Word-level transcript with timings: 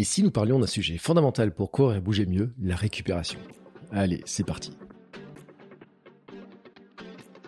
Et 0.00 0.04
si 0.04 0.22
nous 0.22 0.30
parlions 0.30 0.58
d'un 0.58 0.66
sujet 0.66 0.96
fondamental 0.96 1.52
pour 1.52 1.70
courir 1.70 1.98
et 1.98 2.00
bouger 2.00 2.24
mieux, 2.24 2.54
la 2.58 2.74
récupération 2.74 3.38
Allez, 3.92 4.22
c'est 4.24 4.46
parti. 4.46 4.72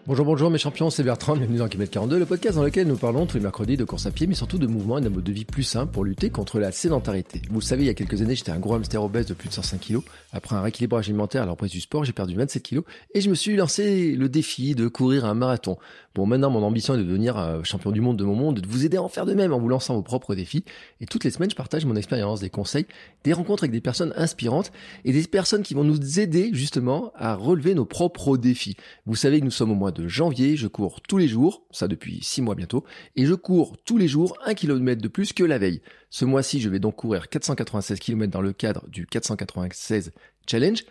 Bonjour, 0.05 0.27
bonjour 0.27 0.51
mes 0.51 0.59
champions, 0.59 0.91
c'est 0.91 1.05
Bertrand, 1.05 1.37
bienvenue 1.37 1.59
dans 1.59 1.69
Kilomètre 1.69 1.93
42, 1.93 2.19
le 2.19 2.27
podcast 2.27 2.57
dans 2.57 2.65
lequel 2.65 2.89
nous 2.89 2.97
parlons 2.97 3.25
tous 3.25 3.37
les 3.37 3.43
mercredis 3.45 3.77
de 3.77 3.85
course 3.85 4.05
à 4.05 4.11
pied, 4.11 4.27
mais 4.27 4.35
surtout 4.35 4.59
de 4.59 4.67
mouvement 4.67 4.99
et 4.99 5.01
d'un 5.01 5.11
mode 5.11 5.23
de 5.23 5.31
vie 5.31 5.45
plus 5.45 5.63
sain 5.63 5.87
pour 5.87 6.05
lutter 6.05 6.29
contre 6.29 6.59
la 6.59 6.73
sédentarité. 6.73 7.41
Vous 7.51 7.61
le 7.61 7.65
savez, 7.65 7.85
il 7.85 7.87
y 7.87 7.89
a 7.89 7.95
quelques 7.95 8.21
années, 8.21 8.35
j'étais 8.35 8.51
un 8.51 8.59
gros 8.59 8.75
hamster 8.75 9.01
obèse 9.01 9.27
de 9.27 9.35
plus 9.35 9.49
de 9.49 9.55
105 9.55 9.81
kg. 9.81 10.01
Après 10.33 10.57
un 10.57 10.63
rééquilibrage 10.63 11.09
alimentaire 11.09 11.45
à 11.45 11.47
la 11.47 11.53
reprise 11.53 11.71
du 11.71 11.81
sport, 11.81 12.03
j'ai 12.03 12.13
perdu 12.13 12.35
27 12.35 12.65
kg 12.65 12.81
et 13.15 13.21
je 13.21 13.31
me 13.31 13.37
suis 13.37 13.55
lancé 13.55 14.17
le 14.17 14.29
défi 14.29 14.75
de 14.75 14.89
courir 14.89 15.25
un 15.25 15.35
marathon. 15.35 15.79
Bon, 16.17 16.27
maintenant, 16.27 16.51
mon 16.51 16.65
ambition 16.65 16.95
est 16.95 16.99
de 16.99 17.05
devenir 17.05 17.39
euh, 17.39 17.63
champion 17.63 17.93
du 17.93 18.01
monde 18.01 18.19
de 18.19 18.25
mon 18.25 18.35
monde, 18.35 18.59
de 18.59 18.69
vous 18.69 18.85
aider 18.85 18.97
à 18.97 19.03
en 19.03 19.09
faire 19.09 19.25
de 19.25 19.35
même 19.35 19.53
en 19.53 19.61
vous 19.61 19.69
lançant 19.69 19.95
vos 19.95 20.03
propres 20.03 20.35
défis. 20.35 20.65
Et 21.01 21.07
toutes 21.07 21.23
les 21.23 21.31
semaines, 21.31 21.51
je 21.51 21.57
partage 21.57 21.87
mon 21.87 21.95
expérience, 21.95 22.41
des 22.41 22.51
conseils, 22.51 22.87
des 23.23 23.33
rencontres 23.33 23.63
avec 23.63 23.71
des 23.73 23.81
personnes 23.81 24.13
inspirantes 24.17 24.73
et 25.05 25.13
des 25.13 25.23
personnes 25.23 25.63
qui 25.63 25.75
vont 25.75 25.85
nous 25.85 26.19
aider 26.19 26.51
justement 26.53 27.13
à 27.15 27.37
relever 27.37 27.75
nos 27.75 27.85
propres 27.85 28.37
défis. 28.37 28.77
Vous 29.07 29.15
savez 29.15 29.39
que 29.39 29.45
nous 29.45 29.53
sommes 29.53 29.71
au 29.71 29.77
mois 29.77 29.92
de 29.93 30.09
janvier, 30.09 30.57
je 30.57 30.67
cours 30.67 31.01
tous 31.01 31.19
les 31.19 31.29
jours, 31.29 31.63
ça 31.71 31.89
depuis 31.89 32.19
6 32.23 32.43
mois 32.43 32.55
bientôt, 32.55 32.85
et 33.17 33.27
je 33.27 33.35
cours 33.35 33.77
tous 33.85 33.99
les 33.99 34.09
jours 34.09 34.37
un 34.45 34.55
kilomètre 34.55 35.03
de 35.03 35.09
plus 35.09 35.33
que 35.33 35.45
la 35.45 35.59
veille. 35.59 35.81
Ce 36.11 36.25
mois-ci, 36.25 36.61
je 36.61 36.69
vais 36.69 36.79
donc 36.79 36.97
courir 36.97 37.29
496 37.29 37.99
km 37.99 38.31
dans 38.31 38.41
le 38.41 38.53
cadre 38.53 38.89
du 38.89 39.07
496 39.07 40.13
Challenge. 40.47 40.85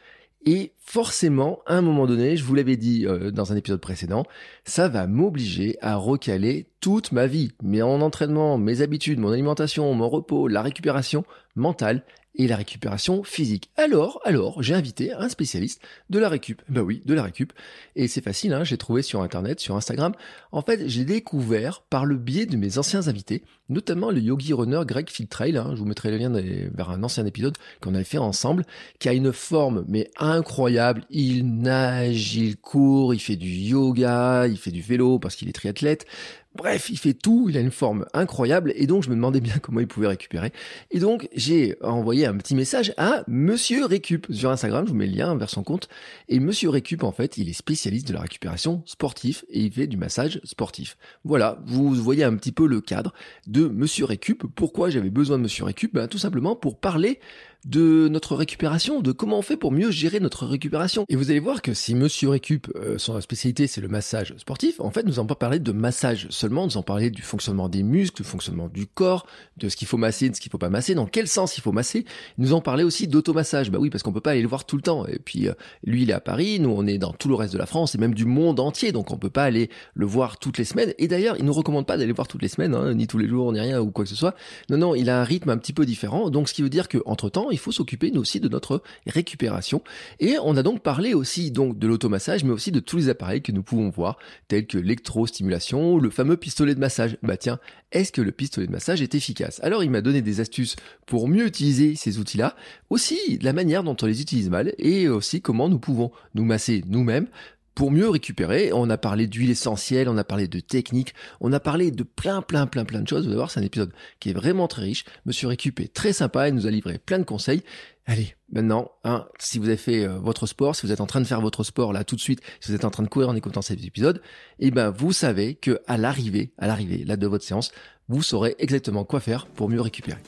Et 0.46 0.74
forcément, 0.80 1.60
à 1.68 1.76
un 1.76 1.82
moment 1.82 2.08
donné, 2.08 2.36
je 2.36 2.44
vous 2.44 2.56
l'avais 2.56 2.76
dit 2.76 3.06
euh, 3.06 3.30
dans 3.30 3.54
un 3.54 3.56
épisode 3.56 3.80
précédent, 3.80 4.26
ça 4.64 4.88
va 4.88 5.06
m'obliger 5.06 5.78
à 5.82 5.96
recaler 5.98 6.66
toute 6.80 7.12
ma 7.12 7.28
vie. 7.28 7.52
Mais 7.62 7.84
en 7.84 8.02
entraînement, 8.02 8.58
mes 8.58 8.82
habitudes, 8.82 9.20
mon 9.20 9.32
alimentation, 9.32 9.94
mon 9.94 10.10
repos, 10.10 10.48
la 10.48 10.64
récupération 10.64 11.26
mentale 11.56 12.04
et 12.36 12.48
la 12.48 12.56
récupération 12.56 13.24
physique. 13.24 13.70
Alors, 13.76 14.22
alors, 14.24 14.64
j'ai 14.64 14.74
invité 14.74 15.12
un 15.14 15.30
spécialiste 15.30 15.82
de 16.10 16.20
la 16.20 16.30
récup. 16.30 16.62
Ben 16.70 16.82
oui, 16.82 17.02
de 17.06 17.14
la 17.14 17.24
récup. 17.24 17.52
Et 17.96 18.08
c'est 18.08 18.24
facile, 18.24 18.54
hein, 18.54 18.64
j'ai 18.64 18.78
trouvé 18.78 19.02
sur 19.02 19.22
Internet, 19.22 19.60
sur 19.60 19.76
Instagram. 19.76 20.14
En 20.52 20.62
fait, 20.62 20.88
j'ai 20.88 21.04
découvert 21.04 21.82
par 21.90 22.06
le 22.06 22.18
biais 22.18 22.46
de 22.46 22.58
mes 22.58 22.78
anciens 22.78 23.08
invités, 23.08 23.44
notamment 23.70 24.12
le 24.12 24.20
yogi 24.20 24.54
runner 24.54 24.82
Greg 24.86 25.10
Fieldtrail, 25.10 25.58
hein, 25.58 25.72
je 25.74 25.80
vous 25.80 25.86
mettrai 25.86 26.12
le 26.12 26.18
lien 26.18 26.32
vers 26.74 26.90
un 26.90 27.04
ancien 27.04 27.26
épisode 27.26 27.58
qu'on 27.82 27.96
avait 27.96 28.04
fait 28.04 28.18
ensemble, 28.18 28.66
qui 29.00 29.10
a 29.10 29.14
une 29.14 29.34
forme 29.34 29.86
mais 29.88 30.10
incroyable. 30.18 31.06
Il 31.10 31.46
nage, 31.46 32.36
il 32.36 32.58
court, 32.58 33.14
il 33.14 33.20
fait 33.20 33.36
du 33.36 33.50
yoga, 33.50 34.48
il 34.48 34.58
fait 34.58 34.72
du 34.72 34.82
vélo 34.82 35.20
parce 35.20 35.36
qu'il 35.36 35.50
est 35.50 35.54
triathlète. 35.54 36.06
Bref, 36.54 36.90
il 36.90 36.98
fait 36.98 37.14
tout, 37.14 37.48
il 37.50 37.56
a 37.56 37.62
une 37.62 37.72
forme 37.72 38.06
incroyable 38.14 38.74
et 38.76 38.86
donc 38.86 39.04
je 39.04 39.10
me 39.10 39.16
demandais 39.16 39.40
bien 39.40 39.58
comment 39.62 39.80
il 39.80 39.88
pouvait 39.88 40.08
récupérer. 40.08 40.52
Et 40.92 41.00
donc 41.00 41.30
j'ai 41.34 41.78
envoyé 41.82 42.26
un 42.26 42.36
petit 42.36 42.56
message 42.56 42.94
à 42.98 43.24
Monsieur 43.28 43.86
Récup 43.86 44.28
sur 44.30 44.52
Instagram, 44.52 44.86
je 44.86 44.92
vous 44.92 44.98
mets 44.98 45.08
le 45.08 45.16
lien 45.16 45.34
vers 45.36 45.50
son 45.50 45.64
compte. 45.64 45.88
Et 46.28 46.42
Monsieur 46.42 46.70
Récup 46.70 47.04
en 47.04 47.14
fait, 47.14 47.38
il 47.38 47.48
est 47.48 47.54
spécialiste 47.54 48.08
de 48.10 48.14
la 48.14 48.20
récupération 48.20 48.84
sportive 48.86 49.44
et 49.50 49.62
il 49.62 49.72
fait 49.72 49.88
du 49.88 49.96
massage 49.96 50.42
sportif. 50.44 50.98
Voilà, 51.24 51.60
vous 51.66 51.94
voyez 51.94 52.26
un 52.26 52.36
petit 52.36 52.52
peu 52.52 52.68
le 52.68 52.82
cadre 52.82 53.14
de 53.48 53.68
Monsieur 53.68 54.04
Récup. 54.04 54.44
Pourquoi 54.54 54.90
j'avais 54.90 55.10
besoin 55.10 55.38
de 55.38 55.44
Monsieur 55.44 55.64
Récup? 55.64 55.94
Ben, 55.94 56.08
Tout 56.08 56.18
simplement 56.18 56.58
pour 56.58 56.80
parler 56.80 57.20
de 57.66 58.08
notre 58.10 58.36
récupération, 58.36 59.02
de 59.02 59.12
comment 59.12 59.38
on 59.38 59.42
fait 59.42 59.58
pour 59.58 59.72
mieux 59.72 59.92
gérer 59.92 60.20
notre 60.20 60.46
récupération. 60.46 61.06
Et 61.10 61.16
vous 61.16 61.30
allez 61.30 61.40
voir 61.40 61.62
que 61.62 61.74
si 61.74 61.94
Monsieur 61.96 62.30
Récup, 62.30 62.68
euh, 62.76 62.98
son 62.98 63.20
spécialité 63.22 63.68
c'est 63.68 63.82
le 63.82 63.88
massage 63.88 64.34
sportif, 64.38 64.80
en 64.80 64.90
fait 64.90 65.04
nous 65.04 65.12
n'allons 65.12 65.28
pas 65.28 65.36
parler 65.36 65.60
de 65.60 65.72
massage 65.72 66.28
seulement, 66.30 66.66
nous 66.66 66.74
allons 66.74 66.84
parler 66.84 67.12
du 67.12 67.22
fonctionnement 67.22 67.70
des 67.70 67.84
muscles, 67.84 68.18
du 68.18 68.28
fonctionnement 68.28 68.68
du 68.68 68.88
corps, 68.88 69.28
de 69.58 69.70
ce 69.70 69.76
qu'il 69.76 69.88
faut 69.88 69.98
masser, 69.98 70.30
de 70.30 70.36
ce 70.36 70.42
qu'il 70.42 70.52
faut 70.52 70.58
pas 70.58 70.70
masser, 70.70 70.96
dans 70.96 71.06
quel 71.06 71.28
sens 71.28 71.58
il 71.58 71.62
faut 71.62 71.72
masser. 71.72 72.06
Nous 72.38 72.54
en 72.54 72.62
parler 72.62 72.84
aussi 72.84 73.08
d'automassage, 73.08 73.70
bah 73.70 73.78
oui 73.80 73.90
parce 73.90 74.02
qu'on 74.04 74.14
peut 74.14 74.22
pas 74.22 74.32
aller 74.32 74.42
le 74.42 74.48
voir 74.48 74.66
tout 74.66 74.76
le 74.76 74.82
temps. 74.82 75.06
Et 75.06 75.20
puis 75.20 75.48
euh, 75.48 75.54
lui 75.84 76.04
il 76.04 76.10
est 76.10 76.14
à 76.14 76.20
Paris, 76.20 76.60
nous 76.60 76.74
on 76.76 76.88
est 76.88 76.98
dans 76.98 77.14
tout 77.14 77.30
le 77.30 77.36
reste 77.36 77.54
de 77.54 77.60
la 77.60 77.68
France 77.68 77.94
et 77.94 77.98
même 78.00 78.16
du 78.16 78.26
monde 78.26 78.60
entier, 78.60 78.92
donc 78.92 79.12
on 79.12 79.18
peut 79.18 79.30
pas 79.30 79.44
aller 79.44 79.70
le 79.94 80.06
voir 80.06 80.40
toutes 80.40 80.58
les 80.58 80.66
semaines. 80.66 80.94
Et 80.98 81.08
d'ailleurs 81.08 81.36
il 81.38 81.46
nous 81.46 81.54
recommande 81.54 81.86
pas 81.86 81.98
d'aller 81.98 82.12
voir 82.12 82.28
toutes 82.28 82.42
les 82.42 82.48
semaines, 82.48 82.74
hein, 82.74 82.96
ni 82.96 83.06
tous 83.06 83.20
les 83.20 83.28
jours, 83.28 83.54
ni 83.54 83.60
rien 83.60 83.80
ou 83.80 83.92
quoi 83.92 84.06
que 84.06 84.10
ce 84.10 84.16
soit. 84.16 84.36
Non 84.70 84.78
non, 84.78 84.96
il 84.96 85.10
a 85.10 85.22
un 85.22 85.24
rythme 85.24 85.50
un 85.50 85.58
petit 85.58 85.74
peu 85.74 85.86
différent, 85.86 86.30
donc 86.32 86.50
ce 86.50 86.54
qui 86.56 86.64
veut 86.64 86.70
dire 86.70 86.88
que 86.88 86.98
entre 87.06 87.30
temps 87.30 87.51
il 87.52 87.60
faut 87.60 87.72
s'occuper 87.72 88.12
nous 88.12 88.22
aussi 88.22 88.40
de 88.40 88.50
notre 88.50 88.82
récupération. 89.08 89.84
Et 90.20 90.38
on 90.44 90.58
a 90.58 90.64
donc 90.64 90.82
parlé 90.82 91.14
aussi 91.14 91.52
donc 91.52 91.78
de 91.78 91.88
l'automassage, 91.88 92.44
mais 92.44 92.52
aussi 92.52 92.72
de 92.72 92.80
tous 92.80 92.98
les 92.98 93.10
appareils 93.10 93.42
que 93.42 93.52
nous 93.52 93.64
pouvons 93.64 93.90
voir, 93.90 94.18
tels 94.48 94.68
que 94.68 94.78
l'électrostimulation 94.78 95.98
le 95.98 96.10
fameux 96.10 96.38
pistolet 96.38 96.76
de 96.76 96.80
massage. 96.80 97.18
Bah 97.24 97.38
tiens, 97.38 97.60
est-ce 97.92 98.12
que 98.12 98.22
le 98.22 98.32
pistolet 98.32 98.68
de 98.68 98.72
massage 98.72 99.02
est 99.02 99.16
efficace? 99.16 99.60
Alors 99.64 99.84
il 99.84 99.92
m'a 99.92 100.02
donné 100.02 100.22
des 100.22 100.40
astuces 100.40 100.76
pour 101.06 101.28
mieux 101.28 101.46
utiliser 101.46 101.96
ces 101.96 102.20
outils-là, 102.20 102.56
aussi 102.90 103.40
la 103.42 103.54
manière 103.54 103.84
dont 103.84 103.98
on 104.02 104.06
les 104.06 104.22
utilise 104.22 104.50
mal, 104.50 104.74
et 104.78 105.08
aussi 105.08 105.42
comment 105.42 105.70
nous 105.70 105.80
pouvons 105.80 106.12
nous 106.36 106.46
masser 106.46 106.84
nous-mêmes 106.88 107.28
pour 107.76 107.92
mieux 107.92 108.10
récupérer, 108.10 108.72
on 108.74 108.90
a 108.90 108.98
parlé 108.98 109.28
d'huile 109.28 109.50
essentielle, 109.50 110.10
on 110.10 110.18
a 110.18 110.24
parlé 110.24 110.48
de 110.48 110.60
technique, 110.60 111.14
on 111.40 111.54
a 111.54 111.60
parlé 111.60 111.92
de 111.92 112.04
plein, 112.04 112.42
plein, 112.42 112.68
plein, 112.68 112.86
plein 112.86 113.02
de 113.02 113.08
choses. 113.08 113.24
Vous 113.24 113.30
allez 113.30 113.38
voir, 113.38 113.52
c'est 113.52 113.60
un 113.60 113.64
épisode 113.64 113.92
qui 114.20 114.30
est 114.30 114.34
vraiment 114.34 114.68
très 114.68 114.84
riche. 114.84 115.06
Monsieur 115.26 115.48
Récup 115.48 115.80
est 115.80 115.94
très 115.94 116.14
sympa, 116.14 116.50
il 116.50 116.56
nous 116.56 116.68
a 116.68 116.72
livré 116.72 116.98
plein 116.98 117.20
de 117.20 117.24
conseils. 117.24 117.64
Allez, 118.06 118.36
maintenant, 118.52 118.92
hein, 119.04 119.28
si 119.40 119.60
vous 119.60 119.68
avez 119.68 119.78
fait 119.78 120.04
euh, 120.04 120.18
votre 120.20 120.48
sport, 120.48 120.76
si 120.76 120.86
vous 120.86 120.92
êtes 120.92 121.02
en 121.02 121.06
train 121.06 121.22
de 121.22 121.28
faire 121.28 121.40
votre 121.40 121.64
sport 121.64 121.94
là 121.94 122.04
tout 122.04 122.16
de 122.16 122.22
suite, 122.22 122.42
si 122.60 122.70
vous 122.70 122.76
êtes 122.76 122.86
en 122.86 122.90
train 122.90 123.04
de 123.04 123.08
courir 123.08 123.30
en 123.30 123.36
écoutant 123.36 123.62
cet 123.62 123.84
épisode, 123.86 124.22
eh 124.60 124.72
ben 124.72 124.90
vous 124.90 125.14
savez 125.14 125.56
que 125.56 125.80
à 125.88 125.98
l'arrivée, 125.98 126.52
à 126.58 126.68
l'arrivée 126.68 127.06
là 127.06 127.16
de 127.16 127.28
votre 127.28 127.46
séance, 127.46 127.72
vous 128.10 128.24
saurez 128.24 128.56
exactement 128.60 129.06
quoi 129.06 129.20
faire 129.20 129.46
pour 129.46 129.70
mieux 129.70 129.82
récupérer. 129.82 130.20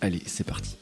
Allez, 0.00 0.22
c'est 0.26 0.44
parti. 0.44 0.81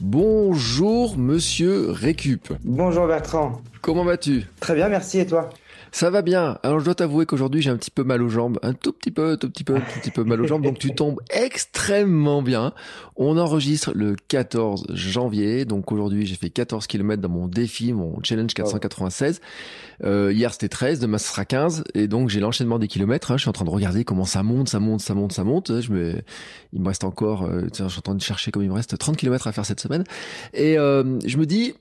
Bonjour 0.00 1.18
Monsieur 1.18 1.90
Récup. 1.90 2.54
Bonjour 2.64 3.06
Bertrand. 3.06 3.60
Comment 3.82 4.02
vas-tu? 4.02 4.46
Très 4.58 4.74
bien, 4.74 4.88
merci 4.88 5.18
et 5.20 5.26
toi? 5.26 5.50
Ça 5.92 6.10
va 6.10 6.22
bien. 6.22 6.58
Alors 6.62 6.80
je 6.80 6.84
dois 6.84 6.94
t'avouer 6.94 7.26
qu'aujourd'hui 7.26 7.62
j'ai 7.62 7.70
un 7.70 7.76
petit 7.76 7.90
peu 7.90 8.04
mal 8.04 8.22
aux 8.22 8.28
jambes, 8.28 8.58
un 8.62 8.74
tout 8.74 8.92
petit 8.92 9.10
peu, 9.10 9.36
tout 9.36 9.50
petit 9.50 9.64
peu, 9.64 9.76
un 9.76 9.80
tout 9.80 10.00
petit 10.00 10.10
peu 10.10 10.24
mal 10.24 10.40
aux 10.40 10.46
jambes. 10.46 10.62
Donc 10.62 10.78
tu 10.78 10.94
tombes 10.94 11.20
extrêmement 11.30 12.42
bien. 12.42 12.72
On 13.16 13.36
enregistre 13.38 13.92
le 13.94 14.16
14 14.28 14.86
janvier. 14.94 15.64
Donc 15.64 15.92
aujourd'hui 15.92 16.26
j'ai 16.26 16.36
fait 16.36 16.50
14 16.50 16.86
km 16.86 17.20
dans 17.20 17.28
mon 17.28 17.48
défi, 17.48 17.92
mon 17.92 18.18
challenge 18.22 18.54
496. 18.54 19.40
Euh, 20.02 20.32
hier 20.32 20.52
c'était 20.52 20.68
13, 20.68 21.00
demain 21.00 21.18
ce 21.18 21.28
sera 21.28 21.44
15. 21.44 21.84
Et 21.94 22.08
donc 22.08 22.28
j'ai 22.28 22.40
l'enchaînement 22.40 22.78
des 22.78 22.88
kilomètres. 22.88 23.30
Hein. 23.30 23.36
Je 23.36 23.42
suis 23.42 23.50
en 23.50 23.52
train 23.52 23.64
de 23.64 23.70
regarder 23.70 24.04
comment 24.04 24.24
ça 24.24 24.42
monte, 24.42 24.68
ça 24.68 24.80
monte, 24.80 25.00
ça 25.00 25.14
monte, 25.14 25.32
ça 25.32 25.44
monte. 25.44 25.80
Je 25.80 25.92
me... 25.92 26.22
Il 26.72 26.80
me 26.80 26.86
reste 26.86 27.04
encore, 27.04 27.44
euh, 27.44 27.66
tiens, 27.72 27.88
je 27.88 27.92
suis 27.92 27.98
en 27.98 28.02
train 28.02 28.14
de 28.14 28.22
chercher 28.22 28.50
comme 28.50 28.62
il 28.62 28.68
me 28.68 28.74
reste 28.74 28.96
30 28.96 29.16
km 29.16 29.46
à 29.46 29.52
faire 29.52 29.66
cette 29.66 29.80
semaine. 29.80 30.04
Et 30.54 30.78
euh, 30.78 31.18
je 31.26 31.36
me 31.36 31.46
dis, 31.46 31.74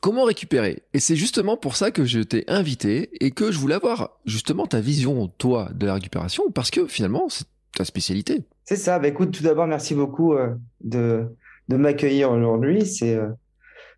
Comment 0.00 0.24
récupérer? 0.24 0.82
Et 0.94 1.00
c'est 1.00 1.16
justement 1.16 1.56
pour 1.56 1.76
ça 1.76 1.90
que 1.90 2.04
je 2.04 2.20
t'ai 2.20 2.44
invité 2.48 3.10
et 3.20 3.32
que 3.32 3.50
je 3.50 3.58
voulais 3.58 3.74
avoir 3.74 4.20
justement 4.24 4.66
ta 4.66 4.80
vision, 4.80 5.28
toi, 5.36 5.68
de 5.74 5.84
la 5.84 5.94
récupération, 5.94 6.44
parce 6.54 6.70
que 6.70 6.86
finalement, 6.86 7.28
c'est 7.28 7.44
ta 7.76 7.84
spécialité. 7.84 8.42
C'est 8.64 8.76
ça. 8.76 8.98
Bah, 8.98 9.08
écoute, 9.08 9.32
tout 9.32 9.42
d'abord, 9.42 9.66
merci 9.66 9.94
beaucoup 9.94 10.34
euh, 10.34 10.54
de, 10.82 11.26
de 11.68 11.76
m'accueillir 11.76 12.30
aujourd'hui. 12.30 12.86
C'est 12.86 13.14
euh, 13.14 13.28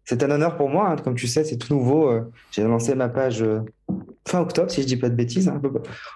c'est 0.05 0.23
un 0.25 0.31
honneur 0.31 0.57
pour 0.57 0.69
moi. 0.69 0.91
Hein. 0.91 0.97
Comme 0.97 1.15
tu 1.15 1.29
sais, 1.29 1.45
c'est 1.45 1.59
tout 1.59 1.73
nouveau. 1.73 2.09
Euh, 2.09 2.23
j'ai 2.51 2.65
lancé 2.65 2.95
ma 2.95 3.09
page 3.09 3.45
fin 4.27 4.41
octobre, 4.41 4.71
si 4.71 4.83
je 4.83 4.87
dis 4.87 4.97
pas 4.97 5.11
de 5.11 5.15
bêtises, 5.15 5.49
hein, 5.49 5.61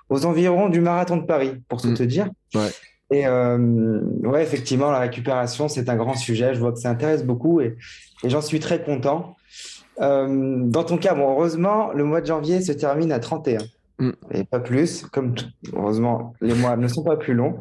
aux 0.09 0.25
environs 0.27 0.69
du 0.69 0.81
marathon 0.81 1.19
de 1.19 1.27
Paris, 1.27 1.53
pour 1.69 1.81
tout 1.81 1.91
mm. 1.91 1.95
te 1.95 2.03
dire. 2.03 2.29
Ouais. 2.55 2.71
Et 3.12 3.29
ouais, 3.29 4.43
effectivement, 4.43 4.91
la 4.91 4.99
récupération, 4.99 5.69
c'est 5.69 5.89
un 5.89 5.95
grand 5.95 6.17
sujet. 6.17 6.55
Je 6.55 6.59
vois 6.59 6.73
que 6.73 6.81
ça 6.81 6.91
intéresse 6.91 7.25
beaucoup 7.25 7.61
et, 7.61 7.77
et 8.25 8.31
j'en 8.31 8.41
suis 8.41 8.59
très 8.59 8.83
content. 8.83 9.37
Euh, 10.01 10.59
dans 10.65 10.85
ton 10.85 10.99
cas, 10.99 11.15
bon, 11.15 11.31
heureusement, 11.33 11.93
le 11.93 12.05
mois 12.05 12.21
de 12.21 12.27
janvier 12.27 12.61
se 12.61 12.73
termine 12.73 13.13
à 13.13 13.19
31. 13.19 13.59
Mm. 13.99 14.11
Et 14.33 14.45
pas 14.45 14.61
plus, 14.61 15.07
comme 15.11 15.35
heureusement, 15.73 16.35
les 16.43 16.55
mois 16.55 16.77
ne 16.77 16.87
sont 16.87 17.03
pas 17.03 17.17
plus 17.17 17.33
longs. 17.33 17.59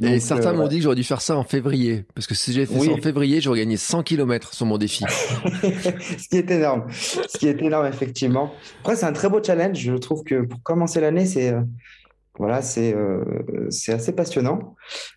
et 0.00 0.20
certains 0.20 0.52
m'ont 0.52 0.68
dit 0.68 0.76
que 0.76 0.84
j'aurais 0.84 0.96
dû 0.96 1.02
faire 1.02 1.20
ça 1.20 1.36
en 1.36 1.42
février, 1.42 2.04
parce 2.14 2.28
que 2.28 2.34
si 2.34 2.52
j'avais 2.52 2.66
fait 2.66 2.78
ça 2.78 2.92
en 2.92 2.98
février, 2.98 3.40
j'aurais 3.40 3.60
gagné 3.60 3.76
100 3.76 4.04
km 4.04 4.54
sur 4.54 4.64
mon 4.64 4.78
défi. 4.78 5.04
Ce 5.62 6.28
qui 6.28 6.36
est 6.36 6.50
énorme, 6.50 6.84
ce 6.90 7.36
qui 7.36 7.48
est 7.48 7.60
énorme 7.60 7.86
effectivement. 7.86 8.54
Après, 8.82 8.94
c'est 8.94 9.06
un 9.06 9.12
très 9.12 9.28
beau 9.28 9.42
challenge. 9.42 9.76
Je 9.78 9.94
trouve 9.94 10.22
que 10.22 10.42
pour 10.42 10.62
commencer 10.62 11.00
l'année, 11.00 11.26
c'est 11.26 11.52
voilà, 12.38 12.62
c'est 12.62 12.96
c'est 13.68 13.92
assez 13.92 14.12
passionnant. 14.12 14.74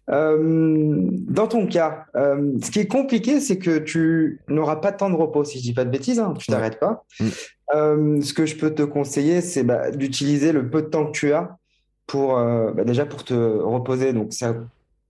dans 0.07 1.47
ton 1.47 1.65
cas, 1.67 2.05
ce 2.13 2.71
qui 2.71 2.79
est 2.79 2.87
compliqué, 2.87 3.39
c'est 3.39 3.57
que 3.57 3.77
tu 3.77 4.41
n'auras 4.49 4.75
pas 4.77 4.91
de 4.91 4.97
temps 4.97 5.09
de 5.09 5.15
repos, 5.15 5.43
si 5.43 5.59
je 5.59 5.63
dis 5.63 5.73
pas 5.73 5.85
de 5.85 5.89
bêtises, 5.89 6.19
hein, 6.19 6.33
tu 6.37 6.51
t'arrêtes 6.51 6.79
pas. 6.79 7.05
Mm. 7.19 7.27
Euh, 7.73 8.21
ce 8.21 8.33
que 8.33 8.45
je 8.45 8.55
peux 8.55 8.73
te 8.73 8.83
conseiller, 8.83 9.41
c'est 9.41 9.63
bah, 9.63 9.91
d'utiliser 9.91 10.51
le 10.51 10.69
peu 10.69 10.81
de 10.81 10.87
temps 10.87 11.07
que 11.07 11.11
tu 11.11 11.33
as 11.33 11.57
pour 12.05 12.37
euh, 12.37 12.71
bah, 12.71 12.83
déjà 12.83 13.05
pour 13.05 13.23
te 13.23 13.33
reposer. 13.33 14.13
Donc 14.13 14.33
ça 14.33 14.55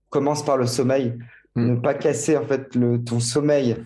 commence 0.08 0.44
par 0.44 0.56
le 0.56 0.66
sommeil, 0.66 1.18
hmm. 1.54 1.70
ne 1.70 1.76
pas 1.76 1.94
casser 1.94 2.36
en 2.36 2.46
fait 2.46 2.74
le, 2.74 3.02
ton 3.02 3.20
sommeil, 3.20 3.76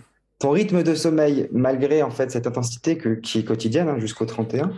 ton 0.40 0.50
rythme 0.50 0.82
de 0.82 0.94
sommeil 0.94 1.48
malgré 1.52 2.02
en 2.02 2.10
fait 2.10 2.32
cette 2.32 2.48
intensité 2.48 2.98
que, 2.98 3.10
qui 3.10 3.38
est 3.38 3.44
quotidienne 3.44 3.88
hein, 3.88 3.98
jusqu'au 3.98 4.24
31. 4.24 4.72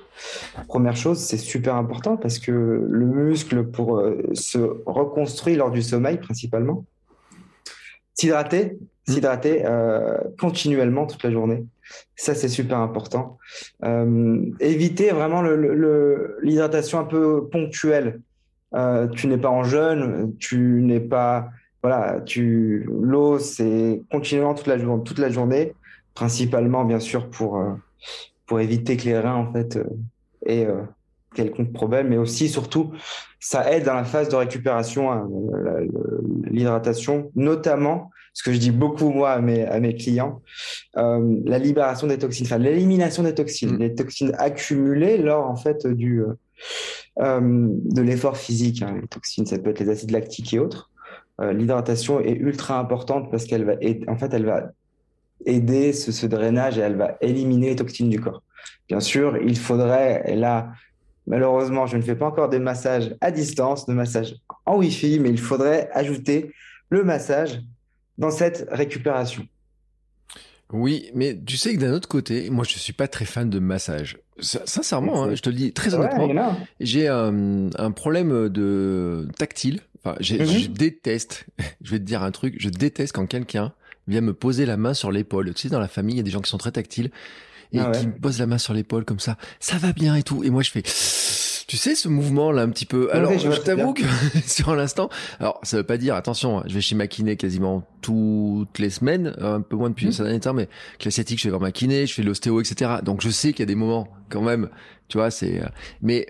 Première 0.68 0.96
chose, 0.96 1.18
c'est 1.18 1.38
super 1.38 1.76
important 1.76 2.18
parce 2.18 2.38
que 2.38 2.52
le 2.52 3.06
muscle 3.06 3.64
pour 3.64 3.96
euh, 3.96 4.20
se 4.34 4.58
reconstruire 4.84 5.58
lors 5.58 5.70
du 5.70 5.80
sommeil 5.80 6.18
principalement. 6.18 6.84
S'hydrater, 8.14 8.76
hmm. 9.08 9.12
s'hydrater 9.12 9.64
continuellement 10.38 11.06
toute 11.06 11.22
la 11.22 11.30
journée. 11.30 11.64
Ça, 12.16 12.34
c'est 12.34 12.48
super 12.48 12.78
important. 12.78 13.38
Euh, 13.84 14.44
éviter 14.60 15.10
vraiment 15.10 15.42
l'hydratation 16.42 16.98
un 17.00 17.04
peu 17.04 17.48
ponctuelle. 17.50 18.20
Euh, 18.74 19.08
tu 19.08 19.26
n'es 19.26 19.38
pas 19.38 19.50
en 19.50 19.64
jeûne, 19.64 20.34
tu 20.38 20.82
n'es 20.82 21.00
pas. 21.00 21.50
Voilà, 21.82 22.20
tu 22.20 22.88
l'eau, 22.88 23.38
c'est 23.38 24.02
continuellement 24.10 24.54
toute 24.54 24.66
la, 24.68 24.78
toute 24.78 25.18
la 25.18 25.30
journée, 25.30 25.74
principalement, 26.14 26.84
bien 26.84 27.00
sûr, 27.00 27.28
pour, 27.28 27.58
euh, 27.58 27.72
pour 28.46 28.60
éviter 28.60 28.96
que 28.96 29.04
les 29.04 29.18
reins, 29.18 29.34
en 29.34 29.52
fait, 29.52 29.78
aient 30.46 30.68
quelconque 31.34 31.72
problème, 31.72 32.08
mais 32.08 32.18
aussi, 32.18 32.48
surtout, 32.48 32.92
ça 33.40 33.72
aide 33.72 33.84
dans 33.84 33.94
la 33.94 34.04
phase 34.04 34.28
de 34.28 34.36
récupération, 34.36 35.10
hein, 35.10 35.28
l'hydratation, 36.44 37.30
notamment 37.34 38.10
ce 38.34 38.42
que 38.42 38.52
je 38.52 38.58
dis 38.58 38.70
beaucoup 38.70 39.10
moi 39.10 39.32
à 39.32 39.40
mes, 39.40 39.64
à 39.64 39.78
mes 39.80 39.94
clients, 39.94 40.40
euh, 40.96 41.36
la 41.44 41.58
libération 41.58 42.06
des 42.06 42.18
toxines, 42.18 42.46
enfin 42.46 42.58
l'élimination 42.58 43.22
des 43.22 43.34
toxines, 43.34 43.74
mm. 43.74 43.78
les 43.78 43.94
toxines 43.94 44.32
accumulées 44.38 45.18
lors 45.18 45.46
en 45.46 45.56
fait 45.56 45.86
du 45.86 46.22
euh, 46.22 46.32
euh, 47.20 47.40
de 47.42 48.02
l'effort 48.02 48.36
physique. 48.36 48.82
Hein. 48.82 48.98
Les 49.00 49.08
toxines, 49.08 49.46
ça 49.46 49.58
peut 49.58 49.70
être 49.70 49.80
les 49.80 49.90
acides 49.90 50.12
lactiques 50.12 50.54
et 50.54 50.58
autres. 50.58 50.90
L'hydratation 51.50 52.20
est 52.20 52.36
ultra 52.36 52.78
importante 52.78 53.30
parce 53.30 53.44
qu'elle 53.44 53.64
va, 53.64 53.74
en 54.06 54.16
fait, 54.16 54.32
elle 54.32 54.46
va 54.46 54.70
aider 55.44 55.92
ce, 55.92 56.12
ce, 56.12 56.26
drainage 56.26 56.78
et 56.78 56.82
elle 56.82 56.96
va 56.96 57.16
éliminer 57.20 57.70
les 57.70 57.76
toxines 57.76 58.08
du 58.08 58.20
corps. 58.20 58.42
Bien 58.88 59.00
sûr, 59.00 59.36
il 59.38 59.58
faudrait, 59.58 60.22
et 60.26 60.36
là, 60.36 60.72
malheureusement, 61.26 61.86
je 61.86 61.96
ne 61.96 62.02
fais 62.02 62.14
pas 62.14 62.26
encore 62.26 62.48
des 62.48 62.58
massages 62.58 63.16
à 63.20 63.30
distance, 63.30 63.86
de 63.86 63.92
massages 63.92 64.36
en 64.66 64.76
Wi-Fi, 64.76 65.18
mais 65.20 65.30
il 65.30 65.40
faudrait 65.40 65.90
ajouter 65.92 66.52
le 66.90 67.04
massage 67.04 67.60
dans 68.18 68.30
cette 68.30 68.68
récupération. 68.70 69.46
Oui, 70.72 71.10
mais 71.14 71.38
tu 71.44 71.56
sais 71.56 71.74
que 71.74 71.80
d'un 71.80 71.92
autre 71.92 72.08
côté, 72.08 72.48
moi 72.48 72.64
je 72.66 72.78
suis 72.78 72.94
pas 72.94 73.06
très 73.06 73.26
fan 73.26 73.50
de 73.50 73.58
massage. 73.58 74.18
Sincèrement, 74.38 75.24
hein, 75.24 75.34
je 75.34 75.42
te 75.42 75.50
le 75.50 75.56
dis 75.56 75.72
très 75.72 75.94
honnêtement, 75.94 76.56
j'ai 76.80 77.08
un, 77.08 77.90
problème 77.94 78.48
de 78.48 79.28
tactile. 79.38 79.80
Enfin, 80.04 80.16
je 80.20 80.66
déteste. 80.66 81.46
Je 81.82 81.90
vais 81.92 81.98
te 81.98 82.04
dire 82.04 82.22
un 82.22 82.30
truc. 82.30 82.56
Je 82.58 82.68
déteste 82.68 83.14
quand 83.14 83.26
quelqu'un 83.26 83.72
vient 84.08 84.20
me 84.20 84.34
poser 84.34 84.66
la 84.66 84.76
main 84.76 84.94
sur 84.94 85.12
l'épaule. 85.12 85.52
Tu 85.54 85.62
sais, 85.62 85.68
dans 85.68 85.80
la 85.80 85.88
famille, 85.88 86.16
il 86.16 86.18
y 86.18 86.20
a 86.20 86.24
des 86.24 86.30
gens 86.30 86.40
qui 86.40 86.50
sont 86.50 86.58
très 86.58 86.72
tactiles 86.72 87.10
et 87.72 87.78
ah 87.78 87.90
qui 87.92 88.06
me 88.06 88.12
posent 88.12 88.38
la 88.38 88.46
main 88.46 88.58
sur 88.58 88.74
l'épaule 88.74 89.04
comme 89.04 89.20
ça. 89.20 89.36
Ça 89.60 89.78
va 89.78 89.92
bien 89.92 90.16
et 90.16 90.22
tout. 90.22 90.42
Et 90.44 90.50
moi, 90.50 90.62
je 90.62 90.70
fais 90.70 90.82
tu 91.72 91.78
sais 91.78 91.94
ce 91.94 92.06
mouvement 92.06 92.52
là 92.52 92.60
un 92.60 92.68
petit 92.68 92.84
peu. 92.84 93.08
Alors 93.14 93.38
je, 93.38 93.48
t'avoue 93.48 93.94
que 93.94 94.02
sur 94.46 94.76
l'instant, 94.76 95.08
alors 95.40 95.58
ça 95.62 95.78
veut 95.78 95.82
pas 95.82 95.96
dire 95.96 96.14
attention, 96.14 96.58
hein, 96.58 96.64
je 96.66 96.74
vais 96.74 96.82
chez 96.82 96.94
ma 96.94 97.06
kiné 97.06 97.36
quasiment 97.36 97.82
toutes 98.02 98.78
les 98.78 98.90
semaines, 98.90 99.34
un 99.40 99.62
peu 99.62 99.76
moins 99.76 99.88
depuis 99.88 100.06
mmh. 100.06 100.22
dernier 100.22 100.40
temps, 100.40 100.52
mais 100.52 100.68
classique, 100.98 101.38
je 101.38 101.44
vais 101.44 101.48
voir 101.48 101.62
ma 101.62 101.72
kiné, 101.72 102.06
je 102.06 102.12
fais 102.12 102.22
l'ostéo, 102.22 102.60
etc. 102.60 102.96
Donc 103.02 103.22
je 103.22 103.30
sais 103.30 103.54
qu'il 103.54 103.60
y 103.60 103.62
a 103.62 103.66
des 103.66 103.74
moments 103.74 104.06
quand 104.28 104.42
même, 104.42 104.68
tu 105.08 105.16
vois, 105.16 105.30
c'est. 105.30 105.62
Euh, 105.62 105.66
mais 106.02 106.26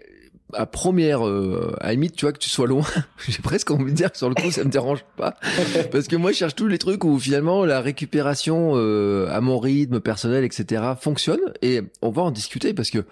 à 0.54 0.66
première, 0.66 1.26
euh, 1.26 1.76
à 1.81 1.93
limite, 1.93 2.16
tu 2.16 2.25
vois, 2.25 2.32
que 2.32 2.38
tu 2.38 2.49
sois 2.49 2.66
loin, 2.66 2.84
j'ai 3.28 3.43
presque 3.43 3.70
envie 3.70 3.93
de 3.93 3.96
dire 3.96 4.12
que 4.12 4.19
sur 4.19 4.28
le 4.28 4.34
coup, 4.34 4.50
ça 4.50 4.64
me 4.64 4.70
dérange 4.70 5.04
pas. 5.16 5.37
Parce 5.93 6.08
que 6.08 6.16
moi, 6.16 6.32
je 6.32 6.38
cherche 6.38 6.54
tous 6.54 6.69
les 6.69 6.78
trucs 6.78 7.04
où 7.04 7.19
finalement 7.19 7.64
la 7.64 7.81
récupération 7.81 8.72
euh, 8.75 9.28
à 9.31 9.40
mon 9.40 9.58
rythme 9.58 10.00
personnel, 10.00 10.44
etc., 10.44 10.82
fonctionne. 11.00 11.40
Et 11.62 11.82
on 12.00 12.10
va 12.10 12.22
en 12.22 12.31
discuter 12.31 12.75
parce 12.75 12.90
que 12.90 13.04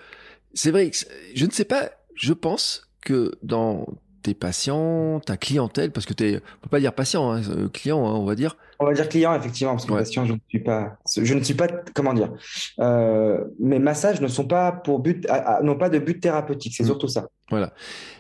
c'est 0.55 0.71
vrai 0.71 0.91
que 0.91 0.97
je 1.35 1.47
ne 1.47 1.51
sais 1.51 1.65
pas 1.65 1.91
je 2.21 2.33
pense 2.33 2.89
que 3.01 3.33
dans 3.43 3.87
tes 4.23 4.35
patients, 4.35 5.21
ta 5.21 5.37
clientèle, 5.37 5.91
parce 5.91 6.07
que 6.07 6.13
tu 6.13 6.37
on 6.37 6.63
peut 6.63 6.69
pas 6.71 6.81
dire 6.81 6.93
patient, 6.93 7.33
hein, 7.33 7.43
euh, 7.49 7.69
client, 7.69 8.07
hein, 8.07 8.13
on 8.13 8.25
va 8.25 8.35
dire. 8.35 8.57
On 8.83 8.87
va 8.87 8.95
dire 8.95 9.09
client 9.09 9.35
effectivement, 9.35 9.75
parce 9.75 9.85
que 9.85 9.93
patient, 9.93 10.25
je 10.25 10.33
ne 10.33 10.39
suis 10.49 10.61
pas, 10.61 10.97
je 11.15 11.35
ne 11.35 11.43
suis 11.43 11.55
pas, 11.55 11.69
comment 11.95 12.15
dire, 12.15 12.33
euh, 12.79 13.45
mes 13.59 13.79
massages 13.79 14.23
ne 14.23 14.27
sont 14.27 14.47
pas 14.47 14.73
pour 14.73 15.01
but, 15.01 15.29
n'ont 15.63 15.77
pas 15.77 15.91
de 15.91 15.99
but 15.99 16.19
thérapeutique, 16.19 16.75
c'est 16.75 16.85
mm. 16.85 16.87
surtout 16.87 17.09
ça. 17.09 17.29
Voilà. 17.51 17.75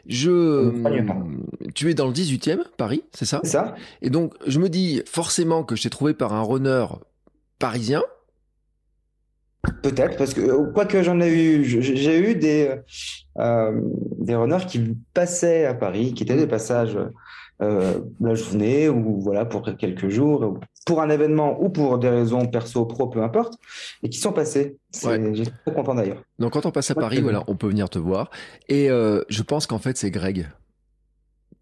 Je, 0.06 0.70
tu 1.74 1.88
es 1.88 1.94
dans 1.94 2.06
le 2.06 2.12
18e, 2.12 2.60
Paris, 2.76 3.04
c'est 3.12 3.24
ça? 3.24 3.40
C'est 3.42 3.50
ça. 3.50 3.74
Et 4.02 4.10
donc, 4.10 4.34
je 4.46 4.58
me 4.58 4.68
dis 4.68 5.02
forcément 5.06 5.64
que 5.64 5.76
je 5.76 5.84
t'ai 5.84 5.90
trouvé 5.90 6.12
par 6.12 6.34
un 6.34 6.42
runner 6.42 6.84
parisien, 7.58 8.02
Peut-être, 9.82 10.16
parce 10.16 10.32
que 10.32 10.40
euh, 10.40 10.72
quoi 10.72 10.86
que 10.86 11.02
j'en 11.02 11.20
ai 11.20 11.30
eu, 11.30 11.64
j'ai 11.64 12.30
eu 12.30 12.34
des, 12.34 12.76
euh, 13.38 13.80
des 14.18 14.34
runners 14.34 14.64
qui 14.66 14.96
passaient 15.12 15.66
à 15.66 15.74
Paris, 15.74 16.14
qui 16.14 16.22
étaient 16.22 16.36
des 16.36 16.46
passages 16.46 16.96
euh, 16.96 17.10
la 17.60 18.34
journée 18.34 18.88
ou 18.88 19.20
voilà 19.20 19.44
pour 19.44 19.62
quelques 19.76 20.08
jours, 20.08 20.58
pour 20.86 21.02
un 21.02 21.10
événement 21.10 21.62
ou 21.62 21.68
pour 21.68 21.98
des 21.98 22.08
raisons 22.08 22.46
perso, 22.46 22.86
pro, 22.86 23.08
peu 23.08 23.22
importe, 23.22 23.58
et 24.02 24.08
qui 24.08 24.18
sont 24.18 24.32
passés. 24.32 24.78
J'étais 24.94 25.50
très 25.66 25.74
content 25.74 25.94
d'ailleurs. 25.94 26.22
Donc 26.38 26.54
quand 26.54 26.64
on 26.66 26.70
passe 26.70 26.90
à 26.90 26.94
Paris, 26.94 27.20
voilà, 27.20 27.44
on 27.46 27.56
peut 27.56 27.68
venir 27.68 27.90
te 27.90 27.98
voir. 27.98 28.30
Et 28.68 28.88
je 28.88 29.42
pense 29.42 29.66
qu'en 29.66 29.78
fait 29.78 29.96
c'est 29.96 30.10
Greg 30.10 30.48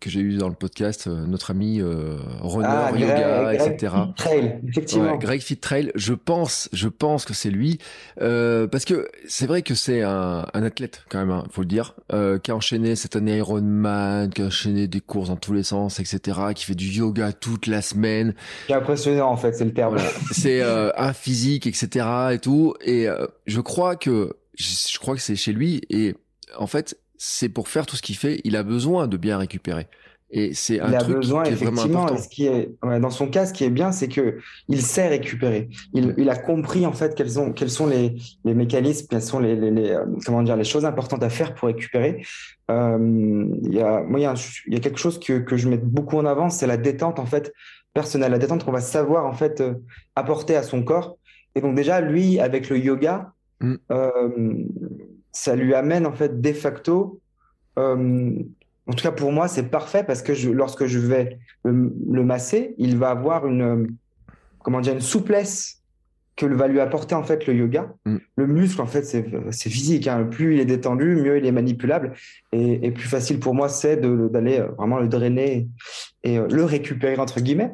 que 0.00 0.10
j'ai 0.10 0.20
eu 0.20 0.36
dans 0.36 0.48
le 0.48 0.54
podcast, 0.54 1.06
euh, 1.06 1.26
notre 1.26 1.50
ami 1.50 1.80
euh, 1.80 2.18
runner, 2.40 2.68
ah, 2.68 2.92
yoga, 2.94 3.54
etc. 3.54 3.94
Trail, 4.16 4.60
effectivement. 4.68 5.16
Greg 5.16 5.40
Fit 5.40 5.56
Trail, 5.56 5.90
je 5.96 6.14
pense, 6.14 6.68
je 6.72 6.88
pense 6.88 7.24
que 7.24 7.34
c'est 7.34 7.50
lui, 7.50 7.78
euh, 8.20 8.68
parce 8.68 8.84
que 8.84 9.08
c'est 9.26 9.46
vrai 9.46 9.62
que 9.62 9.74
c'est 9.74 10.02
un, 10.02 10.46
un, 10.54 10.62
athlète 10.62 11.04
quand 11.08 11.18
même, 11.18 11.30
il 11.30 11.32
hein, 11.32 11.44
faut 11.50 11.62
le 11.62 11.66
dire, 11.66 11.94
euh, 12.12 12.38
qui 12.38 12.52
a 12.52 12.56
enchaîné 12.56 12.94
cette 12.94 13.16
année 13.16 13.38
Ironman, 13.38 14.30
qui 14.30 14.42
a 14.42 14.46
enchaîné 14.46 14.86
des 14.86 15.00
courses 15.00 15.28
dans 15.28 15.36
tous 15.36 15.52
les 15.52 15.64
sens, 15.64 15.98
etc., 15.98 16.38
qui 16.54 16.64
fait 16.64 16.76
du 16.76 16.86
yoga 16.86 17.32
toute 17.32 17.66
la 17.66 17.82
semaine. 17.82 18.34
Qui 18.66 18.74
impressionnant 18.74 19.30
en 19.30 19.36
fait, 19.36 19.52
c'est 19.52 19.64
le 19.64 19.74
terme. 19.74 19.96
c'est 20.30 20.62
euh, 20.62 20.90
un 20.96 21.12
physique, 21.12 21.66
etc. 21.66 22.06
et 22.32 22.38
tout, 22.38 22.74
et 22.84 23.08
je 23.46 23.60
crois 23.60 23.96
que 23.96 24.36
je 24.54 24.98
crois 24.98 25.14
que 25.14 25.20
c'est 25.20 25.36
chez 25.36 25.52
lui 25.52 25.82
et 25.88 26.14
en 26.56 26.66
fait 26.66 26.98
c'est 27.18 27.48
pour 27.48 27.68
faire 27.68 27.84
tout 27.84 27.96
ce 27.96 28.02
qu'il 28.02 28.16
fait, 28.16 28.40
il 28.44 28.56
a 28.56 28.62
besoin 28.62 29.06
de 29.06 29.16
bien 29.16 29.36
récupérer. 29.36 29.88
Et 30.30 30.52
c'est 30.52 30.78
un 30.78 30.92
truc 30.98 31.16
besoin, 31.16 31.42
qui 31.42 31.52
est 31.52 31.54
vraiment 31.54 31.82
important. 31.82 32.18
Ce 32.18 32.28
qui 32.28 32.46
est, 32.46 32.76
dans 32.82 33.10
son 33.10 33.28
cas, 33.28 33.46
ce 33.46 33.54
qui 33.54 33.64
est 33.64 33.70
bien, 33.70 33.92
c'est 33.92 34.08
que 34.08 34.38
il 34.68 34.82
sait 34.82 35.08
récupérer. 35.08 35.70
Il, 35.94 36.14
il, 36.18 36.28
a 36.28 36.36
compris 36.36 36.84
en 36.84 36.92
fait 36.92 37.14
quels 37.14 37.30
sont, 37.30 37.52
quels 37.52 37.70
sont 37.70 37.86
les, 37.86 38.14
les 38.44 38.54
mécanismes, 38.54 39.06
quelles 39.08 39.22
sont 39.22 39.38
les, 39.38 39.56
les, 39.56 39.90
euh, 39.90 40.04
comment 40.26 40.42
dire, 40.42 40.56
les 40.56 40.64
choses 40.64 40.84
importantes 40.84 41.22
à 41.22 41.30
faire 41.30 41.54
pour 41.54 41.68
récupérer. 41.68 42.22
Euh, 42.70 43.46
il 43.62 43.72
y 43.72 43.80
a, 43.80 44.02
moi, 44.02 44.20
il 44.20 44.24
y 44.24 44.26
a, 44.26 44.34
il 44.66 44.74
y 44.74 44.76
a 44.76 44.80
quelque 44.80 44.98
chose 44.98 45.18
que, 45.18 45.38
que 45.38 45.56
je 45.56 45.66
mets 45.66 45.78
beaucoup 45.78 46.18
en 46.18 46.26
avant, 46.26 46.50
c'est 46.50 46.66
la 46.66 46.76
détente 46.76 47.18
en 47.18 47.26
fait 47.26 47.54
personnelle, 47.94 48.32
la 48.32 48.38
détente 48.38 48.64
qu'on 48.66 48.72
va 48.72 48.82
savoir 48.82 49.24
en 49.24 49.32
fait 49.32 49.62
euh, 49.62 49.74
apporter 50.14 50.56
à 50.56 50.62
son 50.62 50.82
corps. 50.82 51.16
Et 51.54 51.62
donc 51.62 51.74
déjà, 51.74 52.02
lui, 52.02 52.38
avec 52.38 52.68
le 52.68 52.78
yoga, 52.78 53.32
mm. 53.60 53.74
euh, 53.90 54.64
ça 55.32 55.56
lui 55.56 55.74
amène 55.74 56.06
en 56.06 56.12
fait 56.12 56.40
de 56.40 56.52
facto, 56.52 57.20
euh, 57.78 58.32
en 58.86 58.92
tout 58.92 59.02
cas 59.02 59.12
pour 59.12 59.32
moi, 59.32 59.48
c'est 59.48 59.64
parfait 59.64 60.02
parce 60.04 60.22
que 60.22 60.34
je, 60.34 60.50
lorsque 60.50 60.86
je 60.86 60.98
vais 60.98 61.38
le, 61.64 62.24
masser, 62.24 62.74
il 62.78 62.96
va 62.96 63.10
avoir 63.10 63.46
une, 63.46 63.94
comment 64.60 64.80
dire, 64.80 64.94
une 64.94 65.00
souplesse 65.00 65.77
que 66.38 66.46
va 66.46 66.68
lui 66.68 66.80
apporter 66.80 67.14
en 67.14 67.24
fait 67.24 67.46
le 67.46 67.54
yoga. 67.54 67.92
Mm. 68.06 68.16
Le 68.36 68.46
muscle, 68.46 68.80
en 68.80 68.86
fait, 68.86 69.02
c'est 69.02 69.70
physique. 69.70 70.06
hein. 70.06 70.24
Plus 70.30 70.54
il 70.54 70.60
est 70.60 70.64
détendu, 70.64 71.16
mieux 71.16 71.36
il 71.36 71.44
est 71.44 71.52
manipulable. 71.52 72.14
Et, 72.52 72.86
et 72.86 72.90
plus 72.92 73.08
facile 73.08 73.40
pour 73.40 73.54
moi, 73.54 73.68
c'est 73.68 73.96
d'aller 73.96 74.60
euh, 74.60 74.68
vraiment 74.78 75.00
le 75.00 75.08
drainer 75.08 75.68
et 76.22 76.38
euh, 76.38 76.46
le 76.50 76.64
récupérer, 76.64 77.18
entre 77.18 77.40
guillemets. 77.40 77.72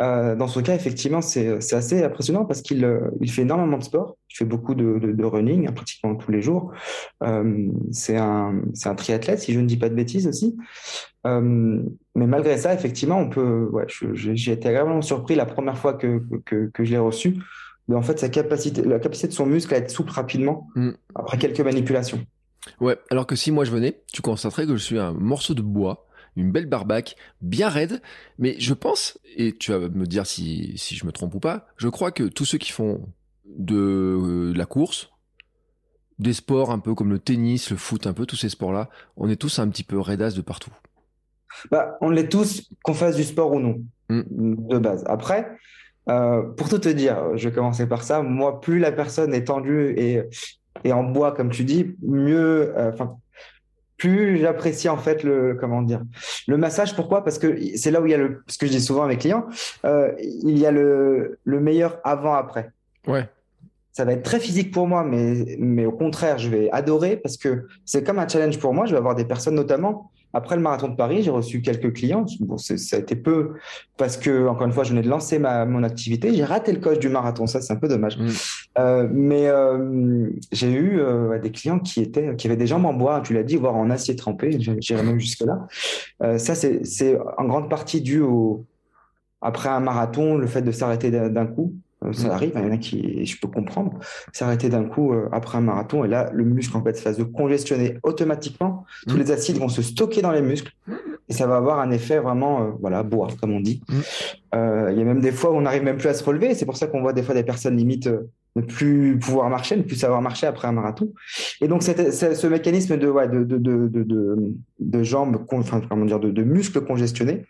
Euh, 0.00 0.36
dans 0.36 0.48
ce 0.48 0.60
cas, 0.60 0.74
effectivement, 0.74 1.20
c'est 1.20 1.58
assez 1.74 2.02
impressionnant 2.02 2.44
parce 2.44 2.62
qu'il 2.62 2.88
il 3.20 3.30
fait 3.30 3.42
énormément 3.42 3.78
de 3.78 3.84
sport. 3.84 4.16
Il 4.30 4.36
fait 4.36 4.44
beaucoup 4.44 4.74
de, 4.74 4.98
de, 4.98 5.12
de 5.12 5.24
running, 5.24 5.68
hein, 5.68 5.72
pratiquement 5.72 6.14
tous 6.14 6.30
les 6.30 6.40
jours. 6.40 6.72
Euh, 7.22 7.66
c'est 7.92 8.16
un, 8.16 8.62
un 8.84 8.94
triathlète, 8.94 9.40
si 9.40 9.52
je 9.52 9.60
ne 9.60 9.66
dis 9.66 9.76
pas 9.76 9.88
de 9.88 9.94
bêtises 9.94 10.26
aussi. 10.26 10.56
Euh, 11.26 11.82
mais 12.14 12.26
malgré 12.26 12.56
ça, 12.56 12.72
effectivement, 12.72 13.18
on 13.18 13.28
peut. 13.28 13.68
Ouais, 13.72 13.86
j'ai 14.14 14.52
été 14.52 14.68
agréablement 14.68 15.02
surpris 15.02 15.34
la 15.34 15.46
première 15.46 15.76
fois 15.76 15.94
que, 15.94 16.22
que, 16.46 16.70
que 16.72 16.84
je 16.84 16.92
l'ai 16.92 16.98
reçu 16.98 17.36
de 17.88 17.94
en 17.94 18.02
fait 18.02 18.18
sa 18.18 18.28
capacité, 18.28 18.82
la 18.82 18.98
capacité 18.98 19.28
de 19.28 19.32
son 19.32 19.46
muscle 19.46 19.72
à 19.74 19.78
être 19.78 19.90
souple 19.90 20.12
rapidement 20.12 20.68
Mm. 20.74 20.90
après 21.14 21.38
quelques 21.38 21.60
manipulations. 21.60 22.24
Ouais, 22.80 22.98
alors 23.10 23.26
que 23.26 23.36
si 23.36 23.50
moi 23.50 23.64
je 23.64 23.70
venais, 23.70 24.02
tu 24.12 24.20
constaterais 24.22 24.66
que 24.66 24.76
je 24.76 24.82
suis 24.82 24.98
un 24.98 25.12
morceau 25.12 25.54
de 25.54 25.62
bois, 25.62 26.06
une 26.36 26.52
belle 26.52 26.66
barbaque, 26.66 27.16
bien 27.40 27.68
raide, 27.68 28.02
mais 28.38 28.56
je 28.60 28.74
pense, 28.74 29.18
et 29.36 29.56
tu 29.56 29.72
vas 29.72 29.78
me 29.88 30.06
dire 30.06 30.26
si, 30.26 30.76
si 30.76 30.94
je 30.96 31.06
me 31.06 31.12
trompe 31.12 31.34
ou 31.34 31.40
pas, 31.40 31.66
je 31.76 31.88
crois 31.88 32.10
que 32.12 32.24
tous 32.24 32.44
ceux 32.44 32.58
qui 32.58 32.72
font 32.72 33.08
de, 33.46 33.76
euh, 33.76 34.52
la 34.54 34.66
course, 34.66 35.10
des 36.18 36.32
sports 36.34 36.70
un 36.72 36.78
peu 36.80 36.94
comme 36.94 37.10
le 37.10 37.18
tennis, 37.20 37.70
le 37.70 37.76
foot, 37.76 38.06
un 38.06 38.12
peu 38.12 38.26
tous 38.26 38.36
ces 38.36 38.48
sports-là, 38.50 38.90
on 39.16 39.28
est 39.30 39.36
tous 39.36 39.58
un 39.60 39.68
petit 39.68 39.84
peu 39.84 39.98
raidas 39.98 40.32
de 40.32 40.40
partout. 40.42 40.72
Bah, 41.70 41.96
on 42.00 42.10
l'est 42.10 42.28
tous, 42.28 42.68
qu'on 42.82 42.92
fasse 42.94 43.16
du 43.16 43.24
sport 43.24 43.52
ou 43.52 43.60
non, 43.60 43.82
Mm. 44.10 44.22
de 44.68 44.78
base. 44.78 45.04
Après, 45.06 45.56
euh, 46.08 46.42
pour 46.42 46.68
tout 46.68 46.78
te 46.78 46.88
dire, 46.88 47.36
je 47.36 47.48
vais 47.48 47.54
commencer 47.54 47.86
par 47.86 48.02
ça. 48.02 48.22
Moi, 48.22 48.60
plus 48.60 48.78
la 48.78 48.92
personne 48.92 49.34
est 49.34 49.44
tendue 49.44 49.94
et, 49.96 50.22
et 50.84 50.92
en 50.92 51.04
bois, 51.04 51.32
comme 51.32 51.50
tu 51.50 51.64
dis, 51.64 51.96
mieux. 52.02 52.72
euh, 52.76 52.92
plus 53.98 54.38
j'apprécie 54.38 54.88
en 54.88 54.96
fait 54.96 55.24
le 55.24 55.56
comment 55.60 55.82
dire 55.82 56.02
le 56.46 56.56
massage. 56.56 56.94
Pourquoi? 56.94 57.24
Parce 57.24 57.38
que 57.38 57.58
c'est 57.76 57.90
là 57.90 58.00
où 58.00 58.06
il 58.06 58.12
y 58.12 58.14
a 58.14 58.18
le. 58.18 58.42
Ce 58.46 58.56
que 58.56 58.66
je 58.66 58.70
dis 58.70 58.80
souvent 58.80 59.02
à 59.02 59.08
mes 59.08 59.18
clients, 59.18 59.46
euh, 59.84 60.12
il 60.20 60.56
y 60.56 60.66
a 60.66 60.70
le 60.70 61.38
le 61.42 61.60
meilleur 61.60 61.98
avant-après. 62.04 62.70
Ouais. 63.08 63.28
Ça 63.90 64.04
va 64.04 64.12
être 64.12 64.22
très 64.22 64.38
physique 64.38 64.72
pour 64.72 64.86
moi, 64.86 65.02
mais, 65.02 65.56
mais 65.58 65.84
au 65.84 65.90
contraire, 65.90 66.38
je 66.38 66.48
vais 66.48 66.70
adorer 66.70 67.16
parce 67.16 67.36
que 67.36 67.66
c'est 67.84 68.04
comme 68.04 68.20
un 68.20 68.28
challenge 68.28 68.60
pour 68.60 68.72
moi. 68.72 68.86
Je 68.86 68.92
vais 68.92 68.98
avoir 68.98 69.16
des 69.16 69.24
personnes, 69.24 69.56
notamment 69.56 70.12
après 70.34 70.56
le 70.56 70.62
marathon 70.62 70.88
de 70.88 70.96
Paris, 70.96 71.22
j'ai 71.22 71.30
reçu 71.30 71.62
quelques 71.62 71.92
clients. 71.94 72.26
Bon, 72.40 72.58
ça 72.58 72.74
a 72.96 72.98
été 72.98 73.16
peu 73.16 73.54
parce 73.96 74.16
que, 74.16 74.46
encore 74.46 74.66
une 74.66 74.72
fois, 74.72 74.84
je 74.84 74.90
venais 74.90 75.02
de 75.02 75.08
lancer 75.08 75.38
ma, 75.38 75.64
mon 75.64 75.82
activité. 75.82 76.34
J'ai 76.34 76.44
raté 76.44 76.72
le 76.72 76.80
coche 76.80 76.98
du 76.98 77.08
marathon, 77.08 77.46
ça, 77.46 77.60
c'est 77.60 77.72
un 77.72 77.76
peu 77.76 77.88
dommage. 77.88 78.18
Mm. 78.18 78.28
Euh, 78.78 79.08
mais 79.10 79.48
euh, 79.48 80.28
j'ai 80.52 80.70
eu 80.70 81.00
euh, 81.00 81.38
des 81.38 81.50
clients 81.50 81.78
qui, 81.78 82.00
étaient, 82.00 82.36
qui 82.36 82.46
avaient 82.46 82.56
des 82.56 82.66
jambes 82.66 82.84
en 82.84 82.92
bois, 82.92 83.20
tu 83.22 83.32
l'as 83.32 83.42
dit, 83.42 83.56
voire 83.56 83.76
en 83.76 83.90
acier 83.90 84.16
trempé. 84.16 84.58
J'irai 84.80 85.02
même 85.02 85.20
jusque-là. 85.20 85.66
Ça, 86.38 86.54
c'est 86.54 87.18
en 87.38 87.44
grande 87.44 87.70
partie 87.70 88.00
dû 88.00 88.20
au, 88.20 88.64
après 89.40 89.68
un 89.68 89.80
marathon, 89.80 90.36
le 90.36 90.46
fait 90.46 90.62
de 90.62 90.72
s'arrêter 90.72 91.10
d'un 91.10 91.46
coup. 91.46 91.72
Euh, 92.04 92.12
Ça 92.12 92.28
Mm. 92.28 92.30
arrive, 92.30 92.52
il 92.54 92.60
y 92.62 92.64
en 92.64 92.72
a 92.72 92.76
qui, 92.78 93.26
je 93.26 93.40
peux 93.40 93.48
comprendre, 93.48 93.98
s'arrêter 94.32 94.68
d'un 94.68 94.84
coup 94.84 95.12
euh, 95.12 95.28
après 95.32 95.58
un 95.58 95.62
marathon, 95.62 96.04
et 96.04 96.08
là, 96.08 96.30
le 96.32 96.44
muscle, 96.44 96.76
en 96.76 96.82
fait, 96.84 96.96
se 96.96 97.02
fasse 97.02 97.16
de 97.18 97.24
congestionner 97.24 97.98
automatiquement. 98.04 98.86
Tous 99.08 99.16
Mm. 99.16 99.20
les 99.20 99.30
acides 99.32 99.58
vont 99.58 99.68
se 99.68 99.82
stocker 99.82 100.22
dans 100.22 100.30
les 100.30 100.42
muscles, 100.42 100.72
et 101.28 101.32
ça 101.32 101.46
va 101.48 101.56
avoir 101.56 101.80
un 101.80 101.90
effet 101.90 102.18
vraiment, 102.20 102.62
euh, 102.62 102.66
voilà, 102.80 103.02
bois, 103.02 103.28
comme 103.40 103.52
on 103.52 103.60
dit. 103.60 103.82
Mm. 103.88 103.94
Euh, 104.54 104.88
Il 104.92 104.98
y 104.98 105.02
a 105.02 105.04
même 105.04 105.20
des 105.20 105.32
fois 105.32 105.50
où 105.50 105.54
on 105.56 105.62
n'arrive 105.62 105.82
même 105.82 105.98
plus 105.98 106.08
à 106.08 106.14
se 106.14 106.22
relever, 106.24 106.54
c'est 106.54 106.64
pour 106.66 106.76
ça 106.76 106.86
qu'on 106.86 107.00
voit 107.02 107.12
des 107.12 107.22
fois 107.22 107.34
des 107.34 107.42
personnes 107.44 107.76
limite 107.76 108.08
ne 108.56 108.62
plus 108.62 109.18
pouvoir 109.18 109.50
marcher, 109.50 109.76
ne 109.76 109.82
plus 109.82 109.96
savoir 109.96 110.22
marcher 110.22 110.46
après 110.46 110.66
un 110.68 110.72
marathon. 110.72 111.12
Et 111.60 111.68
donc, 111.68 111.82
ce, 111.82 111.92
ce 112.34 112.46
mécanisme 112.46 112.96
de, 112.96 113.06
ouais, 113.08 113.28
de, 113.28 113.44
de, 113.44 113.58
de, 113.58 114.52
de, 114.80 115.02
jambes, 115.02 115.44
enfin, 115.52 115.80
comment 115.88 116.04
dire, 116.06 116.18
de, 116.18 116.30
de 116.30 116.42
muscles 116.42 116.80
congestionnés, 116.80 117.44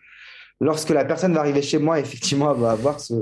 lorsque 0.59 0.89
la 0.89 1.05
personne 1.05 1.33
va 1.33 1.39
arriver 1.41 1.61
chez 1.61 1.79
moi, 1.79 1.99
effectivement, 2.05 2.53
elle 2.53 2.61
va 2.61 2.71
avoir 2.71 2.99
ce, 2.99 3.13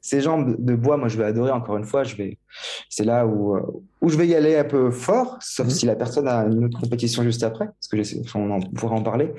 ces 0.00 0.20
jambes 0.20 0.56
de 0.58 0.74
bois. 0.74 0.96
Moi, 0.96 1.08
je 1.08 1.18
vais 1.18 1.24
adorer, 1.24 1.50
encore 1.50 1.76
une 1.76 1.84
fois, 1.84 2.04
je 2.04 2.16
vais, 2.16 2.38
c'est 2.88 3.04
là 3.04 3.26
où, 3.26 3.56
euh, 3.56 3.62
où 4.00 4.08
je 4.08 4.16
vais 4.16 4.26
y 4.26 4.34
aller 4.34 4.56
un 4.56 4.64
peu 4.64 4.90
fort, 4.90 5.38
sauf 5.40 5.66
Mhm. 5.66 5.72
si 5.72 5.86
la 5.86 5.96
personne 5.96 6.28
a 6.28 6.44
une 6.44 6.64
autre 6.64 6.80
compétition 6.80 7.22
juste 7.22 7.42
après, 7.42 7.66
parce 7.66 7.88
que 7.88 8.36
on 8.38 8.50
en 8.50 8.60
pourra 8.60 8.96
en 8.96 9.02
parler. 9.02 9.32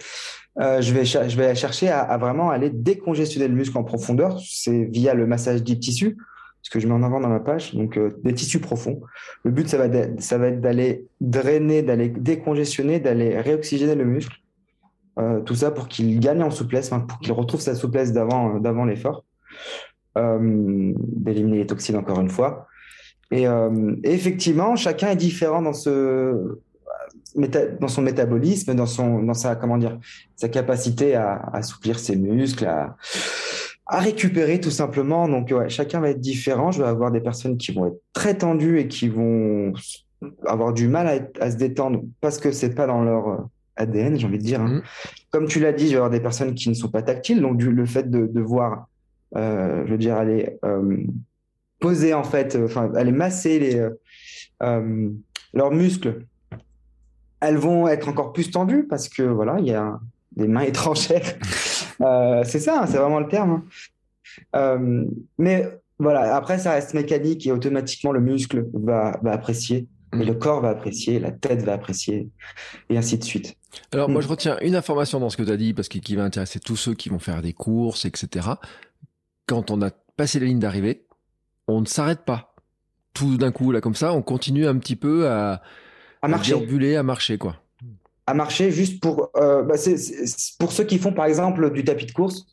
Euh, 0.59 0.81
je 0.81 0.93
vais, 0.93 1.05
je 1.05 1.37
vais 1.37 1.55
chercher 1.55 1.89
à, 1.89 2.01
à 2.01 2.17
vraiment 2.17 2.49
aller 2.49 2.69
décongestionner 2.69 3.47
le 3.47 3.55
muscle 3.55 3.77
en 3.77 3.83
profondeur. 3.83 4.39
C'est 4.45 4.85
via 4.85 5.13
le 5.13 5.25
massage 5.25 5.63
deep 5.63 5.79
tissu, 5.79 6.17
ce 6.61 6.69
que 6.69 6.79
je 6.81 6.87
mets 6.87 6.93
en 6.93 7.03
avant 7.03 7.21
dans 7.21 7.29
ma 7.29 7.39
page, 7.39 7.73
donc 7.75 7.97
euh, 7.97 8.19
des 8.23 8.33
tissus 8.33 8.59
profonds. 8.59 8.99
Le 9.45 9.51
but, 9.51 9.69
ça 9.69 9.77
va, 9.77 9.87
ça 10.17 10.37
va 10.37 10.47
être 10.47 10.59
d'aller 10.59 11.05
drainer, 11.21 11.81
d'aller 11.81 12.09
décongestionner, 12.09 12.99
d'aller 12.99 13.39
réoxygéner 13.39 13.95
le 13.95 14.03
muscle. 14.03 14.35
Euh, 15.17 15.41
tout 15.41 15.55
ça 15.55 15.71
pour 15.71 15.87
qu'il 15.87 16.19
gagne 16.19 16.41
en 16.43 16.51
souplesse, 16.51 16.89
pour 16.89 17.19
qu'il 17.19 17.33
retrouve 17.33 17.59
sa 17.59 17.75
souplesse 17.75 18.13
d'avant, 18.13 18.55
euh, 18.55 18.59
d'avant 18.59 18.85
l'effort. 18.85 19.25
Euh, 20.17 20.93
d'éliminer 20.97 21.59
les 21.59 21.67
toxines 21.67 21.95
encore 21.95 22.19
une 22.19 22.29
fois. 22.29 22.67
Et, 23.31 23.45
effectivement, 24.03 24.75
chacun 24.75 25.11
est 25.11 25.15
différent 25.15 25.61
dans 25.61 25.73
ce 25.73 26.57
dans 27.79 27.87
son 27.87 28.01
métabolisme, 28.01 28.73
dans 28.73 28.87
son 28.87 29.21
dans 29.21 29.35
sa 29.35 29.55
comment 29.55 29.77
dire 29.77 29.99
sa 30.35 30.49
capacité 30.49 31.13
à, 31.13 31.33
à 31.33 31.57
assouplir 31.57 31.99
ses 31.99 32.15
muscles, 32.15 32.65
à, 32.65 32.97
récupérer 33.87 34.59
tout 34.59 34.71
simplement. 34.71 35.27
Donc 35.27 35.51
ouais, 35.51 35.69
chacun 35.69 35.99
va 35.99 36.09
être 36.09 36.19
différent. 36.19 36.71
Je 36.71 36.81
vais 36.81 36.89
avoir 36.89 37.11
des 37.11 37.21
personnes 37.21 37.57
qui 37.57 37.71
vont 37.71 37.85
être 37.85 38.01
très 38.13 38.35
tendues 38.35 38.79
et 38.79 38.87
qui 38.87 39.09
vont 39.09 39.73
avoir 40.47 40.73
du 40.73 40.87
mal 40.87 41.07
à, 41.07 41.45
à 41.45 41.51
se 41.51 41.55
détendre 41.55 42.01
parce 42.21 42.39
que 42.39 42.51
c'est 42.51 42.73
pas 42.73 42.87
dans 42.87 43.03
leur 43.03 43.47
ADN, 43.79 44.17
j'ai 44.19 44.27
envie 44.27 44.37
de 44.37 44.43
dire. 44.43 44.61
hein. 44.61 44.67
Mhm. 44.67 44.81
Comme 45.31 45.47
tu 45.47 45.59
l'as 45.59 45.73
dit, 45.73 45.85
je 45.85 45.91
vais 45.91 45.95
avoir 45.97 46.09
des 46.11 46.19
personnes 46.19 46.53
qui 46.53 46.69
ne 46.69 46.73
sont 46.75 46.89
pas 46.89 47.01
tactiles, 47.01 47.41
donc 47.41 47.57
du, 47.57 47.71
le 47.71 47.85
fait 47.85 48.09
de, 48.09 48.27
de 48.27 48.41
voir, 48.41 48.87
euh, 49.35 49.83
je 49.85 49.91
veux 49.91 49.97
dire, 49.97 50.15
aller 50.15 50.57
euh, 50.65 50.97
poser 51.79 52.13
en 52.13 52.23
fait, 52.23 52.55
euh, 52.55 52.65
enfin 52.65 52.91
aller 52.95 53.11
masser 53.11 53.59
les 53.59 53.87
euh, 54.63 55.09
leurs 55.53 55.71
muscles, 55.71 56.25
elles 57.41 57.57
vont 57.57 57.87
être 57.87 58.07
encore 58.09 58.33
plus 58.33 58.51
tendues 58.51 58.85
parce 58.87 59.07
que 59.09 59.23
voilà, 59.23 59.57
il 59.59 59.65
y 59.67 59.73
a 59.73 59.99
des 60.35 60.47
mains 60.47 60.61
étrangères. 60.73 61.35
C'est 62.45 62.59
ça, 62.59 62.81
hein, 62.83 62.85
c'est 62.87 62.97
vraiment 62.97 63.19
le 63.19 63.27
terme. 63.27 63.63
hein. 64.53 65.05
Mais 65.37 65.67
voilà, 65.99 66.35
après 66.35 66.57
ça 66.59 66.71
reste 66.71 66.93
mécanique 66.93 67.45
et 67.47 67.51
automatiquement 67.51 68.11
le 68.11 68.21
muscle 68.21 68.65
va, 68.73 69.19
va 69.21 69.31
apprécier. 69.33 69.87
Mm. 70.13 70.23
le 70.23 70.33
corps 70.33 70.61
va 70.61 70.69
apprécier, 70.69 71.19
la 71.19 71.31
tête 71.31 71.61
va 71.63 71.73
apprécier, 71.73 72.29
et 72.89 72.97
ainsi 72.97 73.17
de 73.17 73.23
suite. 73.23 73.55
Alors 73.91 74.09
moi 74.09 74.19
Mm. 74.19 74.23
je 74.23 74.27
retiens 74.27 74.57
une 74.61 74.75
information 74.75 75.19
dans 75.19 75.29
ce 75.29 75.37
que 75.37 75.43
tu 75.43 75.51
as 75.51 75.57
dit 75.57 75.73
parce 75.73 75.87
que 75.89 75.99
qui 75.99 76.15
va 76.15 76.23
intéresser 76.23 76.59
tous 76.59 76.75
ceux 76.75 76.93
qui 76.95 77.09
vont 77.09 77.19
faire 77.19 77.41
des 77.41 77.53
courses, 77.53 78.05
etc. 78.05 78.47
Quand 79.45 79.71
on 79.71 79.81
a 79.81 79.91
passé 80.17 80.39
la 80.39 80.45
ligne 80.47 80.59
d'arrivée, 80.59 81.05
on 81.67 81.81
ne 81.81 81.85
s'arrête 81.85 82.25
pas. 82.25 82.55
Tout 83.13 83.37
d'un 83.37 83.51
coup 83.51 83.71
là 83.71 83.81
comme 83.81 83.95
ça, 83.95 84.13
on 84.13 84.21
continue 84.21 84.67
un 84.67 84.77
petit 84.77 84.95
peu 84.95 85.27
à, 85.29 85.61
À 86.21 86.27
marcher. 86.27 86.53
à 86.97 87.03
marcher 87.03 87.37
quoi. 87.37 87.55
à 88.27 88.33
marcher 88.33 88.71
juste 88.71 89.01
pour, 89.01 89.29
euh, 89.37 89.63
bah, 89.63 89.75
pour 90.59 90.71
ceux 90.71 90.83
qui 90.83 90.97
font 90.99 91.11
par 91.13 91.25
exemple 91.25 91.71
du 91.71 91.83
tapis 91.83 92.05
de 92.05 92.11
course 92.11 92.45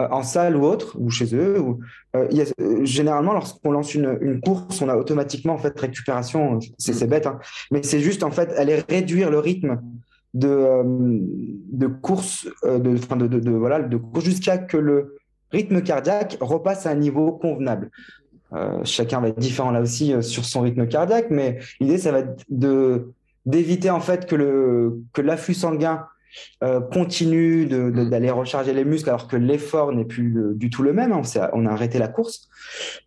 euh, 0.00 0.08
en 0.10 0.22
salle 0.22 0.56
ou 0.56 0.64
autre, 0.64 0.96
ou 0.98 1.10
chez 1.10 1.34
eux. 1.34 1.60
Ou, 1.60 1.80
euh, 2.16 2.26
y 2.30 2.40
a- 2.40 2.44
euh, 2.60 2.84
généralement, 2.84 3.32
lorsqu'on 3.32 3.70
lance 3.72 3.94
une, 3.94 4.18
une 4.20 4.40
course, 4.40 4.80
on 4.82 4.88
a 4.88 4.96
automatiquement 4.96 5.54
en 5.54 5.58
fait 5.58 5.78
récupération. 5.78 6.58
C'est 6.78 7.06
bête, 7.08 7.26
hein, 7.26 7.38
mais 7.70 7.82
c'est 7.82 8.00
juste 8.00 8.22
en 8.22 8.30
fait 8.30 8.50
aller 8.56 8.82
réduire 8.88 9.30
le 9.30 9.38
rythme 9.38 9.80
de, 10.34 10.48
euh, 10.48 10.82
de 10.84 11.86
course, 11.86 12.48
euh, 12.64 12.78
de, 12.78 12.96
de, 12.96 13.26
de, 13.26 13.40
de- 13.40 13.50
voilà, 13.50 13.80
de 13.80 13.96
course 13.96 14.24
jusqu'à 14.24 14.58
que 14.58 14.76
le 14.76 15.16
rythme 15.52 15.80
cardiaque 15.82 16.36
repasse 16.40 16.86
à 16.86 16.90
un 16.90 16.96
niveau 16.96 17.32
convenable. 17.32 17.90
Chacun 18.84 19.20
va 19.20 19.28
être 19.28 19.38
différent 19.38 19.70
là 19.70 19.80
aussi 19.80 20.14
sur 20.22 20.44
son 20.44 20.60
rythme 20.62 20.86
cardiaque, 20.86 21.26
mais 21.30 21.58
l'idée, 21.80 21.98
ça 21.98 22.10
va 22.12 22.20
être 22.20 22.44
de 22.48 23.12
d'éviter 23.44 23.90
en 23.90 24.00
fait 24.00 24.26
que 24.26 24.34
le 24.36 25.00
que 25.12 25.20
l'afflux 25.20 25.54
sanguin 25.54 26.06
euh, 26.62 26.80
continue 26.80 27.66
de- 27.66 27.90
de- 27.90 28.02
Mm. 28.04 28.10
d'aller 28.10 28.30
recharger 28.30 28.72
les 28.72 28.84
muscles 28.84 29.08
alors 29.10 29.28
que 29.28 29.36
l'effort 29.36 29.92
n'est 29.92 30.04
plus 30.04 30.28
le- 30.30 30.54
du 30.54 30.70
tout 30.70 30.82
le 30.82 30.92
même. 30.92 31.12
hein. 31.12 31.22
On, 31.52 31.66
a 31.66 31.70
arrêté 31.72 31.98
la 31.98 32.08
course. 32.08 32.48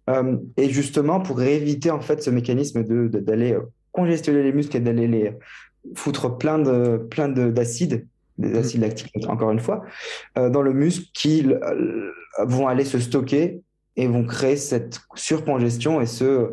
Euh, 0.10 0.38
et 0.58 0.70
justement 0.70 1.20
pour 1.20 1.42
éviter 1.42 1.92
en 1.92 2.02
fait 2.02 2.22
ce 2.24 2.30
mécanisme 2.30 2.84
de 2.84 3.08
de- 3.08 3.20
d'aller 3.20 3.54
euh, 3.54 3.62
congestionner 3.92 4.44
les 4.44 4.54
muscles 4.54 4.78
et 4.78 4.80
d'aller 4.80 5.08
les 5.08 5.34
foutre 5.96 6.38
plein 6.38 6.60
de 6.60 6.98
plein 7.10 7.30
de- 7.30 7.50
d'acides, 7.50 8.06
des 8.38 8.58
acides 8.58 8.82
lactiques 8.82 9.12
encore 9.28 9.52
une 9.52 9.60
fois, 9.60 9.84
euh, 10.38 10.50
dans 10.50 10.62
le 10.62 10.74
muscle 10.74 11.06
qui 11.14 11.46
euh, 11.48 12.12
vont 12.46 12.68
aller 12.68 12.86
se 12.86 13.00
stocker 13.00 13.62
et 13.96 14.08
vont 14.08 14.24
créer 14.26 14.56
cette 14.56 15.00
surcongestion 15.16 16.00
et 16.00 16.06
ce 16.06 16.52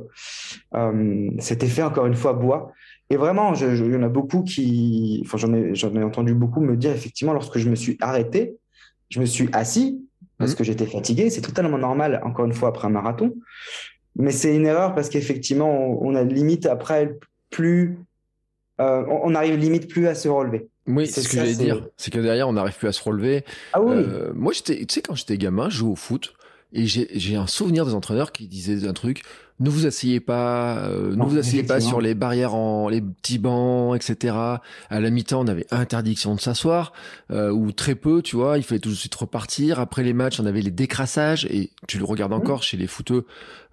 euh, 0.75 1.29
cet 1.39 1.63
effet 1.63 1.83
encore 1.83 2.07
une 2.07 2.15
fois 2.15 2.33
bois. 2.33 2.73
Et 3.11 3.17
vraiment, 3.17 3.55
je- 3.55 3.75
je- 3.77 3.85
il 3.85 3.93
y 3.93 3.97
en 3.97 4.03
a 4.03 4.09
beaucoup 4.09 4.43
qui, 4.43 5.23
enfin 5.25 5.39
j'en 5.39 5.53
ai 5.55 5.75
j'en 5.75 5.95
ai 5.95 6.03
entendu 6.03 6.35
beaucoup 6.35 6.61
me 6.61 6.77
dire 6.77 6.91
effectivement 6.93 7.33
lorsque 7.33 7.59
je 7.59 7.69
me 7.69 7.77
suis 7.77 7.97
arrêté, 8.01 8.57
je 9.11 9.21
me 9.21 9.27
suis 9.27 9.49
assis 9.53 10.05
parce 10.39 10.53
Mhm. 10.53 10.57
que 10.59 10.65
j'étais 10.65 10.87
fatigué. 10.87 11.31
C'est 11.31 11.41
totalement 11.41 11.79
normal 11.79 12.21
encore 12.25 12.45
une 12.47 12.53
fois 12.53 12.69
après 12.71 12.87
un 12.89 12.91
marathon. 12.91 13.35
Mais 14.17 14.33
c'est 14.33 14.57
une 14.57 14.67
erreur 14.67 14.95
parce 14.95 15.09
qu'effectivement, 15.09 15.71
on, 16.03 16.15
a 16.15 16.25
limite 16.25 16.67
après 16.67 17.17
plus, 17.51 17.99
euh, 18.81 19.05
on 19.09 19.35
arrive 19.35 19.57
limite 19.57 19.89
plus 19.89 20.07
à 20.09 20.15
se 20.15 20.29
relever. 20.29 20.69
Oui, 20.87 21.07
c'est 21.07 21.21
ce 21.21 21.29
que 21.29 21.37
j'allais 21.37 21.55
dire. 21.55 21.87
C'est 21.97 22.11
que 22.13 22.19
derrière, 22.19 22.49
on 22.49 22.55
n'arrive 22.55 22.77
plus 22.77 22.89
à 22.89 22.93
se 22.93 23.03
relever. 23.03 23.45
Ah 23.73 23.83
oui. 23.83 23.95
Euh, 23.95 24.33
moi, 24.35 24.53
j'étais, 24.53 24.79
tu 24.87 24.95
sais, 24.95 25.03
quand 25.03 25.15
j'étais 25.15 25.37
gamin, 25.37 25.69
je 25.69 25.79
jouais 25.79 25.91
au 25.91 25.97
foot 25.97 26.33
et 26.77 26.87
j'ai 26.87 27.37
un 27.37 27.47
souvenir 27.47 27.87
des 27.87 27.95
entraîneurs 27.95 28.33
qui 28.33 28.47
disaient 28.47 28.87
un 28.87 28.93
truc 28.93 29.23
ne 29.59 29.71
vous 29.71 29.87
asseyez 29.87 30.21
pas, 30.21 30.79
euh, 30.81 31.17
ne 31.17 31.25
vous 31.25 31.39
asseyez 31.39 31.63
pas 31.63 31.81
sur 31.81 32.01
les 32.03 32.15
barrières 32.15 32.55
en 32.55 32.89
les 32.91 33.01
petits 33.01 33.39
bancs, 33.39 33.97
etc. 33.97 34.35
À 34.91 35.01
la 35.01 35.11
mi-temps, 35.11 35.41
on 35.41 35.47
avait 35.47 35.67
interdiction 35.71 36.35
de 36.35 36.41
s'asseoir 36.41 36.93
euh, 37.31 37.51
ou 37.51 37.73
très 37.73 37.95
peu, 37.95 38.21
tu 38.21 38.37
vois. 38.37 38.59
Il 38.59 38.65
fallait 38.65 38.81
tout 38.81 38.91
de 38.91 38.95
suite 38.95 39.15
repartir. 39.15 39.81
Après 39.81 40.03
les 40.03 40.13
matchs, 40.13 40.41
on 40.41 40.47
avait 40.47 40.61
les 40.61 40.71
décrassages 40.71 41.47
et 41.47 41.71
tu 41.89 41.99
le 41.99 42.05
regardes 42.05 42.35
encore 42.35 42.63
chez 42.63 42.77
les 42.77 42.87
footeux, 42.87 43.25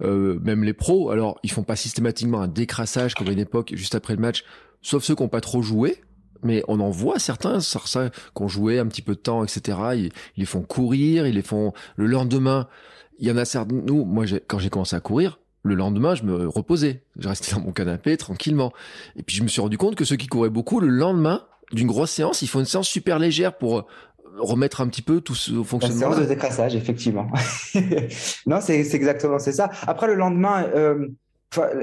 euh, 0.02 0.40
même 0.42 0.64
les 0.64 0.74
pros. 0.74 1.10
Alors 1.10 1.38
ils 1.44 1.52
font 1.52 1.64
pas 1.64 1.76
systématiquement 1.76 2.42
un 2.42 2.48
décrassage 2.48 3.14
comme 3.14 3.28
à 3.28 3.32
une 3.32 3.40
époque 3.40 3.74
juste 3.76 3.96
après 3.96 4.16
le 4.16 4.22
match, 4.22 4.46
sauf 4.82 5.04
ceux 5.04 5.16
qui 5.16 5.24
ont 5.24 5.30
pas 5.30 5.42
trop 5.42 5.62
joué 5.62 6.02
mais 6.46 6.62
on 6.68 6.82
en 6.82 6.90
voit 6.90 7.20
certains, 7.20 7.62
certains 7.62 8.10
qui 8.10 8.42
ont 8.42 8.50
joué 8.50 8.78
un 8.78 8.86
petit 8.86 9.02
peu 9.02 9.16
de 9.16 9.20
temps, 9.20 9.46
etc. 9.46 9.78
Ils, 9.94 10.06
ils, 10.06 10.12
les 10.40 10.46
font 10.46 10.62
courir, 10.62 11.26
ils 11.26 11.36
les 11.36 11.42
font 11.42 11.72
le 11.96 12.06
lendemain. 12.06 12.68
Il 13.20 13.28
y 13.28 13.32
en 13.32 13.38
a 13.38 13.46
certains. 13.46 13.76
Nous, 13.76 14.06
moi, 14.06 14.26
quand 14.48 14.60
j'ai 14.60 14.70
commencé 14.70 14.96
à 14.96 15.00
courir, 15.00 15.40
le 15.64 15.76
lendemain, 15.76 16.14
je 16.14 16.24
me 16.24 16.48
reposais. 16.48 17.04
Je 17.18 17.28
restais 17.28 17.56
dans 17.56 17.62
mon 17.62 17.72
canapé 17.72 18.18
tranquillement. 18.18 18.74
Et 19.16 19.24
puis 19.24 19.36
je 19.36 19.44
me 19.44 19.48
suis 19.48 19.62
rendu 19.62 19.78
compte 19.78 19.96
que 19.96 20.06
ceux 20.06 20.18
qui 20.18 20.28
couraient 20.28 20.50
beaucoup, 20.50 20.80
le 20.80 20.88
lendemain 20.88 21.44
d'une 21.72 21.88
grosse 21.88 22.12
séance, 22.12 22.42
il 22.42 22.48
faut 22.48 22.60
une 22.60 22.66
séance 22.66 22.88
super 22.88 23.18
légère 23.18 23.58
pour 23.58 23.80
euh, 23.80 23.86
remettre 24.38 24.82
un 24.82 24.88
petit 24.88 25.02
peu 25.02 25.22
tout 25.22 25.36
ce 25.36 25.64
fonctionnement. 25.64 26.10
La 26.10 26.16
séance 26.16 26.20
de 26.20 26.26
décrassage, 26.26 26.76
effectivement. 26.76 27.28
non, 28.46 28.60
c'est 28.62 28.80
exactement 28.80 29.40
c'est 29.40 29.54
ça. 29.54 29.70
Après 29.88 30.08
le 30.08 30.16
lendemain, 30.16 30.66
euh, 30.76 31.08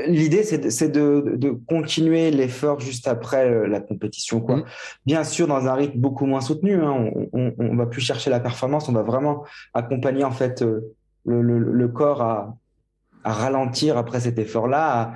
l'idée 0.06 0.42
c'est 0.42 0.88
de, 0.88 1.36
de, 1.36 1.50
continuer 1.50 2.30
l'effort 2.30 2.80
juste 2.80 3.08
après 3.08 3.48
euh, 3.48 3.66
la 3.66 3.80
compétition, 3.80 4.40
quoi. 4.40 4.56
Mm. 4.56 4.64
Bien 5.06 5.24
sûr, 5.24 5.46
dans 5.46 5.66
un 5.66 5.74
rythme 5.74 5.98
beaucoup 5.98 6.26
moins 6.26 6.40
soutenu. 6.40 6.74
Hein, 6.74 7.10
on, 7.32 7.52
on, 7.58 7.76
va 7.76 7.86
plus 7.86 8.02
chercher 8.02 8.30
la 8.30 8.40
performance, 8.40 8.88
on 8.88 8.92
va 8.92 9.02
vraiment 9.02 9.44
accompagner 9.72 10.24
en 10.24 10.32
fait 10.32 10.62
le, 11.30 11.88
corps 11.88 12.22
à 12.22 12.56
ralentir 13.24 13.96
après 13.96 14.20
cet 14.20 14.38
effort-là. 14.38 15.14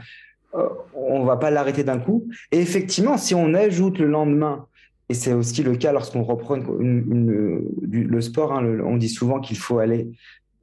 Euh, 0.54 0.68
on 0.94 1.24
va 1.24 1.36
pas 1.36 1.50
l'arrêter 1.50 1.84
d'un 1.84 1.98
coup. 1.98 2.28
Et 2.52 2.60
effectivement, 2.60 3.16
si 3.16 3.34
on 3.34 3.54
ajoute 3.54 3.98
le 3.98 4.06
lendemain, 4.06 4.66
et 5.08 5.14
c'est 5.14 5.32
aussi 5.32 5.62
le 5.62 5.76
cas 5.76 5.92
lorsqu'on 5.92 6.22
reprend 6.22 6.56
le 6.56 8.20
sport, 8.20 8.52
hein, 8.52 8.64
on 8.84 8.96
dit 8.96 9.08
souvent 9.08 9.40
qu'il 9.40 9.58
faut 9.58 9.78
aller 9.78 10.12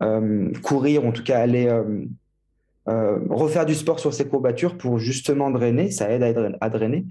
euh, 0.02 0.52
courir, 0.64 1.06
en 1.06 1.12
tout 1.12 1.24
cas 1.24 1.40
aller 1.40 1.68
euh, 2.88 3.20
refaire 3.30 3.66
du 3.66 3.76
sport 3.76 4.00
sur 4.00 4.14
ses 4.14 4.28
courbatures 4.28 4.78
pour 4.78 4.98
justement 4.98 5.52
drainer, 5.52 5.92
ça 5.92 6.10
aide 6.10 6.24
à, 6.60 6.70
drainer. 6.70 7.06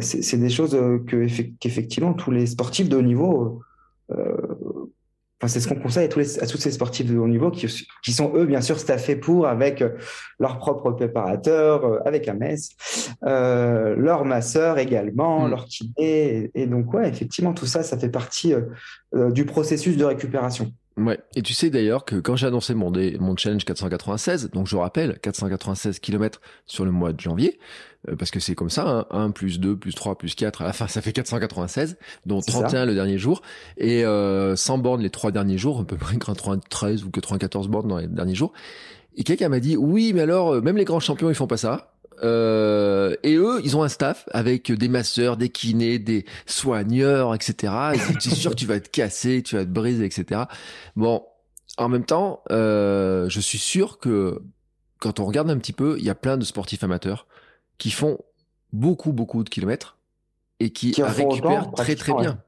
c'est 0.00 0.38
des 0.38 0.50
choses 0.50 0.72
que 1.06 1.26
qu'effectivement 1.60 2.14
tous 2.14 2.32
les 2.32 2.46
sportifs 2.46 2.88
de 2.88 2.96
haut 2.96 3.02
niveau 3.02 3.60
c'est 5.48 5.60
ce 5.60 5.68
qu'on 5.68 5.76
conseille 5.76 6.04
à 6.04 6.08
tous, 6.08 6.18
les, 6.18 6.42
à 6.42 6.46
tous 6.46 6.58
ces 6.58 6.70
sportifs 6.70 7.06
de 7.06 7.16
haut 7.16 7.28
niveau 7.28 7.50
qui, 7.50 7.66
qui, 8.02 8.12
sont 8.12 8.32
eux 8.34 8.44
bien 8.44 8.60
sûr 8.60 8.78
staffés 8.78 9.16
pour 9.16 9.46
avec 9.46 9.80
euh, 9.80 9.90
leur 10.38 10.58
propre 10.58 10.90
préparateur, 10.90 11.84
euh, 11.84 11.98
avec 12.04 12.28
un 12.28 12.34
mess, 12.34 12.70
euh, 13.24 13.94
leur 13.96 14.24
masseur 14.24 14.78
également, 14.78 15.46
mm. 15.46 15.50
leur 15.50 15.64
kiné 15.66 16.50
et, 16.54 16.66
donc 16.66 16.92
ouais 16.92 17.08
effectivement 17.08 17.54
tout 17.54 17.66
ça 17.66 17.82
ça 17.82 17.98
fait 17.98 18.10
partie 18.10 18.54
euh, 18.54 19.30
du 19.30 19.46
processus 19.46 19.96
de 19.96 20.04
récupération. 20.04 20.72
Ouais. 20.96 21.18
Et 21.34 21.42
tu 21.42 21.54
sais 21.54 21.70
d'ailleurs 21.70 22.04
que 22.04 22.16
quand 22.16 22.36
j'ai 22.36 22.46
annoncé 22.46 22.74
mon, 22.74 22.92
mon 23.20 23.36
challenge 23.36 23.64
496, 23.64 24.50
donc 24.50 24.66
je 24.66 24.76
rappelle 24.76 25.18
496 25.20 25.98
km 26.00 26.40
sur 26.66 26.84
le 26.84 26.90
mois 26.90 27.12
de 27.12 27.20
janvier, 27.20 27.58
euh, 28.08 28.16
parce 28.16 28.30
que 28.30 28.40
c'est 28.40 28.54
comme 28.54 28.70
ça, 28.70 29.06
1 29.10 29.18
hein, 29.18 29.30
plus 29.30 29.60
2 29.60 29.76
plus 29.76 29.94
3 29.94 30.18
plus 30.18 30.34
4, 30.34 30.62
à 30.62 30.64
la 30.64 30.72
fin 30.72 30.88
ça 30.88 31.00
fait 31.00 31.12
496, 31.12 31.96
dont 32.26 32.40
31 32.40 32.86
le 32.86 32.94
dernier 32.94 33.18
jour, 33.18 33.40
et 33.78 34.04
euh, 34.04 34.56
100 34.56 34.78
bornes 34.78 35.02
les 35.02 35.10
trois 35.10 35.30
derniers 35.30 35.58
jours, 35.58 35.80
à 35.80 35.84
peu 35.84 35.96
près 35.96 36.16
93 36.16 37.04
ou 37.04 37.10
que 37.10 37.20
94 37.20 37.68
bornes 37.68 37.88
dans 37.88 37.98
les 37.98 38.08
derniers 38.08 38.34
jours. 38.34 38.52
Et 39.16 39.24
quelqu'un 39.24 39.48
m'a 39.48 39.60
dit, 39.60 39.76
oui, 39.76 40.12
mais 40.14 40.22
alors, 40.22 40.54
euh, 40.54 40.60
même 40.60 40.76
les 40.76 40.84
grands 40.84 41.00
champions, 41.00 41.28
ils 41.28 41.34
font 41.34 41.46
pas 41.46 41.56
ça? 41.56 41.92
Euh, 42.22 43.16
et 43.22 43.36
eux, 43.36 43.60
ils 43.64 43.76
ont 43.76 43.82
un 43.82 43.88
staff 43.88 44.28
avec 44.32 44.70
des 44.70 44.88
masseurs, 44.88 45.36
des 45.36 45.48
kinés, 45.48 45.98
des 45.98 46.24
soigneurs, 46.46 47.34
etc. 47.34 47.72
Et 47.94 47.98
c'est 48.18 48.34
sûr 48.34 48.50
que 48.52 48.56
tu 48.56 48.66
vas 48.66 48.76
être 48.76 48.90
cassé, 48.90 49.42
tu 49.42 49.56
vas 49.56 49.64
te 49.64 49.70
briser, 49.70 50.04
etc. 50.04 50.42
Bon, 50.96 51.24
en 51.78 51.88
même 51.88 52.04
temps, 52.04 52.42
euh, 52.50 53.28
je 53.28 53.40
suis 53.40 53.58
sûr 53.58 53.98
que 53.98 54.42
quand 54.98 55.18
on 55.20 55.24
regarde 55.24 55.50
un 55.50 55.58
petit 55.58 55.72
peu, 55.72 55.96
il 55.98 56.04
y 56.04 56.10
a 56.10 56.14
plein 56.14 56.36
de 56.36 56.44
sportifs 56.44 56.84
amateurs 56.84 57.26
qui 57.78 57.90
font 57.90 58.18
beaucoup, 58.72 59.12
beaucoup 59.12 59.42
de 59.42 59.48
kilomètres 59.48 59.96
et 60.60 60.70
qui, 60.70 60.94
récupèrent 61.02 61.72
très, 61.72 61.96
très 61.96 62.12
bien. 62.12 62.42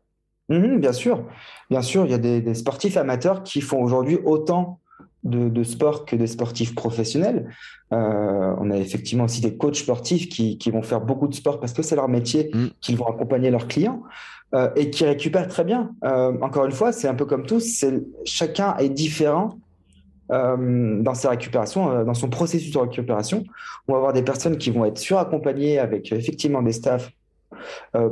Mhm, 0.49 0.81
bien 0.81 0.93
sûr, 0.93 1.25
bien 1.71 1.81
sûr, 1.81 2.05
il 2.05 2.11
y 2.11 2.15
a 2.15 2.19
des, 2.19 2.55
sportifs 2.55 2.99
amateurs 2.99 3.43
qui 3.43 3.63
font 3.63 3.83
aujourd'hui 3.83 4.19
autant 4.25 4.81
de, 5.25 5.63
sport 5.63 6.05
que 6.05 6.17
des 6.17 6.27
sportifs 6.27 6.75
professionnels. 6.75 7.49
Euh, 7.93 8.55
on 8.59 8.71
a 8.71 8.77
effectivement 8.77 9.25
aussi 9.25 9.41
des 9.41 9.57
coachs 9.57 9.77
sportifs 9.77 10.29
qui, 10.29 10.71
vont 10.71 10.83
faire 10.83 11.01
beaucoup 11.01 11.29
de 11.29 11.35
sport 11.35 11.61
parce 11.61 11.73
que 11.73 11.83
c'est 11.83 11.97
leur 11.97 12.09
métier, 12.09 12.51
mm. 12.53 12.67
qu'ils 12.81 12.97
vont 12.97 13.07
accompagner 13.07 13.51
leurs 13.51 13.69
clients 13.69 14.03
euh, 14.55 14.71
et 14.75 14.91
qui 14.91 15.05
récupèrent 15.05 15.49
très 15.49 15.65
bien. 15.65 15.93
Euh, 16.05 16.33
encore 16.41 16.65
une 16.65 16.73
fois, 16.73 16.93
c'est 16.93 17.09
un 17.09 17.15
peu 17.15 17.25
comme 17.25 17.47
tous, 17.47 17.85
chacun 18.25 18.77
est 18.77 18.89
différent 18.89 19.59
dans 20.31 21.13
sa 21.13 21.29
récupération, 21.29 22.05
dans 22.05 22.15
son 22.15 22.31
processus 22.31 22.73
de 22.73 22.79
récupération. 22.79 23.45
On 23.87 23.93
va 23.93 23.99
avoir 23.99 24.13
des 24.15 24.23
personnes 24.23 24.57
qui 24.57 24.71
vont 24.71 24.87
être 24.87 24.97
suraccompagnées 24.97 25.79
avec 25.79 26.11
effectivement 26.11 26.63
des 26.63 26.73
staffs 26.73 27.13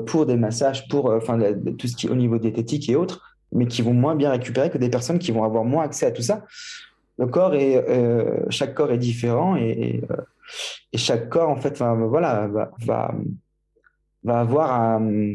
pour 0.05 0.27
des 0.27 0.37
massages, 0.37 0.87
pour 0.89 1.11
enfin 1.11 1.39
tout 1.79 1.87
ce 1.87 1.97
qui 1.97 2.09
est 2.09 2.11
au 2.11 2.15
niveau 2.15 2.37
diététique 2.37 2.91
et 2.91 2.97
autres, 2.97 3.30
mais 3.53 3.67
qui 3.67 3.83
vont 3.83 3.95
moins 3.95 4.15
bien 4.15 4.31
récupérer 4.31 4.71
que 4.71 4.79
des 4.79 4.91
personnes 4.91 5.19
qui 5.19 5.33
vont 5.33 5.45
avoir 5.45 5.65
moins 5.65 5.85
accès 5.85 6.07
à 6.07 6.11
tout 6.11 6.23
ça. 6.23 6.45
Le 7.19 7.27
corps 7.27 7.55
est, 7.55 7.85
chaque 8.49 8.75
corps 8.75 8.91
est 8.93 8.99
différent 8.99 9.57
et, 9.57 10.03
et, 10.93 10.99
chaque 10.99 11.29
corps 11.29 11.51
en 11.51 11.57
fait, 11.57 11.77
va, 11.79 11.95
voilà, 11.95 12.47
va, 12.47 12.71
va, 12.81 13.15
va 14.25 14.41
avoir 14.41 14.73
un, 14.73 15.35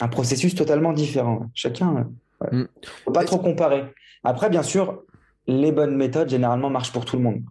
un, 0.00 0.08
processus 0.08 0.54
totalement 0.54 0.92
différent. 0.92 1.50
Chacun, 1.54 2.08
ne 2.52 2.62
mm. 2.62 2.68
faut 3.04 3.12
pas 3.12 3.24
trop 3.24 3.38
comparer. 3.38 3.84
Après, 4.24 4.48
bien 4.48 4.62
sûr, 4.62 5.02
les 5.46 5.72
bonnes 5.72 5.96
méthodes 5.96 6.28
généralement 6.28 6.70
marchent 6.70 6.92
pour 6.92 7.04
tout 7.04 7.16
le 7.16 7.22
monde. 7.22 7.42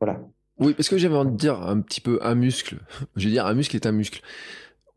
Voilà. 0.00 0.20
Oui, 0.58 0.74
parce 0.74 0.88
que 0.88 0.98
j'avais 0.98 1.16
envie 1.16 1.32
de 1.32 1.36
dire 1.36 1.60
un 1.62 1.80
petit 1.80 2.00
peu 2.00 2.18
un 2.22 2.34
muscle. 2.34 2.78
Je 3.16 3.24
veux 3.26 3.30
dire, 3.30 3.46
un 3.46 3.54
muscle 3.54 3.76
est 3.76 3.86
un 3.86 3.92
muscle. 3.92 4.20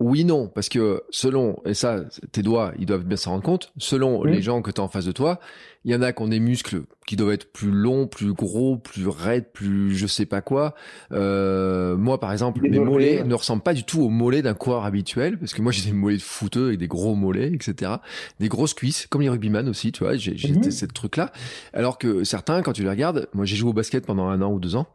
Oui, 0.01 0.25
non, 0.25 0.47
parce 0.47 0.67
que 0.67 1.03
selon, 1.11 1.59
et 1.63 1.75
ça, 1.75 1.99
tes 2.31 2.41
doigts, 2.41 2.73
ils 2.79 2.87
doivent 2.87 3.03
bien 3.03 3.17
s'en 3.17 3.31
rendre 3.31 3.43
compte, 3.43 3.71
selon 3.77 4.23
les 4.23 4.41
gens 4.41 4.63
que 4.63 4.71
tu 4.71 4.81
as 4.81 4.83
en 4.83 4.87
face 4.87 5.05
de 5.05 5.11
toi, 5.11 5.39
il 5.85 5.91
y 5.91 5.95
en 5.95 6.01
a 6.01 6.11
qui 6.11 6.23
ont 6.23 6.27
des 6.27 6.39
muscles 6.39 6.81
qui 7.05 7.15
doivent 7.15 7.33
être 7.33 7.51
plus 7.51 7.69
longs, 7.69 8.07
plus 8.07 8.33
gros, 8.33 8.77
plus 8.77 9.07
raides, 9.07 9.51
plus 9.53 9.95
je 9.95 10.07
sais 10.07 10.25
pas 10.25 10.41
quoi. 10.41 10.73
Euh, 11.11 11.95
moi, 11.97 12.19
par 12.19 12.31
exemple, 12.31 12.61
mes 12.61 12.79
mollets 12.79 13.23
ne 13.23 13.35
ressemblent 13.35 13.61
pas 13.61 13.75
du 13.75 13.83
tout 13.83 14.01
aux 14.01 14.09
mollets 14.09 14.41
d'un 14.41 14.55
coureur 14.55 14.85
habituel, 14.85 15.37
parce 15.37 15.53
que 15.53 15.61
moi, 15.61 15.71
j'ai 15.71 15.87
des 15.87 15.95
mollets 15.95 16.17
de 16.17 16.21
footeux 16.23 16.67
avec 16.67 16.79
des 16.79 16.87
gros 16.87 17.13
mollets, 17.13 17.53
etc. 17.53 17.91
Des 18.39 18.47
grosses 18.47 18.73
cuisses, 18.73 19.05
comme 19.07 19.21
les 19.21 19.29
rugbyman 19.29 19.69
aussi, 19.69 19.91
tu 19.91 20.03
vois, 20.03 20.15
j'ai 20.15 20.35
j'ai 20.35 20.51
mhm. 20.51 20.71
ce 20.71 20.85
truc-là. 20.87 21.31
Alors 21.73 21.99
que 21.99 22.23
certains, 22.23 22.63
quand 22.63 22.73
tu 22.73 22.81
les 22.81 22.89
regardes, 22.89 23.27
moi, 23.33 23.45
j'ai 23.45 23.55
joué 23.55 23.69
au 23.69 23.73
basket 23.73 24.03
pendant 24.03 24.29
un 24.29 24.41
an 24.41 24.51
ou 24.51 24.59
deux 24.59 24.75
ans. 24.75 24.87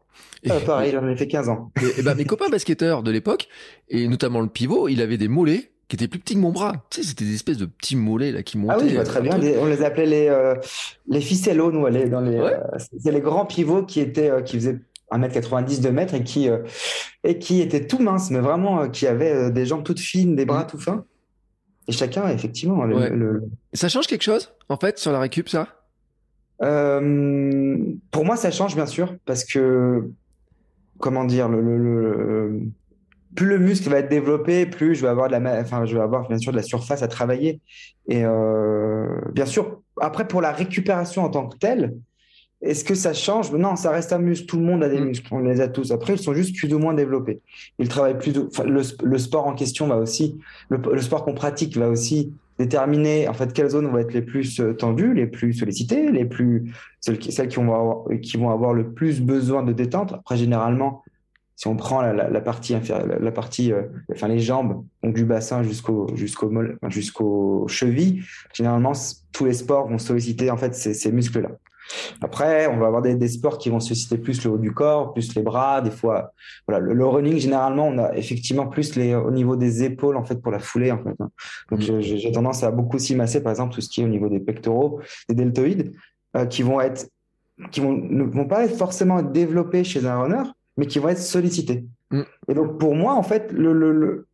Ah, 0.48 0.60
pareil, 0.64 0.92
j'en 0.92 1.06
ai 1.08 1.16
fait 1.16 1.26
15 1.26 1.48
ans. 1.48 1.72
Et, 1.98 2.02
ben, 2.02 2.14
mes 2.14 2.24
copains 2.24 2.48
basketteurs 2.48 3.02
de 3.02 3.10
l'époque, 3.10 3.48
et 3.88 4.06
notamment 4.08 4.40
le 4.40 4.48
pivot, 4.48 4.88
il 4.88 5.00
avait 5.00 5.18
des 5.18 5.28
mollets 5.28 5.72
qui 5.88 5.96
étaient 5.96 6.08
plus 6.08 6.18
petits 6.18 6.34
que 6.34 6.40
mon 6.40 6.50
bras. 6.50 6.84
Tu 6.90 7.00
sais, 7.00 7.08
c'était 7.08 7.24
des 7.24 7.34
espèces 7.34 7.58
de 7.58 7.66
petits 7.66 7.96
mollets 7.96 8.32
là 8.32 8.42
qui 8.42 8.58
montaient. 8.58 8.74
Ah 8.78 8.98
oui, 8.98 9.04
très 9.04 9.20
bien. 9.20 9.38
on 9.60 9.66
les 9.66 9.82
appelait 9.82 10.06
les 10.06 10.28
euh, 10.28 10.54
les 11.08 11.20
ficellos, 11.20 11.72
nous, 11.72 11.86
les, 11.86 12.08
dans 12.08 12.20
les. 12.20 12.36
Euh, 12.36 12.58
c'est 12.78 13.12
les 13.12 13.20
grands 13.20 13.46
pivots 13.46 13.84
qui 13.84 14.00
étaient 14.00 14.30
euh, 14.30 14.42
qui 14.42 14.56
faisaient 14.56 14.80
1m90, 15.12 15.80
2 15.80 15.90
mètres 15.92 16.14
et 16.14 16.24
qui 16.24 16.48
et 17.22 17.38
qui 17.38 17.60
étaient 17.60 17.86
tout 17.86 18.00
minces, 18.00 18.30
mais 18.30 18.40
vraiment 18.40 18.88
qui 18.88 19.06
avaient 19.06 19.50
des 19.50 19.66
jambes 19.66 19.84
toutes 19.84 20.00
fines, 20.00 20.34
des 20.34 20.44
bras 20.44 20.64
mm. 20.64 20.66
tout 20.66 20.78
fins. 20.78 21.04
Et 21.88 21.92
chacun, 21.92 22.28
effectivement. 22.28 22.84
Le, 22.84 23.42
Ça 23.72 23.88
change 23.88 24.08
quelque 24.08 24.24
chose, 24.24 24.52
en 24.68 24.76
fait, 24.76 24.98
sur 24.98 25.12
la 25.12 25.20
récup, 25.20 25.48
ça? 25.48 25.68
Pour 26.58 28.24
moi, 28.24 28.36
ça 28.36 28.50
change, 28.50 28.74
bien 28.74 28.86
sûr, 28.86 29.14
parce 29.24 29.44
que 29.44 30.10
comment 30.98 31.24
dire, 31.24 31.48
le, 31.48 32.60
plus 33.34 33.46
le 33.46 33.58
muscle 33.58 33.88
va 33.88 33.98
être 33.98 34.08
développé, 34.08 34.66
plus 34.66 34.94
je 34.94 35.02
vais 35.02 35.08
avoir 35.08 35.28
de 35.28 35.36
la, 35.36 35.60
enfin, 35.60 35.84
je 35.84 35.94
vais 35.94 36.02
avoir 36.02 36.26
bien 36.28 36.38
sûr 36.38 36.52
de 36.52 36.56
la 36.56 36.62
surface 36.62 37.02
à 37.02 37.08
travailler. 37.08 37.60
Et 38.08 38.24
euh, 38.24 39.06
bien 39.32 39.46
sûr, 39.46 39.82
après 40.00 40.26
pour 40.26 40.40
la 40.40 40.52
récupération 40.52 41.24
en 41.24 41.28
tant 41.28 41.46
que 41.46 41.56
telle, 41.58 41.94
est-ce 42.62 42.84
que 42.84 42.94
ça 42.94 43.12
change? 43.12 43.52
Non, 43.52 43.76
ça 43.76 43.90
reste 43.90 44.12
un 44.12 44.18
muscle. 44.18 44.46
Tout 44.46 44.56
le 44.56 44.64
monde 44.64 44.82
a 44.82 44.88
des 44.88 45.00
mm. 45.00 45.04
muscles, 45.04 45.28
on 45.30 45.40
les 45.40 45.60
a 45.60 45.68
tous. 45.68 45.92
Après, 45.92 46.14
ils 46.14 46.18
sont 46.18 46.34
juste 46.34 46.56
plus 46.56 46.72
ou 46.72 46.78
moins 46.78 46.94
développés. 46.94 47.40
Ils 47.78 47.88
travaillent 47.88 48.18
plus. 48.18 48.32
le, 48.64 49.18
sport 49.18 49.46
en 49.46 49.54
question 49.54 49.86
va 49.86 49.96
aussi, 49.96 50.38
le, 50.70 51.00
sport 51.00 51.24
qu'on 51.24 51.34
pratique 51.34 51.76
va 51.76 51.88
aussi 51.88 52.32
déterminer 52.58 53.28
en 53.28 53.34
fait 53.34 53.52
quelles 53.52 53.70
zones 53.70 53.86
vont 53.86 53.98
être 53.98 54.12
les 54.12 54.22
plus 54.22 54.60
tendues, 54.78 55.14
les 55.14 55.26
plus 55.26 55.52
sollicitées, 55.52 56.10
les 56.10 56.24
plus 56.24 56.72
celles 57.00 57.18
qui, 57.18 57.56
vont 57.56 58.50
avoir, 58.50 58.72
le 58.72 58.92
plus 58.92 59.20
besoin 59.20 59.62
de 59.62 59.72
détente. 59.72 60.12
Après, 60.12 60.36
généralement, 60.36 61.04
si 61.54 61.68
on 61.68 61.76
prend 61.76 62.02
la, 62.02 62.40
partie 62.40 62.74
la, 62.74 63.32
partie, 63.32 63.72
enfin 64.12 64.28
les 64.28 64.40
jambes, 64.40 64.84
donc 65.02 65.14
du 65.14 65.24
bassin 65.24 65.62
jusqu'au 65.62 66.06
jusqu'au 66.14 66.50
jusqu'aux 66.88 67.66
chevilles, 67.68 68.22
généralement 68.52 68.92
tous 69.32 69.44
les 69.44 69.54
sports 69.54 69.88
vont 69.88 69.98
solliciter 69.98 70.50
en 70.50 70.56
fait 70.56 70.74
ces, 70.74 70.94
ces 70.94 71.12
muscles-là. 71.12 71.50
Après, 72.20 72.66
on 72.66 72.78
va 72.78 72.86
avoir 72.86 73.02
des, 73.02 73.28
sports 73.28 73.58
qui 73.58 73.70
vont 73.70 73.80
solliciter 73.80 74.18
plus 74.18 74.42
le 74.44 74.50
haut 74.50 74.58
du 74.58 74.72
corps, 74.72 75.12
plus 75.12 75.34
les 75.34 75.42
bras, 75.42 75.80
des 75.80 75.90
fois. 75.90 76.32
Voilà, 76.66 76.84
le, 76.84 77.06
running, 77.06 77.38
généralement, 77.38 77.86
on 77.88 77.98
a 77.98 78.14
effectivement 78.16 78.66
plus 78.66 78.96
les, 78.96 79.14
au 79.14 79.30
niveau 79.30 79.56
des 79.56 79.84
épaules, 79.84 80.16
en 80.16 80.24
fait, 80.24 80.40
pour 80.40 80.52
la 80.52 80.58
foulée, 80.58 80.90
en 80.90 81.02
fait. 81.02 81.14
Hein. 81.20 81.30
Donc, 81.70 81.80
mm. 81.80 82.00
j'ai 82.00 82.32
tendance 82.32 82.62
à 82.62 82.70
beaucoup 82.70 82.98
s'y 82.98 83.14
masser, 83.14 83.42
par 83.42 83.50
exemple, 83.50 83.74
tout 83.74 83.80
ce 83.80 83.88
qui 83.88 84.02
est 84.02 84.04
au 84.04 84.08
niveau 84.08 84.28
des 84.28 84.40
pectoraux, 84.40 85.00
des 85.28 85.34
deltoïdes, 85.34 85.92
euh, 86.36 86.46
qui 86.46 86.62
vont 86.62 86.80
être, 86.80 87.08
qui 87.70 87.80
vont, 87.80 87.92
ne 87.92 88.24
vont 88.24 88.46
pas 88.46 88.64
être 88.64 88.76
forcément 88.76 89.18
être 89.18 89.32
développés 89.32 89.84
chez 89.84 90.04
un 90.06 90.20
runner, 90.20 90.42
mais 90.76 90.86
qui 90.86 90.98
vont 90.98 91.08
être 91.08 91.18
sollicités. 91.18 91.84
Mm. 92.10 92.22
Et 92.48 92.54
donc, 92.54 92.78
pour 92.78 92.94
moi, 92.94 93.14
en 93.14 93.22
fait, 93.22 93.52
le, 93.52 93.72
le, 93.72 94.26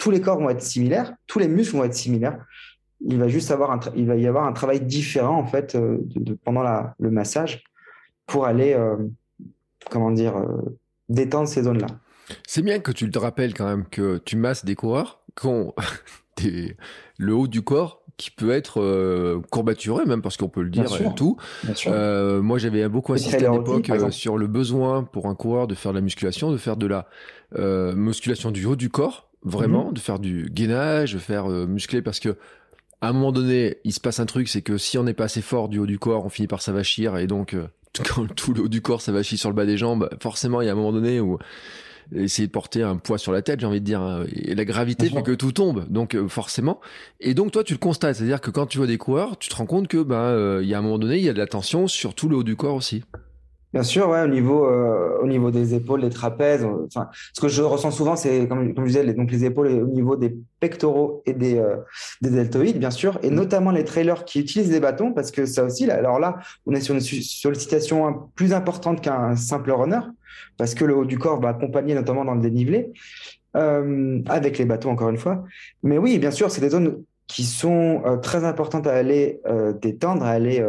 tous 0.00 0.10
les 0.10 0.20
corps 0.20 0.40
vont 0.40 0.50
être 0.50 0.62
similaires, 0.62 1.14
tous 1.26 1.38
les 1.38 1.48
muscles 1.48 1.76
vont 1.76 1.84
être 1.84 1.94
similaires 1.94 2.44
il 3.00 3.18
va 3.18 3.28
juste 3.28 3.50
avoir 3.50 3.70
un 3.70 3.80
il 3.96 4.06
va 4.06 4.16
y 4.16 4.26
avoir 4.26 4.46
un 4.46 4.52
travail 4.52 4.80
différent 4.80 5.38
en 5.38 5.46
fait 5.46 5.74
euh, 5.74 5.98
de, 6.00 6.34
pendant 6.34 6.62
la, 6.62 6.94
le 6.98 7.10
massage 7.10 7.64
pour 8.26 8.46
aller 8.46 8.74
euh, 8.74 8.96
comment 9.90 10.10
dire 10.10 10.36
euh, 10.36 10.78
détendre 11.08 11.48
ces 11.48 11.62
zones 11.62 11.80
là. 11.80 11.86
C'est 12.46 12.62
bien 12.62 12.78
que 12.78 12.92
tu 12.92 13.10
te 13.10 13.18
rappelles 13.18 13.54
quand 13.54 13.66
même 13.66 13.86
que 13.86 14.18
tu 14.18 14.36
masses 14.36 14.64
des 14.64 14.74
coureurs 14.74 15.20
qui 15.38 15.46
ont 15.46 15.74
le 17.18 17.34
haut 17.34 17.48
du 17.48 17.62
corps 17.62 18.02
qui 18.16 18.30
peut 18.30 18.50
être 18.50 19.40
courbaturé 19.50 20.04
même 20.04 20.20
parce 20.20 20.36
qu'on 20.36 20.50
peut 20.50 20.62
le 20.62 20.68
dire 20.68 20.84
et 21.00 21.14
tout. 21.14 21.38
moi 21.86 22.58
j'avais 22.58 22.86
beaucoup 22.88 23.14
insisté 23.14 23.46
à 23.46 23.52
l'époque 23.52 23.90
sur 24.10 24.36
le 24.36 24.46
besoin 24.46 25.04
pour 25.04 25.26
un 25.26 25.34
coureur 25.34 25.66
de 25.66 25.74
faire 25.74 25.92
de 25.92 25.96
la 25.96 26.02
musculation, 26.02 26.52
de 26.52 26.58
faire 26.58 26.76
de 26.76 26.86
la 26.86 27.06
musculation 27.94 28.50
du 28.50 28.66
haut 28.66 28.76
du 28.76 28.90
corps, 28.90 29.30
vraiment, 29.42 29.86
mhm. 29.86 29.94
de 29.94 29.98
faire 29.98 30.18
du 30.18 30.50
gainage, 30.50 31.14
de 31.14 31.18
faire 31.18 31.46
muscler 31.48 32.02
parce 32.02 32.20
que 32.20 32.36
à 33.00 33.08
un 33.08 33.12
moment 33.12 33.32
donné, 33.32 33.78
il 33.84 33.92
se 33.92 34.00
passe 34.00 34.20
un 34.20 34.26
truc, 34.26 34.48
c'est 34.48 34.62
que 34.62 34.76
si 34.78 34.98
on 34.98 35.04
n'est 35.04 35.14
pas 35.14 35.24
assez 35.24 35.42
fort 35.42 35.68
du 35.68 35.78
haut 35.78 35.86
du 35.86 35.98
corps, 35.98 36.24
on 36.24 36.28
finit 36.28 36.48
par 36.48 36.62
s'avachir 36.62 37.16
et 37.16 37.26
donc 37.26 37.54
euh, 37.54 37.66
quand 38.14 38.26
tout 38.34 38.52
le 38.52 38.62
haut 38.62 38.68
du 38.68 38.82
corps 38.82 39.00
s'avachit 39.00 39.38
sur 39.38 39.48
le 39.48 39.54
bas 39.54 39.66
des 39.66 39.76
jambes, 39.76 40.08
forcément 40.20 40.60
il 40.60 40.66
y 40.66 40.68
a 40.68 40.72
un 40.72 40.76
moment 40.76 40.92
donné 40.92 41.20
où 41.20 41.38
essayer 42.14 42.48
de 42.48 42.52
porter 42.52 42.82
un 42.82 42.96
poids 42.96 43.18
sur 43.18 43.32
la 43.32 43.40
tête, 43.40 43.60
j'ai 43.60 43.66
envie 43.66 43.80
de 43.80 43.84
dire, 43.84 44.00
hein, 44.00 44.24
et 44.32 44.54
la 44.54 44.64
gravité 44.64 45.08
fait 45.08 45.22
que 45.22 45.32
tout 45.32 45.52
tombe, 45.52 45.86
donc 45.88 46.14
euh, 46.14 46.28
forcément. 46.28 46.80
Et 47.20 47.34
donc 47.34 47.52
toi 47.52 47.64
tu 47.64 47.72
le 47.72 47.78
constates, 47.78 48.16
c'est-à-dire 48.16 48.40
que 48.40 48.50
quand 48.50 48.66
tu 48.66 48.78
vois 48.78 48.86
des 48.86 48.98
coureurs, 48.98 49.38
tu 49.38 49.48
te 49.48 49.54
rends 49.54 49.66
compte 49.66 49.88
que 49.88 50.02
ben 50.02 50.16
euh, 50.16 50.60
il 50.62 50.68
y 50.68 50.74
a 50.74 50.78
un 50.78 50.82
moment 50.82 50.98
donné, 50.98 51.18
il 51.18 51.24
y 51.24 51.28
a 51.28 51.32
de 51.32 51.38
la 51.38 51.46
tension 51.46 51.86
sur 51.86 52.14
tout 52.14 52.28
le 52.28 52.36
haut 52.36 52.44
du 52.44 52.56
corps 52.56 52.74
aussi. 52.74 53.04
Bien 53.72 53.84
sûr, 53.84 54.08
ouais, 54.08 54.22
au 54.22 54.26
niveau, 54.26 54.66
euh, 54.66 55.20
au 55.22 55.26
niveau 55.26 55.52
des 55.52 55.74
épaules, 55.74 56.00
des 56.00 56.10
trapèzes. 56.10 56.64
Enfin, 56.64 57.08
ce 57.32 57.40
que 57.40 57.46
je 57.46 57.62
ressens 57.62 57.92
souvent, 57.92 58.16
c'est 58.16 58.48
comme, 58.48 58.74
comme 58.74 58.84
je 58.84 58.88
disais, 58.88 59.04
les, 59.04 59.14
donc 59.14 59.30
les 59.30 59.44
épaules 59.44 59.68
au 59.68 59.86
niveau 59.86 60.16
des 60.16 60.36
pectoraux 60.58 61.22
et 61.24 61.34
des, 61.34 61.56
euh, 61.58 61.76
des 62.20 62.30
deltoïdes, 62.30 62.78
bien 62.78 62.90
sûr, 62.90 63.20
et 63.22 63.30
mmh. 63.30 63.34
notamment 63.34 63.70
les 63.70 63.84
trailers 63.84 64.24
qui 64.24 64.40
utilisent 64.40 64.70
des 64.70 64.80
bâtons, 64.80 65.12
parce 65.12 65.30
que 65.30 65.46
ça 65.46 65.62
aussi, 65.62 65.86
là, 65.86 65.94
alors 65.94 66.18
là, 66.18 66.38
on 66.66 66.72
est 66.72 66.80
sur 66.80 66.94
une 66.94 67.00
sollicitation 67.00 68.30
plus 68.34 68.52
importante 68.52 69.00
qu'un 69.00 69.36
simple 69.36 69.70
runner, 69.70 70.00
parce 70.56 70.74
que 70.74 70.84
le 70.84 70.96
haut 70.96 71.04
du 71.04 71.18
corps 71.18 71.40
va 71.40 71.50
accompagner 71.50 71.94
notamment 71.94 72.24
dans 72.24 72.34
le 72.34 72.40
dénivelé, 72.40 72.92
euh, 73.56 74.20
avec 74.26 74.58
les 74.58 74.64
bâtons 74.64 74.90
encore 74.90 75.10
une 75.10 75.16
fois. 75.16 75.44
Mais 75.82 75.98
oui, 75.98 76.18
bien 76.18 76.30
sûr, 76.30 76.50
c'est 76.50 76.60
des 76.60 76.70
zones 76.70 77.02
qui 77.26 77.44
sont 77.44 78.02
euh, 78.04 78.16
très 78.16 78.44
importantes 78.44 78.86
à 78.86 78.94
aller 78.94 79.40
euh, 79.46 79.72
détendre, 79.72 80.24
à 80.24 80.30
aller 80.30 80.64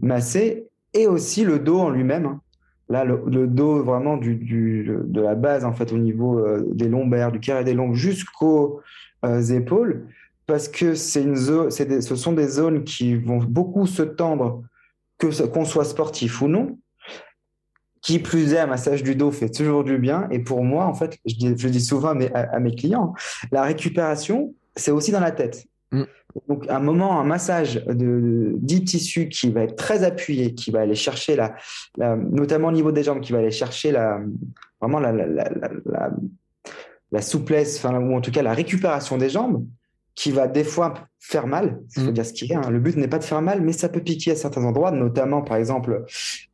masser 0.00 0.68
et 0.94 1.06
aussi 1.06 1.44
le 1.44 1.58
dos 1.58 1.80
en 1.80 1.90
lui-même. 1.90 2.26
Hein. 2.26 2.40
Là, 2.88 3.04
le, 3.04 3.46
dos 3.46 3.82
vraiment 3.82 4.18
de 4.18 5.20
la 5.20 5.34
base, 5.34 5.64
en 5.64 5.72
fait, 5.72 5.92
au 5.92 5.98
niveau 5.98 6.38
euh, 6.38 6.68
des 6.72 6.88
lombaires, 6.88 7.32
du 7.32 7.40
carré 7.40 7.64
des 7.64 7.72
lombes 7.72 7.94
jusqu'aux 7.94 8.80
euh, 9.24 9.42
épaules, 9.42 10.06
parce 10.46 10.68
que 10.68 10.94
ce 10.94 12.14
sont 12.14 12.32
des 12.32 12.48
zones 12.48 12.84
qui 12.84 13.16
vont 13.16 13.38
beaucoup 13.38 13.86
se 13.86 14.02
tendre, 14.02 14.62
qu'on 15.18 15.64
soit 15.64 15.86
sportif 15.86 16.42
ou 16.42 16.48
non. 16.48 16.78
Qui 18.02 18.18
plus 18.18 18.52
est, 18.52 18.58
un 18.58 18.66
massage 18.66 19.02
du 19.02 19.16
dos 19.16 19.30
fait 19.30 19.48
toujours 19.48 19.82
du 19.82 19.96
bien. 19.96 20.28
Et 20.30 20.38
pour 20.38 20.62
moi, 20.62 20.84
en 20.84 20.92
fait, 20.92 21.18
je 21.24 21.36
dis, 21.36 21.54
dis 21.54 21.80
souvent 21.80 22.14
à 22.34 22.60
mes 22.60 22.74
clients, 22.74 23.14
la 23.50 23.62
récupération, 23.62 24.54
c'est 24.76 24.90
aussi 24.90 25.10
dans 25.10 25.20
la 25.20 25.30
tête. 25.30 25.64
Mm. 25.92 26.02
Donc, 26.48 26.66
un 26.68 26.80
moment, 26.80 27.20
un 27.20 27.24
massage 27.24 27.84
de, 27.86 28.54
dit 28.56 28.84
tissu 28.84 29.28
qui 29.28 29.50
va 29.50 29.62
être 29.62 29.76
très 29.76 30.02
appuyé, 30.02 30.54
qui 30.54 30.70
va 30.70 30.80
aller 30.80 30.94
chercher 30.94 31.36
la, 31.36 31.54
notamment 32.16 32.68
au 32.68 32.72
niveau 32.72 32.92
des 32.92 33.04
jambes, 33.04 33.20
qui 33.20 33.32
va 33.32 33.38
aller 33.38 33.52
chercher 33.52 33.92
la, 33.92 34.20
vraiment 34.80 34.98
la, 34.98 35.12
la, 37.12 37.22
souplesse, 37.22 37.76
enfin, 37.78 38.00
ou 38.00 38.16
en 38.16 38.20
tout 38.20 38.32
cas 38.32 38.42
la 38.42 38.52
récupération 38.52 39.16
des 39.16 39.30
jambes, 39.30 39.64
qui 40.16 40.32
va 40.32 40.48
des 40.48 40.64
fois 40.64 40.94
faire 41.20 41.46
mal. 41.46 41.80
Il 41.96 42.02
faut 42.02 42.10
mm. 42.10 42.14
dire 42.14 42.26
ce 42.26 42.44
est. 42.44 42.54
Hein. 42.54 42.68
Le 42.70 42.80
but 42.80 42.96
n'est 42.96 43.08
pas 43.08 43.18
de 43.18 43.24
faire 43.24 43.42
mal, 43.42 43.60
mais 43.62 43.72
ça 43.72 43.88
peut 43.88 44.00
piquer 44.00 44.32
à 44.32 44.36
certains 44.36 44.64
endroits, 44.64 44.90
notamment 44.90 45.42
par 45.42 45.56
exemple 45.56 46.04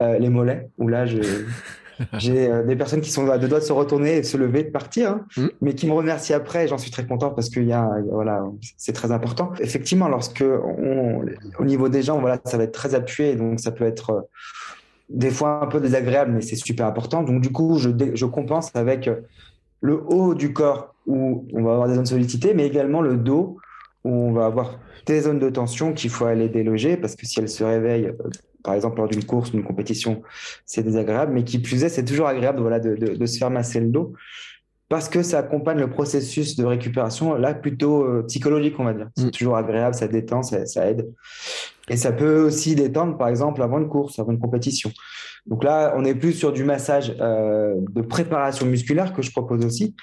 euh, 0.02 0.18
les 0.18 0.28
mollets, 0.28 0.68
où 0.78 0.88
là, 0.88 1.06
je, 1.06 1.20
J'ai 2.18 2.50
euh, 2.50 2.62
des 2.64 2.76
personnes 2.76 3.00
qui 3.00 3.10
sont 3.10 3.28
à 3.28 3.38
deux 3.38 3.48
doigts 3.48 3.60
de 3.60 3.64
se 3.64 3.72
retourner 3.72 4.16
et 4.16 4.20
de 4.20 4.26
se 4.26 4.36
lever, 4.36 4.64
de 4.64 4.70
partir, 4.70 5.10
hein, 5.10 5.26
mm. 5.36 5.46
mais 5.60 5.74
qui 5.74 5.86
me 5.86 5.92
remercient 5.92 6.34
après. 6.34 6.68
J'en 6.68 6.78
suis 6.78 6.90
très 6.90 7.06
content 7.06 7.30
parce 7.30 7.50
qu'il 7.50 7.64
y 7.64 7.72
a, 7.72 7.88
voilà, 8.10 8.44
c'est 8.76 8.92
très 8.92 9.12
important. 9.12 9.52
Effectivement, 9.60 10.08
lorsque 10.08 10.42
on, 10.42 11.24
au 11.58 11.64
niveau 11.64 11.88
des 11.88 12.02
jambes, 12.02 12.20
voilà, 12.20 12.38
ça 12.44 12.56
va 12.56 12.64
être 12.64 12.72
très 12.72 12.94
appuyé, 12.94 13.36
donc 13.36 13.60
ça 13.60 13.70
peut 13.70 13.84
être 13.84 14.10
euh, 14.10 14.20
des 15.08 15.30
fois 15.30 15.62
un 15.62 15.66
peu 15.66 15.80
désagréable, 15.80 16.32
mais 16.32 16.40
c'est 16.40 16.56
super 16.56 16.86
important. 16.86 17.22
Donc 17.22 17.40
du 17.40 17.50
coup, 17.50 17.78
je, 17.78 17.90
je 18.14 18.26
compense 18.26 18.70
avec 18.74 19.08
euh, 19.08 19.16
le 19.80 20.02
haut 20.06 20.34
du 20.34 20.52
corps 20.52 20.94
où 21.06 21.46
on 21.52 21.62
va 21.62 21.72
avoir 21.72 21.88
des 21.88 21.94
zones 21.94 22.06
sollicitées, 22.06 22.54
mais 22.54 22.66
également 22.66 23.00
le 23.00 23.16
dos 23.16 23.58
où 24.04 24.10
on 24.10 24.32
va 24.32 24.46
avoir 24.46 24.78
des 25.06 25.22
zones 25.22 25.38
de 25.38 25.50
tension 25.50 25.92
qu'il 25.92 26.10
faut 26.10 26.26
aller 26.26 26.48
déloger 26.48 26.96
parce 26.96 27.16
que 27.16 27.26
si 27.26 27.40
elles 27.40 27.48
se 27.48 27.64
réveillent 27.64 28.12
par 28.62 28.74
exemple 28.74 28.98
lors 28.98 29.08
d'une 29.08 29.24
course, 29.24 29.52
d'une 29.52 29.64
compétition, 29.64 30.22
c'est 30.64 30.82
désagréable, 30.82 31.32
mais 31.32 31.44
qui 31.44 31.58
plus 31.58 31.84
est, 31.84 31.88
c'est 31.88 32.04
toujours 32.04 32.26
agréable 32.26 32.60
voilà, 32.60 32.80
de, 32.80 32.94
de, 32.94 33.26
se 33.26 33.38
faire 33.38 33.50
masser 33.50 33.80
le 33.80 33.88
dos 33.88 34.14
parce 34.90 35.08
que 35.08 35.22
ça 35.22 35.38
accompagne 35.38 35.78
le 35.78 35.88
processus 35.88 36.56
de 36.56 36.64
récupération, 36.64 37.34
là 37.34 37.54
plutôt 37.54 38.02
euh, 38.02 38.24
psychologique, 38.26 38.74
on 38.80 38.84
va 38.84 38.92
dire. 38.92 39.08
C'est 39.16 39.26
mm. 39.26 39.30
toujours 39.30 39.56
agréable, 39.56 39.94
ça 39.94 40.08
détend, 40.08 40.42
ça, 40.42 40.66
ça, 40.66 40.90
aide. 40.90 41.08
Et 41.88 41.96
ça 41.96 42.10
peut 42.10 42.42
aussi 42.42 42.74
détendre, 42.74 43.16
par 43.16 43.28
exemple, 43.28 43.62
avant 43.62 43.78
une 43.78 43.88
course, 43.88 44.18
avant 44.18 44.32
une 44.32 44.40
compétition. 44.40 44.90
Donc 45.46 45.62
là, 45.62 45.94
on 45.96 46.04
est 46.04 46.16
plus 46.16 46.32
sur 46.32 46.52
du 46.52 46.64
massage 46.64 47.14
euh, 47.20 47.76
de 47.88 48.02
préparation 48.02 48.66
musculaire 48.66 49.14
que 49.14 49.22
je 49.22 49.30
propose 49.30 49.64
aussi, 49.64 49.94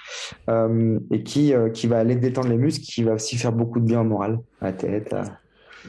euh, 0.50 0.98
et 1.12 1.22
qui, 1.22 1.54
qui 1.74 1.88
va 1.88 2.00
aller 2.00 2.16
détendre 2.16 2.48
les 2.48 2.58
muscles, 2.58 2.86
qui 2.86 3.04
va 3.04 3.16
aussi 3.16 3.36
faire 3.36 3.52
beaucoup 3.52 3.82
de 3.82 3.86
bien 3.86 4.00
au 4.00 4.06
moral, 4.06 4.40
à 4.62 4.68
la 4.68 4.74
tête. 4.74 5.14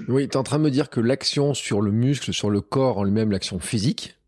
Oui, 0.08 0.28
tu 0.28 0.32
es 0.32 0.36
en 0.36 0.42
train 0.42 0.58
de 0.58 0.64
me 0.64 0.70
dire 0.70 0.90
que 0.90 1.00
l'action 1.00 1.54
sur 1.54 1.80
le 1.80 1.90
muscle, 1.90 2.32
sur 2.32 2.50
le 2.50 2.60
corps 2.60 2.98
en 2.98 3.04
lui-même, 3.04 3.30
l'action 3.30 3.58
physique, 3.58 4.18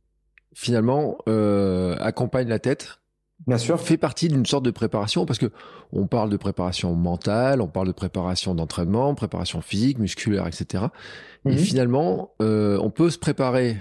finalement, 0.55 1.19
euh, 1.29 1.97
accompagne 2.01 2.49
la 2.49 2.59
tête. 2.59 3.01
Bien 3.47 3.59
sûr. 3.59 3.81
Fait 3.81 3.97
partie 3.97 4.29
d'une 4.29 4.45
sorte 4.45 4.65
de 4.65 4.71
préparation 4.71 5.25
parce 5.25 5.39
que 5.39 5.51
on 5.93 6.07
parle 6.07 6.29
de 6.29 6.37
préparation 6.37 6.95
mentale, 6.95 7.63
on 7.63 7.69
parle 7.69 7.87
de 7.87 7.93
préparation 7.93 8.55
d'entraînement, 8.55 9.15
préparation 9.15 9.63
physique, 9.63 9.99
musculaire, 9.99 10.47
etc. 10.47 10.85
Et 11.47 11.53
mhm. 11.53 11.57
finalement, 11.57 12.35
euh, 12.43 12.79
on 12.83 12.91
peut 12.91 13.09
se 13.09 13.19
préparer 13.19 13.79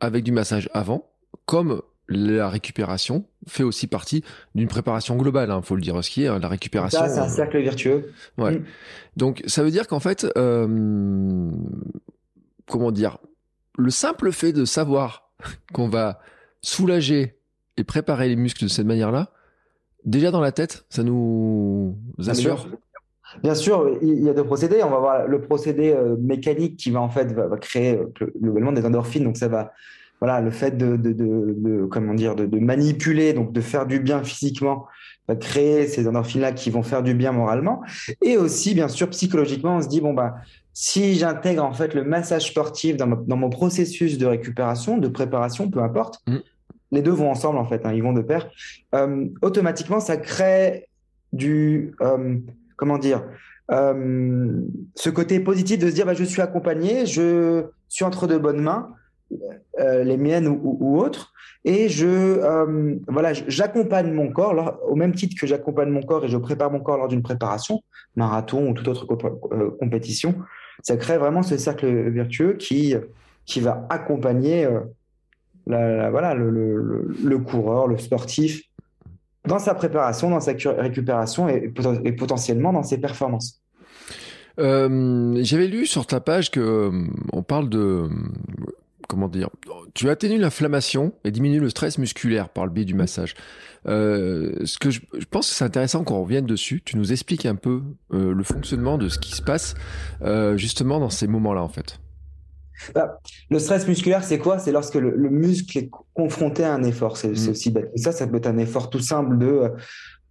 avec 0.00 0.22
du 0.22 0.30
massage 0.30 0.68
avant, 0.72 1.10
comme 1.46 1.82
la 2.12 2.48
récupération 2.48 3.24
fait 3.46 3.62
aussi 3.62 3.86
partie 3.86 4.24
d'une 4.54 4.68
préparation 4.68 5.16
globale, 5.16 5.48
il 5.48 5.52
hein, 5.52 5.62
faut 5.62 5.74
le 5.74 5.82
dire 5.82 6.02
ce 6.02 6.28
hein, 6.28 6.38
la 6.38 6.48
récupération. 6.48 7.00
Ça, 7.00 7.08
c'est 7.08 7.20
un 7.20 7.28
cercle 7.28 7.60
vertueux. 7.62 8.12
Ouais. 8.38 8.58
Mm. 8.58 8.64
Donc, 9.16 9.42
ça 9.46 9.62
veut 9.62 9.70
dire 9.70 9.88
qu'en 9.88 10.00
fait, 10.00 10.26
euh, 10.36 11.50
comment 12.68 12.90
dire, 12.92 13.18
le 13.76 13.90
simple 13.90 14.32
fait 14.32 14.52
de 14.52 14.64
savoir 14.64 15.30
qu'on 15.72 15.88
va 15.88 16.20
soulager 16.60 17.38
et 17.76 17.84
préparer 17.84 18.28
les 18.28 18.36
muscles 18.36 18.64
de 18.64 18.68
cette 18.68 18.86
manière-là, 18.86 19.30
déjà 20.04 20.30
dans 20.30 20.40
la 20.40 20.52
tête, 20.52 20.84
ça 20.88 21.02
nous 21.02 21.96
assure. 22.26 22.68
Bien 23.42 23.54
sûr, 23.54 23.98
il 24.02 24.22
y 24.22 24.28
a 24.28 24.34
deux 24.34 24.44
procédés. 24.44 24.82
On 24.82 24.90
va 24.90 24.98
voir 24.98 25.26
le 25.26 25.40
procédé 25.40 25.92
euh, 25.92 26.16
mécanique 26.20 26.76
qui 26.76 26.90
va 26.90 27.00
en 27.00 27.08
fait 27.08 27.32
va, 27.32 27.56
créer 27.56 27.96
euh, 27.96 28.32
globalement 28.40 28.72
des 28.72 28.84
endorphines, 28.84 29.24
donc 29.24 29.36
ça 29.36 29.48
va 29.48 29.72
voilà, 30.22 30.40
le 30.40 30.52
fait 30.52 30.78
de, 30.78 30.94
de, 30.94 31.12
de, 31.12 31.84
comment 31.86 32.14
dire, 32.14 32.36
de, 32.36 32.46
manipuler, 32.60 33.32
donc 33.32 33.52
de 33.52 33.60
faire 33.60 33.86
du 33.86 33.98
bien 33.98 34.22
physiquement, 34.22 34.86
va 35.26 35.34
créer 35.34 35.88
ces 35.88 36.06
endorphines-là 36.06 36.52
qui 36.52 36.70
vont 36.70 36.84
faire 36.84 37.02
du 37.02 37.12
bien 37.12 37.32
moralement. 37.32 37.82
Et 38.22 38.36
aussi, 38.36 38.72
bien 38.72 38.86
sûr, 38.86 39.10
psychologiquement, 39.10 39.78
on 39.78 39.82
se 39.82 39.88
dit, 39.88 40.00
bon, 40.00 40.14
bah, 40.14 40.36
si 40.72 41.16
j'intègre 41.16 41.64
en 41.64 41.72
fait 41.72 41.92
le 41.92 42.04
massage 42.04 42.46
sportif 42.46 42.96
dans, 42.96 43.08
dans, 43.08 43.36
mon 43.36 43.50
processus 43.50 44.16
de 44.16 44.24
récupération, 44.24 44.96
de 44.96 45.08
préparation, 45.08 45.68
peu 45.68 45.80
importe, 45.80 46.20
mm. 46.28 46.36
les 46.92 47.02
deux 47.02 47.10
vont 47.10 47.28
ensemble 47.28 47.58
en 47.58 47.64
fait, 47.64 47.84
hein, 47.84 47.92
ils 47.92 48.04
vont 48.04 48.12
de 48.12 48.22
pair. 48.22 48.48
Euh, 48.94 49.26
automatiquement, 49.42 49.98
ça 49.98 50.16
crée 50.16 50.86
du, 51.32 51.96
euh, 52.00 52.36
comment 52.76 52.98
dire, 52.98 53.24
ce 53.68 55.10
côté 55.10 55.40
positif 55.40 55.80
de 55.80 55.90
se 55.90 55.94
dire 55.94 56.06
bah, 56.06 56.14
je 56.14 56.22
suis 56.22 56.42
accompagné, 56.42 57.06
je 57.06 57.64
suis 57.88 58.04
entre 58.04 58.28
de 58.28 58.38
bonnes 58.38 58.60
mains, 58.60 58.94
les 59.78 60.16
miennes 60.16 60.48
ou, 60.48 60.98
autres, 60.98 61.32
et 61.64 61.88
je 61.88 62.40
voilà, 63.08 63.32
j'accompagne 63.32 64.12
mon 64.12 64.30
corps 64.30 64.78
au 64.88 64.96
même 64.96 65.14
titre 65.14 65.36
que 65.40 65.46
j'accompagne 65.46 65.90
mon 65.90 66.02
corps 66.02 66.24
et 66.24 66.28
je 66.28 66.36
prépare 66.36 66.70
mon 66.70 66.80
corps 66.80 66.98
lors 66.98 67.08
d'une 67.08 67.22
préparation, 67.22 67.82
marathon 68.16 68.68
ou 68.68 68.74
toute 68.74 68.88
autre 68.88 69.06
compétition. 69.78 70.34
Ça 70.82 70.96
crée 70.96 71.18
vraiment 71.18 71.42
ce 71.42 71.56
cercle 71.56 71.86
vertueux 72.10 72.54
qui 72.54 72.94
qui 73.44 73.60
va 73.60 73.86
accompagner 73.90 74.68
la, 75.66 76.10
voilà, 76.10 76.34
le, 76.34 76.50
le, 77.22 77.38
coureur, 77.38 77.86
le 77.86 77.98
sportif, 77.98 78.62
dans 79.46 79.58
sa 79.58 79.74
préparation, 79.74 80.30
dans 80.30 80.40
sa 80.40 80.52
récupération 80.52 81.48
et, 81.48 81.72
et 82.04 82.12
potentiellement 82.12 82.72
dans 82.72 82.82
ses 82.82 82.98
performances. 82.98 83.60
Euh, 84.58 85.38
J'avais 85.42 85.66
lu 85.66 85.86
sur 85.86 86.06
ta 86.06 86.20
page 86.20 86.50
que 86.50 86.60
euh, 86.60 87.06
on 87.32 87.42
parle 87.42 87.68
de 87.68 88.08
comment 89.12 89.28
dire, 89.28 89.50
tu 89.92 90.08
atténues 90.08 90.38
l'inflammation 90.38 91.12
et 91.22 91.30
diminues 91.30 91.60
le 91.60 91.68
stress 91.68 91.98
musculaire 91.98 92.48
par 92.48 92.64
le 92.64 92.72
biais 92.72 92.86
du 92.86 92.94
massage. 92.94 93.34
Euh, 93.86 94.64
ce 94.64 94.78
que 94.78 94.90
je, 94.90 95.02
je 95.18 95.26
pense 95.26 95.50
que 95.50 95.54
c'est 95.54 95.64
intéressant 95.64 96.02
qu'on 96.02 96.22
revienne 96.22 96.46
dessus. 96.46 96.80
Tu 96.82 96.96
nous 96.96 97.12
expliques 97.12 97.44
un 97.44 97.54
peu 97.54 97.82
euh, 98.14 98.32
le 98.32 98.42
fonctionnement 98.42 98.96
de 98.96 99.10
ce 99.10 99.18
qui 99.18 99.32
se 99.32 99.42
passe 99.42 99.74
euh, 100.22 100.56
justement 100.56 100.98
dans 100.98 101.10
ces 101.10 101.26
moments-là 101.26 101.62
en 101.62 101.68
fait. 101.68 102.00
Bah, 102.94 103.20
le 103.50 103.58
stress 103.58 103.86
musculaire, 103.86 104.24
c'est 104.24 104.38
quoi? 104.38 104.58
C'est 104.58 104.72
lorsque 104.72 104.94
le, 104.94 105.28
muscle 105.28 105.76
est 105.76 105.90
confronté 106.14 106.64
à 106.64 106.72
un 106.72 106.82
effort. 106.82 107.18
C'est 107.18 107.28
mmh. 107.28 107.50
aussi 107.50 107.70
bête. 107.70 107.90
ça, 107.96 108.12
ça 108.12 108.26
peut 108.26 108.38
être 108.38 108.46
un 108.46 108.56
effort 108.56 108.88
tout 108.88 108.98
simple 108.98 109.36
de. 109.36 109.70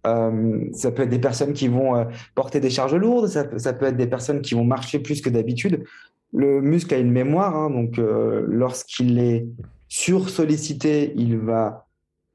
Euh, 0.06 0.64
ça 0.72 0.90
peut 0.90 1.02
être 1.02 1.10
des 1.10 1.20
personnes 1.20 1.52
qui 1.52 1.68
vont 1.68 1.96
euh, 1.96 2.04
porter 2.34 2.58
des 2.58 2.70
charges 2.70 2.94
lourdes, 2.94 3.28
ça, 3.28 3.46
ça, 3.58 3.72
peut 3.72 3.86
être 3.86 3.96
des 3.96 4.08
personnes 4.08 4.42
qui 4.42 4.54
vont 4.54 4.64
marcher 4.64 4.98
plus 4.98 5.20
que 5.20 5.30
d'habitude. 5.30 5.84
Le 6.32 6.60
muscle 6.60 6.94
a 6.94 6.98
une 6.98 7.10
mémoire, 7.10 7.56
hein, 7.56 7.70
donc 7.70 7.98
euh, 7.98 8.44
lorsqu'il 8.48 9.18
est 9.18 9.46
sursollicité, 9.88 11.12
il 11.16 11.38
va 11.38 11.86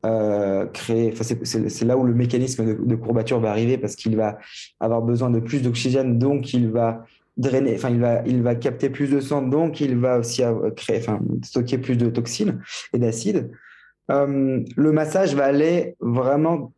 euh, 0.05 0.67
créer. 0.67 1.13
C'est 1.43 1.85
là 1.85 1.97
où 1.97 2.03
le 2.03 2.13
mécanisme 2.13 2.85
de, 2.85 2.95
courbature 2.95 3.39
va 3.39 3.49
arriver 3.49 3.77
parce 3.77 3.95
qu'il 3.95 4.15
va 4.15 4.37
avoir 4.79 5.01
besoin 5.01 5.31
de 5.31 5.39
plus 5.39 5.61
d'oxygène, 5.61 6.19
donc 6.19 6.53
il 6.53 6.69
va 6.69 7.03
drainer, 7.37 7.75
enfin, 7.75 7.89
il 7.89 7.99
va, 7.99 8.21
il 8.25 8.41
va 8.43 8.55
capter 8.55 8.89
plus 8.89 9.09
de 9.09 9.19
sang, 9.19 9.41
donc 9.41 9.81
il 9.81 9.97
va 9.97 10.19
aussi 10.19 10.43
créer, 10.75 11.01
stocker 11.43 11.77
plus 11.79 11.97
de 11.97 12.09
toxines 12.09 12.61
et 12.93 12.99
d'acides. 12.99 13.49
Euh, 14.11 14.63
le 14.75 14.91
massage 14.91 15.35
va 15.35 15.45
aller 15.45 15.95
vraiment 15.99 16.71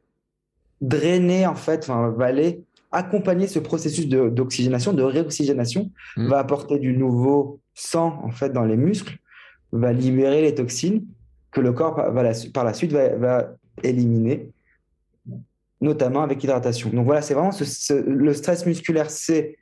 drainer, 0.82 1.45
en 1.45 1.55
fait, 1.55 1.88
va 1.88 2.25
aller 2.25 2.63
accompagner 2.91 3.47
ce 3.47 3.60
processus 3.60 4.08
d'oxygénation, 4.08 4.93
de, 4.93 5.04
réoxygénation, 5.04 5.91
mmh. 6.17 6.28
va 6.28 6.39
apporter 6.39 6.80
du 6.80 6.97
nouveau 6.97 7.60
sang, 7.73 8.19
en 8.23 8.32
fait, 8.32 8.49
dans 8.49 8.65
les 8.65 8.78
muscles, 8.78 9.17
va 9.71 9.93
libérer 9.93 10.41
les 10.41 10.56
toxines 10.56 11.06
que 11.52 11.62
le 11.62 11.71
corps, 11.71 11.95
va 11.95 12.32
par 12.54 12.63
la 12.63 12.73
suite, 12.73 12.91
va, 12.91 13.15
va 13.15 13.52
éliminer 13.84 14.52
notamment 15.82 16.21
avec 16.21 16.41
l'hydratation. 16.41 16.89
Donc 16.89 17.06
voilà, 17.06 17.21
c'est 17.21 17.34
vraiment 17.34 17.52
ce, 17.52 17.93
le 17.93 18.34
stress 18.34 18.65
musculaire, 18.65 19.10
c'est 19.10 19.58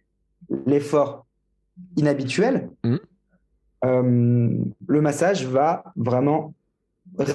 l'effort 0.66 1.26
inhabituel, 1.96 2.70
mmh. 2.84 2.96
euh, 3.86 4.50
le 4.88 5.02
massage 5.02 5.46
va 5.46 5.84
vraiment 5.96 6.54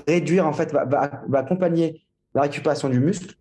réduire, 0.07 0.47
en 0.47 0.53
fait, 0.53 0.73
va, 0.73 0.85
va, 0.85 1.39
accompagner 1.39 2.03
la 2.35 2.43
récupération 2.43 2.89
du 2.89 2.99
muscle 2.99 3.37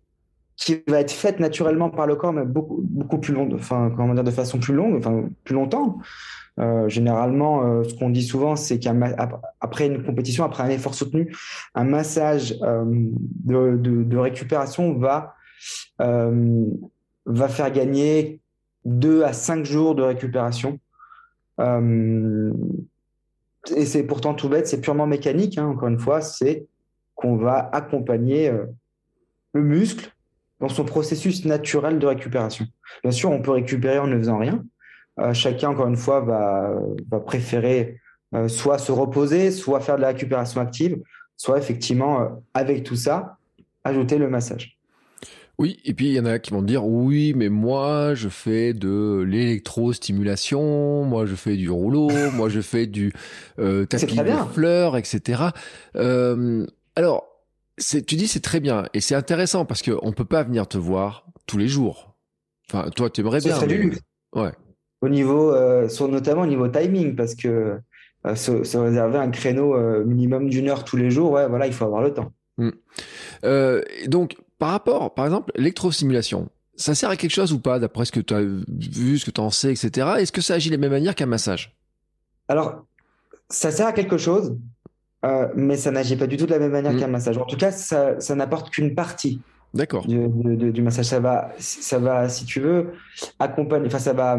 qui 0.56 0.82
va 0.86 1.00
être 1.00 1.10
faite 1.10 1.40
naturellement 1.40 1.90
par 1.90 2.06
le 2.06 2.16
corps, 2.16 2.32
mais 2.32 2.44
beaucoup, 2.44 2.80
beaucoup 2.82 3.18
plus 3.18 3.34
long, 3.34 3.48
enfin, 3.54 3.92
comment 3.96 4.14
dire, 4.14 4.24
de 4.24 4.30
façon 4.30 4.58
plus 4.58 4.74
longue, 4.74 4.96
enfin, 4.96 5.24
plus 5.44 5.54
longtemps. 5.54 5.98
Euh, 6.60 6.88
généralement, 6.88 7.64
euh, 7.64 7.84
ce 7.84 7.94
qu'on 7.94 8.10
dit 8.10 8.22
souvent, 8.22 8.56
c'est 8.56 8.78
qu'après 8.78 9.86
une 9.86 10.02
compétition, 10.04 10.44
après 10.44 10.62
un 10.62 10.68
effort 10.68 10.94
soutenu, 10.94 11.34
un 11.74 11.84
massage 11.84 12.58
de, 12.60 13.76
de, 13.76 14.16
récupération 14.16 14.94
va, 14.94 15.34
va 15.98 17.48
faire 17.48 17.70
gagner 17.72 18.40
deux 18.84 19.22
à 19.24 19.32
cinq 19.32 19.64
jours 19.64 19.94
de 19.94 20.02
récupération. 20.02 20.78
Euh, 21.60 22.52
et 23.76 23.86
c'est 23.86 24.02
pourtant 24.02 24.34
tout 24.34 24.48
bête, 24.48 24.66
c'est 24.66 24.80
purement 24.80 25.06
mécanique, 25.06 25.58
hein, 25.58 25.66
encore 25.66 25.88
une 25.88 25.98
fois, 25.98 26.20
c'est 26.20 26.66
qu'on 27.14 27.36
va 27.36 27.68
accompagner 27.72 28.48
euh, 28.48 28.66
le 29.52 29.62
muscle 29.62 30.11
dans 30.62 30.70
son 30.70 30.84
processus 30.84 31.44
naturel 31.44 31.98
de 31.98 32.06
récupération. 32.06 32.66
Bien 33.02 33.12
sûr, 33.12 33.30
on 33.30 33.42
peut 33.42 33.50
récupérer 33.50 33.98
en 33.98 34.06
ne 34.06 34.16
faisant 34.16 34.38
rien. 34.38 34.64
Euh, 35.20 35.34
chacun, 35.34 35.68
encore 35.70 35.88
une 35.88 35.96
fois, 35.98 36.20
va, 36.20 36.72
va 37.10 37.20
préférer 37.20 37.98
soit 38.48 38.78
se 38.78 38.90
reposer, 38.92 39.50
soit 39.50 39.80
faire 39.80 39.96
de 39.96 40.00
la 40.00 40.08
récupération 40.08 40.62
active, 40.62 40.96
soit 41.36 41.58
effectivement, 41.58 42.42
avec 42.54 42.82
tout 42.82 42.96
ça, 42.96 43.36
ajouter 43.84 44.16
le 44.16 44.30
massage. 44.30 44.78
Oui, 45.58 45.78
et 45.84 45.92
puis 45.92 46.06
il 46.08 46.12
y 46.14 46.20
en 46.20 46.24
a 46.24 46.38
qui 46.38 46.50
vont 46.50 46.62
dire 46.62 46.84
oui, 46.84 47.34
mais 47.36 47.48
moi 47.48 48.14
je 48.14 48.28
fais 48.28 48.72
de 48.72 49.24
l'électrostimulation, 49.26 51.04
moi 51.04 51.26
je 51.26 51.34
fais 51.34 51.56
du 51.56 51.70
rouleau, 51.70 52.10
moi 52.34 52.48
je 52.48 52.60
fais 52.60 52.86
du 52.86 53.12
euh, 53.58 53.84
tapis 53.84 54.16
de 54.16 54.52
fleurs, 54.52 54.96
etc. 54.96 55.42
Euh, 55.94 56.66
alors, 56.96 57.31
tu 57.78 58.16
dis 58.16 58.28
c'est 58.28 58.40
très 58.40 58.60
bien 58.60 58.86
et 58.94 59.00
c'est 59.00 59.14
intéressant 59.14 59.64
parce 59.64 59.82
qu'on 59.82 60.08
ne 60.08 60.14
peut 60.14 60.24
pas 60.24 60.42
venir 60.42 60.66
te 60.66 60.78
voir 60.78 61.26
tous 61.46 61.58
les 61.58 61.68
jours. 61.68 62.14
Enfin, 62.68 62.90
toi 62.90 63.10
tu 63.10 63.20
aimerais 63.20 63.40
bien. 63.40 63.58
Ouais. 64.34 64.52
Au 65.02 65.08
niveau, 65.08 65.52
euh, 65.52 65.88
notamment 66.08 66.42
au 66.42 66.46
niveau 66.46 66.68
timing, 66.68 67.16
parce 67.16 67.34
que 67.34 67.78
euh, 68.26 68.34
se, 68.36 68.76
réserver 68.76 69.18
un 69.18 69.30
créneau 69.30 69.74
euh, 69.74 70.04
minimum 70.04 70.48
d'une 70.48 70.68
heure 70.68 70.84
tous 70.84 70.96
les 70.96 71.10
jours, 71.10 71.32
ouais, 71.32 71.48
voilà, 71.48 71.66
il 71.66 71.72
faut 71.72 71.84
avoir 71.84 72.02
le 72.02 72.14
temps. 72.14 72.32
Hmm. 72.58 72.70
donc 74.06 74.36
par 74.58 74.70
rapport, 74.70 75.14
par 75.14 75.24
exemple, 75.24 75.52
l'électrostimulation, 75.56 76.50
ça 76.76 76.94
sert 76.94 77.08
à 77.08 77.16
quelque 77.16 77.32
chose 77.32 77.52
ou 77.52 77.58
pas, 77.58 77.78
d'après 77.78 78.04
ce 78.04 78.12
que 78.12 78.20
tu 78.20 78.34
as 78.34 78.42
vu, 78.42 79.18
ce 79.18 79.24
que 79.24 79.30
tu 79.30 79.40
en 79.40 79.50
sais, 79.50 79.72
etc. 79.72 80.06
Est-ce 80.18 80.30
que 80.30 80.40
ça 80.40 80.54
agit 80.54 80.68
de 80.68 80.74
la 80.74 80.78
même 80.78 80.92
manière 80.92 81.14
qu'un 81.14 81.26
massage? 81.26 81.74
Alors, 82.46 82.84
ça 83.48 83.70
sert 83.70 83.86
à 83.86 83.92
quelque 83.92 84.18
chose, 84.18 84.56
euh, 85.24 85.48
mais 85.54 85.76
ça 85.76 85.90
n'agit 85.90 86.16
pas 86.16 86.26
du 86.26 86.36
tout 86.36 86.46
de 86.46 86.50
la 86.50 86.58
même 86.58 86.72
manière 86.72 86.92
mmh. 86.92 86.98
qu'un 86.98 87.08
massage. 87.08 87.38
En 87.38 87.44
tout 87.44 87.56
cas, 87.56 87.70
ça, 87.70 88.16
n'apporte 88.34 88.70
qu'une 88.70 88.94
partie. 88.94 89.40
D'accord. 89.74 90.06
Du, 90.06 90.82
massage, 90.82 91.06
ça 91.06 91.20
va, 91.20 91.52
ça 91.58 91.98
va, 91.98 92.28
si 92.28 92.44
tu 92.44 92.60
veux, 92.60 92.92
accompagner. 93.38 93.86
Enfin, 93.86 93.98
ça 93.98 94.12
va 94.12 94.38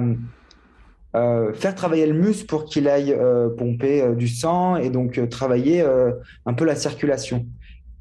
euh, 1.15 1.53
faire 1.53 1.73
travailler 1.73 2.05
le 2.05 2.13
muscle 2.13 2.45
pour 2.45 2.65
qu'il 2.65 2.87
aille 2.87 3.13
euh, 3.13 3.49
pomper 3.49 4.13
du 4.15 4.27
sang 4.27 4.75
et 4.75 4.89
donc 4.89 5.27
travailler 5.29 5.83
un 6.45 6.53
peu 6.53 6.65
la 6.65 6.75
circulation 6.75 7.45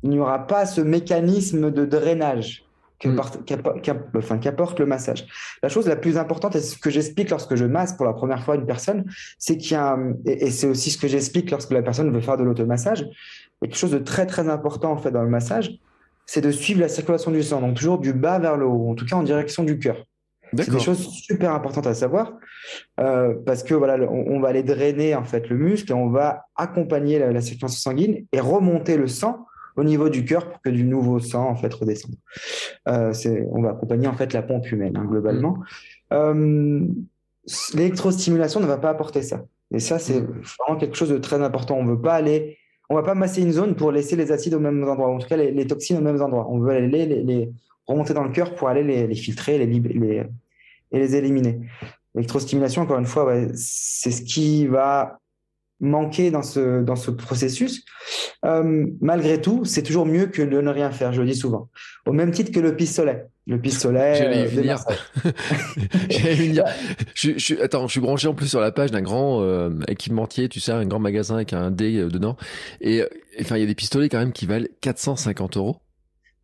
il 0.03 0.11
n'y 0.11 0.19
aura 0.19 0.47
pas 0.47 0.67
ce 0.67 0.81
mécanisme 0.81 1.71
de 1.71 1.85
drainage 1.85 2.65
mm. 3.05 4.41
qu'apporte 4.41 4.79
le 4.81 4.87
massage. 4.87 5.27
La 5.63 5.69
chose 5.69 5.87
la 5.89 5.97
plus 5.97 6.19
importante, 6.19 6.57
et 6.57 6.61
ce 6.61 6.77
que 6.77 6.91
j'explique 6.91 7.31
lorsque 7.31 7.55
je 7.55 7.65
masse 7.65 7.95
pour 7.95 8.07
la 8.07 8.13
première 8.13 8.43
fois 8.43 8.57
une 8.57 8.67
personne, 8.67 9.05
c'est 9.39 9.57
qu'il 9.57 9.73
y 9.73 9.75
a, 9.77 9.99
et, 10.27 10.51
c'est 10.51 10.67
aussi 10.67 10.91
ce 10.91 10.99
que 10.99 11.09
j'explique 11.09 11.51
lorsque 11.51 11.73
la 11.73 11.83
personne 11.83 12.13
veut 12.13 12.21
faire 12.21 12.37
de 12.37 12.45
l'automassage, 12.45 13.07
quelque 13.61 13.77
chose 13.77 13.93
de 13.93 13.99
très 13.99 14.27
très 14.27 14.49
important 14.49 14.93
en 14.93 14.99
fait 14.99 15.11
dans 15.11 15.23
le 15.23 15.31
massage, 15.31 15.71
c'est 16.27 16.41
de 16.41 16.51
suivre 16.51 16.81
la 16.81 16.89
circulation 16.89 17.31
du 17.31 17.43
sang, 17.43 17.61
donc 17.61 17.77
toujours 17.77 17.99
du 17.99 18.13
bas 18.13 18.39
vers 18.39 18.57
le 18.57 18.67
haut, 18.67 18.91
en 18.91 18.95
tout 18.95 19.07
cas 19.07 19.17
en 19.17 19.23
direction 19.23 19.65
du 19.65 19.79
cœur. 19.79 20.05
C'est 20.57 20.71
des 20.71 20.81
choses 20.81 21.09
super 21.09 21.55
importantes 21.55 21.87
à 21.87 21.95
savoir 21.95 22.35
euh, 23.01 23.35
parce 23.47 23.63
que 23.63 23.73
voilà, 23.75 23.97
on, 24.11 24.39
va 24.39 24.49
aller 24.49 24.63
drainer 24.63 25.15
en 25.15 25.25
fait 25.25 25.49
le 25.49 25.57
muscle 25.57 25.91
et 25.91 25.95
on 25.95 26.11
va 26.11 26.45
accompagner 26.57 27.19
la 27.19 27.41
circulation 27.41 27.81
sanguine 27.81 28.27
et 28.33 28.41
remonter 28.41 28.99
le 28.99 29.07
sang 29.07 29.47
au 29.77 29.85
niveau 29.85 30.09
du 30.09 30.25
cœur 30.25 30.51
pour 30.51 30.61
que 30.61 30.71
du 30.71 30.85
nouveau 30.85 31.21
sang 31.21 31.49
en 31.49 31.57
fait 31.57 31.73
redescende. 31.73 32.15
Euh, 32.89 33.13
on 33.51 33.63
va 33.63 33.71
accompagner 33.71 34.07
en 34.07 34.15
fait 34.15 34.33
la 34.33 34.43
pompe 34.43 34.71
humaine 34.71 34.97
hein, 34.97 35.05
globalement. 35.05 35.59
Euh, 36.13 36.87
l'électrostimulation 37.75 38.61
ne 38.61 38.67
va 38.67 38.79
pas 38.79 38.91
apporter 38.91 39.23
ça. 39.23 39.45
Et 39.75 39.81
ça, 39.81 39.99
c'est 39.99 40.21
mm. 40.21 40.43
vraiment 40.59 40.79
quelque 40.79 40.97
chose 40.97 41.11
de 41.11 41.19
très 41.19 41.43
important. 41.43 41.77
On 41.77 41.85
veut 41.85 42.01
pas 42.01 42.15
aller, 42.15 42.59
on 42.89 42.95
va 42.95 43.03
pas 43.03 43.15
masser 43.15 43.43
une 43.43 43.53
zone 43.53 43.75
pour 43.75 43.93
laisser 43.93 44.17
les 44.17 44.33
acides 44.33 44.55
au 44.55 44.61
même 44.61 44.87
endroit, 44.89 45.09
en 45.09 45.19
tout 45.19 45.29
cas 45.29 45.37
les, 45.37 45.67
toxines 45.67 45.97
au 45.97 46.03
même 46.03 46.21
endroit. 46.21 46.47
On 46.51 46.59
veut 46.59 46.71
aller 46.71 47.07
les, 47.07 47.51
remonter 47.87 48.15
dans 48.15 48.25
le 48.25 48.31
cœur 48.31 48.55
pour 48.55 48.69
aller 48.69 48.85
les, 48.85 49.15
filtrer 49.15 49.59
les, 49.59 50.27
et 50.93 50.99
les 50.99 51.17
éliminer. 51.17 51.61
L'électrostimulation, 52.15 52.83
encore 52.83 52.99
une 52.99 53.07
fois, 53.07 53.35
c'est 53.55 54.11
ce 54.11 54.23
qui 54.23 54.67
va 54.67 55.22
manquer 55.83 56.31
dans 56.31 56.43
ce, 56.43 56.83
dans 56.83 56.97
ce 56.97 57.11
processus, 57.11 57.85
euh, 58.45 58.87
malgré 59.01 59.41
tout, 59.41 59.65
c'est 59.65 59.83
toujours 59.83 60.07
mieux 60.07 60.27
que 60.27 60.41
de 60.41 60.61
ne 60.61 60.71
rien 60.71 60.91
faire, 60.91 61.13
je 61.13 61.21
le 61.21 61.27
dis 61.27 61.35
souvent. 61.37 61.69
Au 62.07 62.13
même 62.13 62.31
titre 62.31 62.51
que 62.53 62.61
le 62.61 62.75
pistolet. 62.75 63.27
Le 63.47 63.61
pistolet. 63.61 64.15
J'allais 64.15 64.43
y 64.43 64.45
euh, 64.45 64.47
venir. 64.47 64.79
je, 67.15 67.33
je, 67.37 67.61
attends, 67.61 67.87
je 67.89 67.93
suis 67.93 68.01
branché 68.01 68.29
en 68.29 68.35
plus 68.35 68.47
sur 68.47 68.61
la 68.61 68.71
page 68.73 68.93
d'un 68.93 69.03
grand 69.03 69.43
euh, 69.43 69.71
équipementier, 69.89 70.49
tu 70.49 70.61
sais, 70.61 70.73
un 70.73 70.87
grand 70.87 71.01
magasin 71.01 71.35
avec 71.35 71.53
un 71.53 71.71
dé 71.71 72.05
dedans. 72.05 72.37
Et 72.81 73.03
enfin, 73.41 73.57
il 73.57 73.61
y 73.61 73.65
a 73.65 73.67
des 73.67 73.75
pistolets 73.75 74.09
quand 74.09 74.19
même 74.19 74.33
qui 74.33 74.47
valent 74.47 74.69
450 74.81 75.57
euros. 75.57 75.77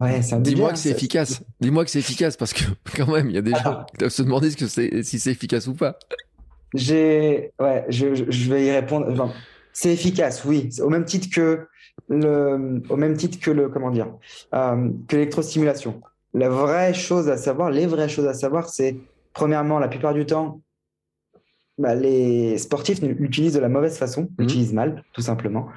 Ouais, 0.01 0.22
c'est 0.22 0.40
Dis-moi 0.42 0.70
hein, 0.70 0.72
que 0.72 0.79
c'est 0.79 0.90
ça- 0.90 0.96
efficace. 0.96 1.42
Dis-moi 1.61 1.85
que 1.85 1.90
c'est 1.90 1.98
efficace 1.98 2.37
parce 2.37 2.53
que 2.53 2.64
quand 2.96 3.09
même, 3.12 3.31
il 3.31 3.35
y 3.35 3.38
a 3.38 3.42
des 3.42 3.53
gens 3.53 3.85
qui 3.90 3.98
doivent 3.98 4.12
se 4.12 4.22
demander 4.22 4.51
ce 4.51 4.57
que 4.57 4.66
c'est, 4.66 5.03
si 5.03 5.18
c'est 5.18 5.31
efficace 5.33 5.66
ou 5.66 5.74
pas. 5.74 5.98
J'ai, 6.75 7.53
ouais, 7.61 7.85
je, 7.89 8.15
je- 8.15 8.51
vais 8.53 8.67
y 8.67 8.71
répondre. 8.71 9.07
Enfin, 9.11 9.33
c'est 9.73 9.93
efficace, 9.93 10.45
oui. 10.45 10.69
Au 10.83 10.89
même 10.91 11.05
titre 11.05 11.29
que 11.35 11.67
le, 12.09 12.83
au 12.89 12.97
même 12.97 13.17
titre 13.17 13.39
que 13.41 13.51
le, 13.51 13.69
comment 13.69 13.91
dire, 13.91 14.09
euh, 14.55 14.91
que 15.09 15.17
l'électrostimulation. 15.17 16.01
La 16.35 16.49
vraie 16.49 16.93
chose 16.95 17.29
à 17.29 17.37
savoir, 17.37 17.71
les 17.71 17.87
vraies 17.87 18.09
choses 18.09 18.27
à 18.27 18.35
savoir, 18.35 18.69
c'est 18.69 18.97
premièrement, 19.33 19.79
la 19.79 19.89
plupart 19.89 20.15
du 20.15 20.27
temps, 20.27 20.61
bah, 21.79 21.95
les 21.95 22.59
sportifs 22.59 23.01
l'utilisent 23.01 23.55
de 23.55 23.61
la 23.61 23.69
mauvaise 23.69 23.97
façon, 23.97 24.29
l'utilisent 24.39 24.73
mal, 24.75 25.05
tout 25.13 25.21
simplement. 25.23 25.69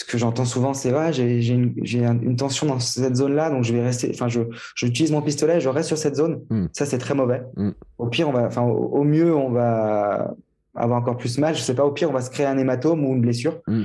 Ce 0.00 0.04
que 0.06 0.16
j'entends 0.16 0.46
souvent, 0.46 0.72
c'est 0.72 0.94
ouais, 0.94 1.12
j'ai 1.12 1.52
une, 1.52 2.36
tension 2.36 2.66
dans 2.66 2.80
cette 2.80 3.16
zone-là, 3.16 3.50
donc 3.50 3.64
je 3.64 3.74
vais 3.74 3.82
rester. 3.82 4.10
Enfin, 4.14 4.28
je 4.28 4.40
j'utilise 4.74 5.12
mon 5.12 5.20
pistolet, 5.20 5.60
je 5.60 5.68
reste 5.68 5.88
sur 5.88 5.98
cette 5.98 6.16
zone. 6.16 6.40
Mm. 6.48 6.68
Ça, 6.72 6.86
c'est 6.86 6.96
très 6.96 7.12
mauvais. 7.12 7.42
Mm. 7.56 7.70
Au 7.98 8.06
pire, 8.06 8.30
on 8.30 8.32
va, 8.32 8.44
enfin, 8.44 8.62
au, 8.62 8.76
au 8.76 9.04
mieux, 9.04 9.36
on 9.36 9.50
va 9.50 10.34
avoir 10.74 10.98
encore 11.00 11.18
plus 11.18 11.36
mal. 11.36 11.54
Je 11.54 11.60
sais 11.60 11.74
pas. 11.74 11.84
Au 11.84 11.92
pire, 11.92 12.08
on 12.08 12.14
va 12.14 12.22
se 12.22 12.30
créer 12.30 12.46
un 12.46 12.56
hématome 12.56 13.04
ou 13.04 13.12
une 13.12 13.20
blessure. 13.20 13.60
Mm. 13.66 13.82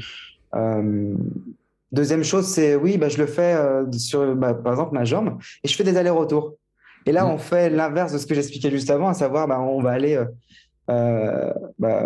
Euh, 0.55 1.15
deuxième 1.91 2.23
chose, 2.23 2.47
c'est 2.47 2.75
oui, 2.75 2.97
bah, 2.97 3.09
je 3.09 3.17
le 3.17 3.25
fais 3.25 3.53
euh, 3.53 3.83
sur, 3.91 4.37
bah, 4.37 4.53
par 4.53 4.71
exemple, 4.71 4.93
ma 4.93 5.03
jambe 5.03 5.37
et 5.65 5.67
je 5.67 5.75
fais 5.75 5.83
des 5.83 5.97
allers-retours. 5.97 6.53
Et 7.05 7.11
là, 7.11 7.27
on 7.27 7.37
fait 7.37 7.69
l'inverse 7.69 8.13
de 8.13 8.17
ce 8.17 8.25
que 8.25 8.33
j'expliquais 8.33 8.71
juste 8.71 8.89
avant, 8.89 9.09
à 9.09 9.13
savoir, 9.13 9.49
bah, 9.49 9.59
on 9.59 9.81
va 9.81 9.91
aller 9.91 10.15
euh, 10.15 10.25
euh, 10.89 11.53
bah, 11.77 12.05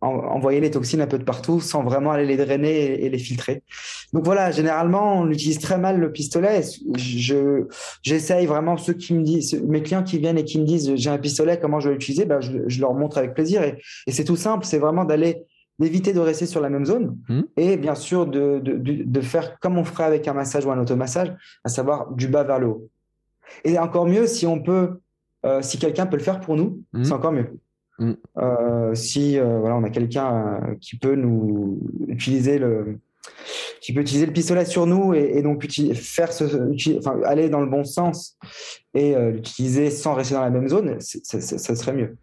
envoyer 0.00 0.60
les 0.60 0.70
toxines 0.70 1.00
un 1.00 1.06
peu 1.06 1.18
de 1.18 1.24
partout 1.24 1.60
sans 1.60 1.82
vraiment 1.82 2.10
aller 2.12 2.26
les 2.26 2.36
drainer 2.36 3.04
et, 3.04 3.08
les 3.08 3.18
filtrer. 3.18 3.62
Donc 4.12 4.24
voilà, 4.24 4.50
généralement, 4.50 5.18
on 5.18 5.30
utilise 5.30 5.58
très 5.58 5.78
mal 5.78 5.98
le 5.98 6.12
pistolet. 6.12 6.60
Je, 6.96 7.66
j'essaye 8.02 8.46
vraiment 8.46 8.76
ceux 8.76 8.92
qui 8.92 9.14
me 9.14 9.22
disent, 9.22 9.60
mes 9.66 9.82
clients 9.82 10.02
qui 10.04 10.18
viennent 10.18 10.38
et 10.38 10.44
qui 10.44 10.60
me 10.60 10.64
disent 10.64 10.94
j'ai 10.96 11.10
un 11.10 11.18
pistolet, 11.18 11.58
comment 11.58 11.80
je 11.80 11.88
vais 11.88 11.94
l'utiliser, 11.94 12.24
bah, 12.24 12.40
je, 12.40 12.52
je 12.66 12.80
leur 12.80 12.94
montre 12.94 13.18
avec 13.18 13.34
plaisir. 13.34 13.62
Et, 13.62 13.78
et 14.06 14.12
c'est 14.12 14.24
tout 14.24 14.36
simple, 14.36 14.64
c'est 14.66 14.78
vraiment 14.78 15.04
d'aller 15.04 15.42
d'éviter 15.78 16.12
de 16.14 16.20
rester 16.20 16.46
sur 16.46 16.60
la 16.62 16.70
même 16.70 16.86
zone 16.86 17.18
Mhm. 17.28 17.44
et 17.58 17.76
bien 17.76 17.94
sûr 17.94 18.26
de, 18.26 18.60
de, 18.62 18.78
de, 18.78 19.02
de 19.04 19.20
faire 19.20 19.58
comme 19.60 19.76
on 19.76 19.84
ferait 19.84 20.04
avec 20.04 20.26
un 20.26 20.32
massage 20.32 20.64
ou 20.64 20.70
un 20.70 20.78
automassage, 20.80 21.34
à 21.64 21.68
savoir 21.68 22.12
du 22.12 22.28
bas 22.28 22.44
vers 22.44 22.58
le 22.58 22.68
haut. 22.68 22.88
Et 23.64 23.78
encore 23.78 24.06
mieux 24.06 24.26
si 24.26 24.46
on 24.46 24.60
peut, 24.62 25.00
euh, 25.44 25.60
si 25.62 25.78
quelqu'un 25.78 26.06
peut 26.06 26.16
le 26.16 26.22
faire 26.22 26.40
pour 26.40 26.56
nous, 26.56 26.80
Mhm. 26.94 27.04
c'est 27.04 27.12
encore 27.12 27.32
mieux. 27.32 27.58
Mhm. 27.98 28.16
Euh, 28.38 28.94
si 28.94 29.38
euh, 29.38 29.58
voilà, 29.60 29.76
on 29.76 29.82
a 29.84 29.90
quelqu'un 29.90 30.60
euh, 30.62 30.74
qui 30.80 30.98
peut 30.98 31.14
nous 31.14 31.78
utiliser 32.08 32.58
le, 32.58 32.98
qui 33.80 33.94
peut 33.94 34.00
utiliser 34.02 34.26
le 34.26 34.32
pistolet 34.32 34.64
sur 34.66 34.86
nous 34.86 35.14
et, 35.14 35.32
et 35.38 35.42
donc 35.42 35.66
faire 35.94 36.32
ce, 36.32 36.44
uti- 36.72 36.98
enfin, 36.98 37.18
aller 37.24 37.48
dans 37.48 37.60
le 37.60 37.70
bon 37.70 37.84
sens 37.84 38.36
et 38.94 39.14
l'utiliser 39.32 39.90
sans 39.90 40.14
rester 40.14 40.34
dans 40.34 40.42
la 40.42 40.50
même 40.50 40.68
zone, 40.68 40.96
ça 41.00 41.40
serait 41.74 41.92
mieux. 41.92 42.16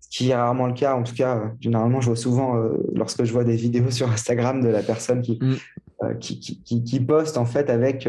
Ce 0.00 0.08
qui 0.18 0.30
est 0.30 0.34
rarement 0.34 0.66
le 0.66 0.74
cas, 0.74 0.94
en 0.96 1.02
tout 1.04 1.14
cas, 1.14 1.52
généralement, 1.60 2.00
je 2.00 2.06
vois 2.06 2.16
souvent, 2.16 2.54
lorsque 2.94 3.24
je 3.24 3.32
vois 3.32 3.44
des 3.44 3.56
vidéos 3.56 3.90
sur 3.90 4.10
Instagram 4.10 4.60
de 4.62 4.68
la 4.68 4.82
personne 4.82 5.22
qui, 5.22 5.38
Mm. 5.40 6.18
qui, 6.18 6.40
qui, 6.40 6.62
qui, 6.62 6.82
qui 6.82 7.00
poste 7.00 7.36
en 7.36 7.44
fait 7.44 7.68
avec 7.68 8.08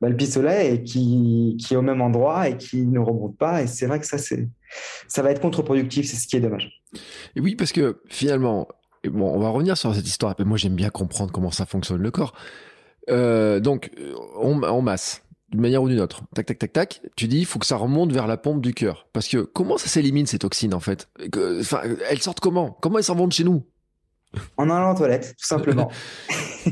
bah, 0.00 0.08
le 0.08 0.16
pistolet 0.16 0.74
et 0.74 0.82
qui, 0.82 1.56
qui 1.60 1.74
est 1.74 1.76
au 1.76 1.82
même 1.82 2.00
endroit 2.00 2.48
et 2.48 2.56
qui 2.56 2.86
ne 2.86 2.98
remonte 2.98 3.36
pas. 3.36 3.62
Et 3.62 3.66
c'est 3.66 3.86
vrai 3.86 3.98
que 4.00 4.06
ça, 4.06 4.16
c'est, 4.18 4.48
ça 5.06 5.22
va 5.22 5.30
être 5.30 5.40
contre-productif, 5.40 6.06
c'est 6.06 6.16
ce 6.16 6.26
qui 6.26 6.36
est 6.36 6.40
dommage. 6.40 6.82
Et 7.36 7.40
oui, 7.40 7.54
parce 7.54 7.72
que 7.72 8.00
finalement, 8.08 8.68
bon, 9.04 9.34
on 9.34 9.38
va 9.38 9.48
revenir 9.48 9.76
sur 9.76 9.94
cette 9.94 10.06
histoire. 10.06 10.34
Mais 10.38 10.44
moi, 10.44 10.56
j'aime 10.56 10.74
bien 10.74 10.90
comprendre 10.90 11.32
comment 11.32 11.50
ça 11.50 11.66
fonctionne 11.66 12.02
le 12.02 12.10
corps. 12.10 12.34
Euh, 13.10 13.60
donc, 13.60 13.90
on, 14.36 14.62
on 14.62 14.82
masse 14.82 15.22
d'une 15.50 15.60
manière 15.60 15.82
ou 15.82 15.88
d'une 15.88 16.00
autre. 16.00 16.22
Tac, 16.34 16.46
tac, 16.46 16.58
tac, 16.58 16.72
tac. 16.72 17.02
Tu 17.16 17.26
dis, 17.26 17.38
il 17.38 17.46
faut 17.46 17.58
que 17.58 17.66
ça 17.66 17.76
remonte 17.76 18.12
vers 18.12 18.26
la 18.26 18.36
pompe 18.36 18.60
du 18.60 18.74
cœur. 18.74 19.08
Parce 19.12 19.28
que 19.28 19.38
comment 19.38 19.78
ça 19.78 19.88
s'élimine 19.88 20.26
ces 20.26 20.38
toxines 20.38 20.74
en 20.74 20.80
fait? 20.80 21.08
Enfin, 21.60 21.82
elles 22.08 22.20
sortent 22.20 22.40
comment? 22.40 22.76
Comment 22.82 22.98
elles 22.98 23.04
s'en 23.04 23.14
vont 23.14 23.26
de 23.26 23.32
chez 23.32 23.44
nous? 23.44 23.64
En 24.58 24.68
allant 24.68 24.92
aux 24.92 24.96
toilettes, 24.96 25.34
tout 25.38 25.46
simplement. 25.46 25.90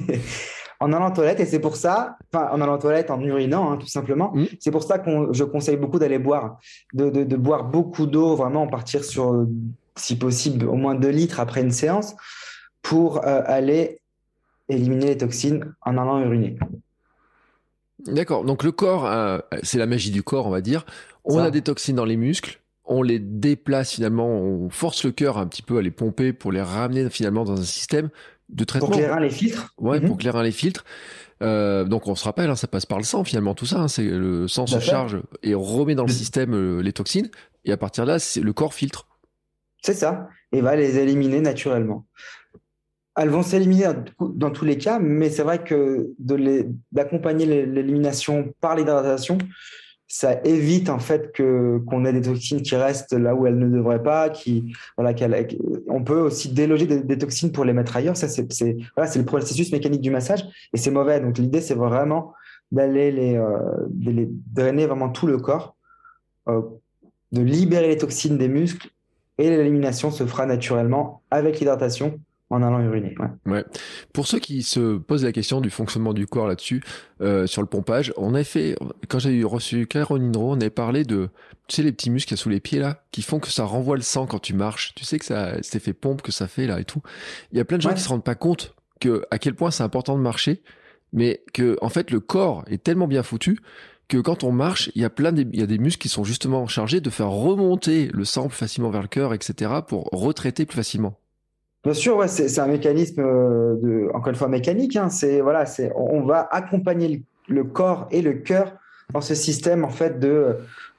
en 0.80 0.92
allant 0.92 1.08
aux 1.10 1.14
toilettes, 1.14 1.40
et 1.40 1.46
c'est 1.46 1.58
pour 1.60 1.76
ça, 1.76 2.16
enfin, 2.32 2.48
en 2.52 2.60
allant 2.60 2.74
aux 2.74 2.78
toilettes, 2.78 3.10
en 3.10 3.20
urinant, 3.20 3.72
hein, 3.72 3.76
tout 3.78 3.86
simplement, 3.86 4.32
Mm. 4.34 4.44
c'est 4.60 4.70
pour 4.70 4.82
ça 4.82 4.98
que 4.98 5.10
je 5.32 5.44
conseille 5.44 5.76
beaucoup 5.76 5.98
d'aller 5.98 6.18
boire, 6.18 6.58
de, 6.94 7.08
de, 7.10 7.24
de 7.24 7.36
boire 7.36 7.64
beaucoup 7.64 8.06
d'eau, 8.06 8.36
vraiment 8.36 8.66
partir 8.66 9.04
sur, 9.04 9.46
si 9.96 10.18
possible, 10.18 10.66
au 10.66 10.74
moins 10.74 10.94
2 10.94 11.08
litres 11.08 11.40
après 11.40 11.62
une 11.62 11.70
séance, 11.70 12.14
pour 12.82 13.26
euh, 13.26 13.42
aller 13.46 14.00
éliminer 14.68 15.06
les 15.06 15.16
toxines 15.16 15.74
en 15.82 15.92
allant 15.96 16.20
uriner. 16.20 16.58
D'accord. 18.06 18.44
Donc 18.44 18.62
le 18.62 18.72
corps, 18.72 19.06
euh, 19.06 19.38
c'est 19.62 19.78
la 19.78 19.86
magie 19.86 20.10
du 20.10 20.22
corps, 20.22 20.46
on 20.46 20.50
va 20.50 20.60
dire. 20.60 20.84
On 21.24 21.36
Ça. 21.38 21.44
a 21.44 21.50
des 21.50 21.62
toxines 21.62 21.96
dans 21.96 22.04
les 22.04 22.16
muscles. 22.16 22.60
On 22.84 23.02
les 23.02 23.18
déplace 23.18 23.92
finalement. 23.92 24.28
On 24.28 24.68
force 24.70 25.04
le 25.04 25.10
cœur 25.12 25.38
un 25.38 25.46
petit 25.46 25.62
peu 25.62 25.78
à 25.78 25.82
les 25.82 25.90
pomper 25.90 26.32
pour 26.32 26.52
les 26.52 26.62
ramener 26.62 27.08
finalement 27.10 27.44
dans 27.44 27.58
un 27.60 27.64
système 27.64 28.10
de 28.48 28.64
traitement. 28.64 28.88
Pour 28.88 28.96
que 28.98 29.20
les 29.22 29.30
filtrent. 29.30 29.72
Ouais, 29.78 30.00
Mhm. 30.00 30.06
pour 30.08 30.18
les 30.20 30.30
reins 30.30 30.42
les 30.42 30.52
filtrent. 30.52 30.84
Euh, 31.42 31.84
donc 31.84 32.06
on 32.06 32.14
se 32.14 32.24
rappelle, 32.24 32.48
hein, 32.48 32.56
ça 32.56 32.66
passe 32.66 32.86
par 32.86 32.98
le 32.98 33.04
sang 33.04 33.22
finalement, 33.24 33.54
tout 33.54 33.66
ça. 33.66 33.78
hein, 33.80 33.88
c'est 33.88 34.04
le 34.04 34.48
sang 34.48 34.66
se 34.66 34.80
charge 34.80 35.20
et 35.42 35.52
remet 35.54 35.94
dans 35.94 36.04
le 36.06 36.12
système 36.12 36.54
euh, 36.54 36.80
les 36.80 36.92
toxines. 36.92 37.30
Et 37.64 37.72
à 37.72 37.76
partir 37.76 38.04
de 38.06 38.12
là, 38.12 38.18
le 38.42 38.52
corps 38.52 38.72
filtre. 38.74 39.06
C'est 39.82 39.94
ça, 39.94 40.28
et 40.52 40.60
va 40.62 40.76
les 40.76 40.98
éliminer 40.98 41.40
naturellement. 41.40 42.06
Elles 43.18 43.28
vont 43.30 43.42
s'éliminer 43.42 43.88
dans- 44.20 44.50
tous 44.50 44.64
les 44.64 44.76
cas, 44.78 44.98
mais 44.98 45.30
c'est 45.30 45.42
vrai 45.42 45.62
que 45.64 46.10
d'accompagner 46.92 47.46
l'é- 47.46 47.66
l'élimination 47.66 48.52
par 48.60 48.76
l'hydratation, 48.76 49.38
ça 50.08 50.40
évite 50.44 50.88
en 50.88 50.98
fait 50.98 51.32
que 51.32 51.78
qu'on 51.86 52.04
ait 52.04 52.12
des 52.12 52.22
toxines 52.22 52.62
qui 52.62 52.76
restent 52.76 53.12
là 53.12 53.34
où 53.34 53.46
elles 53.46 53.58
ne 53.58 53.68
devraient 53.68 54.02
pas, 54.02 54.30
qui 54.30 54.72
voilà, 54.96 55.14
qu'elles- 55.14 55.48
on 55.88 56.04
peut 56.04 56.20
aussi 56.20 56.50
déloger 56.52 56.86
des, 56.86 57.18
toxines 57.18 57.50
pour 57.50 57.64
les 57.64 57.72
mettre 57.72 57.96
ailleurs. 57.96 58.16
Ça 58.16 58.28
c'est 58.28 58.46
voilà, 58.94 59.10
c'est 59.10 59.18
le 59.18 59.24
processus 59.24 59.72
mécanique 59.72 60.00
du 60.00 60.10
massage 60.10 60.44
et 60.72 60.76
c'est 60.76 60.90
mauvais. 60.92 61.20
Donc 61.20 61.38
l'idée 61.38 61.60
c'est 61.60 61.74
vraiment 61.74 62.34
d'aller 62.70 63.10
les, 63.10 63.36
euh, 63.36 63.58
les 64.00 64.28
drainer 64.52 64.86
vraiment 64.86 65.08
tout 65.08 65.26
le 65.26 65.38
corps, 65.38 65.76
euh, 66.48 66.62
de 67.32 67.42
libérer 67.42 67.88
les 67.88 67.96
toxines 67.96 68.38
des 68.38 68.48
muscles 68.48 68.88
et 69.38 69.50
l'élimination 69.50 70.10
se 70.10 70.24
fera 70.24 70.46
naturellement 70.46 71.22
avec 71.30 71.58
l'hydratation 71.58 72.20
en 72.50 72.62
allant 72.62 72.80
uriner. 72.80 73.14
ouais. 73.18 73.52
Ouais. 73.52 73.64
Pour 74.12 74.26
ceux 74.26 74.38
qui 74.38 74.62
se 74.62 74.98
posent 74.98 75.24
la 75.24 75.32
question 75.32 75.60
du 75.60 75.68
fonctionnement 75.70 76.12
du 76.12 76.26
corps 76.26 76.46
là-dessus, 76.46 76.82
euh, 77.20 77.46
sur 77.46 77.60
le 77.62 77.66
pompage, 77.68 78.12
on 78.16 78.34
a 78.34 78.44
fait, 78.44 78.76
quand 79.08 79.18
j'ai 79.18 79.42
reçu 79.42 79.86
Caroline 79.86 80.36
Rowe, 80.36 80.52
on 80.52 80.60
avait 80.60 80.70
parlé 80.70 81.02
de, 81.04 81.28
tu 81.66 81.76
sais, 81.76 81.82
les 81.82 81.90
petits 81.92 82.10
muscles 82.10 82.28
qu'il 82.28 82.36
y 82.36 82.40
a 82.40 82.42
sous 82.42 82.48
les 82.48 82.60
pieds 82.60 82.78
là, 82.78 83.02
qui 83.10 83.22
font 83.22 83.40
que 83.40 83.48
ça 83.48 83.64
renvoie 83.64 83.96
le 83.96 84.02
sang 84.02 84.26
quand 84.26 84.38
tu 84.38 84.54
marches. 84.54 84.94
Tu 84.94 85.04
sais 85.04 85.18
que 85.18 85.24
ça, 85.24 85.60
cet 85.62 85.74
effet 85.76 85.92
pompe 85.92 86.22
que 86.22 86.30
ça 86.32 86.46
fait 86.46 86.66
là 86.66 86.78
et 86.78 86.84
tout. 86.84 87.02
Il 87.52 87.58
y 87.58 87.60
a 87.60 87.64
plein 87.64 87.78
de 87.78 87.82
gens 87.82 87.88
Ouais. 87.90 87.94
qui 87.96 88.02
se 88.02 88.08
rendent 88.08 88.24
pas 88.24 88.34
compte 88.36 88.74
que, 89.00 89.24
à 89.30 89.38
quel 89.38 89.54
point 89.54 89.70
c'est 89.72 89.82
important 89.82 90.16
de 90.16 90.22
marcher, 90.22 90.62
mais 91.12 91.42
que, 91.52 91.76
en 91.82 91.88
fait, 91.88 92.10
le 92.10 92.20
corps 92.20 92.64
est 92.68 92.82
tellement 92.82 93.08
bien 93.08 93.22
foutu 93.22 93.58
que 94.08 94.18
quand 94.18 94.44
on 94.44 94.52
marche, 94.52 94.90
il 94.94 95.02
y 95.02 95.04
a 95.04 95.10
plein 95.10 95.32
des, 95.32 95.42
il 95.52 95.58
y 95.58 95.62
a 95.64 95.66
des 95.66 95.78
muscles 95.78 96.00
qui 96.02 96.08
sont 96.08 96.22
justement 96.22 96.66
chargés 96.68 97.00
de 97.00 97.10
faire 97.10 97.28
remonter 97.30 98.08
le 98.14 98.24
sang 98.24 98.46
plus 98.46 98.56
facilement 98.56 98.90
vers 98.90 99.02
le 99.02 99.08
cœur, 99.08 99.34
etc., 99.34 99.72
pour 99.86 100.04
retraiter 100.12 100.64
plus 100.64 100.76
facilement. 100.76 101.18
Bien 101.86 101.94
sûr, 101.94 102.28
c'est 102.28 102.58
un 102.58 102.66
mécanisme 102.66 103.20
euh, 103.20 104.10
encore 104.12 104.30
une 104.30 104.34
fois 104.34 104.48
mécanique. 104.48 104.96
Hein, 104.96 105.08
c'est 105.08 105.40
voilà, 105.40 105.62
on 105.94 106.22
va 106.22 106.48
accompagner 106.50 107.22
le, 107.46 107.62
corps 107.62 108.08
et 108.10 108.22
le 108.22 108.32
cœur 108.32 108.72
dans 109.12 109.20
ce 109.20 109.36
système 109.36 109.84
en 109.84 109.88
fait 109.88 110.18
de 110.18 110.56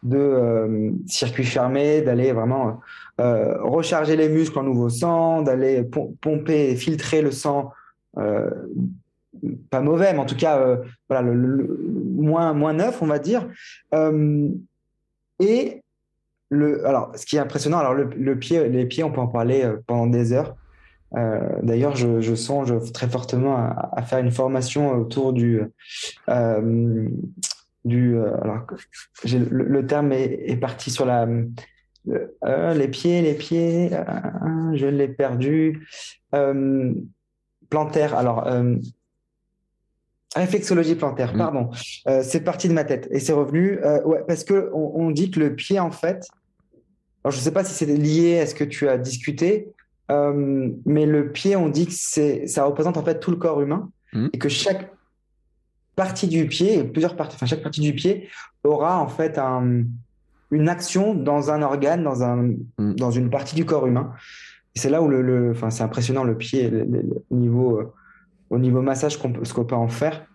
euh, 0.09 0.91
circuit 1.05 1.43
fermé, 1.43 2.01
d'aller 2.01 2.31
vraiment 2.31 2.79
euh, 3.19 3.61
recharger 3.63 4.15
les 4.15 4.29
muscles 4.29 4.57
en 4.59 4.63
nouveau 4.63 4.87
sang, 4.87 5.41
d'aller 5.41 5.83
pom- 5.83 6.15
pomper 6.21 6.69
et 6.69 6.77
filtrer 6.77 7.21
le 7.21 7.31
sang. 7.31 7.73
pas 8.15 9.81
mauvais, 9.81 10.13
mais 10.13 10.19
en 10.19 10.25
tout 10.25 10.37
cas, 10.37 10.79
le, 11.09 11.79
moins, 12.15 12.53
moins 12.53 12.71
neuf, 12.71 13.01
on 13.01 13.07
va 13.07 13.19
dire. 13.19 13.45
Et 15.41 15.81
le, 16.49 16.87
alors, 16.87 17.11
ce 17.17 17.25
qui 17.25 17.35
est 17.35 17.39
impressionnant, 17.39 17.79
alors 17.79 17.93
le, 17.93 18.39
pied, 18.39 18.69
les 18.69 18.85
pieds, 18.85 19.03
on 19.03 19.11
peut 19.11 19.19
en 19.19 19.27
parler 19.27 19.69
pendant 19.85 20.07
des 20.07 20.31
heures. 20.31 20.55
Euh, 21.15 21.39
D'ailleurs, 21.63 21.95
je, 21.95 22.19
je 22.19 22.35
songe 22.35 22.73
très 22.91 23.07
fortement 23.07 23.55
à, 23.55 23.89
à 23.93 24.01
faire 24.03 24.19
une 24.19 24.31
formation 24.31 24.91
autour 24.91 25.31
du, 25.33 25.61
euh, 26.29 27.07
du, 27.85 28.17
euh, 28.17 28.35
alors, 28.41 28.65
le, 29.23 29.63
le 29.63 29.87
terme 29.87 30.11
est, 30.11 30.49
est 30.49 30.57
parti 30.57 30.91
sur 30.91 31.05
la, 31.05 31.25
le- 32.05 32.35
euh, 32.45 32.73
les 32.73 32.87
pieds, 32.89 33.21
les 33.21 33.35
pieds, 33.35 33.89
je 34.73 34.85
l'ai 34.87 35.07
perdu. 35.07 35.87
Plantaire, 37.69 38.15
alors, 38.17 38.47
réflexologie 40.35 40.95
plantaire, 40.95 41.33
Mm. 41.33 41.37
pardon. 41.37 41.69
C'est 42.21 42.43
parti 42.43 42.67
de 42.69 42.73
ma 42.73 42.83
tête 42.83 43.07
et 43.11 43.19
c'est 43.19 43.33
revenu. 43.33 43.79
ouais, 44.05 44.23
parce 44.27 44.43
que 44.43 44.69
on, 44.73 44.91
on 44.95 45.11
dit 45.11 45.31
que 45.31 45.39
le 45.39 45.55
pied, 45.55 45.79
en 45.79 45.91
fait, 45.91 46.27
alors 47.23 47.31
je 47.31 47.37
ne 47.37 47.41
sais 47.43 47.51
pas 47.51 47.63
si 47.63 47.73
c'est 47.73 47.85
lié 47.85 48.39
à 48.39 48.45
ce 48.45 48.55
que 48.55 48.63
tu 48.63 48.87
as 48.87 48.97
discuté, 48.97 49.69
euh, 50.11 50.69
mais 50.85 51.05
le 51.05 51.31
pied, 51.31 51.55
on 51.55 51.69
dit 51.69 51.87
que 51.87 51.93
c'est, 51.95 52.47
ça 52.47 52.65
représente 52.65 52.97
en 52.97 53.03
fait 53.03 53.19
tout 53.19 53.31
le 53.31 53.37
corps 53.37 53.61
humain 53.61 53.89
Mm. 54.13 54.27
et 54.33 54.37
que 54.37 54.49
chaque 54.49 54.91
partie 55.95 56.27
du 56.27 56.47
pied, 56.47 56.83
plusieurs 56.83 57.15
parties, 57.15 57.35
enfin 57.35 57.45
chaque 57.45 57.63
partie 57.63 57.81
du 57.81 57.93
pied 57.93 58.29
aura 58.63 58.99
en 58.99 59.07
fait 59.07 59.37
un, 59.37 59.83
une 60.51 60.69
action 60.69 61.13
dans 61.13 61.51
un 61.51 61.61
organe, 61.61 62.03
dans, 62.03 62.23
un, 62.23 62.53
mm. 62.77 62.95
dans 62.95 63.11
une 63.11 63.29
partie 63.29 63.55
du 63.55 63.65
corps 63.65 63.87
humain. 63.87 64.13
c'est 64.75 64.89
là 64.89 65.01
où 65.01 65.07
le, 65.07 65.51
enfin, 65.51 65.69
c'est 65.69 65.83
impressionnant 65.83 66.23
le 66.23 66.37
pied, 66.37 66.69
le, 66.69 67.03
niveau, 67.31 67.79
euh, 67.79 67.93
au 68.49 68.59
niveau 68.59 68.81
massage, 68.81 69.17
qu'on 69.17 69.33
ce 69.43 69.53
qu'on 69.53 69.65
peut 69.65 69.75
en 69.75 69.87
faire. 69.87 70.25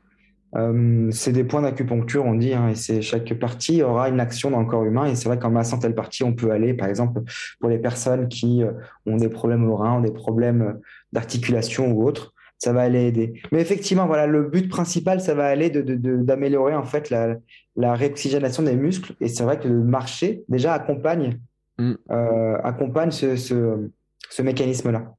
Euh, 0.54 1.10
c'est 1.10 1.32
des 1.32 1.44
points 1.44 1.62
d'acupuncture, 1.62 2.24
on 2.24 2.34
dit, 2.34 2.52
hein, 2.52 2.68
et 2.68 2.74
c'est 2.74 3.00
chaque 3.00 3.32
partie 3.38 3.82
aura 3.82 4.08
une 4.08 4.20
action 4.20 4.50
dans 4.50 4.60
le 4.60 4.66
corps 4.66 4.84
humain. 4.84 5.06
Et 5.06 5.14
c'est 5.14 5.28
vrai 5.28 5.38
qu'en 5.38 5.50
massant 5.50 5.78
telle 5.78 5.94
partie, 5.94 6.24
on 6.24 6.34
peut 6.34 6.50
aller, 6.50 6.74
par 6.74 6.88
exemple, 6.88 7.22
pour 7.60 7.70
les 7.70 7.78
personnes 7.78 8.28
qui 8.28 8.62
euh, 8.62 8.72
ont 9.06 9.16
des 9.16 9.28
problèmes 9.28 9.68
au 9.68 9.76
rein, 9.76 9.94
ont 9.94 10.00
des 10.00 10.12
problèmes 10.12 10.78
d'articulation 11.12 11.92
ou 11.92 12.04
autres, 12.04 12.34
ça 12.58 12.72
va 12.72 12.82
aller 12.82 13.06
aider. 13.06 13.42
Mais 13.50 13.60
effectivement, 13.60 14.06
voilà, 14.06 14.26
le 14.26 14.44
but 14.44 14.68
principal, 14.68 15.20
ça 15.20 15.34
va 15.34 15.46
aller 15.46 15.68
d'améliorer 15.68 16.72
de, 16.72 16.76
de, 16.76 16.82
en 16.82 16.86
fait 16.86 17.10
la, 17.10 17.36
la, 17.74 17.94
réoxygénation 17.94 18.62
des 18.62 18.76
muscles. 18.76 19.14
Et 19.20 19.28
c'est 19.28 19.42
vrai 19.42 19.58
que 19.58 19.66
le 19.66 19.82
marcher 19.82 20.44
déjà 20.48 20.72
accompagne, 20.74 21.40
mm. 21.78 21.92
euh, 22.10 22.58
accompagne 22.62 23.10
ce, 23.10 23.34
ce, 23.34 23.90
ce 24.30 24.42
mécanisme-là. 24.42 25.12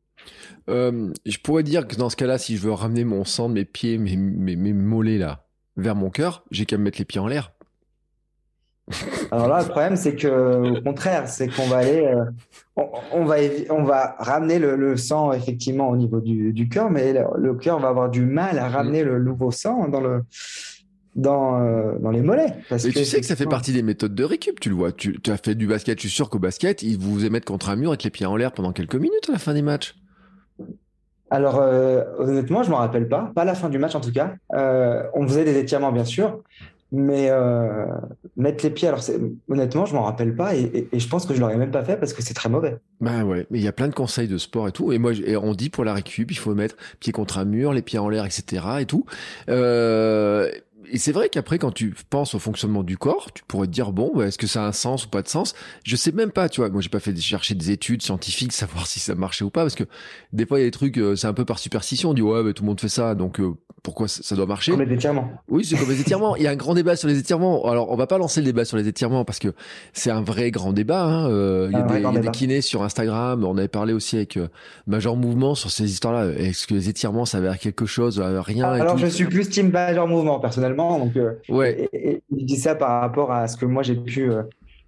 Euh, 0.70 1.12
je 1.26 1.38
pourrais 1.40 1.64
dire 1.64 1.88
que 1.88 1.96
dans 1.96 2.10
ce 2.10 2.16
cas-là, 2.16 2.38
si 2.38 2.58
je 2.58 2.62
veux 2.62 2.72
ramener 2.72 3.04
mon 3.04 3.26
sang 3.26 3.50
de 3.50 3.54
mes 3.54 3.66
pieds, 3.66 3.98
mes, 3.98 4.16
mes, 4.16 4.56
mes 4.56 4.74
mollets 4.74 5.18
là, 5.18 5.46
vers 5.78 5.96
mon 5.96 6.10
cœur, 6.10 6.44
j'ai 6.52 6.66
qu'à 6.66 6.78
me 6.78 6.84
mettre 6.84 7.00
les 7.00 7.06
pieds 7.06 7.20
en 7.20 7.28
l'air. 7.28 7.52
Alors 9.32 9.48
là, 9.48 9.62
le 9.62 9.70
problème, 9.70 9.96
c'est 9.96 10.16
que, 10.16 10.78
au 10.78 10.82
contraire, 10.82 11.28
c'est 11.30 11.48
qu'on 11.48 11.68
va 11.68 11.78
aller, 11.78 12.06
euh, 12.06 12.26
on, 13.14 13.24
va, 13.24 13.38
on 13.70 13.84
va 13.84 14.16
ramener 14.20 14.60
le, 14.60 14.98
sang 14.98 15.32
effectivement 15.32 15.90
au 15.90 15.96
niveau 15.96 16.20
du, 16.20 16.52
du 16.52 16.68
cœur, 16.68 16.92
mais 16.92 17.14
le, 17.14 17.54
cœur 17.56 17.80
va 17.80 17.88
avoir 17.88 18.10
du 18.10 18.26
mal 18.26 18.60
à 18.60 18.68
ramener 18.68 19.04
mm. 19.04 19.08
le 19.08 19.24
nouveau 19.24 19.52
sang 19.52 19.88
dans 19.88 20.02
le, 20.02 20.24
dans, 21.16 21.62
euh, 21.62 21.98
dans 22.00 22.12
les 22.12 22.22
mollets. 22.22 22.54
Parce 22.70 22.84
tu 22.84 23.06
sais 23.06 23.22
que 23.22 23.26
ça 23.26 23.38
fait 23.38 23.46
partie 23.46 23.72
des 23.72 23.84
méthodes 23.84 24.16
de 24.16 24.24
récup, 24.24 24.60
tu 24.60 24.70
le 24.70 24.76
vois. 24.76 24.92
Tu, 24.92 25.20
tu 25.22 25.32
as 25.32 25.38
fait 25.38 25.56
du 25.56 25.66
basket, 25.66 25.98
je 25.98 26.08
suis 26.08 26.16
sûr 26.16 26.30
qu'au 26.30 26.40
basket, 26.40 26.84
ils 26.84 26.98
vous 26.98 27.30
mettre 27.30 27.46
contre 27.46 27.70
un 27.70 27.78
mur 27.78 27.90
avec 27.90 28.04
les 28.04 28.10
pieds 28.10 28.26
en 28.26 28.36
l'air 28.36 28.52
pendant 28.52 28.74
quelques 28.74 28.96
minutes 28.96 29.30
à 29.30 29.34
la 29.34 29.40
fin 29.40 29.54
des 29.54 29.62
matchs. 29.62 29.96
Alors, 31.34 31.58
euh, 31.60 32.04
honnêtement, 32.20 32.62
je 32.62 32.70
m'en 32.70 32.78
rappelle 32.78 33.10
pas. 33.10 33.32
Pas 33.34 33.44
la 33.44 33.56
fin 33.56 33.68
du 33.70 33.80
match, 33.80 33.96
en 33.96 34.02
tout 34.02 34.12
cas. 34.12 34.36
on 34.52 35.28
faisait 35.28 35.46
des 35.46 35.58
étirements, 35.58 35.92
bien 35.92 36.06
sûr. 36.06 36.44
Mais 36.96 37.30
euh, 37.32 37.88
mettre 38.38 38.64
les 38.64 38.70
pieds, 38.70 38.88
alors 38.88 39.02
honnêtement, 39.50 39.88
je 39.88 39.96
m'en 39.96 40.04
rappelle 40.04 40.36
pas 40.36 40.56
et, 40.56 40.88
je 40.94 41.08
pense 41.08 41.26
que 41.26 41.34
je 41.34 41.40
l'aurais 41.40 41.58
même 41.58 41.72
pas 41.72 41.84
fait 41.84 41.98
parce 41.98 42.14
que 42.14 42.22
c'est 42.22 42.36
très 42.36 42.50
mauvais. 42.50 42.78
Bah 43.02 43.24
ouais, 43.24 43.48
mais 43.50 43.58
il 43.58 43.64
y 43.64 43.68
a 43.68 43.72
plein 43.72 43.88
de 43.88 43.96
conseils 43.96 44.28
de 44.28 44.38
sport 44.38 44.68
et 44.68 44.72
tout. 44.72 44.94
Et 44.94 45.00
moi, 45.00 45.12
on 45.42 45.56
dit 45.56 45.72
pour 45.72 45.86
la 45.86 45.96
récup, 45.96 46.30
il 46.30 46.38
faut 46.38 46.54
mettre 46.54 46.76
pied 47.00 47.12
contre 47.12 47.40
un 47.40 47.46
mur, 47.46 47.74
les 47.74 47.82
pieds 47.82 47.98
en 47.98 48.10
l'air, 48.10 48.26
etc. 48.26 48.64
et 48.82 48.86
tout. 48.86 49.08
Euh, 49.50 50.52
et 50.92 50.98
c'est 50.98 51.12
vrai 51.12 51.30
qu'après, 51.30 51.58
quand 51.58 51.72
tu 51.72 51.96
penses 52.10 52.36
au 52.36 52.40
fonctionnement 52.40 52.84
du 52.84 52.98
corps, 52.98 53.32
tu 53.34 53.44
pourrais 53.48 53.68
te 53.68 53.72
dire 53.72 53.92
bon, 53.92 54.22
est-ce 54.22 54.38
que 54.38 54.48
ça 54.48 54.64
a 54.64 54.68
un 54.68 54.72
sens 54.72 55.06
ou 55.06 55.10
pas 55.10 55.22
de 55.22 55.28
sens? 55.28 55.54
Je 55.84 55.96
sais 55.96 56.12
même 56.12 56.32
pas, 56.32 56.50
tu 56.50 56.62
vois. 56.62 56.70
Moi, 56.70 56.82
j'ai 56.82 56.90
pas 56.90 57.00
fait 57.00 57.16
chercher 57.20 57.56
des 57.56 57.72
études 57.72 58.02
scientifiques, 58.02 58.52
savoir 58.54 58.88
si 58.88 59.00
ça 59.00 59.16
marchait 59.16 59.46
ou 59.46 59.50
pas, 59.50 59.62
parce 59.62 59.76
que 59.76 59.86
des 60.32 60.46
fois, 60.46 60.60
il 60.60 60.62
y 60.62 60.66
a 60.66 60.68
des 60.68 60.72
trucs, 60.72 60.98
euh, 60.98 61.16
c'est 61.16 61.28
un 61.28 61.34
peu 61.34 61.46
par 61.46 61.60
superstition. 61.60 62.12
On 62.12 62.14
dit 62.14 62.22
ouais, 62.22 62.44
bah, 62.44 62.54
tout 62.54 62.64
le 62.64 62.68
monde 62.68 62.80
fait 62.80 62.90
ça, 62.90 63.16
donc 63.16 63.40
euh, 63.40 63.54
pourquoi 63.82 64.08
ça 64.08 64.36
doit 64.36 64.46
marcher? 64.46 64.72
Comme 64.72 64.82
les 64.82 64.94
étirements. 64.94 65.30
Oui, 65.50 65.66
c'est 65.66 65.78
comme 65.78 65.90
les 65.90 66.00
étirements. 66.00 66.36
Il 66.36 66.44
y 66.44 66.48
a 66.48 66.52
un 66.52 66.56
grand 66.56 66.74
débat 66.74 66.96
sur 66.96 67.08
les 67.08 67.18
étirements. 67.18 67.66
Alors, 67.70 67.92
on 67.92 67.96
va 67.96 68.08
pas 68.08 68.18
lancer 68.18 68.40
le 68.40 68.46
débat 68.46 68.64
sur 68.66 68.78
les 68.78 68.88
étirements 68.88 69.26
parce 69.26 69.40
que 69.40 69.50
c'est 69.92 70.12
un 70.12 70.22
vrai 70.22 70.52
grand 70.52 70.72
débat. 70.72 71.04
Hein. 71.04 71.30
Euh, 71.30 71.68
il 71.70 71.78
y 71.78 71.82
a, 71.82 71.84
des, 71.84 71.98
il 71.98 72.02
y 72.02 72.06
a 72.06 72.12
des, 72.22 72.32
kinés 72.32 72.62
sur 72.62 72.84
Instagram. 72.84 73.44
On 73.44 73.58
avait 73.58 73.68
parlé 73.68 73.92
aussi 73.94 74.16
avec 74.16 74.40
Major 74.88 75.18
Mouvement 75.18 75.54
sur 75.54 75.70
ces 75.70 75.92
histoires-là. 75.92 76.32
Est-ce 76.38 76.66
que 76.68 76.74
les 76.74 76.88
étirements, 76.88 77.26
ça 77.26 77.40
avait 77.40 77.58
quelque 77.58 77.86
chose, 77.86 78.20
rien 78.20 78.70
Alors, 78.70 78.98
je 78.98 79.08
suis 79.08 79.26
plus 79.26 79.50
team 79.50 79.70
Major 79.70 80.08
Mouvement 80.08 80.40
personnellement. 80.40 80.73
Donc, 80.74 81.16
euh, 81.16 81.34
ouais. 81.50 81.90
Et, 81.94 82.22
je 82.32 82.46
dis 82.46 82.58
ça 82.58 82.76
par 82.76 83.02
rapport 83.02 83.32
à 83.32 83.48
ce 83.48 83.58
que 83.58 83.66
moi 83.66 83.84
j'ai 83.84 83.96
pu 83.96 84.30
euh, 84.30 84.44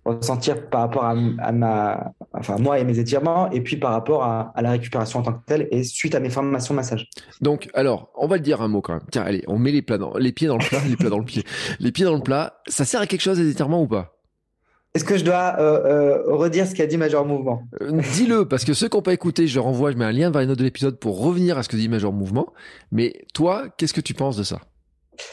ressentir 0.06 0.70
par 0.70 0.82
rapport 0.82 1.06
à, 1.06 1.52
ma, 1.52 2.14
enfin 2.34 2.58
moi 2.60 2.80
et 2.80 2.84
mes 2.84 3.00
étirements, 3.00 3.50
et 3.52 3.62
puis 3.62 3.78
par 3.78 3.92
rapport 3.92 4.24
à, 4.24 4.54
la 4.62 4.72
récupération 4.72 5.20
en 5.20 5.24
tant 5.24 5.34
que 5.34 5.46
telle, 5.46 5.68
et 5.72 5.84
suite 5.84 6.14
à 6.16 6.20
mes 6.20 6.30
formations 6.30 6.74
massage. 6.76 7.10
Donc, 7.42 7.70
alors, 7.74 8.12
on 8.16 8.28
va 8.28 8.38
le 8.38 8.44
dire 8.44 8.62
un 8.62 8.68
mot 8.68 8.82
quand 8.82 8.94
même. 8.94 9.04
Tiens, 9.12 9.24
allez, 9.24 9.44
on 9.48 9.58
met 9.58 9.72
les 9.72 9.82
plats 9.82 9.98
dans, 9.98 10.14
les 10.16 10.32
pieds 10.32 10.48
dans 10.48 10.58
le 10.58 10.66
plat, 10.66 10.80
les 10.88 10.96
plats 10.96 11.10
dans 11.10 11.20
le 11.20 11.26
pied, 11.26 11.44
les 11.80 11.92
pieds 11.92 12.06
dans 12.06 12.16
le 12.16 12.22
plat. 12.22 12.62
Ça 12.68 12.86
sert 12.86 13.02
à 13.02 13.08
quelque 13.08 13.22
chose 13.22 13.40
les 13.40 13.50
étirements 13.50 13.82
ou 13.82 13.88
pas? 13.88 14.12
Est-ce 14.94 15.04
que 15.04 15.18
je 15.18 15.26
dois 15.26 15.56
euh, 15.60 16.22
redire 16.28 16.66
ce 16.66 16.74
qu'a 16.74 16.86
dit 16.86 16.96
Major 16.96 17.26
Mouvement? 17.26 17.64
Dis-le, 18.14 18.48
parce 18.48 18.64
que 18.64 18.74
ceux 18.74 18.88
qui 18.88 18.96
n'ont 18.96 19.04
pas 19.04 19.14
écouté, 19.14 19.46
je 19.46 19.60
renvoie, 19.60 19.92
je 19.92 19.98
mets 19.98 20.06
un 20.06 20.14
lien 20.14 20.32
vers 20.32 20.40
les 20.40 20.48
notes 20.48 20.60
de 20.60 20.64
l'épisode 20.64 21.00
pour 21.00 21.20
revenir 21.20 21.58
à 21.58 21.64
ce 21.64 21.70
que 21.70 21.76
dit 21.76 21.90
Major 21.90 22.14
Mouvement. 22.14 22.54
Mais 22.94 23.26
toi, 23.34 23.66
qu'est-ce 23.78 23.94
que 23.94 24.00
tu 24.00 24.14
penses 24.14 24.38
de 24.38 24.44
ça? 24.44 24.62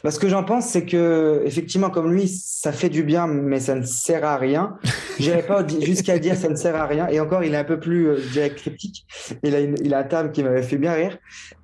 Bah, 0.05 0.11
ce 0.11 0.19
que 0.19 0.29
j'en 0.29 0.45
pense, 0.45 0.67
c'est 0.67 0.85
que 0.85 1.43
effectivement, 1.45 1.91
comme 1.91 2.13
lui, 2.13 2.29
ça 2.29 2.73
fait 2.73 2.89
du 2.89 3.03
bien, 3.03 3.27
mais 3.27 3.61
ça 3.61 3.75
ne 3.75 3.83
sert 3.83 4.25
à 4.25 4.37
rien. 4.37 4.77
J'irai 5.19 5.43
pas 5.43 5.67
jusqu'à 5.67 6.19
dire 6.19 6.37
ça 6.37 6.49
ne 6.49 6.57
sert 6.57 6.77
à 6.77 6.87
rien. 6.87 7.09
Et 7.09 7.21
encore, 7.21 7.45
il 7.45 7.55
est 7.55 7.59
un 7.59 7.65
peu 7.65 7.79
plus, 7.79 8.09
euh, 8.09 8.17
je 8.19 8.33
dirais, 8.33 8.51
critique. 8.55 9.07
Il 9.43 9.55
a, 9.55 9.61
il 9.61 9.95
a 9.95 9.99
un 9.99 10.05
terme 10.05 10.33
qui 10.33 10.43
m'avait 10.43 10.63
fait 10.63 10.79
bien 10.79 10.93
rire. 10.93 11.19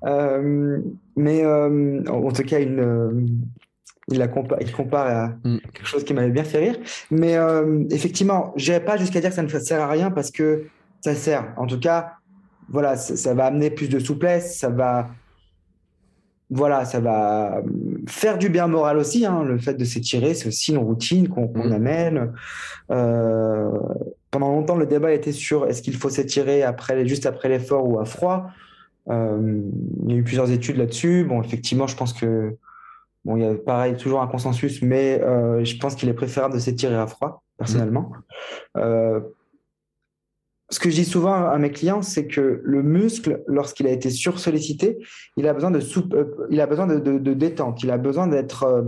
Euh, 0.04 0.78
mais 1.16 1.44
euh, 1.44 2.02
en 2.08 2.30
tout 2.30 2.42
cas, 2.42 2.60
une, 2.60 3.40
il, 4.08 4.18
la 4.18 4.28
compare, 4.28 4.58
il 4.60 4.72
compare 4.72 5.06
à 5.06 5.28
mm. 5.44 5.58
quelque 5.72 5.86
chose 5.86 6.04
qui 6.04 6.14
m'avait 6.14 6.30
bien 6.30 6.44
fait 6.44 6.58
rire. 6.58 6.76
Mais 7.10 7.36
effectivement, 7.90 8.52
j'irai 8.56 8.84
pas 8.84 8.96
jusqu'à 8.96 9.20
dire 9.20 9.30
que 9.30 9.36
ça 9.36 9.42
ne 9.42 9.48
sert 9.48 9.80
à 9.80 9.88
rien 9.88 10.10
parce 10.10 10.30
que 10.30 10.64
ça 11.00 11.14
sert. 11.14 11.52
En 11.56 11.66
tout 11.66 11.78
cas, 11.78 12.14
voilà, 12.70 12.96
ça 12.96 13.34
va 13.34 13.46
amener 13.46 13.70
plus 13.70 13.88
de 13.88 13.98
souplesse, 13.98 14.58
ça 14.58 14.68
va 14.68 15.08
voilà, 16.50 16.84
ça 16.84 17.00
va 17.00 17.62
faire 18.06 18.38
du 18.38 18.48
bien 18.48 18.66
moral 18.66 18.96
aussi. 18.96 19.26
Hein. 19.26 19.44
Le 19.44 19.58
fait 19.58 19.74
de 19.74 19.84
s'étirer, 19.84 20.34
c'est 20.34 20.48
aussi 20.48 20.72
une 20.72 20.78
routine 20.78 21.28
qu'on 21.28 21.48
mmh. 21.52 21.72
amène. 21.72 22.32
Euh, 22.90 23.70
pendant 24.30 24.48
longtemps, 24.48 24.76
le 24.76 24.86
débat 24.86 25.12
était 25.12 25.32
sur 25.32 25.66
est-ce 25.66 25.82
qu'il 25.82 25.96
faut 25.96 26.08
s'étirer 26.08 26.62
après, 26.62 27.06
juste 27.06 27.26
après 27.26 27.48
l'effort 27.48 27.86
ou 27.86 27.98
à 28.00 28.06
froid. 28.06 28.50
Euh, 29.10 29.60
il 30.04 30.10
y 30.10 30.14
a 30.14 30.16
eu 30.16 30.22
plusieurs 30.22 30.50
études 30.50 30.76
là-dessus. 30.76 31.24
Bon, 31.24 31.42
effectivement, 31.42 31.86
je 31.86 31.96
pense 31.96 32.14
que 32.14 32.56
bon, 33.24 33.36
il 33.36 33.42
y 33.42 33.46
a 33.46 33.54
pareil 33.54 33.96
toujours 33.96 34.22
un 34.22 34.26
consensus, 34.26 34.80
mais 34.80 35.20
euh, 35.22 35.64
je 35.64 35.76
pense 35.76 35.96
qu'il 35.96 36.08
est 36.08 36.14
préférable 36.14 36.54
de 36.54 36.60
s'étirer 36.60 36.96
à 36.96 37.06
froid, 37.06 37.42
personnellement. 37.58 38.12
Mmh 38.74 38.80
ce 40.70 40.78
que 40.78 40.90
je 40.90 40.96
dis 40.96 41.04
souvent 41.04 41.48
à 41.48 41.56
mes 41.58 41.70
clients, 41.70 42.02
c'est 42.02 42.26
que 42.26 42.60
le 42.62 42.82
muscle, 42.82 43.42
lorsqu'il 43.46 43.86
a 43.86 43.90
été 43.90 44.10
sursollicité, 44.10 44.98
il 45.36 45.48
a 45.48 45.54
besoin 45.54 45.70
de, 45.70 45.80
euh, 46.14 46.46
il 46.50 46.60
a 46.60 46.66
besoin 46.66 46.86
de, 46.86 47.34
détente, 47.34 47.82
il 47.82 47.90
a 47.90 47.96
besoin 47.96 48.26
d'être 48.26 48.64
euh, 48.64 48.82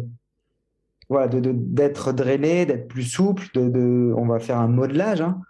voilà, 1.09 1.29
d'être 1.29 2.13
drainé, 2.13 2.67
d'être 2.67 2.87
plus 2.87 3.03
souple. 3.03 3.47
De, 3.55 4.13
on 4.17 4.27
va 4.27 4.39
faire 4.39 4.59
un 4.59 4.69
modelage 4.69 5.23
hein, 5.23 5.41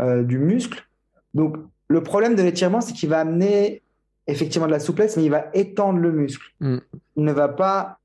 euh, 0.00 0.22
du 0.22 0.38
muscle. 0.38 0.86
Donc, 1.34 1.56
le 1.88 2.02
problème 2.02 2.34
de 2.34 2.42
l'étirement, 2.42 2.80
c'est 2.80 2.92
qu'il 2.92 3.08
va 3.08 3.20
amener 3.20 3.82
effectivement 4.28 4.66
de 4.66 4.72
la 4.72 4.80
souplesse, 4.80 5.16
mais 5.16 5.24
il 5.24 5.30
va 5.30 5.46
étendre 5.52 5.98
le 5.98 6.12
muscle. 6.12 6.46
Mm. 6.60 6.78
Il 7.16 7.24
ne 7.24 7.32
va 7.32 7.48
pas 7.48 7.98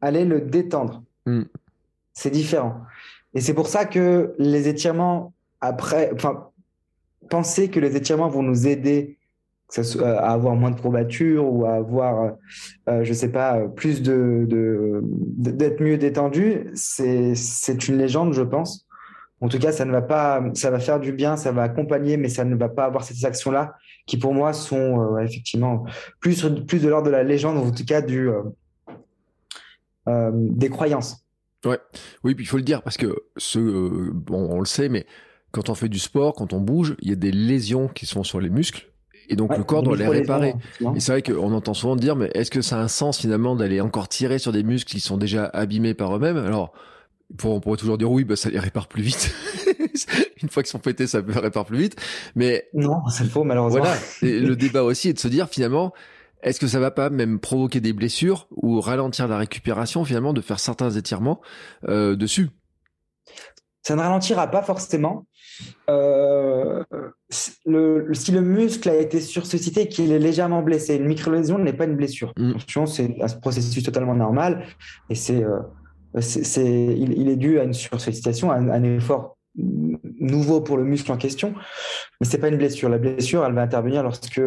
aller 0.00 0.24
le 0.24 0.40
détendre. 0.40 1.02
Mm. 1.26 1.42
C'est 2.14 2.30
différent. 2.30 2.80
Et 3.34 3.40
c'est 3.40 3.54
pour 3.54 3.68
ça 3.68 3.84
que 3.84 4.34
les 4.38 4.68
étirements 4.68 5.32
après, 5.60 6.10
enfin, 6.14 6.48
penser 7.32 7.70
que 7.70 7.80
les 7.80 7.96
étirements 7.96 8.28
vont 8.28 8.42
nous 8.42 8.68
aider 8.68 9.16
à 10.00 10.32
avoir 10.34 10.54
moins 10.54 10.70
de 10.70 10.78
courbatures 10.78 11.50
ou 11.50 11.64
à 11.64 11.76
avoir, 11.76 12.22
euh, 12.22 12.30
euh, 12.90 13.04
je 13.04 13.12
sais 13.14 13.32
pas, 13.32 13.68
plus 13.68 14.02
de, 14.02 14.46
d'être 15.02 15.80
mieux 15.82 15.96
détendu, 15.96 16.66
c'est, 16.74 17.34
c'est 17.34 17.88
une 17.88 17.96
légende, 17.96 18.34
je 18.34 18.42
pense. 18.42 18.86
En 19.40 19.48
tout 19.48 19.58
cas, 19.58 19.72
ça 19.72 19.86
ne 19.86 19.92
va 19.92 20.02
pas, 20.02 20.42
ça 20.52 20.70
va 20.70 20.78
faire 20.78 21.00
du 21.00 21.10
bien, 21.12 21.38
ça 21.38 21.52
va 21.52 21.62
accompagner, 21.62 22.18
mais 22.18 22.28
ça 22.28 22.44
ne 22.44 22.54
va 22.54 22.68
pas 22.68 22.84
avoir 22.84 23.02
ces 23.02 23.24
actions-là 23.24 23.76
qui, 24.06 24.18
pour 24.18 24.34
moi, 24.34 24.52
sont 24.52 25.00
euh, 25.00 25.18
effectivement 25.20 25.86
plus, 26.20 26.46
plus 26.68 26.82
de 26.82 26.88
l'ordre 26.90 27.06
de 27.06 27.12
la 27.12 27.22
légende, 27.22 27.56
en 27.56 27.70
tout 27.70 27.86
cas 27.86 28.02
du, 28.02 28.28
des 30.06 30.68
croyances. 30.68 31.24
Ouais, 31.64 31.78
oui, 32.24 32.34
puis 32.34 32.44
il 32.44 32.48
faut 32.48 32.58
le 32.58 32.62
dire 32.62 32.82
parce 32.82 32.98
que 32.98 33.16
ce, 33.38 33.58
bon, 34.10 34.48
on 34.50 34.60
le 34.60 34.66
sait, 34.66 34.90
mais 34.90 35.06
quand 35.52 35.68
on 35.68 35.74
fait 35.74 35.88
du 35.88 35.98
sport, 35.98 36.34
quand 36.34 36.52
on 36.52 36.60
bouge, 36.60 36.96
il 37.00 37.10
y 37.10 37.12
a 37.12 37.16
des 37.16 37.30
lésions 37.30 37.88
qui 37.88 38.06
sont 38.06 38.24
sur 38.24 38.40
les 38.40 38.50
muscles. 38.50 38.88
Et 39.28 39.36
donc 39.36 39.56
le 39.56 39.62
corps 39.62 39.82
doit 39.82 39.96
les 39.96 40.08
réparer. 40.08 40.54
et 40.96 41.00
c'est 41.00 41.12
vrai 41.12 41.22
qu'on 41.22 41.52
entend 41.52 41.74
souvent 41.74 41.94
dire, 41.94 42.16
mais 42.16 42.30
est-ce 42.34 42.50
que 42.50 42.60
ça 42.60 42.78
a 42.78 42.82
un 42.82 42.88
sens 42.88 43.18
finalement 43.18 43.54
d'aller 43.54 43.80
encore 43.80 44.08
tirer 44.08 44.38
sur 44.38 44.52
des 44.52 44.62
muscles 44.62 44.90
qui 44.90 45.00
sont 45.00 45.16
déjà 45.16 45.44
abîmés 45.44 45.94
par 45.94 46.16
eux-mêmes? 46.16 46.36
Alors, 46.36 46.72
on 47.44 47.60
pourrait 47.60 47.76
toujours 47.76 47.98
dire 47.98 48.10
oui, 48.10 48.24
bah, 48.24 48.36
ça 48.36 48.50
les 48.50 48.58
répare 48.58 48.88
plus 48.88 49.02
vite. 49.02 49.32
Une 50.42 50.48
fois 50.48 50.62
qu'ils 50.62 50.70
sont 50.70 50.78
pétés, 50.78 51.06
ça 51.06 51.20
les 51.20 51.38
répare 51.38 51.64
plus 51.64 51.78
vite. 51.78 51.96
Mais 52.34 52.68
non, 52.74 53.06
c'est 53.08 53.24
faux 53.24 53.44
malheureusement. 53.44 53.80
Voilà. 53.80 53.96
Et 54.22 54.40
le 54.40 54.56
débat 54.56 54.82
aussi 54.82 55.08
est 55.08 55.14
de 55.14 55.18
se 55.18 55.28
dire 55.28 55.48
finalement, 55.48 55.92
est-ce 56.42 56.58
que 56.58 56.66
ça 56.66 56.80
va 56.80 56.90
pas 56.90 57.08
même 57.08 57.38
provoquer 57.38 57.80
des 57.80 57.92
blessures 57.92 58.48
ou 58.50 58.80
ralentir 58.80 59.28
la 59.28 59.38
récupération 59.38 60.04
finalement 60.04 60.32
de 60.32 60.40
faire 60.40 60.58
certains 60.58 60.90
étirements 60.90 61.40
euh, 61.88 62.16
dessus? 62.16 62.50
Ça 63.82 63.96
ne 63.96 64.00
ralentira 64.00 64.46
pas 64.48 64.62
forcément, 64.62 65.26
euh, 65.90 66.84
le, 67.66 68.08
si 68.12 68.32
le 68.32 68.40
muscle 68.40 68.88
a 68.88 68.96
été 68.96 69.20
sursollicité 69.20 69.82
et 69.82 69.88
qu'il 69.88 70.12
est 70.12 70.18
légèrement 70.18 70.62
blessé, 70.62 70.96
une 70.96 71.06
micro-lésion 71.06 71.58
n'est 71.58 71.72
pas 71.72 71.84
une 71.84 71.96
blessure. 71.96 72.32
Mm. 72.36 72.52
C'est 72.86 73.20
un 73.20 73.28
processus 73.40 73.82
totalement 73.82 74.14
normal 74.14 74.64
et 75.10 75.14
c'est, 75.14 75.42
euh, 75.42 75.60
c'est, 76.20 76.64
il, 76.64 77.12
il, 77.18 77.28
est 77.28 77.36
dû 77.36 77.58
à 77.58 77.64
une 77.64 77.72
sursollicitation, 77.72 78.50
à 78.50 78.56
un, 78.56 78.82
effort 78.84 79.36
nouveau 79.54 80.60
pour 80.60 80.76
le 80.76 80.84
muscle 80.84 81.10
en 81.12 81.16
question, 81.16 81.54
mais 82.20 82.26
c'est 82.26 82.38
pas 82.38 82.48
une 82.48 82.56
blessure. 82.56 82.88
La 82.88 82.98
blessure, 82.98 83.44
elle 83.44 83.54
va 83.54 83.62
intervenir 83.62 84.02
lorsque 84.02 84.40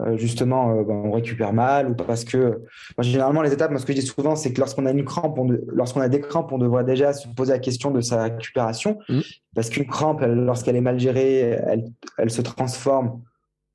euh, 0.00 0.16
justement 0.16 0.72
euh, 0.72 0.82
ben, 0.82 1.02
on 1.04 1.12
récupère 1.12 1.52
mal 1.52 1.88
ou 1.88 1.94
parce 1.94 2.24
que 2.24 2.64
généralement 2.98 3.42
les 3.42 3.52
étapes, 3.52 3.70
moi 3.70 3.78
ce 3.78 3.86
que 3.86 3.92
je 3.92 4.00
dis 4.00 4.06
souvent, 4.06 4.34
c'est 4.34 4.52
que 4.52 4.58
lorsqu'on 4.58 4.86
a 4.86 4.90
une 4.90 5.04
crampe, 5.04 5.38
lorsqu'on 5.68 6.00
a 6.00 6.08
des 6.08 6.20
crampes, 6.20 6.50
on 6.50 6.58
devrait 6.58 6.82
déjà 6.82 7.12
se 7.12 7.28
poser 7.28 7.52
la 7.52 7.60
question 7.60 7.92
de 7.92 8.00
sa 8.00 8.24
récupération, 8.24 8.98
mmh. 9.08 9.20
parce 9.54 9.70
qu'une 9.70 9.86
crampe, 9.86 10.20
lorsqu'elle 10.22 10.74
est 10.74 10.80
mal 10.80 10.98
gérée, 10.98 11.38
elle, 11.38 11.84
elle, 12.18 12.30
se 12.30 12.42
transforme 12.42 13.22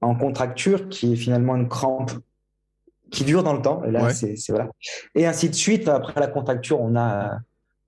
en 0.01 0.13
contracture, 0.13 0.89
qui 0.89 1.13
est 1.13 1.15
finalement 1.15 1.55
une 1.55 1.69
crampe 1.69 2.11
qui 3.11 3.23
dure 3.23 3.43
dans 3.43 3.53
le 3.53 3.61
temps. 3.61 3.81
Et 3.85 3.91
là, 3.91 4.09
c'est 4.09 4.35
voilà. 4.49 4.67
Et 5.15 5.25
ainsi 5.25 5.49
de 5.49 5.55
suite. 5.55 5.87
Après 5.87 6.19
la 6.19 6.27
contracture, 6.27 6.81
on 6.81 6.97
a 6.97 7.39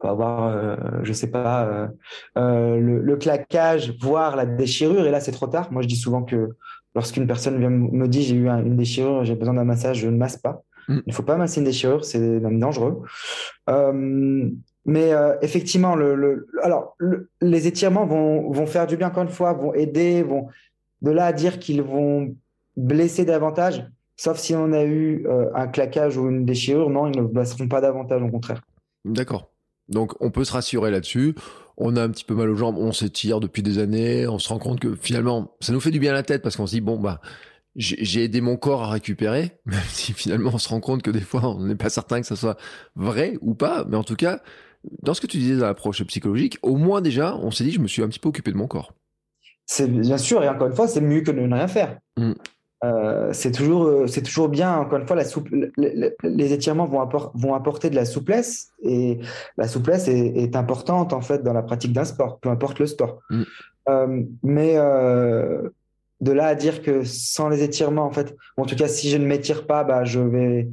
on 0.04 0.08
va 0.08 0.12
avoir, 0.14 0.48
euh, 0.48 0.76
je 1.04 1.14
sais 1.14 1.30
pas, 1.30 1.90
le, 2.36 2.80
le, 2.80 3.16
claquage, 3.18 3.94
voire 4.00 4.36
la 4.36 4.48
déchirure. 4.48 5.06
Et 5.06 5.12
là, 5.12 5.20
c'est 5.20 5.32
trop 5.32 5.46
tard. 5.46 5.72
Moi, 5.72 5.84
je 5.84 5.88
dis 5.88 5.96
souvent 5.96 6.24
que 6.24 6.56
lorsqu'une 6.96 7.28
personne 7.28 7.60
vient 7.60 7.70
me 7.70 8.08
dit 8.08 8.24
j'ai 8.24 8.36
eu 8.36 8.48
une 8.48 8.76
déchirure, 8.76 9.24
j'ai 9.24 9.36
besoin 9.36 9.54
d'un 9.54 9.64
massage, 9.64 10.00
je 10.00 10.08
ne 10.08 10.18
masse 10.18 10.38
pas. 10.38 10.64
Mm. 10.88 11.00
Il 11.06 11.10
ne 11.10 11.14
faut 11.14 11.24
pas 11.24 11.38
masser 11.38 11.60
une 11.60 11.66
déchirure, 11.66 12.04
c'est 12.06 12.20
même 12.20 12.60
dangereux. 12.60 13.04
Euh, 13.70 14.50
mais 14.86 15.14
euh, 15.14 15.36
effectivement, 15.42 15.96
le, 15.96 16.48
alors 16.64 16.98
les 17.40 17.68
étirements 17.68 18.06
vont, 18.06 18.52
vont, 18.52 18.66
faire 18.66 18.88
du 18.88 18.98
bien 18.98 19.08
encore 19.08 19.24
une 19.24 19.30
fois, 19.30 19.54
vont 19.54 19.74
aider, 19.74 20.24
vont 20.24 20.48
de 21.02 21.12
là 21.12 21.26
à 21.28 21.34
dire 21.34 21.60
qu'ils 21.60 21.82
vont 21.82 22.36
blesser 22.78 23.26
davantage, 23.26 23.86
sauf 24.16 24.38
si 24.38 24.56
on 24.56 24.74
a 24.74 24.84
eu 24.84 25.26
euh, 25.28 25.50
un 25.54 25.68
claquage 25.68 26.18
ou 26.18 26.30
une 26.30 26.46
déchirure, 26.46 26.90
non, 26.90 27.08
ils 27.08 27.18
ne 27.18 27.28
blesseront 27.28 27.68
pas 27.68 27.82
davantage, 27.82 28.22
au 28.22 28.30
contraire. 28.30 28.62
D'accord. 29.06 29.52
Donc 29.90 30.14
on 30.20 30.32
peut 30.32 30.44
se 30.44 30.54
rassurer 30.54 30.90
là-dessus 30.90 31.36
on 31.78 31.96
a 31.96 32.04
un 32.04 32.10
petit 32.10 32.24
peu 32.24 32.36
mal 32.36 32.50
aux 32.50 32.56
jambes, 32.56 32.78
on 32.78 32.92
s'étire 32.92 33.40
depuis 33.40 33.64
des 33.64 33.80
années, 33.80 34.28
on 34.28 34.40
se 34.40 34.50
rend 34.50 34.60
compte 34.60 34.80
que 34.80 34.96
finalement, 34.96 35.56
ça 35.60 35.74
nous 35.74 35.80
fait 35.80 35.92
du 35.92 36.00
bien 36.00 36.12
à 36.12 36.16
la 36.16 36.24
tête 36.24 36.42
parce 36.42 36.56
qu'on 36.56 36.68
se 36.68 36.74
dit, 36.74 36.82
bon, 36.82 37.00
bah, 37.00 37.22
j'ai 37.76 38.24
aidé 38.24 38.42
mon 38.42 38.58
corps 38.58 38.84
à 38.84 38.90
récupérer, 38.90 39.52
même 39.66 39.80
si 39.90 40.14
finalement 40.14 40.52
on 40.54 40.58
se 40.58 40.70
rend 40.70 40.80
compte 40.80 41.02
que 41.02 41.12
des 41.12 41.22
fois 41.22 41.46
on 41.46 41.62
n'est 41.62 41.76
pas 41.76 41.90
certain 41.90 42.22
que 42.22 42.28
ça 42.28 42.36
soit 42.36 42.58
vrai 42.96 43.38
ou 43.42 43.54
pas, 43.54 43.86
mais 43.88 43.98
en 43.98 44.04
tout 44.04 44.16
cas, 44.16 44.42
dans 45.04 45.14
ce 45.14 45.22
que 45.22 45.28
tu 45.28 45.38
disais 45.38 45.58
dans 45.58 45.68
l'approche 45.68 46.04
psychologique, 46.04 46.58
au 46.62 46.76
moins 46.76 47.02
déjà, 47.02 47.36
on 47.38 47.52
s'est 47.52 47.64
dit, 47.64 47.72
je 47.72 47.80
me 47.80 47.88
suis 47.88 48.04
un 48.04 48.08
petit 48.08 48.20
peu 48.20 48.30
occupé 48.30 48.52
de 48.52 48.58
mon 48.58 48.68
corps. 48.68 48.94
C'est 49.66 49.88
bien 49.88 50.18
sûr, 50.18 50.44
et 50.44 50.50
encore 50.50 50.68
une 50.68 50.76
fois, 50.76 50.88
c'est 50.88 51.02
mieux 51.02 51.22
que 51.22 51.32
de 51.32 51.40
ne 51.40 51.54
rien 51.54 51.68
faire. 51.68 51.98
Mmh. 52.18 52.34
Euh, 52.84 53.30
c'est 53.32 53.52
toujours, 53.52 53.86
euh, 53.86 54.08
c'est 54.08 54.24
toujours 54.24 54.50
bien. 54.50 54.76
Encore 54.78 54.98
une 54.98 55.06
fois, 55.06 55.16
la 55.16 55.26
souple, 55.26 55.72
les, 55.78 56.54
étirements 56.54 56.88
vont, 56.88 57.08
vont, 57.36 57.54
apporter 57.54 57.92
de 57.92 57.96
la 57.96 58.06
souplesse 58.06 58.72
et 58.82 59.20
la 59.58 59.68
souplesse 59.68 60.08
est, 60.08 60.56
importante 60.56 61.14
en 61.14 61.22
fait 61.22 61.44
dans 61.44 61.54
la 61.54 61.62
pratique 61.62 61.94
d'un 61.94 62.06
sport, 62.06 62.40
peu 62.40 62.50
importe 62.50 62.80
le 62.80 62.88
sport. 62.88 63.20
Mm. 63.30 63.44
Euh, 63.90 64.24
mais 64.44 64.76
de 64.76 66.32
là 66.32 66.48
à 66.48 66.56
dire 66.56 66.82
que 66.82 67.04
sans 67.04 67.50
les 67.50 67.64
étirements, 67.64 68.06
en 68.06 68.12
fait, 68.12 68.36
en 68.58 68.66
tout 68.66 68.76
cas, 68.76 68.88
si 68.88 69.10
je 69.10 69.18
ne 69.18 69.26
m'étire 69.26 69.66
pas, 69.68 69.84
bah, 69.84 70.04
je 70.04 70.20
vais 70.20 70.68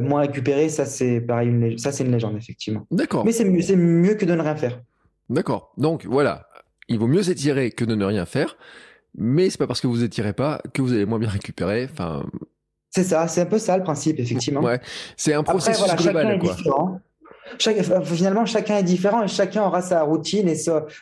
moins 0.00 0.20
récupérer. 0.22 0.68
Ça, 0.68 0.84
c'est 0.84 1.20
pareil, 1.20 1.78
ça, 1.78 1.90
c'est 1.90 2.04
une 2.04 2.12
légende 2.12 2.36
effectivement. 2.36 2.86
D'accord. 2.90 3.24
Mais 3.24 3.32
c'est 3.32 3.44
mieux, 3.44 3.62
c'est 3.62 3.76
mieux 3.76 4.14
que 4.14 4.24
de 4.24 4.34
ne 4.34 4.40
rien 4.40 4.56
faire. 4.56 4.80
D'accord. 5.28 5.72
Donc 5.78 6.06
voilà, 6.06 6.48
il 6.88 6.98
vaut 6.98 7.08
mieux 7.08 7.22
s'étirer 7.24 7.72
que 7.72 7.84
de 7.84 7.94
ne 7.96 8.04
rien 8.04 8.24
faire 8.24 8.56
mais 9.16 9.50
c'est 9.50 9.58
pas 9.58 9.66
parce 9.66 9.80
que 9.80 9.86
vous 9.86 10.02
étirez 10.02 10.32
pas 10.32 10.60
que 10.72 10.82
vous 10.82 10.92
allez 10.92 11.06
moins 11.06 11.18
bien 11.18 11.28
récupérer. 11.28 11.88
Enfin. 11.90 12.24
C'est 12.90 13.04
ça, 13.04 13.26
c'est 13.28 13.42
un 13.42 13.46
peu 13.46 13.58
ça 13.58 13.76
le 13.76 13.82
principe, 13.82 14.18
effectivement. 14.20 14.60
Ouais, 14.60 14.80
c'est 15.16 15.34
un 15.34 15.42
processus 15.42 15.88
Après, 15.88 16.12
voilà, 16.12 16.36
global, 16.36 16.38
quoi. 16.38 17.00
Différent. 17.58 18.04
finalement, 18.04 18.44
chacun 18.44 18.76
est 18.76 18.82
différent 18.82 19.22
et 19.22 19.28
chacun 19.28 19.64
aura 19.64 19.80
sa 19.80 20.02
routine 20.02 20.48
et 20.48 20.56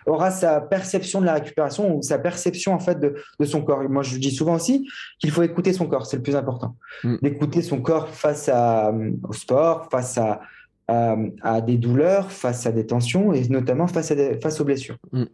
aura 0.07 0.31
sa 0.31 0.61
perception 0.61 1.21
de 1.21 1.27
la 1.27 1.35
récupération 1.35 1.97
ou 1.97 2.03
sa 2.03 2.19
perception 2.19 2.75
en 2.75 2.79
fait 2.79 3.01
de, 3.01 3.17
de 3.39 3.45
son 3.45 3.63
corps. 3.63 3.83
moi, 3.89 4.03
je 4.03 4.17
dis 4.19 4.31
souvent 4.31 4.55
aussi 4.55 4.89
qu'il 5.19 5.33
faut 5.33 5.43
écouter 5.43 5.73
son 5.73 5.87
corps, 5.87 6.07
c'est 6.07 6.17
le 6.17 6.23
plus 6.23 6.37
important. 6.37 6.77
Mm. 7.03 7.17
D'écouter 7.23 7.63
son 7.63 7.81
corps 7.81 8.09
face 8.09 8.49
à, 8.49 8.93
au 9.29 9.33
sport, 9.33 9.89
face 9.91 10.17
à, 10.17 10.41
à, 10.89 11.61
des 11.61 11.77
douleurs, 11.77 12.31
face 12.31 12.67
à 12.67 12.73
des 12.73 12.87
tensions 12.87 13.33
et 13.33 13.49
notamment 13.49 13.87
face, 13.87 14.11
à 14.11 14.15
face 14.41 14.61
aux 14.61 14.65
blessures. 14.65 14.97
Mm. 15.13 15.25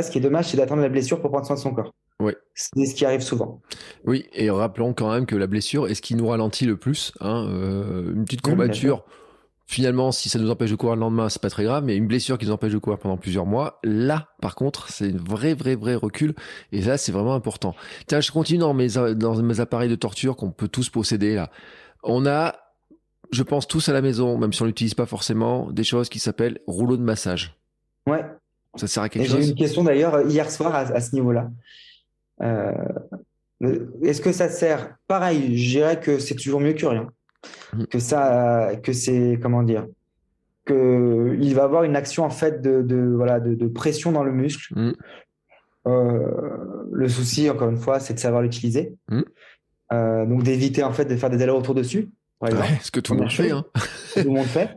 ce 0.00 0.10
qui 0.10 0.18
est 0.18 0.20
dommage, 0.20 0.46
c'est 0.46 0.56
d'attendre 0.56 0.82
la 0.82 0.88
blessure 0.88 1.20
pour 1.20 1.30
prendre 1.30 1.46
soin 1.46 1.56
de 1.56 1.60
son 1.60 1.72
corps. 1.72 1.92
Oui. 2.20 2.32
C'est 2.54 2.86
ce 2.86 2.94
qui 2.94 3.04
arrive 3.04 3.22
souvent. 3.22 3.60
Oui, 4.04 4.26
et 4.32 4.50
rappelons 4.50 4.92
quand 4.92 5.12
même 5.12 5.26
que 5.26 5.36
la 5.36 5.46
blessure 5.46 5.88
est 5.88 5.94
ce 5.94 6.02
qui 6.02 6.14
nous 6.14 6.28
ralentit 6.28 6.66
le 6.66 6.76
plus. 6.76 7.12
Hein, 7.20 7.46
euh, 7.48 8.12
une 8.14 8.24
petite 8.24 8.42
courbature, 8.42 9.04
finalement, 9.66 10.12
si 10.12 10.28
ça 10.28 10.38
nous 10.38 10.50
empêche 10.50 10.70
de 10.70 10.76
courir 10.76 10.96
le 10.96 11.00
lendemain, 11.00 11.28
c'est 11.28 11.40
pas 11.40 11.50
très 11.50 11.64
grave, 11.64 11.84
mais 11.84 11.96
une 11.96 12.06
blessure 12.06 12.36
qui 12.38 12.46
nous 12.46 12.52
empêche 12.52 12.72
de 12.72 12.78
courir 12.78 12.98
pendant 12.98 13.16
plusieurs 13.16 13.46
mois, 13.46 13.80
là, 13.82 14.28
par 14.40 14.54
contre, 14.54 14.90
c'est 14.90 15.14
un 15.14 15.16
vrai, 15.16 15.54
vrai, 15.54 15.74
vrai 15.74 15.94
recul. 15.94 16.34
Et 16.72 16.82
là, 16.82 16.98
c'est 16.98 17.12
vraiment 17.12 17.34
important. 17.34 17.74
Tiens, 18.06 18.20
je 18.20 18.30
continue 18.30 18.58
dans 18.58 18.74
mes, 18.74 18.88
dans 18.88 19.42
mes 19.42 19.60
appareils 19.60 19.88
de 19.88 19.96
torture 19.96 20.36
qu'on 20.36 20.50
peut 20.50 20.68
tous 20.68 20.90
posséder 20.90 21.34
là. 21.34 21.50
On 22.02 22.26
a 22.26 22.54
je 23.32 23.42
pense 23.42 23.66
tous 23.66 23.88
à 23.88 23.92
la 23.92 24.02
maison, 24.02 24.38
même 24.38 24.52
si 24.52 24.62
on 24.62 24.64
l'utilise 24.66 24.94
pas 24.94 25.06
forcément, 25.06 25.70
des 25.70 25.84
choses 25.84 26.08
qui 26.08 26.18
s'appellent 26.18 26.58
rouleau 26.66 26.96
de 26.96 27.02
massage. 27.02 27.56
Ouais. 28.06 28.24
Ça 28.76 28.86
sert 28.86 29.02
à 29.02 29.08
quelque 29.08 29.28
chose 29.28 29.40
J'ai 29.40 29.46
eu 29.46 29.50
une 29.50 29.56
question 29.56 29.84
d'ailleurs 29.84 30.28
hier 30.28 30.50
soir 30.50 30.74
à, 30.74 31.00
ce 31.00 31.14
niveau-là. 31.14 31.50
Euh, 32.42 32.72
est-ce 34.02 34.20
que 34.20 34.32
ça 34.32 34.48
sert? 34.48 34.96
Pareil, 35.06 35.56
je 35.56 35.70
dirais 35.70 36.00
que 36.00 36.18
c'est 36.18 36.34
toujours 36.34 36.60
mieux 36.60 36.72
que 36.72 36.86
rien. 36.86 37.08
Mm. 37.72 37.84
Que 37.84 37.98
ça, 37.98 38.72
que 38.82 38.92
c'est 38.92 39.38
comment 39.40 39.62
dire? 39.62 39.86
Que 40.64 41.36
il 41.40 41.54
va 41.54 41.64
avoir 41.64 41.84
une 41.84 41.96
action 41.96 42.24
en 42.24 42.30
fait 42.30 42.62
de, 42.62 43.14
voilà 43.16 43.40
de, 43.40 43.66
pression 43.68 44.12
dans 44.12 44.24
le 44.24 44.32
muscle. 44.32 44.72
Mm. 44.74 44.92
Euh, 45.86 46.86
le 46.92 47.08
souci, 47.08 47.48
encore 47.48 47.70
une 47.70 47.78
fois, 47.78 48.00
c'est 48.00 48.14
de 48.14 48.18
savoir 48.18 48.42
l'utiliser. 48.42 48.94
Mm. 49.08 49.22
Euh, 49.92 50.24
donc 50.24 50.44
d'éviter 50.44 50.84
en 50.84 50.92
fait 50.92 51.04
de 51.04 51.16
faire 51.16 51.30
des 51.30 51.42
allers-retours 51.42 51.74
dessus 51.74 52.10
ce 52.82 52.90
que 52.90 53.00
tout 53.00 53.14
le 53.14 53.20
monde 53.20 53.30
fait. 53.30 53.50
Hein. 53.50 53.64
Tout 54.14 54.24
le 54.24 54.30
monde 54.30 54.46
fait. 54.46 54.70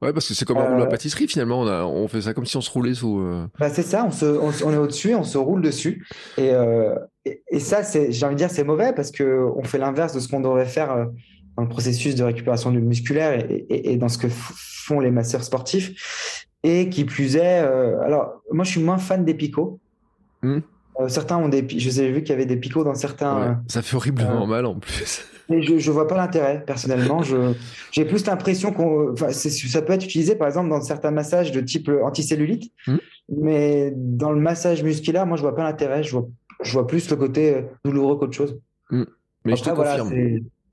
Ouais, 0.00 0.12
parce 0.12 0.28
que 0.28 0.34
c'est 0.34 0.44
comme 0.44 0.58
un 0.58 0.68
rouleau 0.68 0.84
à 0.84 0.86
euh, 0.86 0.90
pâtisserie 0.90 1.26
finalement. 1.26 1.60
On, 1.62 1.66
a, 1.66 1.82
on 1.82 2.06
fait 2.06 2.22
ça 2.22 2.34
comme 2.34 2.46
si 2.46 2.56
on 2.56 2.60
se 2.60 2.70
roulait 2.70 2.94
sous. 2.94 3.18
Euh, 3.18 3.46
bah, 3.58 3.68
c'est 3.68 3.82
ça, 3.82 4.04
on, 4.06 4.12
se, 4.12 4.24
on, 4.24 4.72
est 4.72 4.76
au-dessus, 4.76 5.14
on 5.14 5.24
se 5.24 5.38
roule 5.38 5.60
dessus. 5.60 6.06
Et, 6.36 6.50
euh, 6.52 6.94
et, 7.24 7.58
ça, 7.58 7.82
c'est, 7.82 8.12
j'ai 8.12 8.24
envie 8.24 8.36
de 8.36 8.38
dire, 8.38 8.50
c'est 8.50 8.62
mauvais 8.62 8.92
parce 8.92 9.10
qu'on 9.10 9.64
fait 9.64 9.78
l'inverse 9.78 10.14
de 10.14 10.20
ce 10.20 10.28
qu'on 10.28 10.40
devrait 10.40 10.66
faire 10.66 11.08
dans 11.56 11.62
le 11.62 11.68
processus 11.68 12.14
de 12.14 12.22
récupération 12.22 12.70
du 12.70 12.80
musculaire 12.80 13.44
et, 13.50 13.66
et, 13.68 13.96
dans 13.96 14.08
ce 14.08 14.18
que 14.18 14.28
font 14.30 15.00
les 15.00 15.10
masseurs 15.10 15.42
sportifs. 15.42 16.46
Et 16.62 16.88
qui 16.90 17.04
plus 17.04 17.36
est, 17.36 17.58
alors 17.58 18.42
moi 18.50 18.64
je 18.64 18.70
suis 18.70 18.82
moins 18.82 18.98
fan 18.98 19.24
des 19.24 19.34
picots. 19.34 19.78
Hmm. 20.98 21.08
certains 21.08 21.36
ont 21.36 21.48
des. 21.48 21.66
Je 21.68 21.88
vous 21.88 22.00
ai 22.00 22.10
vu 22.10 22.22
qu'il 22.22 22.30
y 22.30 22.32
avait 22.32 22.46
des 22.46 22.56
picots 22.56 22.84
dans 22.84 22.94
certains. 22.94 23.62
ça 23.68 23.82
fait 23.82 23.96
horriblement 23.96 24.46
mal 24.46 24.66
en 24.66 24.74
plus. 24.74 25.24
Mais 25.50 25.62
je 25.62 25.72
ne 25.72 25.94
vois 25.94 26.06
pas 26.06 26.16
l'intérêt, 26.16 26.62
personnellement. 26.66 27.22
J'ai 27.92 28.04
plus 28.04 28.26
l'impression 28.26 28.72
qu'on. 28.72 29.14
Ça 29.16 29.82
peut 29.82 29.94
être 29.94 30.04
utilisé, 30.04 30.34
par 30.34 30.46
exemple, 30.46 30.68
dans 30.68 30.80
certains 30.82 31.10
massages 31.10 31.52
de 31.52 31.60
type 31.60 31.90
anticellulite. 32.04 32.70
Hmm. 32.86 32.96
Mais 33.30 33.92
dans 33.96 34.30
le 34.30 34.40
massage 34.40 34.82
musculaire, 34.82 35.26
moi, 35.26 35.36
je 35.36 35.42
ne 35.42 35.48
vois 35.48 35.56
pas 35.56 35.64
l'intérêt. 35.64 36.02
Je 36.02 36.12
vois, 36.12 36.28
je 36.62 36.72
vois 36.72 36.86
plus 36.86 37.08
le 37.08 37.16
côté 37.16 37.64
douloureux 37.84 38.16
qu'autre 38.18 38.34
chose. 38.34 38.58
Hmm. 38.90 39.04
Mais 39.44 39.56
je 39.56 39.62
te 39.62 39.70
confirme. 39.70 40.12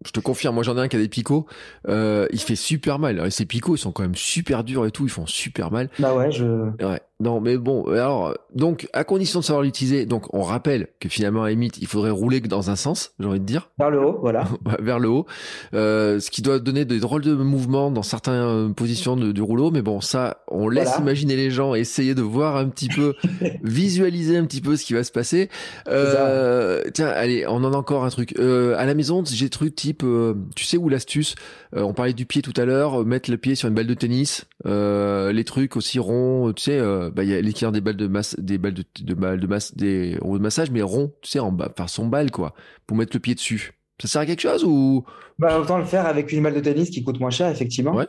Je 0.05 0.11
te 0.11 0.19
confirme, 0.19 0.53
moi 0.55 0.63
j'en 0.63 0.77
ai 0.77 0.81
un 0.81 0.87
qui 0.87 0.97
a 0.97 0.99
des 0.99 1.07
picots, 1.07 1.47
euh, 1.87 2.27
il 2.31 2.39
fait 2.39 2.55
super 2.55 2.99
mal. 2.99 3.25
Et 3.25 3.31
ces 3.31 3.45
picots, 3.45 3.75
ils 3.75 3.79
sont 3.79 3.91
quand 3.91 4.03
même 4.03 4.15
super 4.15 4.63
durs 4.63 4.85
et 4.85 4.91
tout, 4.91 5.05
ils 5.05 5.09
font 5.09 5.25
super 5.25 5.71
mal. 5.71 5.89
Bah 5.97 6.13
ouais, 6.13 6.31
je. 6.31 6.45
Ouais. 6.83 6.99
Non, 7.19 7.39
mais 7.39 7.57
bon, 7.57 7.85
alors, 7.85 8.35
donc, 8.53 8.87
à 8.93 9.03
condition 9.03 9.39
de 9.39 9.45
savoir 9.45 9.63
l'utiliser, 9.63 10.05
donc, 10.05 10.33
on 10.33 10.41
rappelle 10.41 10.87
que 10.99 11.07
finalement, 11.07 11.43
à 11.43 11.49
limite, 11.49 11.77
il 11.79 11.87
faudrait 11.87 12.11
rouler 12.11 12.41
que 12.41 12.47
dans 12.47 12.69
un 12.69 12.75
sens, 12.75 13.13
j'ai 13.19 13.27
envie 13.27 13.39
de 13.39 13.45
dire. 13.45 13.69
Vers 13.79 13.89
le 13.89 13.99
haut, 14.01 14.17
voilà. 14.19 14.45
Vers 14.79 14.99
le 14.99 15.09
haut. 15.09 15.25
Euh, 15.73 16.19
ce 16.19 16.29
qui 16.29 16.41
doit 16.41 16.59
donner 16.59 16.85
des 16.85 16.99
drôles 16.99 17.21
de 17.21 17.33
mouvements 17.33 17.91
dans 17.91 18.03
certaines 18.03 18.73
positions 18.73 19.15
du 19.15 19.41
rouleau, 19.41 19.71
mais 19.71 19.81
bon, 19.81 20.01
ça, 20.01 20.43
on 20.49 20.67
laisse 20.67 20.97
imaginer 20.99 21.35
les 21.35 21.51
gens 21.51 21.73
essayer 21.75 22.15
de 22.15 22.21
voir 22.21 22.57
un 22.57 22.69
petit 22.69 22.89
peu, 22.89 23.13
visualiser 23.63 24.37
un 24.37 24.45
petit 24.45 24.61
peu 24.61 24.75
ce 24.75 24.85
qui 24.85 24.93
va 24.93 25.03
se 25.03 25.11
passer. 25.11 25.49
Euh, 25.87 26.81
tiens, 26.93 27.07
allez, 27.07 27.45
on 27.47 27.63
en 27.63 27.73
a 27.73 27.77
encore 27.77 28.05
un 28.05 28.09
truc. 28.09 28.35
Euh, 28.39 28.75
à 28.77 28.85
la 28.85 28.93
maison, 28.93 29.23
j'ai 29.25 29.45
des 29.45 29.49
trucs 29.49 29.75
type, 29.75 30.03
euh, 30.03 30.33
tu 30.55 30.65
sais 30.65 30.77
où 30.77 30.89
l'astuce, 30.89 31.35
euh, 31.75 31.81
on 31.81 31.93
parlait 31.93 32.13
du 32.13 32.25
pied 32.25 32.41
tout 32.41 32.53
à 32.57 32.65
l'heure, 32.65 33.05
mettre 33.05 33.29
le 33.29 33.37
pied 33.37 33.55
sur 33.55 33.67
une 33.67 33.75
balle 33.75 33.87
de 33.87 33.93
tennis, 33.93 34.45
les 34.65 35.43
trucs 35.45 35.75
aussi 35.75 35.99
ronds, 35.99 36.53
tu 36.53 36.63
sais, 36.63 36.81
bah, 37.09 37.23
il 37.23 37.29
y 37.29 37.33
a 37.33 37.41
l'équivalent 37.41 37.71
des 37.71 37.81
balles 37.81 37.97
de 37.97 38.07
masse, 38.07 38.39
des 38.39 38.57
balles 38.57 38.73
de, 38.73 38.83
de, 39.01 39.13
de 39.13 39.47
masse, 39.47 39.75
des 39.75 40.17
roues 40.21 40.37
de 40.37 40.43
massage, 40.43 40.71
mais 40.71 40.81
rond, 40.81 41.13
tu 41.21 41.31
sais, 41.31 41.39
en 41.39 41.51
bas, 41.51 41.69
enfin, 41.71 41.87
son 41.87 42.07
balle, 42.07 42.31
quoi, 42.31 42.53
pour 42.87 42.97
mettre 42.97 43.15
le 43.15 43.19
pied 43.19 43.35
dessus. 43.35 43.73
Ça 44.01 44.07
sert 44.07 44.21
à 44.21 44.25
quelque 44.25 44.41
chose 44.41 44.63
ou? 44.65 45.05
Bah, 45.39 45.59
autant 45.59 45.77
le 45.77 45.85
faire 45.85 46.05
avec 46.05 46.31
une 46.31 46.43
balle 46.43 46.53
de 46.53 46.59
tennis 46.59 46.89
qui 46.89 47.03
coûte 47.03 47.19
moins 47.19 47.29
cher, 47.29 47.49
effectivement. 47.49 47.95
Ouais. 47.95 48.07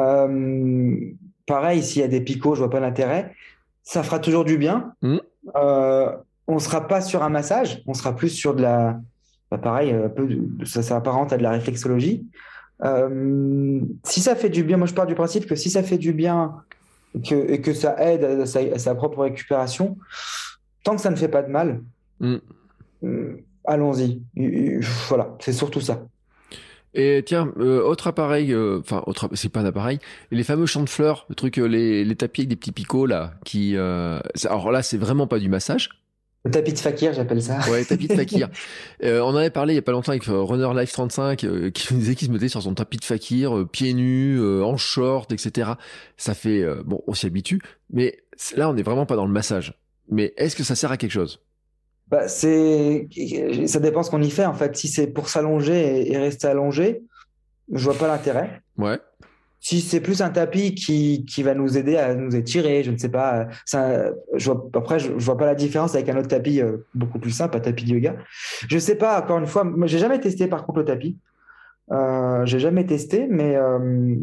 Euh, 0.00 0.96
pareil, 1.46 1.82
s'il 1.82 2.02
y 2.02 2.04
a 2.04 2.08
des 2.08 2.20
picots, 2.20 2.54
je 2.54 2.60
vois 2.60 2.70
pas 2.70 2.80
l'intérêt. 2.80 3.34
Ça 3.82 4.02
fera 4.02 4.18
toujours 4.18 4.44
du 4.44 4.58
bien. 4.58 4.94
Mmh. 5.02 5.18
Euh, 5.56 6.10
on 6.46 6.58
sera 6.58 6.86
pas 6.86 7.00
sur 7.00 7.22
un 7.22 7.28
massage, 7.28 7.82
on 7.86 7.94
sera 7.94 8.14
plus 8.14 8.30
sur 8.30 8.54
de 8.54 8.62
la, 8.62 9.00
bah, 9.50 9.58
pareil, 9.58 9.92
un 9.92 10.08
peu, 10.08 10.26
de, 10.26 10.64
ça 10.64 10.82
s'apparente 10.82 11.32
à 11.32 11.36
de 11.36 11.42
la 11.42 11.50
réflexologie. 11.50 12.26
Euh, 12.82 13.80
si 14.02 14.20
ça 14.20 14.34
fait 14.34 14.48
du 14.48 14.64
bien, 14.64 14.76
moi 14.76 14.86
je 14.86 14.94
pars 14.94 15.06
du 15.06 15.14
principe 15.14 15.46
que 15.46 15.54
si 15.54 15.70
ça 15.70 15.82
fait 15.82 15.98
du 15.98 16.12
bien 16.12 16.56
que, 17.22 17.50
et 17.50 17.60
que 17.60 17.72
ça 17.72 17.96
aide 17.98 18.24
à 18.24 18.78
sa, 18.78 18.94
propre 18.94 19.22
récupération, 19.22 19.96
tant 20.82 20.96
que 20.96 21.02
ça 21.02 21.10
ne 21.10 21.16
fait 21.16 21.28
pas 21.28 21.42
de 21.42 21.50
mal, 21.50 21.82
mm. 22.20 22.36
euh, 23.04 23.36
allons-y. 23.64 24.22
Voilà, 25.08 25.36
c'est 25.40 25.52
surtout 25.52 25.80
ça. 25.80 26.04
Et 26.96 27.22
tiens, 27.26 27.52
euh, 27.58 27.82
autre 27.82 28.06
appareil, 28.06 28.54
enfin 28.54 29.02
autre, 29.06 29.28
c'est 29.34 29.48
pas 29.48 29.60
un 29.60 29.64
appareil, 29.64 29.98
les 30.30 30.44
fameux 30.44 30.66
champs 30.66 30.84
de 30.84 30.88
fleurs, 30.88 31.26
le 31.28 31.34
truc, 31.34 31.56
les, 31.56 32.04
les 32.04 32.16
tapis 32.16 32.42
avec 32.42 32.50
des 32.50 32.56
petits 32.56 32.72
picots 32.72 33.06
là, 33.06 33.34
qui, 33.44 33.76
alors 33.76 34.70
là 34.70 34.82
c'est 34.82 34.98
vraiment 34.98 35.26
pas 35.26 35.40
du 35.40 35.48
massage, 35.48 36.03
le 36.44 36.50
tapis 36.50 36.74
de 36.74 36.78
fakir, 36.78 37.14
j'appelle 37.14 37.42
ça. 37.42 37.58
Ouais, 37.70 37.84
tapis 37.84 38.06
de 38.06 38.14
fakir. 38.14 38.50
euh, 39.02 39.20
on 39.20 39.28
en 39.28 39.36
avait 39.36 39.50
parlé 39.50 39.72
il 39.72 39.76
y 39.76 39.78
a 39.78 39.82
pas 39.82 39.92
longtemps 39.92 40.12
avec 40.12 40.28
euh, 40.28 40.42
Runner 40.42 40.68
Life 40.78 40.92
35 40.92 41.42
euh, 41.44 41.70
qui 41.70 41.94
nous 41.94 42.00
disait 42.00 42.14
qu'il 42.14 42.28
se 42.28 42.32
mettait 42.32 42.48
sur 42.48 42.60
son 42.60 42.74
tapis 42.74 42.98
de 42.98 43.04
fakir, 43.04 43.56
euh, 43.56 43.64
pieds 43.64 43.94
nus, 43.94 44.42
en 44.62 44.76
short, 44.76 45.32
etc. 45.32 45.72
Ça 46.18 46.34
fait 46.34 46.66
bon, 46.84 47.02
on 47.06 47.14
s'y 47.14 47.26
habitue, 47.26 47.60
mais 47.90 48.18
là 48.56 48.68
on 48.68 48.74
n'est 48.74 48.82
vraiment 48.82 49.06
pas 49.06 49.16
dans 49.16 49.26
le 49.26 49.32
massage. 49.32 49.74
Mais 50.10 50.34
est-ce 50.36 50.54
que 50.54 50.64
ça 50.64 50.74
sert 50.74 50.92
à 50.92 50.98
quelque 50.98 51.12
chose? 51.12 51.40
Bah, 52.08 52.28
c'est 52.28 53.08
ça 53.66 53.80
dépend 53.80 54.02
ce 54.02 54.10
qu'on 54.10 54.22
y 54.22 54.30
fait 54.30 54.44
en 54.44 54.52
fait. 54.52 54.76
Si 54.76 54.88
c'est 54.88 55.06
pour 55.06 55.30
s'allonger 55.30 56.12
et 56.12 56.18
rester 56.18 56.46
allongé, 56.46 57.04
je 57.72 57.84
vois 57.84 57.94
pas 57.94 58.06
l'intérêt. 58.06 58.60
Ouais. 58.76 58.98
Si 59.64 59.80
c'est 59.80 60.02
plus 60.02 60.20
un 60.20 60.28
tapis 60.28 60.74
qui, 60.74 61.24
qui 61.24 61.42
va 61.42 61.54
nous 61.54 61.78
aider 61.78 61.96
à 61.96 62.14
nous 62.14 62.36
étirer, 62.36 62.82
je 62.82 62.90
ne 62.90 62.98
sais 62.98 63.08
pas. 63.08 63.46
Ça, 63.64 64.10
je 64.34 64.50
vois, 64.50 64.68
après, 64.74 64.98
je, 64.98 65.10
vois 65.10 65.38
pas 65.38 65.46
la 65.46 65.54
différence 65.54 65.94
avec 65.94 66.06
un 66.10 66.18
autre 66.18 66.28
tapis 66.28 66.60
euh, 66.60 66.86
beaucoup 66.92 67.18
plus 67.18 67.30
simple, 67.30 67.56
un 67.56 67.60
tapis 67.60 67.84
de 67.84 67.94
yoga. 67.94 68.14
Je 68.68 68.78
sais 68.78 68.94
pas, 68.94 69.18
encore 69.18 69.38
une 69.38 69.46
fois, 69.46 69.66
j'ai 69.86 69.98
jamais 69.98 70.20
testé 70.20 70.48
par 70.48 70.66
contre 70.66 70.80
le 70.80 70.84
tapis. 70.84 71.16
Euh, 71.92 72.44
j'ai 72.44 72.58
jamais 72.58 72.84
testé, 72.84 73.26
mais 73.26 73.56
euh, 73.56 74.16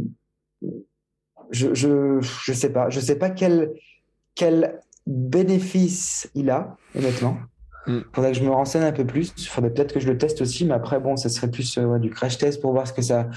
je, 1.49 1.73
je, 1.73 2.19
je 2.21 2.53
sais 2.53 2.71
pas. 2.71 2.91
Je 2.91 2.99
sais 2.99 3.15
pas 3.15 3.31
quel, 3.31 3.73
quel 4.35 4.79
bénéfice 5.07 6.29
il 6.35 6.51
a, 6.51 6.77
honnêtement. 6.95 7.39
Il 7.87 7.93
mm. 7.93 8.03
faudrait 8.13 8.31
que 8.33 8.37
je 8.37 8.43
me 8.43 8.51
renseigne 8.51 8.83
un 8.83 8.91
peu 8.91 9.05
plus. 9.05 9.33
Il 9.39 9.47
faudrait 9.47 9.71
peut-être 9.71 9.95
que 9.95 9.99
je 9.99 10.07
le 10.07 10.19
teste 10.19 10.39
aussi, 10.41 10.65
mais 10.65 10.75
après, 10.75 10.99
bon, 10.99 11.17
ça 11.17 11.29
serait 11.29 11.49
plus 11.49 11.79
euh, 11.79 11.97
du 11.97 12.11
crash 12.11 12.37
test 12.37 12.61
pour 12.61 12.73
voir 12.73 12.87
ce 12.87 12.93
que 12.93 13.01
ça, 13.01 13.27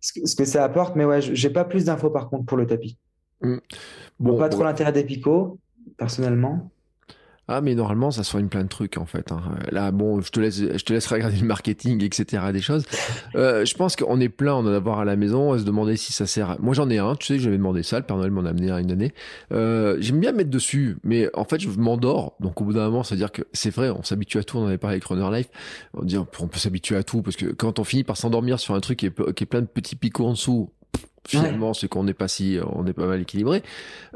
ce 0.00 0.36
que, 0.36 0.44
ça 0.44 0.64
apporte. 0.64 0.96
Mais 0.96 1.04
ouais, 1.04 1.20
j'ai 1.20 1.50
pas 1.50 1.64
plus 1.64 1.84
d'infos 1.84 2.10
par 2.10 2.28
contre 2.28 2.46
pour 2.46 2.56
le 2.56 2.66
tapis. 2.66 2.98
Mm. 3.40 3.58
Bon, 4.20 4.38
pas 4.38 4.48
trop 4.48 4.64
l'intérêt 4.64 4.92
des 4.92 5.04
picots, 5.04 5.58
personnellement. 5.96 6.70
Ah, 7.50 7.62
mais 7.62 7.74
normalement, 7.74 8.10
ça 8.10 8.24
soigne 8.24 8.48
plein 8.48 8.62
de 8.62 8.68
trucs, 8.68 8.98
en 8.98 9.06
fait. 9.06 9.32
Hein. 9.32 9.40
Là, 9.72 9.90
bon, 9.90 10.20
je 10.20 10.30
te 10.30 10.38
laisse, 10.38 10.58
je 10.58 10.84
te 10.84 10.92
laisse 10.92 11.06
regarder 11.06 11.38
le 11.38 11.46
marketing, 11.46 12.04
etc., 12.04 12.42
des 12.52 12.60
choses. 12.60 12.84
Euh, 13.34 13.64
je 13.64 13.74
pense 13.74 13.96
qu'on 13.96 14.20
est 14.20 14.28
plein 14.28 14.62
d'en 14.62 14.66
avoir 14.70 15.00
à 15.00 15.06
la 15.06 15.16
maison, 15.16 15.52
à 15.54 15.58
se 15.58 15.64
demander 15.64 15.96
si 15.96 16.12
ça 16.12 16.26
sert. 16.26 16.56
Moi, 16.60 16.74
j'en 16.74 16.90
ai 16.90 16.98
un, 16.98 17.14
tu 17.14 17.26
sais, 17.26 17.38
j'avais 17.38 17.56
demandé 17.56 17.82
ça, 17.82 17.98
le 17.98 18.04
Père 18.04 18.18
Noël 18.18 18.30
m'en 18.30 18.44
a 18.44 18.50
amené 18.50 18.70
un 18.70 18.76
une 18.78 18.90
année. 18.90 19.14
Euh, 19.52 19.96
J'aime 19.98 20.20
bien 20.20 20.32
mettre 20.32 20.50
dessus, 20.50 20.98
mais 21.04 21.30
en 21.34 21.44
fait, 21.44 21.58
je 21.58 21.68
m'endors. 21.70 22.34
Donc, 22.38 22.60
au 22.60 22.64
bout 22.64 22.74
d'un 22.74 22.84
moment, 22.84 23.02
ça 23.02 23.14
veut 23.14 23.18
dire 23.18 23.32
que 23.32 23.42
c'est 23.54 23.70
vrai, 23.70 23.88
on 23.88 24.02
s'habitue 24.02 24.38
à 24.38 24.44
tout. 24.44 24.58
On 24.58 24.64
en 24.64 24.66
avait 24.66 24.76
parlé 24.76 24.96
avec 24.96 25.04
Runner 25.04 25.34
Life. 25.34 25.48
On 25.94 26.04
dit, 26.04 26.18
on 26.18 26.24
peut 26.26 26.58
s'habituer 26.58 26.96
à 26.96 27.02
tout, 27.02 27.22
parce 27.22 27.36
que 27.36 27.46
quand 27.46 27.78
on 27.78 27.84
finit 27.84 28.04
par 28.04 28.18
s'endormir 28.18 28.60
sur 28.60 28.74
un 28.74 28.80
truc 28.80 28.98
qui 28.98 29.06
est 29.06 29.46
plein 29.46 29.62
de 29.62 29.66
petits 29.66 29.96
picots 29.96 30.26
en 30.26 30.32
dessous, 30.32 30.70
finalement, 31.28 31.74
c'est 31.74 31.88
qu'on 31.88 32.04
n'est 32.04 32.14
pas 32.14 32.28
si, 32.28 32.58
on 32.74 32.86
est 32.86 32.92
pas 32.92 33.06
mal 33.06 33.20
équilibré. 33.20 33.62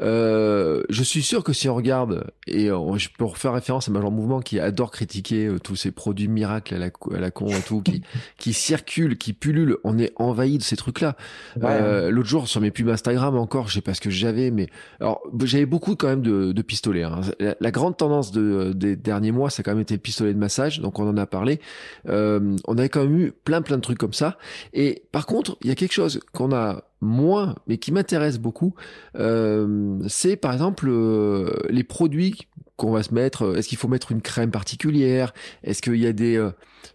Euh, 0.01 0.83
je 0.89 1.03
suis 1.03 1.23
sûr 1.23 1.45
que 1.45 1.53
si 1.53 1.69
on 1.69 1.75
regarde, 1.75 2.25
et 2.47 2.67
je 2.67 3.09
peux 3.17 3.25
refaire 3.25 3.53
référence 3.53 3.89
à 3.89 3.93
Major 3.93 4.11
Mouvement 4.11 4.41
qui 4.41 4.59
adore 4.59 4.91
critiquer 4.91 5.47
euh, 5.47 5.59
tous 5.59 5.77
ces 5.77 5.91
produits 5.91 6.29
miracles 6.29 6.75
à 6.75 6.79
la, 6.79 6.91
à 7.15 7.21
la 7.21 7.31
con 7.31 7.49
et 7.49 7.61
tout, 7.61 7.83
qui, 7.83 8.03
qui 8.39 8.53
circulent, 8.53 9.19
qui 9.19 9.33
pullulent, 9.33 9.77
on 9.85 9.99
est 9.99 10.13
envahi 10.17 10.59
de 10.59 10.63
ces 10.63 10.77
trucs-là. 10.77 11.17
Euh, 11.63 12.11
L'autre 12.11 12.29
jour, 12.29 12.49
sur 12.49 12.61
mes 12.61 12.71
pubs 12.71 12.89
Instagram 12.89 13.37
encore, 13.37 13.69
je 13.69 13.75
sais 13.75 13.81
pas 13.81 13.95
ce 13.95 14.01
que 14.01 14.11
j'avais, 14.11 14.51
mais 14.51 14.69
alors, 15.01 15.23
j'avais 15.45 15.67
beaucoup 15.67 15.97
quand 15.97 16.09
même 16.09 16.23
de, 16.23 16.53
de 16.53 16.63
pistolets. 16.63 17.03
Hein. 17.03 17.21
La, 17.61 17.71
grande 17.71 17.97
tendance 17.97 18.33
de, 18.33 18.73
des 18.75 18.97
derniers 18.97 19.33
mois, 19.33 19.51
ça 19.51 19.61
a 19.61 19.63
quand 19.63 19.73
même 19.73 19.81
été 19.81 19.95
le 19.95 20.01
pistolet 20.01 20.35
de 20.35 20.39
massage, 20.39 20.81
donc 20.81 20.99
on 20.99 21.09
en 21.09 21.17
a 21.17 21.27
parlé. 21.27 21.61
Euh, 22.09 22.57
on 22.67 22.79
avait 22.79 22.89
quand 22.89 23.03
même 23.03 23.19
eu 23.19 23.33
plein 23.33 23.63
plein 23.63 23.77
de 23.77 23.83
trucs 23.83 23.99
comme 23.99 24.13
ça. 24.13 24.39
Et 24.73 25.03
par 25.13 25.27
contre, 25.27 25.57
il 25.63 25.69
y 25.69 25.71
a 25.71 25.75
quelque 25.75 25.93
chose 25.93 26.21
qu'on 26.33 26.53
a 26.53 26.85
moins, 27.03 27.57
mais 27.67 27.77
qui 27.77 27.93
m'intéresse 27.93 28.39
beaucoup, 28.39 28.75
euh, 29.19 29.99
c'est 30.09 30.37
par 30.37 30.53
exemple 30.53 30.89
euh, 30.89 31.53
les 31.69 31.85
produits 31.85 32.49
qu'on 32.77 32.93
va 32.93 33.03
se 33.03 33.13
mettre. 33.13 33.59
Est-ce 33.59 33.69
qu'il 33.69 33.77
faut 33.77 33.89
mettre 33.89 34.13
une 34.13 34.23
crème 34.23 34.51
particulière? 34.51 35.35
Est-ce 35.65 35.83
qu'il 35.83 35.97
y 35.97 36.07
a 36.07 36.13
des, 36.13 36.37
euh, 36.37 36.53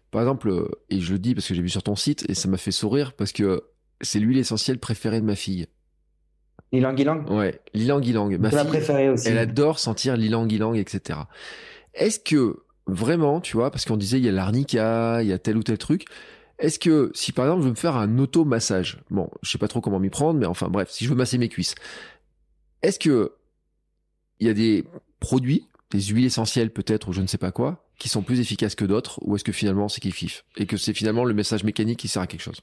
par 0.09 0.21
exemple, 0.21 0.69
et 0.89 0.99
je 0.99 1.13
le 1.13 1.19
dis 1.19 1.35
parce 1.35 1.47
que 1.47 1.53
j'ai 1.53 1.61
vu 1.61 1.69
sur 1.69 1.83
ton 1.83 1.95
site 1.95 2.25
et 2.29 2.33
ça 2.33 2.47
m'a 2.47 2.57
fait 2.57 2.71
sourire 2.71 3.13
parce 3.13 3.33
que 3.33 3.61
c'est 4.01 4.19
l'huile 4.19 4.37
essentielle 4.37 4.79
préférée 4.79 5.19
de 5.19 5.25
ma 5.25 5.35
fille. 5.35 5.67
Lilang 6.71 6.95
Ilang 6.97 7.29
Ouais, 7.29 7.61
Lilang 7.73 8.01
Ilang. 8.01 8.37
Ma 8.39 8.49
fille, 8.49 8.67
préférée 8.67 9.09
aussi. 9.09 9.27
Elle 9.27 9.37
adore 9.37 9.79
sentir 9.79 10.17
Lilang 10.17 10.47
Ilang, 10.49 10.75
etc. 10.75 11.19
Est-ce 11.93 12.19
que 12.19 12.63
vraiment, 12.87 13.41
tu 13.41 13.57
vois, 13.57 13.71
parce 13.71 13.85
qu'on 13.85 13.97
disait 13.97 14.17
il 14.17 14.25
y 14.25 14.29
a 14.29 14.31
l'arnica, 14.31 15.21
il 15.21 15.27
y 15.27 15.33
a 15.33 15.37
tel 15.37 15.57
ou 15.57 15.63
tel 15.63 15.77
truc, 15.77 16.05
est-ce 16.59 16.79
que 16.79 17.11
si 17.13 17.31
par 17.31 17.45
exemple 17.45 17.61
je 17.61 17.65
veux 17.65 17.71
me 17.71 17.75
faire 17.75 17.95
un 17.95 18.17
auto-massage, 18.19 19.01
bon, 19.09 19.29
je 19.41 19.51
sais 19.51 19.57
pas 19.57 19.67
trop 19.67 19.81
comment 19.81 19.99
m'y 19.99 20.09
prendre, 20.09 20.39
mais 20.39 20.45
enfin 20.45 20.67
bref, 20.69 20.89
si 20.91 21.05
je 21.05 21.09
veux 21.09 21.15
masser 21.15 21.37
mes 21.37 21.49
cuisses, 21.49 21.75
est-ce 22.81 22.99
que 22.99 23.33
il 24.39 24.47
y 24.47 24.49
a 24.49 24.53
des 24.53 24.85
produits, 25.19 25.67
des 25.91 26.01
huiles 26.01 26.25
essentielles 26.25 26.71
peut-être 26.71 27.09
ou 27.09 27.13
je 27.13 27.21
ne 27.21 27.27
sais 27.27 27.37
pas 27.37 27.51
quoi, 27.51 27.87
qui 27.97 28.09
sont 28.09 28.21
plus 28.21 28.39
efficaces 28.39 28.75
que 28.75 28.85
d'autres, 28.85 29.19
ou 29.23 29.35
est-ce 29.35 29.43
que 29.43 29.51
finalement 29.51 29.87
c'est 29.87 30.01
kiff 30.01 30.43
et 30.57 30.65
que 30.65 30.77
c'est 30.77 30.93
finalement 30.93 31.23
le 31.23 31.33
message 31.33 31.63
mécanique 31.63 31.99
qui 31.99 32.07
sert 32.07 32.21
à 32.21 32.27
quelque 32.27 32.41
chose? 32.41 32.61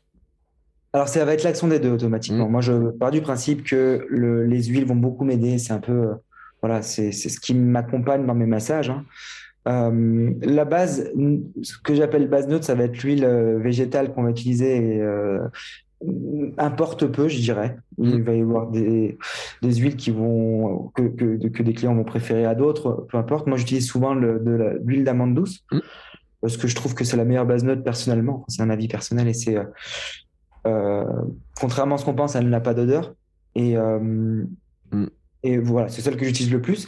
Alors, 0.95 1.09
ça 1.09 1.25
va 1.25 1.35
être 1.35 1.43
l'action 1.43 1.67
des 1.67 1.81
deux 1.81 1.91
automatiquement. 1.91 2.49
Mmh. 2.49 2.53
Moi, 2.53 2.61
je 2.61 2.91
pars 2.93 3.11
du 3.11 3.21
principe 3.21 3.65
que 3.65 4.07
les 4.13 4.63
huiles 4.63 4.87
vont 4.87 4.95
beaucoup 4.95 5.25
m'aider. 5.25 5.59
C'est 5.59 5.73
un 5.73 5.81
peu, 5.81 5.93
euh, 5.93 6.15
voilà, 6.63 6.83
c'est 6.83 7.11
ce 7.11 7.41
qui 7.41 7.53
m'accompagne 7.53 8.25
dans 8.25 8.35
mes 8.35 8.47
massages. 8.47 8.91
Hein. 8.91 9.05
Euh, 9.67 10.33
la 10.43 10.65
base, 10.65 11.11
ce 11.63 11.79
que 11.79 11.95
j'appelle 11.95 12.29
base 12.29 12.49
neutre, 12.49 12.65
ça 12.65 12.75
va 12.75 12.85
être 12.85 13.03
l'huile 13.03 13.25
euh, 13.25 13.59
végétale 13.59 14.13
qu'on 14.13 14.25
va 14.25 14.31
utiliser 14.31 14.77
et, 14.77 15.01
euh, 15.01 15.49
importe 16.59 17.07
peu, 17.07 17.29
je 17.29 17.39
dirais. 17.39 17.79
Il 17.99 18.21
mm. 18.21 18.23
va 18.23 18.35
y 18.35 18.41
avoir 18.41 18.71
des, 18.71 19.17
des 19.63 19.75
huiles 19.75 19.97
qui 19.97 20.11
vont 20.11 20.91
que, 20.95 21.03
que, 21.03 21.49
que, 21.49 21.63
des 21.63 21.73
clients 21.73 21.95
vont 21.95 22.05
préférer 22.05 22.45
à 22.45 22.55
d'autres, 22.55 23.07
peu 23.09 23.17
importe. 23.17 23.47
Moi, 23.47 23.57
j'utilise 23.57 23.87
souvent 23.87 24.15
le, 24.15 24.39
de 24.39 24.81
l'huile 24.85 25.05
d'amande 25.05 25.35
douce 25.35 25.65
mm. 25.73 25.79
parce 26.43 26.57
que 26.59 26.69
je 26.69 26.75
trouve 26.75 26.95
que 26.95 27.05
c'est 27.05 27.17
la 27.17 27.25
meilleure 27.25 27.47
base 27.47 27.65
neutre 27.65 27.83
personnellement. 27.83 28.45
C'est 28.49 28.63
un 28.63 28.71
avis 28.71 28.89
personnel 28.89 29.29
et 29.29 29.35
c'est 29.35 29.57
euh, 30.67 31.05
contrairement 31.59 31.95
à 31.95 31.99
ce 31.99 32.05
qu'on 32.05 32.15
pense, 32.15 32.35
elle 32.37 32.51
n'a 32.51 32.61
pas 32.61 32.75
d'odeur 32.75 33.15
et 33.55 33.77
mm. 33.77 34.47
et 35.43 35.57
voilà, 35.57 35.89
c'est 35.89 36.03
celle 36.03 36.19
que 36.19 36.27
j'utilise 36.27 36.53
le 36.53 36.61
plus. 36.61 36.87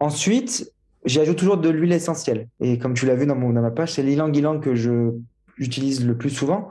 Ensuite, 0.00 0.72
J'y 1.04 1.20
ajoute 1.20 1.38
toujours 1.38 1.58
de 1.58 1.68
l'huile 1.68 1.92
essentielle. 1.92 2.48
Et 2.60 2.78
comme 2.78 2.94
tu 2.94 3.06
l'as 3.06 3.14
vu 3.14 3.26
dans, 3.26 3.36
mon, 3.36 3.50
dans 3.50 3.62
ma 3.62 3.70
page, 3.70 3.92
c'est 3.92 4.02
l'ilang 4.02 4.32
ilang 4.32 4.60
que 4.60 4.74
je 4.74 5.12
j'utilise 5.58 6.06
le 6.06 6.16
plus 6.16 6.30
souvent 6.30 6.70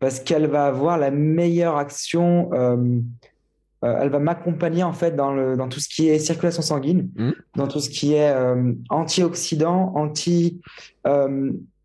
parce 0.00 0.20
qu'elle 0.20 0.46
va 0.46 0.66
avoir 0.66 0.98
la 0.98 1.10
meilleure 1.10 1.76
action. 1.76 2.50
Euh, 2.52 2.76
euh, 3.84 3.98
elle 4.00 4.10
va 4.10 4.18
m'accompagner 4.18 4.82
en 4.82 4.92
fait 4.92 5.14
dans, 5.14 5.32
le, 5.32 5.56
dans 5.56 5.68
tout 5.68 5.80
ce 5.80 5.88
qui 5.88 6.08
est 6.08 6.18
circulation 6.18 6.62
sanguine, 6.62 7.10
mmh. 7.16 7.30
dans 7.56 7.68
tout 7.68 7.80
ce 7.80 7.88
qui 7.90 8.14
est 8.14 8.30
euh, 8.30 8.72
antioxydant, 8.90 9.92
anti 9.94 10.60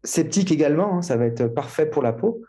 septique 0.04 0.52
également. 0.52 0.98
Hein, 0.98 1.02
ça 1.02 1.18
va 1.18 1.26
être 1.26 1.48
parfait 1.48 1.86
pour 1.86 2.04
la 2.04 2.14
peau. 2.14 2.42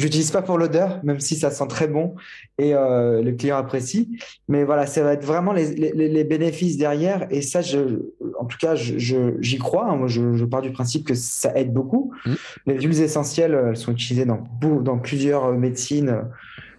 J'utilise 0.00 0.30
pas 0.30 0.40
pour 0.40 0.56
l'odeur, 0.56 0.98
même 1.04 1.20
si 1.20 1.36
ça 1.36 1.50
sent 1.50 1.66
très 1.68 1.86
bon 1.86 2.14
et 2.56 2.74
euh, 2.74 3.20
le 3.20 3.32
client 3.32 3.58
apprécie. 3.58 4.18
Mais 4.48 4.64
voilà, 4.64 4.86
ça 4.86 5.02
va 5.02 5.12
être 5.12 5.26
vraiment 5.26 5.52
les, 5.52 5.74
les, 5.74 6.08
les 6.08 6.24
bénéfices 6.24 6.78
derrière. 6.78 7.26
Et 7.30 7.42
ça, 7.42 7.60
je, 7.60 8.00
en 8.38 8.46
tout 8.46 8.56
cas, 8.58 8.76
j'y 8.76 8.98
je, 8.98 9.58
crois. 9.58 9.90
Hein. 9.90 9.96
Moi, 9.96 10.08
je, 10.08 10.36
je, 10.36 10.44
pars 10.46 10.62
du 10.62 10.72
principe 10.72 11.06
que 11.06 11.12
ça 11.12 11.54
aide 11.54 11.74
beaucoup. 11.74 12.14
Mmh. 12.24 12.32
Les 12.66 12.80
huiles 12.80 13.02
essentielles, 13.02 13.52
elles 13.68 13.76
sont 13.76 13.92
utilisées 13.92 14.24
dans, 14.24 14.42
dans 14.80 14.98
plusieurs 14.98 15.52
médecines, 15.52 16.22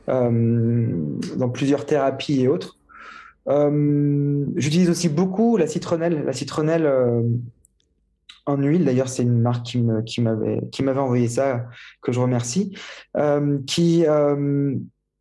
euh, 0.10 0.88
dans 1.38 1.50
plusieurs 1.50 1.86
thérapies 1.86 2.42
et 2.42 2.48
autres. 2.48 2.80
Euh, 3.50 4.46
J'utilise 4.56 4.90
aussi 4.90 5.10
beaucoup 5.10 5.58
la 5.58 5.68
citronnelle. 5.68 6.24
La 6.26 6.34
citronnelle, 6.34 6.88
euh, 6.88 7.22
en 8.52 8.58
huile. 8.62 8.86
D'ailleurs, 8.86 9.10
c'est 9.10 9.24
une 9.24 9.41
marque 9.41 9.66
qui, 9.66 9.80
me, 9.80 10.02
qui, 10.02 10.22
m'avait, 10.22 10.62
qui 10.72 10.84
m'avait 10.84 10.99
envoyé 10.99 11.28
ça, 11.28 11.66
que 12.02 12.12
je 12.12 12.20
remercie, 12.20 12.76
euh, 13.18 13.60
qui, 13.66 14.06
euh, 14.08 14.76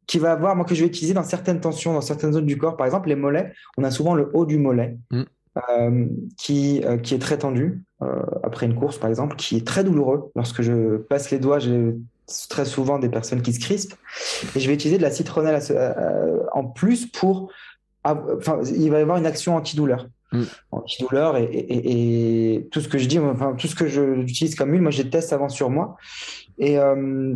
qui 0.06 0.18
va 0.18 0.32
avoir, 0.32 0.56
moi, 0.56 0.64
que 0.64 0.74
je 0.74 0.80
vais 0.82 0.86
utiliser 0.86 1.14
dans 1.14 1.22
certaines 1.22 1.60
tensions, 1.60 1.94
dans 1.94 2.00
certaines 2.00 2.32
zones 2.32 2.46
du 2.46 2.58
corps. 2.58 2.76
Par 2.76 2.86
exemple, 2.86 3.08
les 3.08 3.16
mollets, 3.16 3.52
on 3.76 3.84
a 3.84 3.90
souvent 3.90 4.14
le 4.14 4.30
haut 4.34 4.46
du 4.46 4.58
mollet. 4.58 4.98
Mm. 5.10 5.22
Euh, 5.68 6.06
qui, 6.38 6.80
qui 7.02 7.14
est 7.14 7.18
très 7.18 7.36
tendu 7.38 7.82
après 8.44 8.66
une 8.66 8.76
course, 8.76 8.98
par 8.98 9.10
exemple, 9.10 9.34
qui 9.34 9.56
est 9.56 9.66
très 9.66 9.82
douloureux. 9.82 10.30
Lorsque 10.36 10.62
je 10.62 10.96
passe 10.96 11.32
les 11.32 11.40
doigts, 11.40 11.58
j'ai 11.58 11.96
très 12.48 12.64
souvent 12.64 13.00
des 13.00 13.08
personnes 13.08 13.42
qui 13.42 13.52
se 13.52 13.58
crispent. 13.58 13.96
Et 14.54 14.60
je 14.60 14.68
vais 14.68 14.74
utiliser 14.74 14.96
de 14.96 15.02
la 15.02 15.10
citronnelle 15.10 15.60
en 16.52 16.64
plus 16.64 17.06
pour. 17.06 17.50
Enfin, 18.04 18.60
il 18.64 18.90
va 18.92 19.00
y 19.00 19.02
avoir 19.02 19.18
une 19.18 19.26
action 19.26 19.56
antidouleur. 19.56 20.06
Mm. 20.32 20.42
antidouleur 20.70 21.36
et, 21.36 21.44
et, 21.44 22.54
et, 22.54 22.68
tout 22.68 22.80
ce 22.80 22.88
que 22.88 22.98
je 22.98 23.06
dis, 23.06 23.18
enfin, 23.18 23.54
tout 23.54 23.66
ce 23.66 23.74
que 23.74 23.88
j'utilise 23.88 24.54
comme 24.54 24.70
huile, 24.70 24.82
moi, 24.82 24.92
je 24.92 25.02
teste 25.02 25.32
avant 25.32 25.48
sur 25.48 25.70
moi. 25.70 25.96
Et 26.58 26.78
euh, 26.78 27.34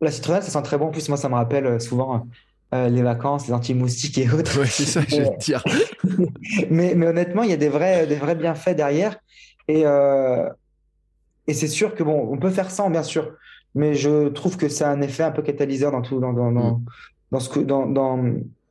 la 0.00 0.10
citronnelle, 0.10 0.42
ça 0.42 0.50
sent 0.50 0.62
très 0.62 0.78
bon. 0.78 0.86
En 0.86 0.90
plus, 0.90 1.08
moi, 1.08 1.16
ça 1.16 1.28
me 1.28 1.34
rappelle 1.34 1.80
souvent 1.80 2.26
euh, 2.74 2.88
les 2.88 3.02
vacances, 3.02 3.46
les 3.46 3.54
anti-moustiques 3.54 4.18
et 4.18 4.30
autres. 4.30 4.60
Ouais, 4.60 4.66
c'est 4.66 4.84
ça 4.84 5.00
je 5.06 5.22
veux 5.22 5.36
dire. 5.38 5.64
mais, 6.70 6.94
mais 6.94 7.06
honnêtement, 7.06 7.42
il 7.42 7.50
y 7.50 7.54
a 7.54 7.56
des 7.56 7.68
vrais, 7.68 8.06
des 8.06 8.16
vrais 8.16 8.34
bienfaits 8.34 8.76
derrière. 8.76 9.18
Et, 9.68 9.82
euh, 9.84 10.48
et 11.46 11.54
c'est 11.54 11.68
sûr 11.68 11.94
que, 11.94 12.02
bon, 12.02 12.28
on 12.30 12.38
peut 12.38 12.50
faire 12.50 12.70
sans, 12.70 12.90
bien 12.90 13.02
sûr. 13.02 13.32
Mais 13.74 13.94
je 13.94 14.28
trouve 14.28 14.56
que 14.56 14.68
ça 14.68 14.88
a 14.90 14.92
un 14.92 15.00
effet 15.00 15.22
un 15.22 15.30
peu 15.30 15.42
catalyseur 15.42 15.92
dans 15.92 16.02
tout, 16.02 16.20
dans, 16.20 16.32
dans, 16.32 16.52
dans, 16.52 16.78
Mm. 16.78 16.84
dans, 17.32 17.40
ce 17.40 17.48
que, 17.48 17.60
dans, 17.60 17.86
dans, 17.86 18.24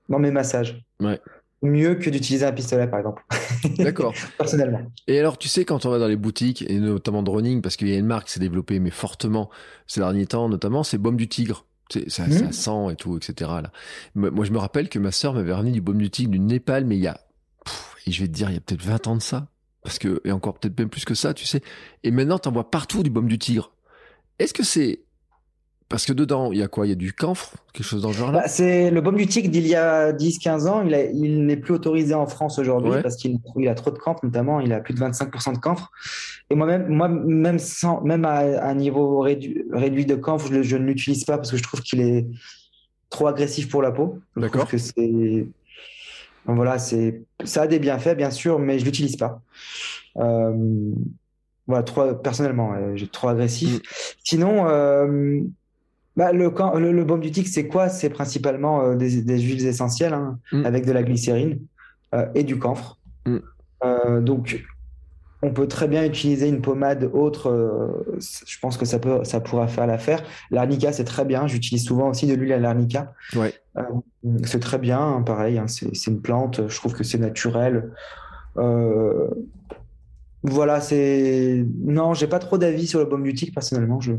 dans 0.10 0.20
mes 0.20 0.32
massages. 0.32 0.84
Ouais. 0.99 1.20
Mieux 1.62 1.95
que 1.95 2.10
d'utiliser 2.10 2.45
un 2.45 2.51
pistolet, 2.51 2.88
par 2.88 2.99
exemple, 2.99 3.24
D'accord. 3.80 4.14
personnellement. 4.38 4.82
Et 5.08 5.20
alors, 5.20 5.38
tu 5.38 5.47
sais, 5.47 5.66
quand 5.66 5.86
on 5.86 5.89
va 5.89 5.97
dans 5.99 6.08
les 6.08 6.16
boutiques, 6.18 6.64
et 6.70 6.78
notamment 6.80 7.24
de 7.24 7.30
running, 7.30 7.62
parce 7.62 7.76
qu'il 7.78 7.88
y 7.88 7.93
a 7.93 7.97
une 7.97 8.06
marque 8.06 8.28
qui 8.28 8.34
s'est 8.34 8.39
développée, 8.39 8.80
mais 8.80 8.91
fortement 8.91 9.49
ces 9.88 10.01
derniers 10.01 10.28
temps, 10.28 10.47
notamment, 10.49 10.84
c'est 10.84 10.97
Baume 10.97 11.16
du 11.18 11.28
Tigre. 11.28 11.66
Ça, 12.08 12.26
Mhm. 12.26 12.32
ça 12.32 12.51
sent 12.51 12.91
et 12.91 12.95
tout, 12.95 13.16
etc. 13.18 13.49
Là. 13.64 13.72
Moi, 14.16 14.32
moi, 14.32 14.43
je 14.45 14.51
me 14.51 14.58
rappelle 14.58 14.89
que 14.89 14.99
ma 14.99 15.12
sœur 15.12 15.34
m'avait 15.34 15.53
ramené 15.53 15.72
du 15.72 15.82
Baume 15.82 15.99
du 15.99 16.10
Tigre 16.10 16.32
du 16.32 16.39
Népal, 16.39 16.84
mais 16.86 16.97
il 16.97 17.03
y 17.03 17.08
a, 17.08 17.20
pff, 17.64 17.95
et 18.06 18.12
je 18.12 18.22
vais 18.22 18.28
te 18.28 18.34
dire, 18.34 18.49
il 18.49 18.53
y 18.56 18.58
a 18.58 18.60
peut-être 18.62 18.82
20 18.84 19.08
ans 19.08 19.16
de 19.16 19.22
ça. 19.22 19.47
Parce 19.84 19.99
que, 19.99 20.20
et 20.26 20.32
encore 20.32 20.56
peut-être 20.58 20.78
même 20.80 20.89
plus 20.89 21.06
que 21.06 21.14
ça, 21.14 21.36
tu 21.36 21.45
sais. 21.45 21.62
Et 22.03 22.10
maintenant, 22.10 22.39
t'en 22.39 22.51
vois 22.51 22.72
partout 22.72 23.03
du 23.03 23.12
Baume 23.12 23.28
du 23.28 23.38
Tigre. 23.38 23.72
Est-ce 24.39 24.53
que 24.53 24.64
c'est, 24.64 25.03
parce 25.88 26.06
que 26.06 26.14
dedans, 26.14 26.52
il 26.52 26.58
y 26.58 26.64
a 26.64 26.68
quoi? 26.68 26.88
Il 26.88 26.90
y 26.90 26.94
a 26.94 26.96
du 26.96 27.14
camphre? 27.14 27.54
Quelque 27.72 27.86
chose 27.86 28.02
dans 28.02 28.12
ce 28.12 28.18
genre-là? 28.18 28.42
Bah, 28.42 28.48
c'est 28.48 28.90
le 28.90 29.02
baume 29.02 29.18
du 29.18 29.28
tigre 29.28 29.50
d'il 29.50 29.68
y 29.68 29.76
a 29.76 30.12
10-15 30.14 30.68
ans. 30.68 30.84
Il, 30.84 31.46
n'est 31.46 31.58
plus 31.58 31.76
autorisé 31.76 32.16
en 32.16 32.26
France 32.26 32.58
aujourd'hui 32.58 32.90
Ouais. 32.90 33.04
parce 33.04 33.16
qu'il 33.16 33.38
il 33.58 33.68
a 33.68 33.76
trop 33.76 33.92
de 33.92 34.00
camphre, 34.00 34.26
notamment. 34.26 34.60
Il 34.60 34.74
a 34.74 34.80
plus 34.80 34.96
de 34.96 35.00
25% 35.00 35.54
de 35.54 35.60
camphre. 35.60 35.92
Et 36.50 36.56
moi-même, 36.56 36.88
moi, 36.88 37.08
même, 37.08 37.60
sans, 37.60 38.02
même 38.02 38.26
à, 38.26 38.38
à 38.38 38.70
un 38.70 38.76
niveau 38.76 39.20
réduit, 39.20 39.64
réduit 39.72 40.08
de 40.08 40.16
camphre, 40.16 40.48
je, 40.52 40.78
ne 40.78 40.86
l'utilise 40.86 41.24
pas 41.24 41.38
parce 41.38 41.52
que 41.52 41.58
je 41.58 41.64
trouve 41.64 41.82
qu'il 41.82 42.02
est 42.02 42.26
trop 43.12 43.28
agressif 43.28 43.70
pour 43.70 43.84
la 43.84 43.92
peau. 43.92 44.20
D'accord. 44.36 44.68
que 44.68 44.80
c'est. 44.80 45.48
Voilà, 46.48 46.80
c'est, 46.80 47.24
ça 47.44 47.64
a 47.64 47.68
des 47.68 47.80
bienfaits, 47.80 48.16
bien 48.16 48.32
sûr, 48.32 48.60
mais 48.60 48.80
je 48.80 48.86
l'utilise 48.86 49.18
pas. 49.18 49.42
Euh, 50.18 50.92
voilà, 51.68 51.84
trop, 51.84 52.14
personnellement, 52.16 52.76
j'ai 52.96 53.08
trop 53.08 53.30
agressif. 53.30 53.76
Mm. 53.76 53.80
Sinon, 54.24 54.70
euh, 54.70 55.42
bah, 56.18 56.32
le, 56.32 56.49
camp- 56.49 56.76
le, 56.76 56.91
le 56.91 57.03
baume 57.03 57.20
du 57.22 57.32
tigre, 57.32 57.49
c'est 57.51 57.68
quoi? 57.68 57.89
C'est 57.89 58.09
principalement 58.09 58.82
euh, 58.82 58.95
des, 58.95 59.22
des 59.22 59.39
huiles 59.39 59.66
essentielles 59.66 60.13
hein, 60.13 60.39
Mm. 60.51 60.66
avec 60.66 60.86
de 60.86 60.91
la 60.91 61.03
glycérine 61.03 61.59
euh, 62.13 62.26
et 62.36 62.43
du 62.43 62.57
camphre. 62.57 62.97
Mm. 63.26 63.38
Euh, 63.84 64.22
donc, 64.22 64.66
on 65.41 65.51
peut 65.51 65.68
très 65.68 65.88
bien 65.88 66.03
utiliser 66.05 66.47
une 66.47 66.61
pommade 66.61 67.09
autre. 67.13 68.05
je 68.20 68.59
pense 68.59 68.78
que 68.78 68.86
ça 68.86 68.97
peut, 68.97 69.24
ça 69.24 69.39
pourra 69.41 69.68
faire 69.68 69.86
l'affaire. 69.86 70.24
L'arnica, 70.49 70.91
c'est 70.91 71.03
très 71.03 71.26
bien. 71.26 71.45
J'utilise 71.45 71.84
souvent 71.86 72.09
aussi 72.09 72.26
de 72.26 72.34
l'huile 72.34 72.53
à 72.53 72.57
l'arnica. 72.59 73.13
Ouais. 73.36 73.53
C'est 74.45 74.59
très 74.61 74.80
bien, 74.80 74.99
hein, 74.99 75.22
pareil. 75.22 75.59
hein, 75.59 75.68
c'est, 75.68 76.07
une 76.07 76.22
plante. 76.22 76.68
Je 76.68 76.76
trouve 76.78 76.93
que 76.93 77.03
c'est 77.03 77.20
naturel. 77.20 77.91
Voilà, 80.43 80.80
c'est. 80.82 81.66
Non, 81.84 82.13
j'ai 82.13 82.28
pas 82.28 82.39
trop 82.39 82.57
d'avis 82.57 82.88
sur 82.88 82.99
le 82.99 83.05
baume 83.05 83.24
du 83.24 83.34
tigre 83.34 83.53
personnellement. 83.53 83.99
Je... 83.99 84.13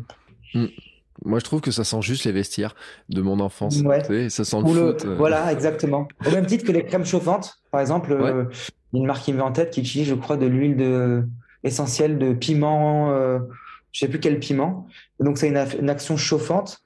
Moi, 1.25 1.39
je 1.39 1.45
trouve 1.45 1.61
que 1.61 1.71
ça 1.71 1.83
sent 1.85 2.03
juste 2.03 2.25
les 2.25 2.33
vestiaires 2.33 2.75
de 3.09 3.23
mon 3.23 3.41
enfance. 3.41 3.81
Ouais. 3.81 4.03
Tu 4.03 4.09
sais, 4.09 4.31
ça 4.31 4.45
sent 4.45 4.59
le 4.59 4.65
Ou 4.65 4.75
le- 4.75 4.93
foot. 4.93 5.05
euh. 5.07 5.15
Voilà, 5.17 5.53
exactement. 5.53 6.07
Au 6.27 6.31
même 6.31 6.47
titre 6.47 6.65
que 6.65 6.73
les 6.73 6.85
crèmes 6.85 7.07
chauffantes, 7.07 7.55
par 7.71 7.81
exemple, 7.81 8.13
euh, 8.13 8.45
il 8.93 8.97
y 8.97 8.99
a 8.99 9.01
une 9.01 9.07
marque 9.07 9.23
qui 9.25 9.33
me 9.33 9.39
vient 9.39 9.47
en 9.47 9.53
tête 9.53 9.71
qui 9.71 9.81
utilise, 9.81 10.07
je 10.09 10.15
crois, 10.15 10.37
de 10.37 10.47
l'huile 10.47 10.77
de... 10.77 11.25
essentielle 11.65 12.19
de 12.19 12.33
piment, 12.35 13.11
euh, 13.13 13.39
je 13.93 14.01
sais 14.01 14.09
plus 14.09 14.21
quel 14.21 14.39
piment. 14.39 14.87
Et 15.21 15.25
donc, 15.25 15.39
c'est 15.39 15.49
une, 15.49 15.65
une 15.81 15.91
action 15.91 16.17
chauffante. 16.17 16.79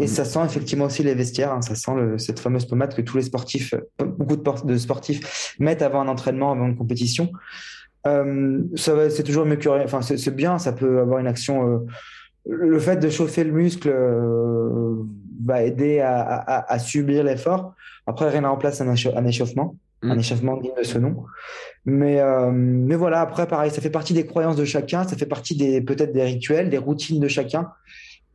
Et 0.00 0.04
Mhm. 0.04 0.08
ça 0.08 0.24
sent 0.24 0.40
effectivement 0.44 0.84
aussi 0.84 1.02
les 1.02 1.14
vestiaires. 1.14 1.52
hein. 1.52 1.62
Ça 1.62 1.74
sent 1.74 1.92
le- 1.96 2.18
cette 2.18 2.38
fameuse 2.40 2.66
pommade 2.66 2.94
que 2.94 3.02
tous 3.02 3.16
les 3.16 3.24
sportifs, 3.24 3.74
euh, 3.74 4.04
beaucoup 4.04 4.36
de, 4.36 4.42
por- 4.42 4.64
de 4.64 4.76
sportifs 4.76 5.54
mettent 5.58 5.82
avant 5.82 6.00
un 6.02 6.08
entraînement, 6.08 6.52
avant 6.52 6.66
une 6.66 6.76
compétition. 6.76 7.32
Euh, 8.06 8.62
c'est 8.76 9.24
toujours 9.24 9.44
mieux 9.44 9.56
que 9.56 9.68
rien. 9.68 9.84
Enfin, 9.84 10.02
c'est 10.02 10.16
c'est 10.16 10.34
bien. 10.34 10.58
Ça 10.58 10.72
peut 10.72 11.00
avoir 11.00 11.18
une 11.18 11.26
action. 11.26 11.84
Le 12.48 12.78
fait 12.78 12.96
de 12.96 13.10
chauffer 13.10 13.44
le 13.44 13.52
muscle 13.52 13.88
euh, 13.92 14.96
va 15.44 15.62
aider 15.62 16.00
à, 16.00 16.20
à- 16.22 16.72
à 16.72 16.78
subir 16.78 17.22
l'effort. 17.24 17.74
Après, 18.06 18.28
rien 18.30 18.48
remplace 18.48 18.80
un, 18.80 18.92
écha- 18.92 19.16
un 19.16 19.24
échauffement, 19.26 19.76
Mm. 20.02 20.10
un 20.12 20.18
échauffement 20.18 20.56
digne 20.56 20.72
de 20.78 20.84
ce 20.84 20.96
nom. 20.98 21.24
Mais, 21.84 22.20
euh, 22.20 22.50
mais 22.52 22.94
voilà, 22.94 23.20
après, 23.20 23.46
pareil, 23.48 23.70
ça 23.72 23.80
fait 23.80 23.90
partie 23.90 24.14
des 24.14 24.24
croyances 24.26 24.54
de 24.56 24.64
chacun, 24.64 25.02
ça 25.04 25.16
fait 25.16 25.26
partie 25.26 25.56
des 25.56 25.80
peut-être 25.80 26.12
des 26.12 26.22
rituels, 26.22 26.70
des 26.70 26.78
routines 26.78 27.20
de 27.20 27.26
chacun. 27.28 27.68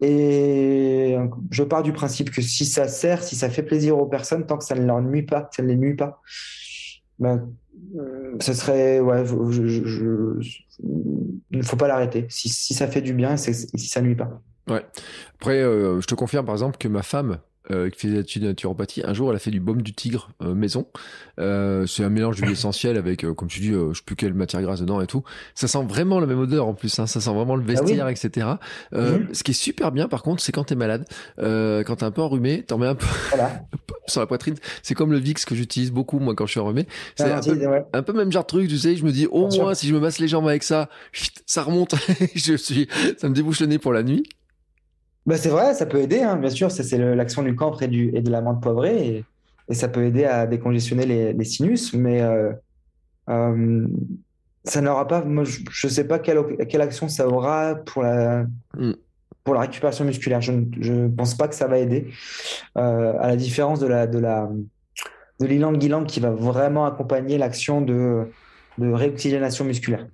Et 0.02 1.16
je 1.52 1.64
pars 1.64 1.82
du 1.84 1.94
principe 1.94 2.30
que 2.32 2.42
si 2.42 2.66
ça 2.66 2.88
sert, 2.90 3.24
si 3.24 3.36
ça 3.38 3.50
fait 3.50 3.64
plaisir 3.64 3.98
aux 3.98 4.06
personnes, 4.08 4.46
tant 4.46 4.58
que 4.58 4.66
ça 4.66 4.76
ne 4.76 4.86
leur 4.86 5.02
nuit 5.02 5.24
pas, 5.24 5.50
ça 5.56 5.64
ne 5.64 5.70
les 5.70 5.78
nuit 5.78 5.96
pas, 5.96 6.20
ben, 7.20 7.48
ce 8.40 8.54
serait, 8.54 9.00
ouais, 9.00 9.24
je- 9.26 9.86
je- 9.86 11.62
faut 11.64 11.76
pas 11.76 11.88
l'arrêter. 11.88 12.26
Si, 12.30 12.50
ça 12.74 12.88
fait 12.88 13.02
du 13.02 13.14
bien, 13.14 13.38
si 13.38 13.54
ça 13.54 14.02
nuit 14.02 14.16
pas. 14.16 14.42
Ouais. 14.70 14.86
Après, 15.36 15.62
euh, 15.62 16.00
je 16.02 16.08
te 16.08 16.16
confirme 16.16 16.46
par 16.46 16.56
exemple 16.56 16.78
que 16.78 16.88
ma 16.88 17.04
femme, 17.04 17.40
euh, 17.72 17.90
qui 17.90 18.00
fait 18.00 18.08
des 18.10 18.20
études 18.20 18.44
de 18.44 18.48
naturopathie, 18.48 19.02
un 19.06 19.14
jour 19.14 19.30
elle 19.30 19.36
a 19.36 19.40
fait 19.40 19.52
du 19.52 19.60
baume 19.60 19.82
du 19.82 19.94
tigre 19.94 20.30
euh, 20.42 20.54
maison. 20.54 20.88
Euh, 21.40 21.86
c'est 21.88 22.04
un 22.04 22.10
mélange 22.10 22.36
d'huile 22.36 22.52
essentielle 22.52 22.98
avec, 22.98 23.24
euh, 23.24 23.34
comme 23.34 23.48
tu 23.48 23.60
dis, 23.60 23.72
euh, 23.72 23.94
je 23.94 23.98
sais 24.00 24.04
plus 24.06 24.16
quelle 24.16 24.34
matière 24.34 24.62
grasse 24.62 24.82
dedans 24.82 25.02
et 25.02 25.08
tout. 25.08 25.24
Ça 25.56 25.68
sent 25.68 25.84
vraiment 25.88 26.20
la 26.20 26.28
même 26.28 26.40
odeur 26.40 26.68
en 26.68 26.74
plus, 26.74 27.00
hein. 27.00 27.08
ça 27.08 27.22
sent 27.22 27.34
vraiment 27.34 27.56
le 27.56 27.64
vestiaire, 27.64 28.08
etc. 28.10 28.48
Euh, 28.94 29.20
Mhm. 29.20 29.34
Ce 29.34 29.44
qui 29.44 29.52
est 29.52 29.54
super 29.56 29.92
bien 29.92 30.08
par 30.08 30.24
contre, 30.24 30.42
c'est 30.44 30.52
quand 30.52 30.66
t'es 30.66 30.76
malade, 30.76 31.06
euh, 31.40 31.84
quand 31.84 31.98
t'es 31.98 32.04
un 32.06 32.12
peu 32.12 32.22
enrhumé, 32.22 32.64
t'en 32.64 32.78
mets 32.78 32.88
un 32.88 32.96
peu 32.96 33.06
Voilà. 33.30 33.62
sur 34.08 34.20
la 34.22 34.28
poitrine. 34.28 34.56
C'est 34.82 34.94
comme 34.96 35.12
le 35.12 35.18
Vix 35.18 35.46
que 35.46 35.56
j'utilise 35.56 35.92
beaucoup 35.92 36.20
moi 36.20 36.36
quand 36.36 36.46
je 36.46 36.52
suis 36.52 36.60
enrhumé. 36.60 36.86
C'est 37.16 37.32
Ah, 37.32 37.38
un 37.38 37.42
peu, 37.42 37.54
ouais. 37.68 37.84
un 37.94 38.04
peu 38.04 38.14
même 38.14 38.32
genre 38.32 38.44
de 38.44 38.48
truc, 38.48 38.68
tu 38.68 38.78
sais, 38.78 38.96
je 38.96 39.06
me 39.06 39.12
dis 39.12 39.28
au 39.28 39.50
sûr. 39.50 39.64
moins 39.64 39.74
si 39.74 39.88
je 39.88 39.94
me 39.96 40.00
masse 40.00 40.20
les 40.20 40.28
jambes 40.28 40.48
avec 40.48 40.64
ça, 40.64 40.90
chut, 41.14 41.32
ça 41.46 41.64
remonte, 41.64 41.96
je 42.36 42.56
suis, 42.56 42.88
ça 43.18 43.30
me 43.30 43.34
débouche 43.34 43.62
le 43.62 43.68
nez 43.68 43.80
pour 43.80 43.94
la 43.94 44.04
nuit. 44.04 44.24
Bah, 45.26 45.38
c'est 45.38 45.50
vrai, 45.50 45.74
ça 45.74 45.86
peut 45.86 46.00
aider, 46.00 46.22
hein, 46.22 46.36
bien 46.36 46.50
sûr. 46.50 46.72
C'est 46.72 46.98
l'action 46.98 47.44
du 47.44 47.56
camphre 47.56 47.84
et, 47.84 47.88
du, 47.88 48.12
et 48.16 48.22
de 48.22 48.30
la 48.30 48.42
menthe 48.42 48.62
poivrée. 48.62 49.08
Et, 49.08 49.26
et 49.70 49.74
ça 49.74 49.88
peut 49.88 50.04
aider 50.04 50.26
à 50.26 50.46
décongestionner 50.48 51.06
les, 51.06 51.34
les 51.34 51.46
sinus. 51.46 51.94
Mais 51.94 52.22
euh, 52.22 52.52
euh, 53.30 53.88
ça 54.66 54.82
n'aura 54.82 55.08
pas. 55.08 55.24
Moi, 55.24 55.44
je 55.46 55.88
ne 55.88 55.92
sais 55.92 56.06
pas 56.06 56.20
quelle, 56.20 56.40
quelle 56.68 56.82
action 56.82 57.08
ça 57.08 57.28
aura 57.28 57.76
pour 57.76 58.04
la, 58.04 58.46
Mm. 58.78 58.94
pour 59.44 59.54
la 59.54 59.62
récupération 59.62 60.04
musculaire. 60.06 60.42
Je 60.42 60.52
ne 60.52 61.08
pense 61.08 61.36
pas 61.36 61.48
que 61.48 61.56
ça 61.56 61.68
va 61.68 61.78
aider. 61.78 62.08
Euh, 62.78 63.14
à 63.20 63.28
la 63.28 63.36
différence 63.36 63.80
de 63.80 63.88
la, 63.88 64.08
de 64.08 64.20
la, 64.20 64.50
de 65.40 65.46
l'ilang-ilang 65.46 66.06
qui 66.06 66.20
va 66.20 66.32
vraiment 66.32 66.86
accompagner 66.86 67.38
l'action 67.38 67.82
de, 67.82 68.26
de 68.78 68.92
réoxygénation 68.92 69.64
musculaire. 69.66 70.08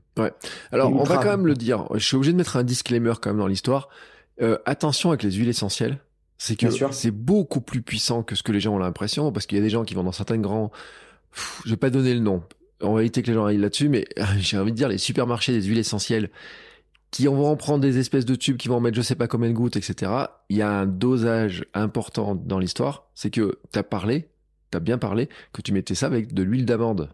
Alors, 0.72 0.92
on 0.94 1.04
va 1.04 1.18
quand 1.18 1.30
même 1.30 1.48
le 1.48 1.54
dire. 1.54 1.88
Je 1.94 2.06
suis 2.06 2.16
obligé 2.16 2.34
de 2.34 2.38
mettre 2.38 2.58
un 2.58 2.64
disclaimer 2.64 3.14
quand 3.22 3.30
même 3.30 3.40
dans 3.40 3.48
l'histoire. 3.48 3.88
Euh, 4.42 4.58
attention 4.66 5.10
avec 5.10 5.24
les 5.24 5.32
huiles 5.32 5.50
essentielles. 5.50 6.00
C'est 6.38 6.56
que 6.56 6.68
c'est 6.92 7.12
beaucoup 7.12 7.60
plus 7.60 7.82
puissant 7.82 8.24
que 8.24 8.34
ce 8.34 8.44
que 8.44 8.54
les 8.54 8.62
gens 8.62 8.74
ont 8.74 8.80
l'impression, 8.80 9.32
parce 9.34 9.46
qu'il 9.46 9.58
y 9.58 9.62
a 9.62 9.64
des 9.64 9.70
gens 9.70 9.84
qui 9.84 9.94
vont 9.94 10.06
dans 10.06 10.14
certains 10.14 10.38
grands. 10.38 10.72
Pff, 11.34 11.62
je 11.66 11.72
vais 11.72 11.78
pas 11.78 11.90
donner 11.90 12.14
le 12.14 12.22
nom. 12.22 12.44
On 12.82 12.94
va 12.94 13.02
éviter 13.02 13.22
que 13.22 13.28
les 13.28 13.34
gens 13.34 13.46
aillent 13.46 13.58
là-dessus, 13.58 13.90
mais 13.90 14.08
j'ai 14.40 14.58
envie 14.58 14.72
de 14.72 14.78
dire 14.78 14.88
les 14.88 14.98
supermarchés 14.98 15.52
des 15.52 15.64
huiles 15.64 15.80
essentielles 15.80 16.30
qui 17.12 17.26
vont 17.26 17.48
en 17.48 17.58
prendre 17.58 17.82
des 17.82 17.98
espèces 17.98 18.26
de 18.26 18.36
tubes 18.36 18.56
qui 18.56 18.68
vont 18.68 18.76
en 18.78 18.80
mettre 18.80 18.96
je 18.96 19.02
sais 19.02 19.16
pas 19.16 19.28
combien 19.28 19.50
de 19.50 19.54
gouttes, 19.54 19.76
etc. 19.76 20.12
Il 20.50 20.58
y 20.58 20.62
a 20.62 20.70
un 20.70 20.86
dosage 20.86 21.66
important 21.74 22.36
dans 22.36 22.60
l'histoire. 22.60 23.10
C'est 23.16 23.32
que 23.32 23.60
t'as 23.72 23.84
parlé, 23.84 24.30
t'as 24.72 24.80
bien 24.80 24.98
parlé, 24.98 25.28
que 25.52 25.62
tu 25.62 25.74
mettais 25.74 25.96
ça 25.96 26.06
avec 26.06 26.34
de 26.34 26.44
l'huile 26.44 26.66
d'amande. 26.66 27.10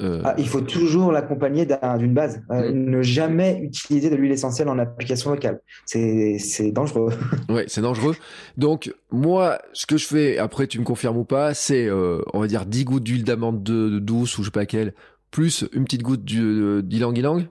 Euh, 0.00 0.22
Ah, 0.24 0.34
il 0.38 0.48
faut 0.48 0.60
toujours 0.62 1.12
l'accompagner 1.12 1.66
d'un- 1.66 1.98
d'une 1.98 2.14
base. 2.14 2.42
Euh, 2.50 2.72
Mm. 2.72 2.90
Ne 2.90 3.02
jamais 3.02 3.60
utiliser 3.62 4.08
de 4.10 4.16
l'huile 4.16 4.32
essentielle 4.32 4.68
en 4.68 4.78
application 4.78 5.30
locale. 5.30 5.60
C'est 5.84 6.38
c'est 6.38 6.70
dangereux. 6.72 7.10
Ouais, 7.50 7.64
c'est 7.68 7.82
dangereux. 7.82 8.14
Donc, 8.56 8.92
moi, 9.10 9.58
ce 9.74 9.84
que 9.86 9.96
je 9.98 10.06
fais, 10.06 10.38
après 10.38 10.66
tu 10.66 10.78
me 10.78 10.84
confirmes 10.84 11.18
ou 11.18 11.24
pas, 11.24 11.52
c'est, 11.54 11.86
euh, 11.86 12.20
on 12.32 12.40
va 12.40 12.46
dire, 12.46 12.64
10 12.64 12.84
gouttes 12.84 13.02
d'huile 13.04 13.24
d'amande 13.24 13.62
de, 13.62 13.90
de 13.90 13.98
douce 13.98 14.38
ou 14.38 14.42
je 14.42 14.46
sais 14.48 14.50
pas 14.52 14.64
quelle, 14.66 14.94
plus 15.30 15.64
une 15.72 15.84
petite 15.84 16.02
goutte 16.02 16.24
du- 16.24 16.82
d'ylang 16.82 17.14
ylang. 17.16 17.46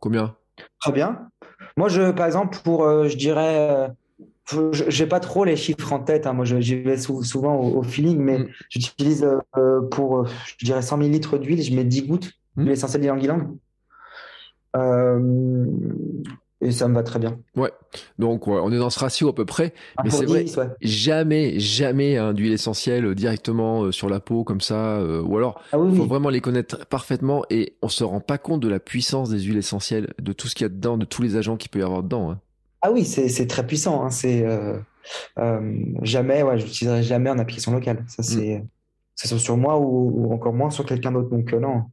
Combien? 0.00 0.34
Très 0.80 0.92
bien. 0.92 1.28
Moi, 1.76 1.88
je, 1.88 2.10
par 2.10 2.26
exemple, 2.26 2.58
pour, 2.64 3.08
je 3.08 3.16
dirais, 3.16 3.88
j'ai 4.72 5.06
pas 5.06 5.20
trop 5.20 5.44
les 5.44 5.56
chiffres 5.56 5.92
en 5.92 5.98
tête. 6.00 6.26
hein. 6.26 6.32
Moi, 6.32 6.44
j'y 6.44 6.76
vais 6.82 6.96
sou- 6.96 7.22
souvent 7.24 7.56
au, 7.56 7.78
au 7.78 7.82
feeling, 7.82 8.18
mais 8.18 8.38
Mm. 8.38 8.48
j'utilise 8.70 9.28
euh, 9.56 9.80
pour, 9.90 10.18
euh, 10.18 10.24
je 10.58 10.64
dirais, 10.64 10.82
100 10.82 10.96
millilitres 10.98 11.38
d'huile, 11.38 11.62
je 11.62 11.74
mets 11.74 11.84
10 11.84 12.06
gouttes 12.06 12.30
Mm. 12.56 12.62
d'huile 12.62 12.72
essentielle 12.72 13.02
d'ylang 13.02 13.18
ylang. 13.22 13.56
Euh, 14.76 15.64
et 16.60 16.70
ça 16.70 16.88
me 16.88 16.94
va 16.94 17.02
très 17.02 17.18
bien. 17.18 17.38
Ouais. 17.54 17.70
Donc 18.18 18.48
on 18.48 18.72
est 18.72 18.78
dans 18.78 18.90
ce 18.90 18.98
ratio 18.98 19.28
à 19.28 19.34
peu 19.34 19.44
près, 19.44 19.72
mais 20.02 20.10
c'est 20.10 20.24
vrai, 20.26 20.44
jamais, 20.80 21.58
jamais 21.58 22.16
hein, 22.16 22.32
d'huile 22.34 22.52
essentielle 22.52 23.14
directement 23.14 23.84
euh, 23.84 23.92
sur 23.92 24.08
la 24.08 24.20
peau 24.20 24.42
comme 24.44 24.60
ça, 24.60 24.96
euh, 24.98 25.22
ou 25.22 25.36
alors 25.36 25.60
il 25.72 25.76
ah 25.76 25.96
faut 25.96 26.06
vraiment 26.06 26.28
les 26.30 26.40
connaître 26.40 26.86
parfaitement 26.86 27.44
et 27.50 27.76
on 27.82 27.88
se 27.88 28.04
rend 28.04 28.20
pas 28.20 28.38
compte 28.38 28.60
de 28.60 28.68
la 28.68 28.80
puissance 28.80 29.30
des 29.30 29.40
huiles 29.40 29.58
essentielles, 29.58 30.12
de 30.20 30.32
tout 30.32 30.48
ce 30.48 30.54
qu'il 30.54 30.64
y 30.64 30.66
a 30.66 30.70
dedans, 30.70 30.96
de 30.98 31.04
tous 31.04 31.22
les 31.22 31.36
agents 31.36 31.56
qu'il 31.56 31.70
peut 31.70 31.78
y 31.78 31.82
avoir 31.82 32.02
dedans. 32.02 32.30
Hein. 32.32 32.38
Ah 32.82 32.92
oui, 32.92 33.04
c'est 33.04 33.46
très 33.46 33.66
puissant. 33.66 34.04
Hein. 34.04 34.10
C'est 34.10 34.44
euh, 35.38 35.60
jamais, 36.02 36.42
ouais, 36.42 36.58
je 36.58 36.64
l'utiliserai 36.64 37.02
jamais 37.02 37.30
en 37.30 37.38
application 37.38 37.72
locale. 37.72 38.04
Ça 38.08 38.22
mm. 38.22 38.62
c'est, 39.14 39.38
sur 39.38 39.56
moi 39.56 39.78
ou, 39.78 40.12
ou, 40.14 40.32
encore 40.32 40.52
moins 40.52 40.70
sur 40.70 40.84
quelqu'un 40.84 41.12
d'autre. 41.12 41.30
Donc 41.30 41.52
non. 41.52 41.84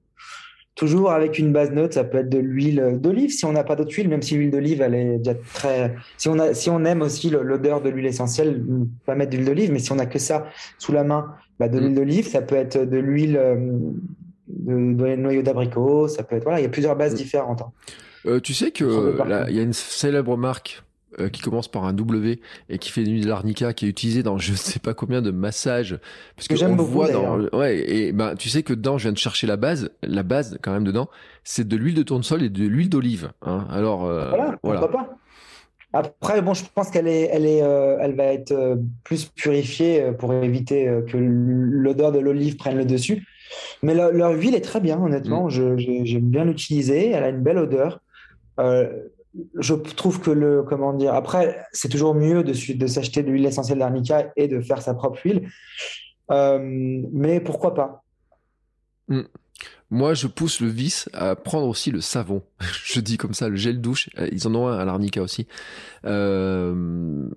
Toujours 0.75 1.11
avec 1.11 1.37
une 1.37 1.53
base 1.53 1.69
neutre, 1.71 1.93
ça 1.93 2.03
peut 2.03 2.17
être 2.17 2.29
de 2.29 2.39
l'huile 2.39 2.97
d'olive 2.99 3.29
si 3.29 3.45
on 3.45 3.51
n'a 3.51 3.63
pas 3.63 3.75
d'autre 3.75 3.93
huile, 3.93 4.09
même 4.09 4.23
si 4.23 4.33
l'huile 4.33 4.49
d'olive, 4.49 4.81
elle 4.81 4.95
est 4.95 5.17
déjà 5.19 5.35
très. 5.53 5.93
Si 6.17 6.29
on, 6.29 6.39
a, 6.39 6.55
si 6.55 6.71
on 6.71 6.83
aime 6.83 7.03
aussi 7.03 7.29
l'odeur 7.29 7.81
de 7.81 7.89
l'huile 7.89 8.07
essentielle, 8.07 8.63
pas 9.05 9.13
mettre 9.13 9.29
de 9.31 9.37
l'huile 9.37 9.45
d'olive, 9.45 9.71
mais 9.71 9.77
si 9.77 9.91
on 9.91 9.95
n'a 9.95 10.07
que 10.07 10.17
ça 10.17 10.47
sous 10.79 10.91
la 10.91 11.03
main, 11.03 11.35
bah 11.59 11.69
de 11.69 11.77
l'huile 11.77 11.91
mm. 11.91 11.95
d'olive, 11.95 12.27
ça 12.27 12.41
peut 12.41 12.55
être 12.55 12.79
de 12.79 12.97
l'huile 12.97 13.37
euh, 13.37 13.55
de, 14.47 14.93
de 14.93 15.15
noyau 15.15 15.43
d'abricot, 15.43 16.07
ça 16.07 16.23
peut 16.23 16.37
être. 16.37 16.43
Voilà, 16.43 16.59
il 16.59 16.63
y 16.63 16.65
a 16.65 16.69
plusieurs 16.69 16.95
bases 16.95 17.13
mm. 17.13 17.17
différentes. 17.17 17.61
Hein. 17.61 17.71
Euh, 18.25 18.39
tu 18.39 18.53
sais 18.53 18.71
qu'il 18.71 18.87
y 18.87 19.59
a 19.59 19.63
une 19.63 19.73
célèbre 19.73 20.37
marque 20.37 20.83
euh, 21.19 21.29
qui 21.29 21.41
commence 21.41 21.67
par 21.67 21.85
un 21.85 21.93
W 21.93 22.39
et 22.69 22.79
qui 22.79 22.89
fait 22.89 23.03
de 23.03 23.27
l'arnica 23.27 23.73
qui 23.73 23.85
est 23.85 23.89
utilisé 23.89 24.23
dans 24.23 24.39
je 24.39 24.53
ne 24.53 24.57
sais 24.57 24.79
pas 24.79 24.95
combien 24.95 25.21
de 25.21 25.29
massages. 25.29 25.99
Parce 26.35 26.47
que 26.47 26.55
j'aime 26.55 26.75
beaucoup 26.75 26.91
voit 26.91 27.11
dans 27.11 27.39
ouais 27.55 27.77
et 27.87 28.11
ben 28.11 28.33
tu 28.35 28.49
sais 28.49 28.63
que 28.63 28.73
dedans 28.73 28.97
je 28.97 29.03
viens 29.03 29.11
de 29.11 29.17
chercher 29.17 29.45
la 29.45 29.55
base 29.55 29.91
la 30.01 30.23
base 30.23 30.57
quand 30.63 30.71
même 30.71 30.83
dedans. 30.83 31.09
C'est 31.43 31.67
de 31.67 31.75
l'huile 31.75 31.93
de 31.93 32.01
tournesol 32.01 32.41
et 32.41 32.49
de 32.49 32.65
l'huile 32.65 32.89
d'olive 32.89 33.31
hein. 33.43 33.67
alors 33.69 34.05
euh, 34.05 34.29
voilà, 34.29 34.57
voilà. 34.63 34.87
pas. 34.87 35.17
Après 35.91 36.41
bon 36.41 36.55
je 36.55 36.63
pense 36.73 36.89
qu'elle 36.89 37.07
est 37.07 37.29
elle 37.31 37.45
est 37.45 37.61
euh, 37.61 37.97
elle 38.01 38.15
va 38.15 38.25
être 38.25 38.79
plus 39.03 39.25
purifiée 39.25 40.13
pour 40.17 40.33
éviter 40.33 40.89
que 41.07 41.17
l'odeur 41.17 42.11
de 42.11 42.19
l'olive 42.19 42.55
prenne 42.55 42.77
le 42.77 42.85
dessus. 42.85 43.27
Mais 43.83 43.93
leur, 43.93 44.31
huile 44.31 44.55
est 44.55 44.61
très 44.61 44.79
bien 44.79 44.99
honnêtement. 44.99 45.45
Mm. 45.45 45.77
j'aime 45.77 46.29
bien 46.29 46.45
l'utiliser. 46.45 47.11
Elle 47.11 47.23
a 47.23 47.29
une 47.29 47.43
belle 47.43 47.59
odeur 47.59 47.99
je 48.57 49.73
trouve 49.73 50.21
que 50.21 50.31
le 50.31 50.63
comment 50.63 50.93
dire 50.93 51.15
après 51.15 51.65
c'est 51.71 51.89
toujours 51.89 52.13
mieux 52.13 52.43
de, 52.43 52.53
de 52.73 52.87
s'acheter 52.87 53.23
de 53.23 53.31
l'huile 53.31 53.45
essentielle 53.45 53.79
d'arnica 53.79 54.31
et 54.35 54.47
de 54.47 54.61
faire 54.61 54.81
sa 54.81 54.93
propre 54.93 55.19
huile 55.25 55.49
euh, 56.31 56.59
mais 57.11 57.39
pourquoi 57.39 57.73
pas? 57.73 58.03
Mm. 59.07 59.23
Moi, 59.93 60.15
je 60.15 60.25
pousse 60.25 60.59
le 60.59 60.69
vice 60.69 61.07
à 61.13 61.35
prendre 61.35 61.67
aussi 61.67 61.91
le 61.91 62.01
savon. 62.01 62.41
je 62.83 62.99
dis 62.99 63.17
comme 63.17 63.35
ça, 63.35 63.47
le 63.47 63.55
gel 63.55 63.79
douche. 63.79 64.09
Euh, 64.17 64.27
ils 64.31 64.47
en 64.47 64.55
ont 64.55 64.67
un 64.67 64.79
à 64.79 64.85
l'arnica 64.85 65.21
aussi. 65.21 65.45
Euh, 66.05 66.73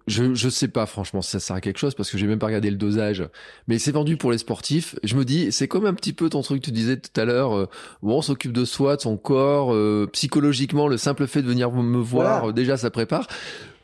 je 0.06 0.34
je 0.34 0.48
sais 0.48 0.68
pas 0.68 0.86
franchement 0.86 1.20
si 1.20 1.30
ça 1.30 1.38
sert 1.38 1.54
à 1.54 1.60
quelque 1.60 1.78
chose 1.78 1.94
parce 1.94 2.10
que 2.10 2.16
j'ai 2.16 2.26
même 2.26 2.38
pas 2.38 2.46
regardé 2.46 2.70
le 2.70 2.78
dosage. 2.78 3.28
Mais 3.68 3.78
c'est 3.78 3.92
vendu 3.92 4.16
pour 4.16 4.32
les 4.32 4.38
sportifs. 4.38 4.96
Je 5.04 5.16
me 5.16 5.26
dis, 5.26 5.52
c'est 5.52 5.68
comme 5.68 5.84
un 5.84 5.92
petit 5.92 6.14
peu 6.14 6.30
ton 6.30 6.40
truc 6.40 6.62
que 6.62 6.64
tu 6.64 6.72
disais 6.72 6.96
tout 6.96 7.20
à 7.20 7.26
l'heure. 7.26 7.54
Euh, 7.54 7.68
on 8.02 8.22
s'occupe 8.22 8.52
de 8.52 8.64
soi, 8.64 8.96
de 8.96 9.02
son 9.02 9.18
corps, 9.18 9.74
euh, 9.74 10.08
psychologiquement. 10.14 10.88
Le 10.88 10.96
simple 10.96 11.26
fait 11.26 11.42
de 11.42 11.48
venir 11.48 11.70
me 11.70 11.98
voir, 11.98 12.54
déjà, 12.54 12.78
ça 12.78 12.90
prépare. 12.90 13.28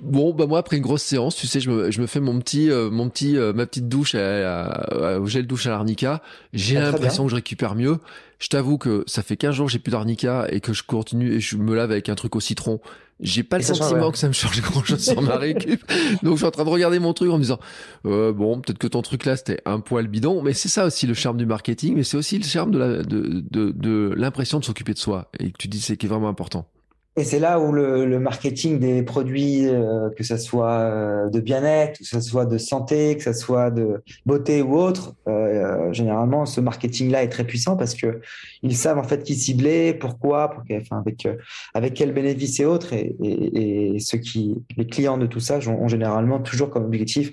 Bon, 0.03 0.35
bah 0.35 0.47
moi 0.47 0.59
après 0.59 0.77
une 0.77 0.83
grosse 0.83 1.03
séance, 1.03 1.37
tu 1.37 1.47
sais, 1.47 1.61
je 1.61 1.71
me, 1.71 1.91
je 1.93 2.01
me 2.01 2.07
fais 2.07 2.19
mon 2.19 2.39
petit, 2.41 2.69
mon 2.91 3.09
petit, 3.09 3.35
ma 3.35 3.67
petite 3.67 3.89
douche 3.89 4.15
au 4.15 5.27
gel 5.27 5.47
douche 5.47 5.67
à 5.67 5.71
l'arnica. 5.71 6.23
J'ai 6.53 6.77
ah, 6.77 6.91
l'impression 6.91 7.25
que 7.25 7.31
je 7.31 7.37
récupère 7.37 7.77
mieux. 7.77 7.99
Je 8.43 8.49
t'avoue 8.49 8.77
que 8.77 9.05
ça 9.07 9.23
fait 9.23 9.37
15 9.37 9.55
jours 9.55 9.67
que 9.67 9.73
j'ai 9.73 9.79
plus 9.79 9.93
d'arnica 9.93 10.49
et 10.51 10.59
que 10.59 10.73
je 10.73 10.83
continue 10.83 11.33
et 11.33 11.39
je 11.39 11.57
me 11.57 11.77
lave 11.77 11.93
avec 11.93 12.09
un 12.09 12.17
truc 12.17 12.35
au 12.35 12.41
citron. 12.41 12.81
J'ai 13.21 13.45
pas 13.45 13.57
le 13.57 13.63
sentiment 13.63 14.11
que 14.11 14.19
ça 14.19 14.27
me 14.27 14.33
change 14.33 14.61
grand 14.61 14.83
chose 14.83 15.05
sur 15.05 15.23
ma 15.23 15.37
récup. 15.39 15.81
Donc 16.25 16.33
je 16.33 16.39
suis 16.39 16.47
en 16.47 16.51
train 16.51 16.65
de 16.65 16.69
regarder 16.69 16.99
mon 16.99 17.13
truc 17.13 17.31
en 17.31 17.37
me 17.37 17.43
disant 17.43 17.61
euh, 18.05 18.33
bon 18.33 18.61
peut-être 18.61 18.79
que 18.79 18.89
ton 18.89 19.01
truc 19.01 19.25
là 19.25 19.37
c'était 19.37 19.61
un 19.65 19.79
poil 19.79 20.09
bidon, 20.09 20.43
mais 20.43 20.55
c'est 20.55 20.69
ça 20.69 20.87
aussi 20.87 21.07
le 21.07 21.15
charme 21.15 21.37
du 21.37 21.47
marketing, 21.47 21.95
mais 21.95 22.03
c'est 22.03 22.17
aussi 22.17 22.37
le 22.37 22.45
charme 22.45 22.73
de 22.73 22.79
la 22.79 23.03
de 23.05 23.45
de, 23.49 23.71
de 23.71 24.13
l'impression 24.17 24.59
de 24.59 24.65
s'occuper 24.65 24.93
de 24.93 24.99
soi 24.99 25.31
et 25.39 25.53
que 25.53 25.57
tu 25.57 25.69
dis 25.69 25.81
c'est 25.81 25.97
qui 25.97 26.07
est 26.07 26.09
vraiment 26.09 26.29
important. 26.29 26.67
Et 27.15 27.25
c'est 27.25 27.39
là 27.39 27.61
où 27.61 27.73
le, 27.73 28.07
le, 28.07 28.19
marketing 28.19 28.79
des 28.79 29.03
produits, 29.03 29.69
euh, 29.69 30.09
que 30.17 30.25
ce 30.25 30.39
soit 30.39 30.71
euh, 30.71 31.29
de 31.29 31.41
bien-être, 31.41 31.99
que 31.99 32.07
ce 32.07 32.21
soit 32.23 32.47
de 32.47 32.57
santé, 32.57 33.19
que 33.19 33.23
ce 33.23 33.35
soit 33.35 33.71
de 33.71 34.03
beauté 34.25 34.63
ou 34.63 34.79
autre, 34.79 35.15
euh, 35.29 35.93
généralement 35.93 36.47
ce 36.47 36.63
marketing-là 36.63 37.23
est 37.23 37.29
très 37.29 37.45
puissant 37.45 37.77
parce 37.77 37.95
que 37.95 38.23
ils 38.63 38.75
savent 38.75 38.97
en 38.97 39.03
fait 39.03 39.25
qui 39.25 39.35
cibler, 39.35 39.93
pourquoi, 39.93 40.53
pour 40.53 40.63
enfin 40.75 41.01
avec 41.01 41.29
avec 41.75 41.93
quel 41.93 42.15
bénéfice 42.15 42.61
et 42.61 42.65
autres. 42.65 42.95
Et, 42.95 43.15
et, 43.23 43.97
et, 43.97 43.99
ceux 43.99 44.19
qui, 44.19 44.57
les 44.79 44.87
clients 44.87 45.19
de 45.19 45.27
tout 45.27 45.41
ça, 45.41 45.59
ont, 45.69 45.89
généralement 45.89 46.39
toujours 46.39 46.71
comme 46.71 46.85
objectif 46.85 47.31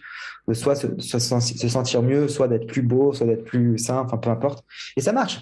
de 0.50 0.54
soit 0.54 0.76
se, 0.76 0.88
se, 1.00 1.20
sentir 1.70 2.02
mieux, 2.02 2.28
soit 2.28 2.50
d'être 2.50 2.68
plus 2.68 2.82
beau, 2.82 3.14
soit 3.14 3.28
d'être 3.28 3.46
plus 3.46 3.78
sain, 3.78 4.00
enfin 4.00 4.18
peu 4.18 4.30
importe. 4.30 4.66
Et 4.98 5.02
ça 5.02 5.14
marche. 5.14 5.40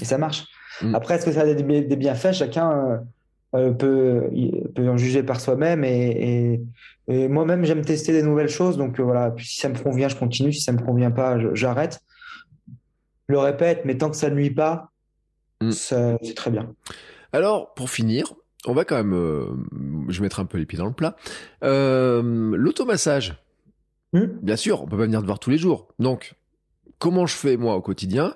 Et 0.00 0.04
ça 0.04 0.16
marche. 0.16 0.46
Mm. 0.80 0.94
Après, 0.94 1.16
est-ce 1.16 1.24
que 1.24 1.32
ça 1.32 1.40
a 1.40 1.54
des, 1.54 1.82
des 1.82 1.96
bienfaits? 1.96 2.32
Chacun 2.32 3.00
euh, 3.56 3.72
peut, 3.72 4.30
peut 4.76 4.88
en 4.88 4.96
juger 4.96 5.24
par 5.24 5.40
soi-même. 5.40 5.82
Et, 5.84 6.60
et, 7.08 7.28
moi-même, 7.28 7.64
j'aime 7.64 7.84
tester 7.84 8.12
des 8.12 8.22
nouvelles 8.22 8.48
choses. 8.48 8.76
Donc 8.76 9.00
euh, 9.00 9.02
voilà, 9.02 9.30
puis 9.30 9.46
si 9.46 9.58
ça 9.58 9.68
me 9.68 9.76
convient, 9.76 10.08
je 10.08 10.16
continue. 10.16 10.52
Si 10.52 10.60
ça 10.60 10.72
me 10.72 10.78
convient 10.78 11.10
pas, 11.10 11.36
j'arrête. 11.54 12.00
Le 13.26 13.38
répète, 13.38 13.82
mais 13.84 13.96
tant 13.96 14.10
que 14.10 14.16
ça 14.16 14.30
ne 14.30 14.36
nuit 14.36 14.50
pas, 14.50 14.90
mm. 15.60 15.70
c'est 15.72 16.34
très 16.34 16.50
bien. 16.50 16.72
Alors, 17.32 17.74
pour 17.74 17.90
finir, 17.90 18.34
on 18.66 18.72
va 18.72 18.84
quand 18.84 18.96
même, 18.96 19.14
euh, 19.14 19.46
je 20.08 20.18
vais 20.18 20.24
mettre 20.24 20.40
un 20.40 20.44
peu 20.44 20.58
les 20.58 20.66
pieds 20.66 20.78
dans 20.78 20.86
le 20.86 20.92
plat. 20.92 21.16
L'automassage, 21.62 23.42
hmm 24.12 24.26
bien 24.42 24.56
sûr, 24.56 24.82
on 24.82 24.86
peut 24.86 24.96
pas 24.96 25.04
venir 25.04 25.20
te 25.20 25.26
voir 25.26 25.38
tous 25.38 25.50
les 25.50 25.58
jours. 25.58 25.88
Donc, 25.98 26.34
comment 26.98 27.26
je 27.26 27.34
fais 27.34 27.56
moi 27.56 27.76
au 27.76 27.80
quotidien 27.80 28.34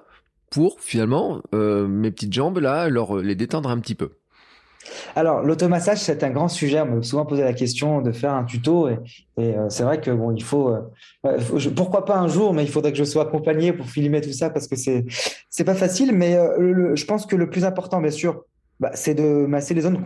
pour 0.51 0.81
finalement 0.81 1.43
mes 1.53 2.13
petites 2.13 2.33
jambes 2.33 2.59
là, 2.59 2.89
leur 2.89 3.17
les 3.17 3.35
détendre 3.35 3.71
un 3.71 3.79
petit 3.79 3.97
peu? 3.97 4.13
Alors, 5.17 5.43
l'automassage, 5.43 5.99
c'est 5.99 6.23
un 6.25 6.31
grand 6.31 6.49
sujet. 6.49 6.81
On 6.81 6.87
m'a 6.87 7.03
souvent 7.03 7.25
posé 7.25 7.43
la 7.43 7.53
question 7.53 8.01
de 8.01 8.13
faire 8.13 8.35
un 8.35 8.45
tuto. 8.45 8.89
Et, 8.89 8.99
euh, 9.39 9.69
c'est 9.69 9.83
vrai 9.83 10.01
que 10.01 10.11
bon, 10.11 10.33
il 10.33 10.43
faut, 10.43 10.75
euh, 11.25 11.39
pourquoi 11.75 12.05
pas 12.05 12.17
un 12.17 12.29
jour, 12.29 12.53
mais 12.53 12.65
il 12.65 12.71
faudrait 12.71 12.93
que 12.93 12.99
je 12.99 13.05
sois 13.05 13.23
accompagné 13.23 13.73
pour 13.73 13.87
filmer 13.87 14.21
tout 14.21 14.33
ça 14.33 14.51
parce 14.51 14.67
que 14.67 14.77
c'est 14.77 15.05
c'est 15.51 15.65
pas 15.65 15.75
facile. 15.75 16.13
Mais 16.13 16.37
euh, 16.37 16.95
je 16.97 17.05
pense 17.05 17.27
que 17.27 17.37
le 17.37 17.49
plus 17.51 17.65
important, 17.65 18.01
bien 18.01 18.11
sûr, 18.11 18.45
bah, 18.81 18.91
c'est 18.95 19.15
de 19.15 19.47
masser 19.47 19.75
les 19.75 19.83
zones 19.83 20.03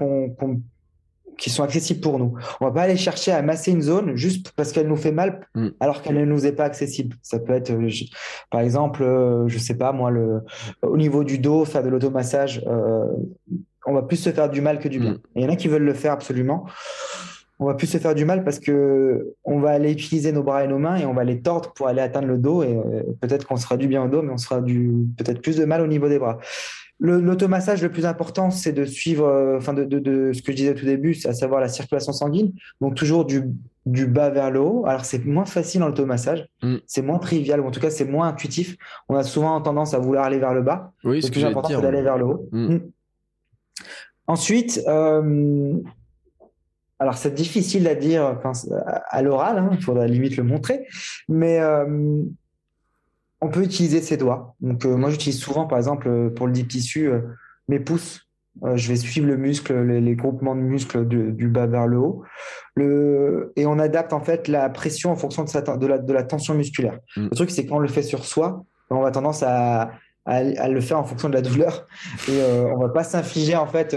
qui 1.39 1.51
sont 1.51 1.62
accessibles 1.62 2.01
pour 2.01 2.18
nous. 2.18 2.34
On 2.61 2.66
va 2.66 2.72
pas 2.72 2.82
aller 2.82 2.97
chercher 2.97 3.32
à 3.32 3.41
masser 3.41 3.70
une 3.70 3.82
zone 3.82 4.16
juste 4.16 4.53
parce 4.53 4.72
qu'elle 4.72 4.89
nous 4.89 4.97
fait 4.97 5.12
mal 5.12 5.47
mm. 5.55 5.68
alors 5.80 6.03
qu'elle 6.03 6.16
ne 6.16 6.24
nous 6.24 6.45
est 6.45 6.53
pas 6.53 6.64
accessible. 6.64 7.16
Ça 7.22 7.39
peut 7.39 7.55
être, 7.55 7.72
par 8.51 8.61
exemple, 8.61 9.05
je 9.47 9.59
sais 9.59 9.76
pas 9.76 9.93
moi, 9.93 10.11
le, 10.11 10.41
au 10.82 10.97
niveau 10.97 11.24
du 11.24 11.39
dos, 11.39 11.64
faire 11.64 11.82
de 11.82 11.89
l'automassage 11.89 12.62
on 13.89 13.95
va 13.95 14.03
plus 14.03 14.16
se 14.16 14.30
faire 14.30 14.51
du 14.51 14.61
mal 14.61 14.78
que 14.78 14.89
du 14.89 15.01
bien. 15.01 15.12
Mm. 15.12 15.20
Il 15.36 15.43
y 15.43 15.47
en 15.47 15.49
a 15.49 15.57
qui 15.57 15.68
veulent 15.68 15.82
le 15.82 15.95
faire 15.95 16.12
absolument. 16.12 16.66
On 17.59 17.66
va 17.66 17.74
plus 17.74 17.89
se 17.89 17.99
faire 17.99 18.14
du 18.14 18.24
mal 18.24 18.45
parce 18.45 18.61
que 18.61 19.34
on 19.45 19.59
va 19.59 19.70
aller 19.70 19.91
utiliser 19.91 20.30
nos 20.30 20.45
bras 20.45 20.62
et 20.62 20.68
nos 20.68 20.78
mains 20.78 20.97
et 20.97 21.07
on 21.07 21.14
va 21.14 21.24
les 21.24 21.41
tordre 21.41 21.72
pour 21.72 21.89
aller 21.89 22.01
atteindre 22.01 22.28
le 22.28 22.39
dos 22.39 22.62
et 22.62 22.76
euh, 22.76 23.03
peut-être 23.20 23.49
qu'on 23.49 23.57
sera 23.57 23.76
du 23.76 23.89
bien 23.89 24.05
au 24.05 24.09
dos, 24.09 24.22
mais 24.22 24.32
on 24.32 24.36
sera 24.36 24.61
du 24.61 24.93
peut-être 25.16 25.43
plus 25.43 25.57
de 25.57 25.64
mal 25.64 25.80
au 25.80 25.89
niveau 25.89 26.09
des 26.09 26.20
bras. 26.20 26.39
L'automassage, 27.01 27.80
le, 27.80 27.92
plus 27.92 28.07
important, 28.07 28.51
c'est 28.51 28.72
de 28.72 28.84
suivre, 28.84 29.24
euh, 29.24 29.57
enfin 29.57 29.72
de, 29.72 30.32
ce 30.32 30.42
que 30.42 30.51
je 30.51 30.57
disais 30.57 30.70
au 30.70 30.74
tout 30.74 30.84
début, 30.84 31.16
à 31.26 31.32
savoir 31.32 31.61
la 31.61 31.68
circulation 31.68 32.12
sanguine. 32.12 32.53
Donc 32.80 32.96
toujours 32.96 33.24
du, 33.24 33.44
bas 33.86 34.30
vers 34.30 34.51
le 34.51 34.61
haut. 34.61 34.84
Alors 34.84 35.05
c'est 35.05 35.24
moins 35.24 35.44
facile 35.44 35.84
en 35.84 35.86
l'automassage, 35.86 36.49
mm. 36.62 36.76
c'est 36.86 37.03
moins 37.03 37.18
trivial, 37.18 37.61
ou 37.61 37.66
en 37.66 37.70
tout 37.70 37.80
cas 37.80 37.90
c'est 37.90 38.05
moins 38.05 38.28
intuitif. 38.28 38.76
On 39.09 39.14
a 39.14 39.22
souvent 39.22 39.61
tendance 39.61 39.94
à 39.94 40.01
vouloir 40.01 40.24
aller 40.24 40.38
vers 40.38 40.55
le 40.55 40.62
bas. 40.62 40.92
Oui, 41.05 41.20
le 41.20 41.30
plus 41.30 41.44
important, 41.44 41.68
c'est 41.68 41.80
d'aller 41.80 42.03
vers 42.03 42.18
le 42.18 42.24
haut. 42.24 42.49
Mm. 42.51 42.78
Ensuite, 44.26 44.82
euh, 44.88 45.74
alors 46.99 47.16
c'est 47.16 47.32
difficile 47.32 47.86
à 47.86 47.94
dire 47.94 48.40
à 49.09 49.22
l'oral, 49.22 49.59
hein, 49.59 49.70
il 49.72 49.82
faudra 49.82 50.07
limite 50.09 50.36
le 50.36 50.42
montrer, 50.42 50.84
mais 51.28 51.61
euh, 51.61 52.22
on 53.41 53.49
peut 53.49 53.62
utiliser 53.62 54.01
ses 54.01 54.16
doigts. 54.16 54.55
Donc 54.61 54.84
euh, 54.84 54.97
moi 54.97 55.11
j'utilise 55.11 55.39
souvent 55.39 55.66
par 55.66 55.78
exemple 55.78 56.30
pour 56.30 56.47
le 56.47 56.53
deep 56.53 56.68
tissu 56.68 57.11
mes 57.68 57.80
pouces. 57.80 58.26
je 58.74 58.89
vais 58.89 58.97
suivre 58.97 59.26
le 59.26 59.36
muscle, 59.36 59.74
les, 59.82 60.16
groupements 60.16 60.57
de 60.57 60.61
muscles 60.61 61.07
du 61.07 61.49
bas 61.49 61.66
vers 61.66 61.86
le 61.86 61.99
haut, 61.99 62.22
le, 62.74 63.53
et 63.57 63.66
on 63.66 63.78
adapte 63.78 64.12
en 64.12 64.20
fait 64.20 64.49
la 64.49 64.68
pression 64.70 65.12
en 65.12 65.16
fonction 65.16 65.45
de, 65.45 65.86
la, 65.86 65.99
de 65.99 66.12
la 66.12 66.22
tension 66.24 66.55
musculaire. 66.55 66.99
Mm. 67.16 67.24
Le 67.24 67.36
truc 67.36 67.51
c'est 67.51 67.66
quand 67.66 67.76
on 67.76 67.80
le 67.80 67.89
fait 67.89 68.03
sur 68.03 68.24
soi, 68.24 68.64
on 68.91 69.05
a 69.05 69.11
tendance 69.11 69.43
à, 69.43 69.93
à, 70.28 70.68
le 70.68 70.80
faire 70.80 70.99
en 70.99 71.05
fonction 71.05 71.28
de 71.28 71.34
la 71.34 71.43
douleur. 71.43 71.86
Et 72.28 72.41
euh, 72.41 72.72
on 72.74 72.78
va 72.78 72.89
pas 72.89 73.05
s'infliger 73.05 73.57
en 73.57 73.66
fait 73.66 73.95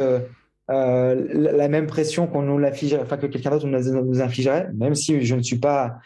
euh, 0.72 1.16
euh, 1.16 1.52
la 1.56 1.68
même 1.68 1.88
pression 1.88 2.28
qu'on 2.28 2.42
nous 2.42 2.58
l'infligerait, 2.58 3.02
enfin 3.02 3.18
que 3.18 3.28
quelqu'un 3.28 3.52
d'autre 3.52 3.68
nous 3.68 4.22
infligerait. 4.22 4.70
Même 4.74 4.96
si 4.96 5.24
je 5.24 5.36
ne 5.36 5.42
suis 5.42 5.58
pas, 5.58 6.00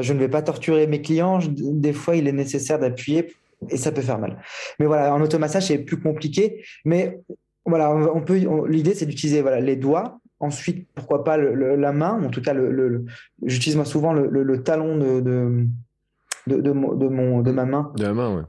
je 0.00 0.12
ne 0.12 0.18
vais 0.18 0.28
pas 0.28 0.42
torturer 0.42 0.86
mes 0.86 1.02
clients. 1.02 1.40
des 1.48 1.92
fois, 1.92 2.16
il 2.16 2.28
est 2.28 2.32
nécessaire 2.32 2.78
d'appuyer 2.78 3.34
et 3.70 3.76
ça 3.76 3.92
peut 3.92 4.02
faire 4.02 4.18
mal. 4.18 4.38
Mais 4.78 4.86
voilà, 4.86 5.14
en 5.14 5.20
automassage 5.20 5.66
c'est 5.66 5.78
plus 5.78 6.00
compliqué. 6.00 6.64
Mais 6.84 7.20
voilà, 7.64 7.94
on 7.94 8.20
peut. 8.20 8.40
L'idée 8.68 8.94
c'est 8.94 9.06
d'utiliser 9.06 9.40
voilà 9.42 9.60
les 9.60 9.76
doigts 9.76 10.18
ensuite, 10.42 10.88
pourquoi 10.94 11.24
pas 11.24 11.38
la 11.38 11.92
main, 11.92 12.20
en 12.22 12.28
tout 12.28 12.42
cas, 12.42 12.52
le, 12.52 13.04
j'utilise 13.44 13.76
moi 13.76 13.84
souvent 13.84 14.12
le, 14.12 14.62
talon 14.62 14.98
de, 14.98 15.20
de, 15.20 16.60
de, 16.60 16.72
mon, 16.72 17.40
de 17.40 17.50
ma 17.52 17.64
main. 17.64 17.92
De 17.96 18.02
la 18.02 18.12
main, 18.12 18.36
oui. 18.36 18.42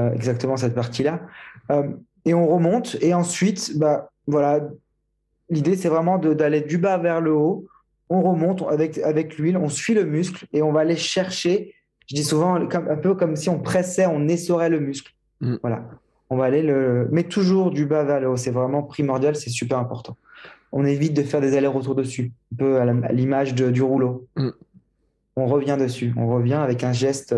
Euh, 0.00 0.12
exactement 0.12 0.56
cette 0.56 0.74
partie-là. 0.74 1.20
Euh, 1.70 1.88
et 2.24 2.34
on 2.34 2.48
remonte, 2.48 2.96
et 3.02 3.14
ensuite, 3.14 3.76
bah, 3.76 4.10
voilà, 4.26 4.60
l'idée, 5.50 5.76
c'est 5.76 5.88
vraiment 5.88 6.18
d'aller 6.18 6.60
du 6.60 6.78
bas 6.78 6.98
vers 6.98 7.20
le 7.20 7.32
haut. 7.32 7.66
On 8.10 8.22
remonte 8.22 8.62
avec, 8.68 8.98
avec 8.98 9.38
l'huile, 9.38 9.56
on 9.56 9.68
suit 9.68 9.94
le 9.94 10.04
muscle 10.04 10.46
et 10.52 10.62
on 10.62 10.72
va 10.72 10.80
aller 10.80 10.96
chercher. 10.96 11.74
Je 12.06 12.14
dis 12.14 12.24
souvent, 12.24 12.66
comme, 12.66 12.88
un 12.88 12.96
peu 12.96 13.14
comme 13.14 13.36
si 13.36 13.48
on 13.48 13.58
pressait, 13.58 14.06
on 14.06 14.28
essorait 14.28 14.68
le 14.68 14.80
muscle. 14.80 15.12
Mm. 15.40 15.56
Voilà. 15.62 15.88
On 16.30 16.36
va 16.36 16.44
aller 16.44 16.62
le. 16.62 17.08
Mais 17.12 17.24
toujours 17.24 17.70
du 17.70 17.86
bas 17.86 18.04
vers 18.04 18.20
le 18.20 18.28
haut. 18.28 18.36
C'est 18.36 18.50
vraiment 18.50 18.82
primordial, 18.82 19.36
c'est 19.36 19.50
super 19.50 19.78
important. 19.78 20.16
On 20.72 20.84
évite 20.84 21.14
de 21.14 21.22
faire 21.22 21.40
des 21.40 21.56
allers-retours 21.56 21.94
dessus, 21.94 22.32
un 22.52 22.56
peu 22.56 22.80
à 22.80 23.12
l'image 23.12 23.54
du 23.54 23.82
rouleau. 23.82 24.26
Mm. 24.36 24.50
On 25.36 25.46
revient 25.46 25.76
dessus. 25.78 26.12
On 26.16 26.28
revient 26.28 26.54
avec 26.54 26.84
un 26.84 26.92
geste 26.92 27.34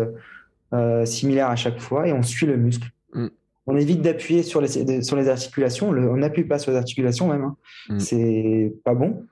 euh, 0.73 1.05
similaire 1.05 1.49
à 1.49 1.55
chaque 1.55 1.79
fois 1.79 2.07
et 2.07 2.13
on 2.13 2.23
suit 2.23 2.45
le 2.45 2.57
muscle. 2.57 2.89
Mm. 3.13 3.27
On 3.67 3.75
évite 3.75 4.01
d'appuyer 4.01 4.43
sur 4.43 4.61
les, 4.61 5.01
sur 5.01 5.15
les 5.15 5.29
articulations. 5.29 5.89
on 5.89 6.17
n'appuie 6.17 6.45
pas 6.45 6.57
sur 6.57 6.71
les 6.71 6.77
articulations 6.77 7.27
même. 7.27 7.43
Hein. 7.43 7.55
C'est 7.99 8.73
pas 8.83 8.95
bon. 8.95 9.25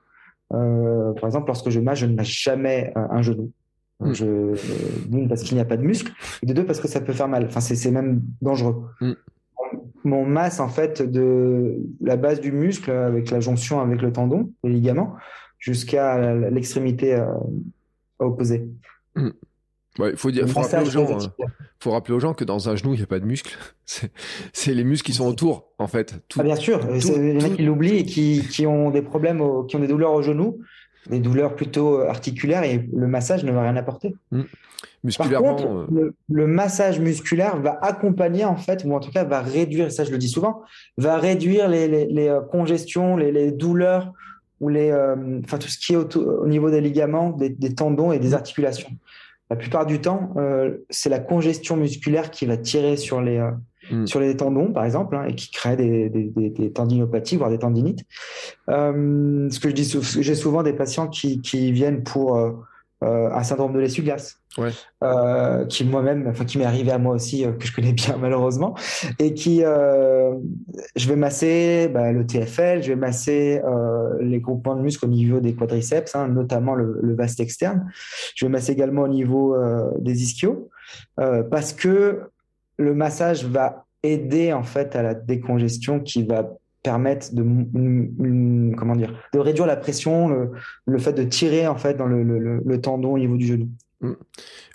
Euh, 0.54 1.14
par 1.14 1.26
exemple, 1.26 1.48
lorsque 1.48 1.70
je 1.70 1.80
mâche, 1.80 2.00
je 2.00 2.06
ne 2.06 2.16
mâche 2.16 2.44
jamais 2.44 2.94
euh, 2.96 3.08
un 3.10 3.22
genou. 3.22 3.52
Je, 4.12 4.56
d'une, 5.08 5.30
parce 5.30 5.42
qu'il 5.42 5.56
n'y 5.56 5.62
a 5.62 5.66
pas 5.66 5.78
de 5.78 5.84
muscle, 5.84 6.12
et 6.44 6.46
de 6.46 6.54
deux, 6.54 6.66
parce 6.66 6.82
que 6.82 6.88
ça 6.90 7.00
peut 7.00 7.14
faire 7.14 7.30
mal. 7.30 7.46
Enfin, 7.46 7.62
c'est, 7.62 7.92
même 7.92 8.22
dangereux 8.42 8.90
mon 10.06 10.26
masse 10.26 10.60
en 10.60 10.70
fait 10.70 11.02
de 11.02 11.78
la 12.00 12.16
base 12.16 12.40
du 12.40 12.52
muscle 12.52 12.92
avec 12.92 13.32
la 13.32 13.40
jonction 13.40 13.82
avec 13.82 14.02
le 14.02 14.14
tendon, 14.14 14.52
les 14.64 14.70
ligaments, 14.70 15.16
jusqu'à 15.58 16.34
l'extrémité 16.50 17.16
euh, 17.16 17.26
opposée. 18.20 18.70
Il 19.98 20.18
faut, 20.18 20.32
dire, 20.32 20.48
faut, 20.48 20.60
rappeler 20.60 20.82
aux 20.82 20.90
gens, 20.90 21.18
hein. 21.18 21.48
faut 21.80 21.92
rappeler 21.92 22.14
aux 22.14 22.20
gens 22.20 22.34
que 22.34 22.44
dans 22.44 22.68
un 22.70 22.76
genou, 22.76 22.94
il 22.94 22.98
n'y 22.98 23.04
a 23.04 23.08
pas 23.08 23.20
de 23.20 23.26
muscle. 23.26 23.58
C'est 24.54 24.74
les 24.74 24.84
muscles 24.84 25.06
qui 25.06 25.14
sont 25.14 25.28
autour, 25.28 25.70
en 25.78 25.88
fait. 25.88 26.16
ah, 26.38 26.44
bien 26.44 26.56
sûr, 26.56 26.82
c'est 27.00 27.18
les 27.18 27.34
mecs 27.34 27.56
qui 27.56 27.64
l'oublient 27.64 28.00
et 28.00 28.04
qui, 28.04 28.46
qui, 28.50 28.66
ont 28.66 28.90
des 28.90 29.02
problèmes, 29.02 29.42
qui 29.68 29.76
ont 29.76 29.80
des 29.80 29.88
douleurs 29.88 30.14
au 30.14 30.22
genou, 30.22 30.60
des 31.10 31.20
douleurs 31.20 31.56
plutôt 31.56 32.00
articulaires 32.00 32.64
et 32.64 32.90
le 32.94 33.08
massage 33.08 33.44
ne 33.44 33.52
va 33.52 33.62
rien 33.62 33.76
apporter. 33.76 34.16
Hmm. 34.32 34.44
Musculairement. 35.04 35.56
Par 35.56 35.66
contre, 35.66 35.94
euh, 35.94 36.16
le, 36.30 36.48
massage 36.48 37.00
musculaire 37.00 37.58
va 37.58 37.78
accompagner, 37.82 38.44
en 38.44 38.56
fait, 38.56 38.84
ou 38.86 38.94
en 38.96 39.00
tout 39.00 39.12
cas 39.12 39.24
va 39.24 39.42
réduire, 39.42 39.92
ça 39.92 40.04
je 40.04 40.12
le 40.12 40.18
dis 40.18 40.30
souvent, 40.30 40.64
va 40.98 41.18
réduire 41.18 41.70
les, 41.70 41.88
les, 41.88 42.28
euh, 42.28 42.42
congestions, 42.42 43.16
les, 43.16 43.52
douleurs, 43.52 44.12
ou 44.62 44.70
les, 44.70 44.90
euh, 44.90 45.16
enfin, 45.44 45.60
tout 45.60 45.68
ce 45.68 45.78
qui 45.78 45.94
est 45.94 46.16
au, 46.18 46.48
niveau 46.48 46.72
des 46.72 46.82
ligaments, 46.82 47.30
des, 47.30 47.76
tendons 47.76 48.12
et 48.12 48.20
des 48.20 48.30
mmh. 48.30 48.34
articulations. 48.34 48.90
La 49.50 49.56
plupart 49.56 49.86
du 49.86 50.02
temps, 50.02 50.34
c'est 50.90 51.10
la 51.10 51.20
congestion 51.20 51.78
musculaire 51.78 52.32
qui 52.32 52.46
va 52.46 52.58
tirer 52.58 52.98
sur 52.98 53.22
les, 53.22 53.40
mmh. 53.92 54.08
sur 54.08 54.20
les 54.20 54.36
tendons, 54.36 54.72
par 54.74 54.86
exemple, 54.86 55.16
hein, 55.16 55.26
et 55.28 55.36
qui 55.36 55.52
crée 55.52 55.76
des, 55.76 56.10
des, 56.10 56.72
tendinopathies, 56.72 57.38
voire 57.38 57.52
des 57.52 57.60
tendinites. 57.60 58.06
ce 58.68 59.60
que 59.60 59.70
je 59.70 59.74
dis, 59.74 60.00
j'ai 60.22 60.36
souvent 60.36 60.64
des 60.64 60.74
patients 60.74 61.08
qui, 61.08 61.42
qui 61.42 61.72
viennent 61.72 62.04
pour 62.04 62.40
un 63.02 63.44
syndrome 63.44 63.74
de 63.74 63.80
l'essuie-glace 63.80 64.40
ouais. 64.58 64.72
euh, 65.04 65.66
qui 65.66 65.86
moi-même, 65.86 66.28
enfin 66.28 66.46
qui 66.46 66.58
m'est 66.58 66.66
arrivé 66.66 66.92
à 66.92 66.98
moi 66.98 67.16
aussi, 67.16 67.46
euh, 67.46 67.52
que 67.52 67.66
je 67.66 67.74
connais 67.74 67.94
bien 67.94 68.18
malheureusement, 68.22 68.76
et 69.20 69.34
qui, 69.34 69.64
euh, 69.64 70.34
je 70.96 71.08
vais 71.08 71.16
masser 71.16 71.90
bah, 71.94 72.12
le 72.12 72.26
TFL, 72.26 72.84
je 72.84 72.90
vais 72.90 72.96
masser 72.96 73.62
euh, 73.64 74.18
les 74.22 74.40
groupements 74.40 74.76
de 74.76 74.82
muscles 74.82 75.06
au 75.06 75.10
niveau 75.10 75.40
des 75.40 75.56
quadriceps, 75.56 76.16
hein, 76.16 76.28
notamment 76.28 76.76
le, 76.76 77.00
le, 77.02 77.16
vaste 77.16 77.40
externe. 77.40 77.90
Je 78.36 78.46
vais 78.46 78.52
masser 78.52 78.74
également 78.74 79.04
au 79.04 79.08
niveau 79.08 79.56
euh, 79.56 79.90
des 80.00 80.24
ischios, 80.24 80.70
parce 81.16 81.74
que 81.74 82.22
le 82.78 82.94
massage 82.94 83.46
va 83.46 83.86
aider 84.04 84.54
en 84.54 84.64
fait 84.64 84.96
à 84.96 85.02
la 85.02 85.14
décongestion 85.16 86.00
qui 86.00 86.24
va 86.24 86.50
permettre 86.86 87.34
de 87.34 88.76
comment 88.78 88.96
dire 88.96 89.14
de 89.34 89.40
réduire 89.40 89.66
la 89.66 89.76
pression 89.76 90.30
le, 90.30 90.52
le, 90.86 90.98
fait 90.98 91.14
de 91.14 91.24
tirer 91.24 91.68
en 91.68 91.76
fait 91.76 91.96
dans 91.96 92.06
le, 92.06 92.24
le, 92.24 92.62
le 92.64 92.82
tendon 92.82 93.14
au 93.14 93.20
niveau 93.20 93.36
du 93.36 93.48
genou 93.48 93.70
Mm. 94.02 94.14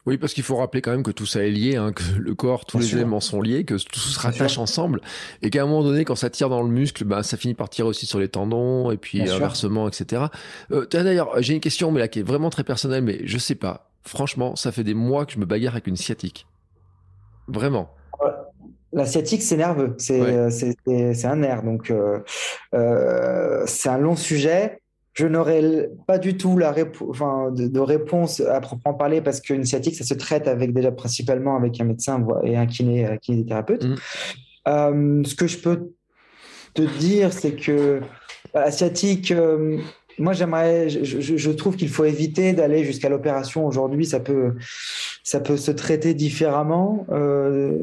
Oui, 0.07 0.17
parce 0.17 0.33
qu'il 0.33 0.43
faut 0.43 0.57
rappeler 0.57 0.81
quand 0.81 0.93
même 0.93 1.03
que 1.03 1.11
tout 1.11 1.27
ça 1.27 1.45
est 1.45 1.51
lié, 1.51 1.77
hein, 1.77 1.93
que 1.93 2.03
le 2.19 2.35
corps, 2.35 2.65
tous 2.65 2.79
les 2.79 2.95
éléments 2.95 3.21
sont 3.21 3.43
liés, 3.43 3.65
que 3.65 3.75
tout 3.75 4.01
se 4.01 4.19
rattache 4.19 4.57
ensemble, 4.57 5.03
et 5.43 5.51
qu'à 5.51 5.63
un 5.63 5.67
moment 5.67 5.83
donné, 5.83 6.05
quand 6.05 6.15
ça 6.15 6.31
tire 6.31 6.49
dans 6.49 6.63
le 6.63 6.71
muscle, 6.71 7.05
bah, 7.05 7.23
ça 7.23 7.37
finit 7.37 7.55
par 7.55 7.69
tirer 7.69 7.87
aussi 7.87 8.07
sur 8.07 8.19
les 8.19 8.29
tendons, 8.29 8.91
et 8.91 8.97
puis 8.97 9.21
inversement, 9.29 9.89
etc. 9.89 10.25
Euh, 10.73 10.87
D'ailleurs, 10.87 11.41
j'ai 11.43 11.55
une 11.55 11.61
question, 11.61 11.93
mais 11.93 12.01
là, 12.01 12.09
qui 12.09 12.21
est 12.21 12.25
vraiment 12.25 12.51
très 12.51 12.65
personnelle, 12.65 13.05
mais 13.05 13.21
je 13.25 13.39
sais 13.39 13.55
pas. 13.55 13.91
Franchement, 14.03 14.57
ça 14.57 14.73
fait 14.73 14.85
des 14.85 14.95
mois 14.95 15.27
que 15.27 15.33
je 15.33 15.39
me 15.39 15.45
bagarre 15.45 15.75
avec 15.75 15.87
une 15.87 15.97
sciatique. 15.97 16.47
Vraiment. 17.47 17.93
La 18.93 19.07
sciatique, 19.07 19.43
c'est 19.43 19.57
nerveux, 19.57 19.95
c'est 19.99 21.25
un 21.25 21.37
nerf, 21.37 21.63
donc 21.63 21.91
euh, 21.91 22.19
euh, 22.75 23.63
c'est 23.67 23.89
un 23.89 23.99
long 23.99 24.17
sujet 24.17 24.81
je 25.15 25.27
n'aurais 25.27 25.91
pas 26.07 26.19
du 26.19 26.37
tout 26.37 26.57
la 26.57 26.75
enfin, 27.09 27.51
de, 27.51 27.81
réponse 27.81 28.41
à 28.41 28.61
proprement 28.61 28.95
parler 28.95 29.21
parce 29.21 29.41
qu'une 29.41 29.65
sciatique, 29.65 29.97
ça 29.97 30.05
se 30.05 30.15
traite 30.15 30.49
avec 30.49 30.73
déjà 30.73 30.93
principalement 30.93 31.57
avec 31.57 31.81
un 31.81 31.85
médecin 31.85 32.25
et 32.45 32.57
un 32.57 32.67
kiné, 32.67 33.07
un 33.07 33.17
kinésithérapeute. 33.17 33.85
Mmh. 33.85 33.95
Euh, 34.69 35.23
ce 35.25 35.35
que 35.35 35.47
je 35.47 35.59
peux 35.59 35.93
te 36.75 36.83
dire, 36.83 37.33
c'est 37.33 37.57
que 37.57 38.01
bah, 38.55 38.61
la 38.67 38.71
sciatique, 38.71 39.33
euh, 39.33 39.79
moi 40.19 40.33
j'aimerais, 40.33 40.89
je, 40.89 41.51
trouve 41.51 41.77
qu'il 41.77 41.89
faut 41.89 42.05
éviter 42.05 42.53
d'aller 42.53 42.85
jusqu'à 42.85 43.09
l'opération 43.09 43.67
aujourd'hui. 43.67 44.07
Ça 44.07 44.21
peut, 44.21 44.55
ça 45.25 45.41
peut 45.41 45.57
se 45.57 45.71
traiter 45.71 46.15
différemment. 46.15 47.07
Euh, 47.11 47.79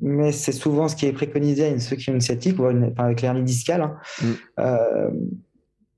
mais 0.00 0.32
c'est 0.32 0.52
souvent 0.52 0.88
ce 0.88 0.96
qui 0.96 1.06
est 1.06 1.12
préconisé 1.12 1.66
à 1.66 1.78
ceux 1.80 1.96
qui 1.96 2.10
ont 2.10 2.14
une 2.14 2.20
sciatique 2.20 2.58
ou 2.58 2.64
avec 2.96 3.22
l'hernie 3.22 3.42
discale. 3.42 3.82
Hein. 3.82 3.96
Mmh 4.22 5.18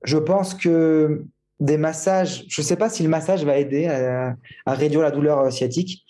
je 0.03 0.17
pense 0.17 0.53
que 0.53 1.25
des 1.59 1.77
massages, 1.77 2.45
je 2.47 2.61
ne 2.61 2.65
sais 2.65 2.75
pas 2.75 2.89
si 2.89 3.03
le 3.03 3.09
massage 3.09 3.45
va 3.45 3.57
aider 3.57 3.87
à, 3.87 4.35
réduire 4.65 5.01
la 5.01 5.11
douleur 5.11 5.51
sciatique, 5.51 6.03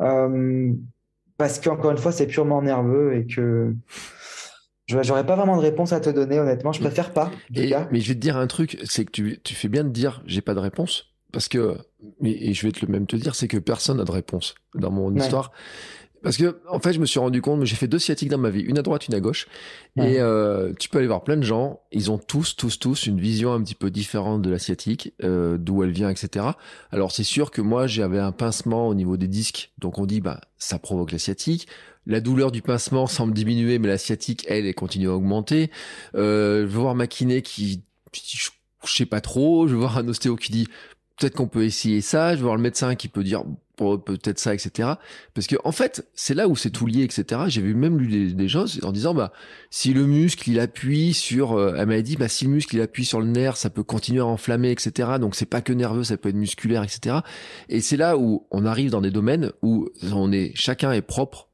euh, 0.00 0.72
parce 1.38 1.60
qu'encore 1.60 1.92
une 1.92 1.98
fois, 1.98 2.12
c'est 2.12 2.26
purement 2.26 2.62
nerveux 2.62 3.16
et 3.16 3.26
que 3.26 3.74
je 4.86 4.96
n'aurais 4.96 5.24
pas 5.24 5.36
vraiment 5.36 5.56
de 5.56 5.62
réponse 5.62 5.92
à 5.92 6.00
te 6.00 6.10
donner, 6.10 6.38
honnêtement. 6.40 6.72
Je 6.72 6.80
préfère 6.80 7.12
pas. 7.12 7.30
mais 7.50 8.00
je 8.00 8.08
vais 8.08 8.14
te 8.14 8.20
dire 8.20 8.36
un 8.36 8.48
truc, 8.48 8.78
c'est 8.84 9.04
que 9.04 9.12
tu, 9.12 9.40
tu, 9.42 9.54
fais 9.54 9.68
bien 9.68 9.84
de 9.84 9.90
dire 9.90 10.22
j'ai 10.26 10.40
pas 10.40 10.54
de 10.54 10.58
réponse, 10.58 11.14
parce 11.32 11.48
que, 11.48 11.76
et 12.22 12.52
je 12.52 12.66
vais 12.66 12.72
te 12.72 12.84
le 12.84 12.90
même 12.90 13.06
te 13.06 13.16
dire, 13.16 13.36
c'est 13.36 13.48
que 13.48 13.58
personne 13.58 13.98
n'a 13.98 14.04
de 14.04 14.10
réponse 14.10 14.56
dans 14.74 14.90
mon 14.90 15.14
histoire. 15.14 15.52
Parce 16.22 16.36
que 16.36 16.60
en 16.68 16.78
fait, 16.78 16.92
je 16.92 17.00
me 17.00 17.06
suis 17.06 17.18
rendu 17.18 17.42
compte, 17.42 17.64
j'ai 17.64 17.76
fait 17.76 17.88
deux 17.88 17.98
sciatiques 17.98 18.28
dans 18.28 18.38
ma 18.38 18.50
vie, 18.50 18.60
une 18.60 18.78
à 18.78 18.82
droite, 18.82 19.08
une 19.08 19.14
à 19.14 19.20
gauche, 19.20 19.46
et 19.96 20.20
euh, 20.20 20.72
tu 20.78 20.88
peux 20.88 20.98
aller 20.98 21.06
voir 21.06 21.24
plein 21.24 21.36
de 21.36 21.42
gens, 21.42 21.80
ils 21.90 22.10
ont 22.10 22.18
tous, 22.18 22.56
tous, 22.56 22.78
tous 22.78 23.06
une 23.06 23.20
vision 23.20 23.52
un 23.52 23.62
petit 23.62 23.74
peu 23.74 23.90
différente 23.90 24.42
de 24.42 24.50
la 24.50 24.58
sciatique, 24.58 25.12
euh, 25.22 25.58
d'où 25.58 25.82
elle 25.82 25.90
vient, 25.90 26.10
etc. 26.10 26.46
Alors 26.90 27.12
c'est 27.12 27.24
sûr 27.24 27.50
que 27.50 27.60
moi, 27.60 27.86
j'avais 27.86 28.20
un 28.20 28.32
pincement 28.32 28.88
au 28.88 28.94
niveau 28.94 29.16
des 29.16 29.28
disques, 29.28 29.72
donc 29.78 29.98
on 29.98 30.06
dit 30.06 30.20
bah 30.20 30.40
ça 30.58 30.78
provoque 30.78 31.12
la 31.12 31.18
sciatique. 31.18 31.66
La 32.04 32.20
douleur 32.20 32.50
du 32.50 32.62
pincement 32.62 33.06
semble 33.06 33.32
diminuer, 33.32 33.78
mais 33.78 33.88
la 33.88 33.98
sciatique, 33.98 34.44
elle, 34.48 34.66
elle 34.66 34.74
continue 34.74 35.08
à 35.08 35.14
augmenter. 35.14 35.70
Euh, 36.16 36.62
je 36.62 36.66
vais 36.66 36.78
voir 36.78 36.96
ma 36.96 37.06
kiné 37.06 37.42
qui, 37.42 37.82
je, 38.12 38.50
je 38.84 38.92
sais 38.92 39.06
pas 39.06 39.20
trop. 39.20 39.68
Je 39.68 39.74
vais 39.74 39.78
voir 39.78 39.98
un 39.98 40.08
ostéo 40.08 40.34
qui 40.34 40.50
dit 40.50 40.68
peut-être 41.16 41.36
qu'on 41.36 41.46
peut 41.46 41.64
essayer 41.64 42.00
ça. 42.00 42.32
Je 42.32 42.38
vais 42.38 42.42
voir 42.42 42.56
le 42.56 42.62
médecin 42.62 42.96
qui 42.96 43.06
peut 43.06 43.22
dire 43.22 43.44
peut-être 44.04 44.38
ça, 44.38 44.54
etc. 44.54 44.90
Parce 45.34 45.46
que 45.46 45.56
en 45.64 45.72
fait, 45.72 46.08
c'est 46.14 46.34
là 46.34 46.48
où 46.48 46.56
c'est 46.56 46.70
tout 46.70 46.86
lié, 46.86 47.02
etc. 47.02 47.42
J'ai 47.48 47.60
vu 47.60 47.74
même 47.74 47.98
lu 47.98 48.08
des, 48.08 48.32
des, 48.32 48.48
choses 48.48 48.80
en 48.82 48.92
disant, 48.92 49.14
bah, 49.14 49.32
si 49.70 49.92
le 49.92 50.06
muscle 50.06 50.50
il 50.50 50.60
appuie 50.60 51.14
sur, 51.14 51.52
euh, 51.52 51.74
elle 51.76 51.86
m'a 51.86 52.00
dit, 52.00 52.16
bah, 52.16 52.28
si 52.28 52.44
le 52.44 52.50
muscle 52.50 52.76
il 52.76 52.82
appuie 52.82 53.04
sur 53.04 53.20
le 53.20 53.26
nerf, 53.26 53.56
ça 53.56 53.70
peut 53.70 53.82
continuer 53.82 54.20
à 54.20 54.26
enflammer, 54.26 54.70
etc. 54.70 55.12
Donc 55.20 55.34
c'est 55.34 55.46
pas 55.46 55.60
que 55.60 55.72
nerveux, 55.72 56.04
ça 56.04 56.16
peut 56.16 56.28
être 56.28 56.36
musculaire, 56.36 56.82
etc. 56.82 57.18
Et 57.68 57.80
c'est 57.80 57.96
là 57.96 58.16
où 58.16 58.46
on 58.50 58.64
arrive 58.64 58.90
dans 58.90 59.00
des 59.00 59.10
domaines 59.10 59.52
où 59.62 59.88
on 60.12 60.32
est, 60.32 60.52
chacun 60.54 60.92
est 60.92 61.02
propre 61.02 61.48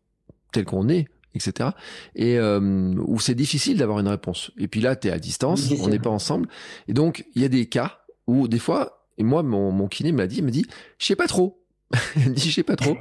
tel 0.53 0.65
qu'on 0.65 0.89
est, 0.89 1.09
etc. 1.35 1.71
Et 2.15 2.39
euh, 2.39 2.95
où 3.07 3.21
c'est 3.21 3.35
difficile 3.35 3.79
d'avoir 3.79 4.01
une 4.01 4.09
réponse. 4.09 4.51
Et 4.59 4.69
puis 4.69 4.81
là, 4.81 4.97
tu 4.97 5.09
es 5.09 5.11
à 5.11 5.19
distance, 5.19 5.71
on 5.81 5.89
n'est 5.89 5.99
pas 5.99 6.11
ensemble. 6.11 6.49
Et 6.89 6.93
donc, 6.93 7.25
il 7.35 7.43
y 7.43 7.45
a 7.45 7.49
des 7.49 7.67
cas 7.67 8.01
où 8.27 8.49
des 8.49 8.59
fois, 8.59 9.07
et 9.19 9.25
moi, 9.25 9.43
mon, 9.43 9.73
mon 9.73 9.89
kiné 9.89 10.13
m'a 10.13 10.27
dit, 10.27 10.39
il 10.39 10.45
m'a 10.45 10.51
dit, 10.51 10.67
je 10.99 11.07
sais 11.07 11.17
pas 11.17 11.27
trop. 11.27 11.65
elle 12.17 12.31
me 12.31 12.35
dit, 12.35 12.51
je 12.51 12.55
sais 12.55 12.63
pas 12.63 12.77
trop. 12.77 12.97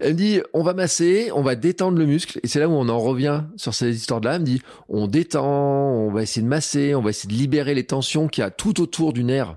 Elle 0.00 0.14
me 0.14 0.18
dit, 0.18 0.40
on 0.54 0.62
va 0.62 0.72
masser, 0.72 1.30
on 1.34 1.42
va 1.42 1.56
détendre 1.56 1.98
le 1.98 2.06
muscle. 2.06 2.40
Et 2.42 2.48
c'est 2.48 2.58
là 2.58 2.68
où 2.68 2.72
on 2.72 2.88
en 2.88 2.98
revient 2.98 3.44
sur 3.56 3.74
ces 3.74 3.94
histoires-là. 3.94 4.36
Elle 4.36 4.40
me 4.40 4.46
dit, 4.46 4.62
on 4.88 5.06
détend, 5.06 5.44
on 5.46 6.10
va 6.10 6.22
essayer 6.22 6.42
de 6.42 6.48
masser, 6.48 6.94
on 6.94 7.02
va 7.02 7.10
essayer 7.10 7.28
de 7.28 7.38
libérer 7.38 7.74
les 7.74 7.84
tensions 7.84 8.28
qu'il 8.28 8.42
y 8.42 8.44
a 8.44 8.50
tout 8.50 8.80
autour 8.80 9.12
du 9.12 9.24
nerf. 9.24 9.56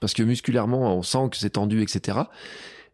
Parce 0.00 0.12
que 0.12 0.22
musculairement, 0.22 0.96
on 0.96 1.02
sent 1.02 1.28
que 1.30 1.36
c'est 1.36 1.50
tendu, 1.50 1.82
etc. 1.82 2.18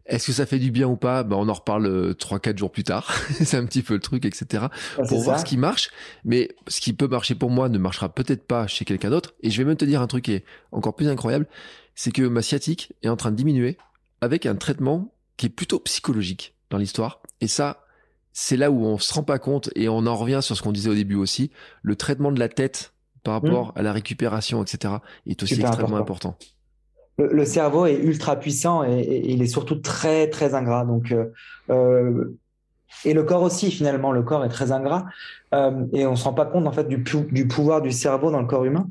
Est-ce 0.05 0.27
que 0.27 0.33
ça 0.33 0.45
fait 0.45 0.59
du 0.59 0.69
bien 0.69 0.87
ou 0.87 0.97
pas? 0.97 1.23
Ben, 1.23 1.37
On 1.37 1.49
en 1.49 1.53
reparle 1.53 2.13
3-4 2.13 2.49
euh, 2.53 2.57
jours 2.57 2.71
plus 2.71 2.83
tard. 2.83 3.13
c'est 3.31 3.57
un 3.57 3.65
petit 3.65 3.81
peu 3.81 3.95
le 3.95 3.99
truc, 3.99 4.25
etc. 4.25 4.65
pour 5.07 5.21
voir 5.21 5.39
ce 5.39 5.45
qui 5.45 5.57
marche. 5.57 5.89
Mais 6.25 6.49
ce 6.67 6.79
qui 6.79 6.93
peut 6.93 7.07
marcher 7.07 7.35
pour 7.35 7.49
moi 7.49 7.69
ne 7.69 7.77
marchera 7.77 8.09
peut-être 8.09 8.45
pas 8.45 8.67
chez 8.67 8.85
quelqu'un 8.85 9.09
d'autre. 9.09 9.33
Et 9.41 9.49
je 9.49 9.57
vais 9.57 9.65
même 9.65 9.77
te 9.77 9.85
dire 9.85 10.01
un 10.01 10.07
truc 10.07 10.25
qui 10.25 10.33
est 10.33 10.45
encore 10.71 10.95
plus 10.95 11.07
incroyable. 11.07 11.47
C'est 11.95 12.11
que 12.11 12.23
ma 12.23 12.41
sciatique 12.41 12.93
est 13.01 13.09
en 13.09 13.15
train 13.15 13.31
de 13.31 13.35
diminuer 13.35 13.77
avec 14.21 14.45
un 14.45 14.55
traitement 14.55 15.12
qui 15.37 15.47
est 15.47 15.49
plutôt 15.49 15.79
psychologique 15.79 16.55
dans 16.69 16.77
l'histoire. 16.77 17.21
Et 17.41 17.47
ça, 17.47 17.85
c'est 18.31 18.57
là 18.57 18.71
où 18.71 18.85
on 18.85 18.97
se 18.97 19.13
rend 19.13 19.23
pas 19.23 19.39
compte 19.39 19.69
et 19.75 19.89
on 19.89 20.05
en 20.05 20.15
revient 20.15 20.39
sur 20.41 20.55
ce 20.55 20.61
qu'on 20.61 20.71
disait 20.71 20.89
au 20.89 20.95
début 20.95 21.15
aussi. 21.15 21.51
Le 21.81 21.95
traitement 21.95 22.31
de 22.31 22.39
la 22.39 22.49
tête 22.49 22.93
par 23.23 23.35
rapport 23.35 23.67
mmh. 23.67 23.79
à 23.79 23.81
la 23.83 23.93
récupération, 23.93 24.61
etc., 24.61 24.95
est 25.25 25.41
aussi 25.41 25.61
extrêmement 25.61 25.97
important 25.97 26.37
le, 27.17 27.45
cerveau 27.45 27.85
est 27.85 27.97
ultra 27.97 28.35
puissant 28.37 28.83
et, 28.83 29.21
il 29.25 29.41
est 29.41 29.47
surtout 29.47 29.75
très 29.75 30.29
très 30.29 30.53
ingrat. 30.53 30.85
Donc 30.85 31.11
euh, 31.11 31.25
euh, 31.69 32.37
et 33.05 33.13
le 33.13 33.23
corps 33.23 33.41
aussi 33.41 33.71
finalement, 33.71 34.11
le 34.11 34.23
corps 34.23 34.45
est 34.45 34.49
très 34.49 34.71
ingrat 34.71 35.05
euh, 35.53 35.85
et 35.93 36.05
on 36.05 36.15
se 36.15 36.23
rend 36.23 36.33
pas 36.33 36.45
compte 36.45 36.67
en 36.67 36.71
fait 36.71 36.87
du, 36.87 37.03
du, 37.31 37.47
pouvoir 37.47 37.81
du 37.81 37.91
cerveau 37.91 38.31
dans 38.31 38.41
le 38.41 38.47
corps 38.47 38.65
humain 38.65 38.87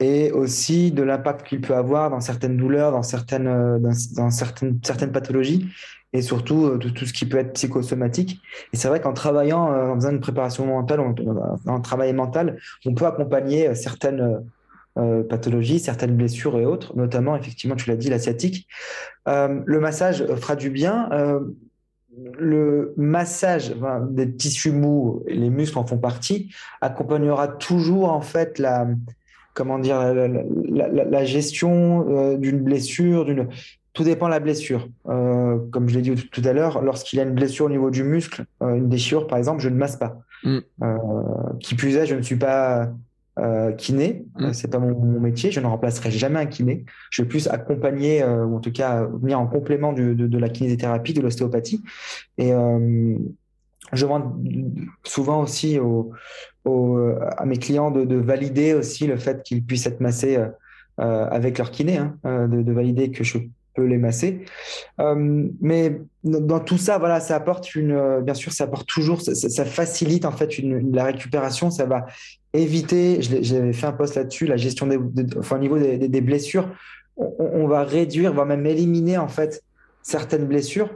et 0.00 0.32
aussi 0.32 0.90
de 0.90 1.02
l'impact 1.04 1.46
qu'il 1.46 1.60
peut 1.60 1.76
avoir 1.76 2.10
dans 2.10 2.20
certaines 2.20 2.56
douleurs, 2.56 2.90
dans 2.90 3.04
certaines 3.04 3.78
dans, 4.16 4.30
certaines 4.30 4.80
certaines 4.82 5.12
pathologies 5.12 5.68
et 6.12 6.22
surtout 6.22 6.78
de 6.78 6.88
tout 6.88 7.06
ce 7.06 7.12
qui 7.12 7.24
peut 7.26 7.38
être 7.38 7.52
psychosomatique. 7.52 8.40
Et 8.72 8.76
c'est 8.76 8.88
vrai 8.88 9.00
qu'en 9.00 9.12
travaillant, 9.12 9.66
en 9.66 9.94
faisant 9.94 10.10
une 10.10 10.20
préparation 10.20 10.66
mentale, 10.66 11.00
en, 11.66 11.80
travail 11.80 12.12
mental, 12.12 12.58
on 12.86 12.94
peut 12.94 13.06
accompagner 13.06 13.74
certaines 13.74 14.42
euh, 14.96 15.24
pathologies, 15.24 15.80
certaines 15.80 16.16
blessures 16.16 16.56
et 16.56 16.64
autres, 16.64 16.96
notamment, 16.96 17.34
effectivement, 17.34 17.74
tu 17.74 17.90
l'as 17.90 17.96
dit, 17.96 18.10
l'asiatique. 18.10 18.68
Euh, 19.26 19.60
le 19.66 19.80
massage 19.80 20.24
fera 20.36 20.54
du 20.54 20.70
bien. 20.70 21.08
Euh, 22.18 22.30
le 22.38 22.94
massage 22.96 23.74
des 24.10 24.32
tissus 24.34 24.72
mous, 24.72 25.22
les 25.26 25.50
muscles 25.50 25.78
en 25.78 25.86
font 25.86 25.98
partie, 25.98 26.54
accompagnera 26.80 27.48
toujours 27.48 28.12
en 28.12 28.20
fait 28.20 28.58
la, 28.58 28.88
comment 29.54 29.78
dire, 29.78 30.14
la, 30.14 31.24
gestion 31.24 32.36
d'une 32.36 32.60
blessure, 32.60 33.24
d'une 33.24 33.48
tout 33.92 34.04
dépend 34.04 34.26
de 34.26 34.32
la 34.32 34.40
blessure. 34.40 34.88
comme 35.04 35.88
je 35.88 35.94
l'ai 35.94 36.02
dit 36.02 36.28
tout 36.30 36.42
à 36.44 36.52
l'heure, 36.52 36.82
lorsqu'il 36.82 37.18
y 37.18 37.20
a 37.20 37.24
une 37.24 37.34
blessure 37.34 37.66
au 37.66 37.70
niveau 37.70 37.90
du 37.90 38.02
muscle, 38.02 38.44
une 38.60 38.88
déchirure 38.88 39.26
par 39.26 39.38
exemple, 39.38 39.62
je 39.62 39.68
ne 39.68 39.76
masse 39.76 39.96
pas. 39.96 40.18
Mm. 40.42 40.58
qui 41.60 41.74
plus 41.74 41.96
est, 41.96 42.06
je 42.06 42.14
ne 42.14 42.22
suis 42.22 42.36
pas 42.36 42.90
euh, 43.38 43.72
kiné. 43.72 44.24
Mm. 44.38 44.52
C'est 44.52 44.68
pas 44.68 44.78
mon, 44.78 45.20
métier. 45.20 45.50
Je 45.50 45.58
ne 45.58 45.66
remplacerai 45.66 46.10
jamais 46.10 46.38
un 46.38 46.46
kiné. 46.46 46.84
Je 47.10 47.22
vais 47.22 47.28
plus 47.28 47.48
accompagner, 47.48 48.22
euh, 48.22 48.44
ou 48.44 48.56
en 48.56 48.60
tout 48.60 48.70
cas 48.70 49.04
venir 49.04 49.40
en 49.40 49.46
complément 49.46 49.92
de, 49.92 50.14
de, 50.14 50.38
la 50.38 50.48
kinésithérapie, 50.48 51.14
de 51.14 51.20
l'ostéopathie. 51.20 51.82
Et 52.38 52.52
euh, 52.52 53.16
je 53.92 54.04
demande 54.04 54.32
souvent 55.02 55.42
aussi 55.42 55.78
au, 55.78 56.12
à 57.36 57.44
mes 57.44 57.56
clients 57.56 57.90
de, 57.90 58.04
de, 58.04 58.16
valider 58.16 58.72
aussi 58.72 59.06
le 59.06 59.16
fait 59.16 59.42
qu'ils 59.42 59.64
puissent 59.64 59.86
être 59.86 60.00
massés 60.00 60.38
avec 60.96 61.58
leur 61.58 61.70
kiné, 61.70 61.98
hein, 61.98 62.16
de, 62.24 62.62
de, 62.62 62.72
valider 62.72 63.10
que 63.10 63.24
je 63.24 63.38
peux 63.74 63.84
les 63.84 63.98
masser. 63.98 64.44
Euh, 65.00 65.48
mais 65.60 66.00
dans 66.22 66.60
tout 66.60 66.78
ça, 66.78 66.98
voilà, 66.98 67.20
ça 67.20 67.36
apporte 67.36 67.74
une, 67.74 68.20
bien 68.22 68.34
sûr, 68.34 68.52
ça 68.52 68.64
apporte 68.64 68.86
toujours, 68.86 69.20
ça, 69.20 69.64
facilite 69.64 70.24
en 70.24 70.32
fait 70.32 70.58
la 70.92 71.04
récupération. 71.04 71.70
Ça 71.70 71.84
va 71.84 72.06
éviter, 72.54 73.20
j'avais 73.20 73.72
fait 73.72 73.86
un 73.86 73.92
post 73.92 74.14
là-dessus, 74.14 74.46
la 74.46 74.56
gestion 74.56 74.86
des, 74.86 74.98
enfin, 75.38 75.56
au 75.56 75.58
niveau 75.58 75.78
des, 75.78 76.20
blessures, 76.20 76.68
on, 77.16 77.66
va 77.66 77.82
réduire, 77.82 78.32
voire 78.32 78.46
même 78.46 78.64
éliminer 78.66 79.18
en 79.18 79.28
fait 79.28 79.62
certaines 80.02 80.46
blessures, 80.46 80.90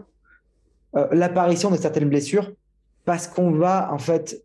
euh, 0.97 1.07
l'apparition 1.13 1.71
de 1.71 1.77
certaines 1.77 2.09
blessures, 2.09 2.53
parce 3.05 3.27
qu'on 3.27 3.51
va 3.51 3.93
en 3.93 3.99
fait 3.99 4.43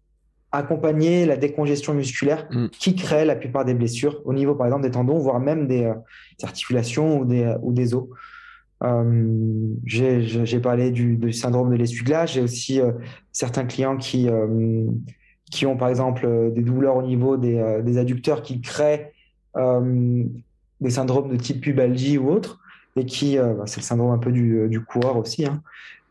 accompagner 0.58 1.26
la 1.26 1.36
décongestion 1.36 1.93
musculaire 1.93 2.47
mm. 2.51 2.68
qui 2.70 2.95
crée 2.95 3.26
la 3.26 3.36
plupart 3.36 3.66
des 3.66 3.74
blessures 3.74 4.22
au 4.26 4.34
niveau 4.34 4.56
par 4.56 4.68
exemple 4.68 4.84
des 4.84 4.91
tendons, 4.91 5.18
voire 5.18 5.39
même 5.39 5.68
des, 5.68 5.84
euh, 5.84 5.93
articulations 6.43 7.20
ou 7.20 7.26
des, 7.26 7.54
ou 7.62 7.74
des 7.74 7.93
os. 7.93 8.06
Euh, 8.84 9.24
j'ai 9.86 10.60
parlé 10.60 10.91
du, 10.91 11.32
syndrome 11.32 11.72
de 11.72 11.76
l'essuie-glace. 11.76 12.34
J'ai 12.34 12.41
aussi 12.41 12.82
certains 13.32 13.64
clients 13.64 13.95
qui, 13.95 14.28
qui 15.54 15.68
ont 15.68 15.78
par 15.78 15.89
exemple 15.89 16.26
euh, 16.26 16.49
des 16.49 16.64
douleurs 16.64 16.97
au 16.97 17.04
niveau 17.04 17.38
des, 17.38 17.60
euh, 17.60 17.82
des 17.82 17.99
adducteurs 17.99 18.41
qui 18.41 18.60
créent 18.60 19.14
euh, 19.56 20.24
des 20.82 20.89
syndromes 20.89 21.30
de 21.30 21.38
type 21.38 21.62
pubalgie 21.62 22.18
ou 22.18 22.32
autre, 22.32 22.60
et 22.95 23.06
qui, 23.06 23.38
bah, 23.38 23.64
c'est 23.66 23.80
le 23.80 23.86
syndrome 23.86 24.12
un 24.12 24.18
peu 24.18 24.32
du, 24.32 24.68
du 24.70 24.84
coureur 24.84 25.18
aussi. 25.18 25.45
Hein. 25.45 25.62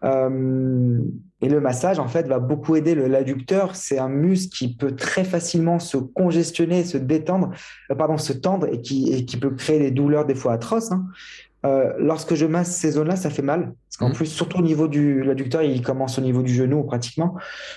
Et 0.05 1.49
le 1.49 1.61
massage, 1.61 1.99
en 1.99 2.09
fait, 2.09 2.27
va 2.27 2.39
beaucoup 2.39 2.77
aider 2.77 2.95
l'adducteur. 2.95 3.75
C'est 3.77 3.99
un 3.99 4.09
muscle 4.09 4.57
qui 4.57 4.75
peut 4.75 4.95
très 4.95 5.25
facilement 5.25 5.79
se 5.79 5.97
congestionner, 5.97 6.85
se 6.85 6.99
détendre, 6.99 7.51
pardon, 7.97 8.17
se 8.17 8.33
tendre 8.33 8.69
et 8.73 8.81
qui, 8.81 9.13
et 9.13 9.25
qui 9.25 9.37
peut 9.37 9.51
créer 9.51 9.79
des 9.79 9.91
douleurs 9.91 10.25
des 10.25 10.35
fois 10.35 10.53
atroces. 10.53 10.93
Hein. 10.93 11.07
Euh, 11.65 11.93
lorsque 11.99 12.35
je 12.35 12.45
masse 12.45 12.75
ces 12.75 12.93
zones-là, 12.93 13.15
ça 13.15 13.31
fait 13.31 13.43
mal. 13.43 13.75
Parce 13.89 13.97
qu'en 13.99 14.09
mmh. 14.09 14.15
plus, 14.15 14.27
surtout 14.27 14.59
au 14.59 14.63
niveau 14.63 14.89
du 14.89 15.23
l'adducteur, 15.23 15.63
il 15.63 15.81
commence 15.83 16.19
au 16.19 16.23
niveau 16.23 16.43
du 16.43 16.53
genou 16.53 16.83
pratiquement. 16.83 17.37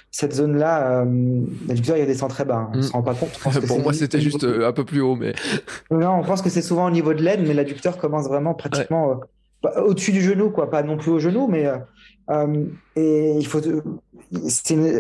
Cette 0.10 0.34
zone-là, 0.34 1.04
euh, 1.04 1.42
l'adducteur, 1.68 1.98
il 1.98 2.06
descend 2.08 2.30
très 2.30 2.46
bas. 2.46 2.70
On 2.74 2.78
ne 2.78 2.82
se 2.82 2.92
rend 2.92 3.04
pas 3.04 3.14
compte. 3.14 3.38
Pour 3.68 3.80
moi, 3.80 3.94
c'était 3.94 4.22
juste 4.22 4.44
euh, 4.44 4.68
un 4.68 4.72
peu 4.72 4.86
plus 4.86 5.02
haut. 5.02 5.16
mais 5.16 5.34
Non, 5.92 6.20
on 6.20 6.24
pense 6.24 6.42
que 6.42 6.50
c'est 6.50 6.64
souvent 6.64 6.88
au 6.88 6.92
niveau 6.92 7.14
de 7.14 7.22
l'aine, 7.22 7.46
mais 7.48 7.54
l'adducteur 7.54 7.98
commence 7.98 8.28
vraiment 8.28 8.56
pratiquement 8.56 9.20
au-dessus 9.78 10.12
du 10.12 10.22
genou, 10.22 10.50
quoi. 10.50 10.70
Pas 10.70 10.82
non 10.82 10.98
plus 10.98 11.12
au 11.12 11.20
genou, 11.20 11.48
mais. 11.48 11.70
Et 12.96 13.32
il 13.38 13.48
faut. 13.48 13.62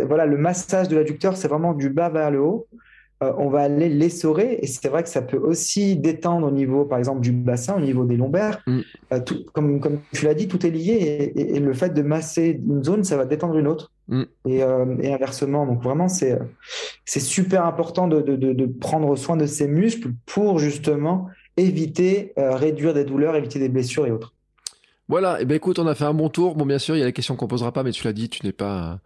Voilà, 0.07 0.25
le 0.25 0.37
massage 0.37 0.87
de 0.87 0.95
l'adducteur, 0.95 1.35
c'est 1.35 1.47
vraiment 1.47 1.73
du 1.73 1.89
bas 1.89 2.09
vers 2.09 2.31
le 2.31 2.41
haut. 2.41 2.67
Euh, 3.23 3.31
on 3.37 3.47
va 3.47 3.61
aller 3.61 3.87
l'essorer 3.87 4.59
et 4.61 4.67
c'est 4.67 4.89
vrai 4.89 5.01
que 5.01 5.07
ça 5.07 5.21
peut 5.21 5.37
aussi 5.37 5.95
détendre 5.95 6.47
au 6.47 6.51
niveau, 6.51 6.83
par 6.83 6.97
exemple, 6.97 7.21
du 7.21 7.31
bassin, 7.31 7.75
au 7.75 7.79
niveau 7.79 8.03
des 8.03 8.17
lombaires. 8.17 8.61
Mm. 8.67 8.79
Euh, 9.13 9.19
comme, 9.53 9.79
comme 9.79 9.99
tu 10.11 10.25
l'as 10.25 10.33
dit, 10.33 10.49
tout 10.49 10.65
est 10.65 10.69
lié 10.69 11.31
et, 11.33 11.59
le 11.59 11.73
fait 11.73 11.93
de 11.93 12.01
masser 12.01 12.59
une 12.67 12.83
zone, 12.83 13.05
ça 13.05 13.15
va 13.15 13.23
détendre 13.23 13.57
une 13.57 13.67
autre 13.67 13.93
mm. 14.09 14.23
euh, 14.47 14.97
et, 14.99 15.13
inversement. 15.13 15.65
Donc 15.65 15.81
vraiment, 15.81 16.09
c'est 16.09 16.39
super 17.05 17.65
important 17.65 18.09
de, 18.09 18.65
prendre 18.81 19.15
soin 19.15 19.37
de 19.37 19.45
ces 19.45 19.69
muscles 19.69 20.09
pour 20.25 20.59
justement 20.59 21.29
éviter, 21.55 22.33
réduire 22.35 22.93
des 22.93 23.05
douleurs, 23.05 23.37
éviter 23.37 23.59
des 23.59 23.69
blessures 23.69 24.05
et 24.05 24.11
autres. 24.11 24.34
Voilà, 25.07 25.39
et 25.39 25.43
eh 25.43 25.45
ben 25.45 25.55
écoute, 25.55 25.77
on 25.79 25.87
a 25.87 25.95
fait 25.95 26.05
un 26.05 26.13
bon 26.13 26.29
tour. 26.29 26.55
Bon, 26.55 26.65
bien 26.65 26.79
sûr, 26.79 26.95
il 26.95 26.99
y 26.99 27.01
a 27.03 27.05
la 27.05 27.11
question 27.11 27.35
qu'on 27.35 27.47
posera 27.47 27.71
pas, 27.71 27.83
mais 27.83 27.91
tu 27.91 28.03
l'as 28.05 28.13
dit, 28.13 28.29
tu 28.29 28.45
n'es 28.45 28.53
pas 28.53 28.99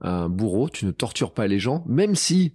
un 0.00 0.28
bourreau, 0.28 0.68
tu 0.68 0.86
ne 0.86 0.92
tortures 0.92 1.32
pas 1.32 1.46
les 1.46 1.58
gens, 1.58 1.84
même 1.86 2.14
si 2.14 2.54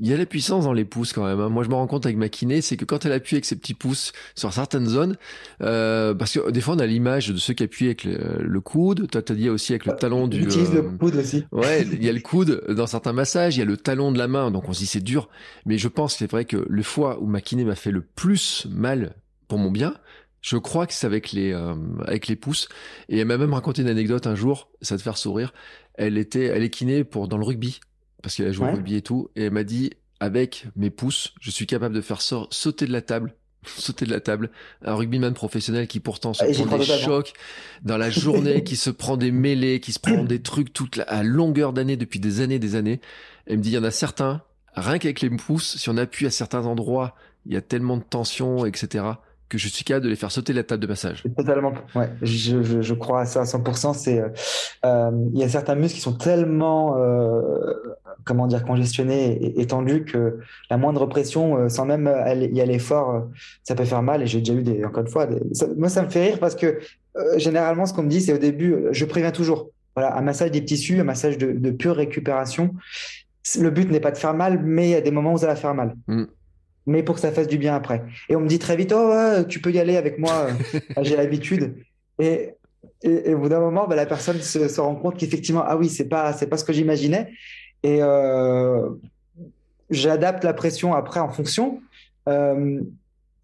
il 0.00 0.08
y 0.08 0.14
a 0.14 0.16
la 0.16 0.24
puissance 0.24 0.64
dans 0.64 0.72
les 0.72 0.86
pouces 0.86 1.12
quand 1.12 1.24
même. 1.24 1.40
Hein. 1.40 1.50
Moi, 1.50 1.62
je 1.62 1.68
me 1.68 1.74
rends 1.74 1.86
compte 1.86 2.06
avec 2.06 2.16
ma 2.16 2.30
kiné, 2.30 2.62
c'est 2.62 2.76
que 2.78 2.86
quand 2.86 3.04
elle 3.04 3.12
appuie 3.12 3.36
avec 3.36 3.44
ses 3.44 3.56
petits 3.56 3.74
pouces 3.74 4.12
sur 4.34 4.52
certaines 4.52 4.86
zones, 4.86 5.16
euh, 5.62 6.14
parce 6.14 6.32
que 6.32 6.50
des 6.50 6.62
fois 6.62 6.74
on 6.74 6.78
a 6.78 6.86
l'image 6.86 7.28
de 7.28 7.36
ceux 7.36 7.52
qui 7.52 7.64
appuient 7.64 7.86
avec 7.86 8.04
le, 8.04 8.60
coude. 8.60 9.10
Toi, 9.10 9.20
t'as 9.20 9.34
dit 9.34 9.50
aussi 9.50 9.72
avec 9.72 9.84
le 9.84 9.94
talon 9.94 10.26
du. 10.26 10.42
Utilise 10.42 10.72
le 10.72 10.80
euh, 10.80 10.96
coude 10.98 11.16
aussi. 11.16 11.44
Ouais, 11.52 11.82
il 11.92 12.02
y 12.02 12.08
a 12.08 12.12
le 12.12 12.20
coude 12.20 12.64
dans 12.68 12.86
certains 12.86 13.12
massages, 13.12 13.56
il 13.56 13.60
y 13.60 13.62
a 13.62 13.66
le 13.66 13.76
talon 13.76 14.10
de 14.10 14.18
la 14.18 14.28
main, 14.28 14.50
donc 14.50 14.68
on 14.68 14.72
se 14.72 14.78
dit 14.78 14.86
c'est 14.86 15.04
dur. 15.04 15.28
Mais 15.66 15.76
je 15.76 15.88
pense 15.88 16.16
c'est 16.16 16.30
vrai 16.30 16.46
que 16.46 16.64
le 16.68 16.82
fois 16.82 17.20
où 17.20 17.26
ma 17.26 17.42
kiné 17.42 17.64
m'a 17.64 17.74
fait 17.74 17.90
le 17.90 18.00
plus 18.00 18.66
mal 18.70 19.16
pour 19.48 19.58
mon 19.58 19.70
bien, 19.70 19.94
je 20.40 20.56
crois 20.56 20.86
que 20.86 20.92
c'est 20.92 21.06
avec 21.06 21.32
les 21.32 21.52
euh, 21.52 21.74
avec 22.06 22.26
les 22.26 22.36
pouces. 22.36 22.68
Et 23.08 23.18
elle 23.18 23.26
m'a 23.26 23.38
même 23.38 23.54
raconté 23.54 23.82
une 23.82 23.88
anecdote 23.88 24.26
un 24.26 24.34
jour, 24.34 24.70
ça 24.80 24.94
va 24.94 24.98
te 24.98 25.02
faire 25.02 25.18
sourire. 25.18 25.52
Elle 25.94 26.18
était, 26.18 26.44
elle 26.44 26.62
est 26.62 26.70
kiné 26.70 27.04
pour 27.04 27.28
dans 27.28 27.36
le 27.36 27.44
rugby 27.44 27.80
parce 28.22 28.34
qu'elle 28.34 28.48
a 28.48 28.52
joué 28.52 28.68
au 28.68 28.72
rugby 28.72 28.96
et 28.96 29.02
tout, 29.02 29.30
et 29.34 29.44
elle 29.44 29.52
m'a 29.52 29.64
dit 29.64 29.92
avec 30.20 30.66
mes 30.76 30.90
pouces, 30.90 31.32
je 31.40 31.50
suis 31.50 31.66
capable 31.66 31.94
de 31.94 32.02
faire 32.02 32.20
sauter 32.20 32.86
de 32.86 32.92
la 32.92 33.00
table 33.00 33.34
sauter 33.66 34.06
de 34.06 34.10
la 34.10 34.20
table, 34.20 34.50
un 34.82 34.94
rugbyman 34.94 35.34
professionnel 35.34 35.86
qui 35.86 36.00
pourtant 36.00 36.32
se 36.32 36.44
prend 36.62 36.78
des 36.78 36.84
chocs 36.84 37.34
dans 37.82 37.98
la 37.98 38.08
journée, 38.08 38.64
qui 38.64 38.76
se 38.76 38.88
prend 38.88 39.18
des 39.18 39.30
mêlées, 39.30 39.80
qui 39.80 39.92
se 39.92 40.00
prend 40.00 40.24
des 40.24 40.40
trucs 40.40 40.72
toute 40.72 41.00
à 41.06 41.22
longueur 41.22 41.74
d'année 41.74 41.98
depuis 41.98 42.20
des 42.20 42.40
années, 42.40 42.58
des 42.58 42.74
années. 42.74 43.02
Elle 43.46 43.58
me 43.58 43.62
dit, 43.62 43.70
il 43.70 43.74
y 43.74 43.78
en 43.78 43.84
a 43.84 43.90
certains, 43.90 44.40
rien 44.74 44.98
qu'avec 44.98 45.20
les 45.20 45.28
pouces, 45.28 45.76
si 45.76 45.90
on 45.90 45.98
appuie 45.98 46.24
à 46.24 46.30
certains 46.30 46.64
endroits, 46.64 47.14
il 47.44 47.52
y 47.52 47.56
a 47.56 47.60
tellement 47.60 47.98
de 47.98 48.02
tension, 48.02 48.64
etc 48.64 49.04
que 49.50 49.58
je 49.58 49.68
suis 49.68 49.84
capable 49.84 50.04
de 50.04 50.10
les 50.10 50.16
faire 50.16 50.30
sauter 50.30 50.52
la 50.52 50.62
table 50.62 50.80
de 50.80 50.86
massage. 50.86 51.24
Totalement, 51.36 51.74
ouais, 51.96 52.08
je, 52.22 52.62
je, 52.62 52.80
je 52.80 52.94
crois 52.94 53.22
à 53.22 53.26
ça 53.26 53.40
à 53.40 53.44
100%. 53.44 53.94
C'est, 53.94 54.20
euh, 54.20 54.28
euh, 54.86 55.10
il 55.34 55.40
y 55.40 55.42
a 55.42 55.48
certains 55.48 55.74
muscles 55.74 55.96
qui 55.96 56.00
sont 56.00 56.14
tellement, 56.14 56.96
euh, 56.96 57.74
comment 58.24 58.46
dire, 58.46 58.64
congestionnés 58.64 59.32
et, 59.32 59.60
étendus 59.60 60.04
que 60.04 60.38
la 60.70 60.78
moindre 60.78 61.04
pression, 61.06 61.68
sans 61.68 61.84
même 61.84 62.10
y 62.52 62.60
aller 62.60 62.78
fort, 62.78 63.28
ça 63.64 63.74
peut 63.74 63.84
faire 63.84 64.02
mal. 64.02 64.22
Et 64.22 64.26
j'ai 64.26 64.38
déjà 64.38 64.54
eu 64.54 64.62
des, 64.62 64.84
encore 64.84 65.02
une 65.02 65.10
fois, 65.10 65.26
des... 65.26 65.40
moi 65.76 65.88
ça 65.88 66.02
me 66.02 66.08
fait 66.08 66.28
rire 66.28 66.38
parce 66.38 66.54
que 66.54 66.78
généralement 67.36 67.86
ce 67.86 67.92
qu'on 67.92 68.04
me 68.04 68.08
dit, 68.08 68.20
c'est 68.20 68.32
au 68.32 68.38
début, 68.38 68.86
je 68.92 69.04
préviens 69.04 69.32
toujours. 69.32 69.70
Voilà, 69.96 70.16
un 70.16 70.22
massage 70.22 70.52
des 70.52 70.64
tissus, 70.64 71.00
un 71.00 71.04
massage 71.04 71.36
de, 71.36 71.50
de 71.50 71.70
pure 71.72 71.96
récupération. 71.96 72.74
Le 73.58 73.70
but 73.70 73.90
n'est 73.90 74.00
pas 74.00 74.12
de 74.12 74.18
faire 74.18 74.34
mal, 74.34 74.62
mais 74.62 74.88
il 74.88 74.90
y 74.92 74.94
a 74.94 75.00
des 75.00 75.10
moments 75.10 75.32
où 75.32 75.38
ça 75.38 75.48
va 75.48 75.56
faire 75.56 75.74
mal. 75.74 75.96
Mm 76.06 76.26
mais 76.86 77.02
pour 77.02 77.16
que 77.16 77.20
ça 77.20 77.32
fasse 77.32 77.48
du 77.48 77.58
bien 77.58 77.74
après. 77.74 78.02
Et 78.28 78.36
on 78.36 78.40
me 78.40 78.48
dit 78.48 78.58
très 78.58 78.76
vite, 78.76 78.92
oh, 78.94 79.44
tu 79.48 79.60
peux 79.60 79.70
y 79.70 79.78
aller 79.78 79.96
avec 79.96 80.18
moi, 80.18 80.48
j'ai 81.02 81.16
l'habitude. 81.16 81.74
Et, 82.18 82.54
et, 83.02 83.34
au 83.34 83.38
bout 83.38 83.48
d'un 83.48 83.60
moment, 83.60 83.86
bah, 83.86 83.96
la 83.96 84.06
personne 84.06 84.40
se, 84.40 84.68
se 84.68 84.80
rend 84.80 84.94
compte 84.94 85.16
qu'effectivement, 85.16 85.64
ah 85.66 85.76
oui, 85.76 85.88
c'est 85.88 86.08
pas, 86.08 86.32
c'est 86.32 86.46
pas 86.46 86.56
ce 86.56 86.64
que 86.64 86.72
j'imaginais. 86.72 87.32
Et 87.82 87.98
euh, 88.02 88.90
j'adapte 89.90 90.44
la 90.44 90.52
pression 90.52 90.94
après 90.94 91.20
en 91.20 91.28
fonction. 91.28 91.80
Euh, 92.28 92.80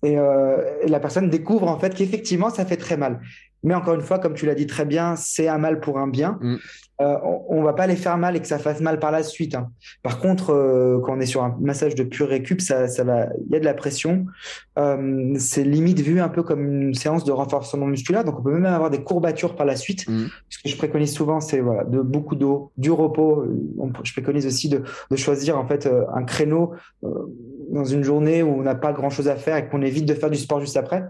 et, 0.03 0.19
euh, 0.19 0.63
et, 0.83 0.89
la 0.89 1.01
personne 1.01 1.31
découvre 1.31 1.69
en 1.69 1.79
fait 1.79 1.95
qu'effectivement, 1.95 2.51
ça 2.51 2.67
fait 2.67 2.77
très 2.77 2.97
mal. 2.97 3.21
Mais 3.63 3.75
encore 3.75 3.95
une 3.95 4.03
fois, 4.03 4.19
comme 4.19 4.35
tu 4.35 4.47
l'as 4.47 4.55
dit 4.55 4.67
très 4.67 4.85
bien, 4.85 5.17
c'est 5.17 5.49
un 5.49 5.59
mal 5.59 5.81
pour 5.81 5.99
un 5.99 6.07
bien. 6.07 6.39
Mm. 6.41 6.57
Euh, 7.02 7.18
on, 7.48 7.60
ne 7.60 7.64
va 7.64 7.74
pas 7.74 7.86
les 7.86 7.97
faire 7.97 8.16
mal 8.16 8.36
et 8.36 8.40
que 8.40 8.47
ça 8.47 8.59
fasse 8.59 8.81
mal 8.81 8.98
par 8.98 9.10
la 9.10 9.23
suite. 9.23 9.55
Hein. 9.55 9.70
Par 10.02 10.18
contre, 10.18 10.51
euh, 10.51 10.98
quand 11.05 11.14
on 11.14 11.20
est 11.20 11.27
sur 11.27 11.44
un 11.44 11.55
massage 11.60 11.94
de 11.94 12.05
pure 12.05 12.28
récup, 12.28 12.62
ça, 12.62 12.89
ça 12.89 13.05
va, 13.05 13.27
il 13.47 13.52
y 13.52 13.56
a 13.56 13.60
de 13.60 13.66
la 13.66 13.74
pression. 13.74 14.24
Euh, 14.78 15.35
c'est 15.39 15.62
limite 15.62 16.01
vu 16.01 16.20
un 16.20 16.31
peu 16.31 16.43
comme 16.43 16.66
une 16.66 16.94
séance 16.94 17.24
de 17.24 17.32
renforcement 17.32 17.86
musculaire. 17.86 18.24
Donc, 18.24 18.39
on 18.39 18.43
peut 18.43 18.52
même 18.52 18.64
avoir 18.64 18.89
des 18.89 19.02
courbatures 19.02 19.56
par 19.56 19.66
la 19.66 19.77
suite. 19.77 20.09
Mm. 20.09 20.27
Ce 20.48 20.62
que 20.62 20.68
je 20.70 20.77
préconise 20.77 21.12
souvent, 21.12 21.40
c'est 21.40 21.60
voilà, 21.60 21.85
de 21.85 22.01
beaucoup 22.01 22.35
d'eau, 22.35 22.73
du 22.78 22.90
repos. 22.90 23.44
je 24.02 24.12
préconise 24.12 24.47
aussi 24.47 24.70
de, 24.70 24.82
de, 25.10 25.16
choisir 25.16 25.59
en 25.59 25.66
fait 25.66 25.89
un 26.14 26.24
créneau 26.24 26.73
dans 27.02 27.85
une 27.85 28.05
journée 28.05 28.43
où 28.43 28.59
on 28.59 28.62
n'a 28.62 28.74
pas 28.74 28.93
grand 28.93 29.10
chose 29.10 29.28
à 29.28 29.36
faire 29.36 29.56
et 29.56 29.68
qu'on 29.68 29.82
évite 29.82 30.06
de 30.06 30.14
faire 30.14 30.31
du 30.31 30.39
sport 30.39 30.60
juste 30.60 30.77
après. 30.77 31.05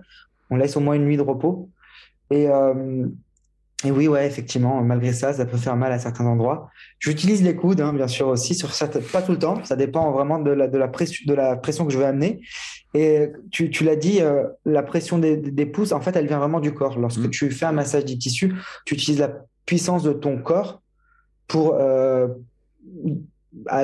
On 0.51 0.57
laisse 0.57 0.77
au 0.77 0.81
moins 0.81 0.95
une 0.95 1.05
nuit 1.05 1.17
de 1.17 1.23
repos. 1.23 1.69
Et 2.31 2.49
et 3.87 3.93
oui, 3.93 4.09
ouais, 4.09 4.27
effectivement, 4.27 4.83
malgré 4.83 5.13
ça, 5.13 5.33
ça 5.33 5.47
peut 5.47 5.57
faire 5.57 5.77
mal 5.77 5.93
à 5.93 6.01
certains 6.01 6.27
endroits. 6.27 6.71
J'utilise 6.99 7.45
les 7.45 7.55
coudes, 7.55 7.81
hein, 7.81 7.93
bien 7.93 8.09
sûr 8.09 8.27
aussi, 8.27 8.57
sur 8.57 8.71
pas 9.13 9.23
tout 9.23 9.31
le 9.31 9.39
temps. 9.39 9.63
Ça 9.63 9.77
dépend 9.77 10.11
vraiment 10.11 10.41
de 10.41 10.51
la, 10.51 10.67
de 10.67 10.77
la, 10.77 10.89
pression, 10.89 11.23
de 11.25 11.35
la 11.35 11.55
pression 11.57 11.87
que 11.87 11.93
je 11.93 11.99
veux 11.99 12.05
amener. 12.05 12.41
Et 12.95 13.29
tu, 13.53 13.71
tu 13.71 13.85
l'as 13.85 13.95
dit, 13.95 14.21
euh, 14.21 14.43
la 14.65 14.83
pression 14.83 15.19
des, 15.19 15.37
des, 15.37 15.67
pouces, 15.67 15.93
en 15.93 16.01
fait, 16.01 16.17
elle 16.17 16.27
vient 16.27 16.41
vraiment 16.41 16.59
du 16.59 16.75
corps. 16.75 16.99
Lorsque 16.99 17.27
mmh. 17.27 17.31
tu 17.31 17.51
fais 17.53 17.67
un 17.67 17.73
massage 17.73 18.07
des 18.07 18.19
tissus, 18.19 18.55
tu 18.87 18.95
utilises 18.95 19.21
la 19.21 19.31
puissance 19.67 20.03
de 20.03 20.13
ton 20.13 20.39
corps 20.39 20.83
pour 21.47 21.77
euh, 21.79 22.27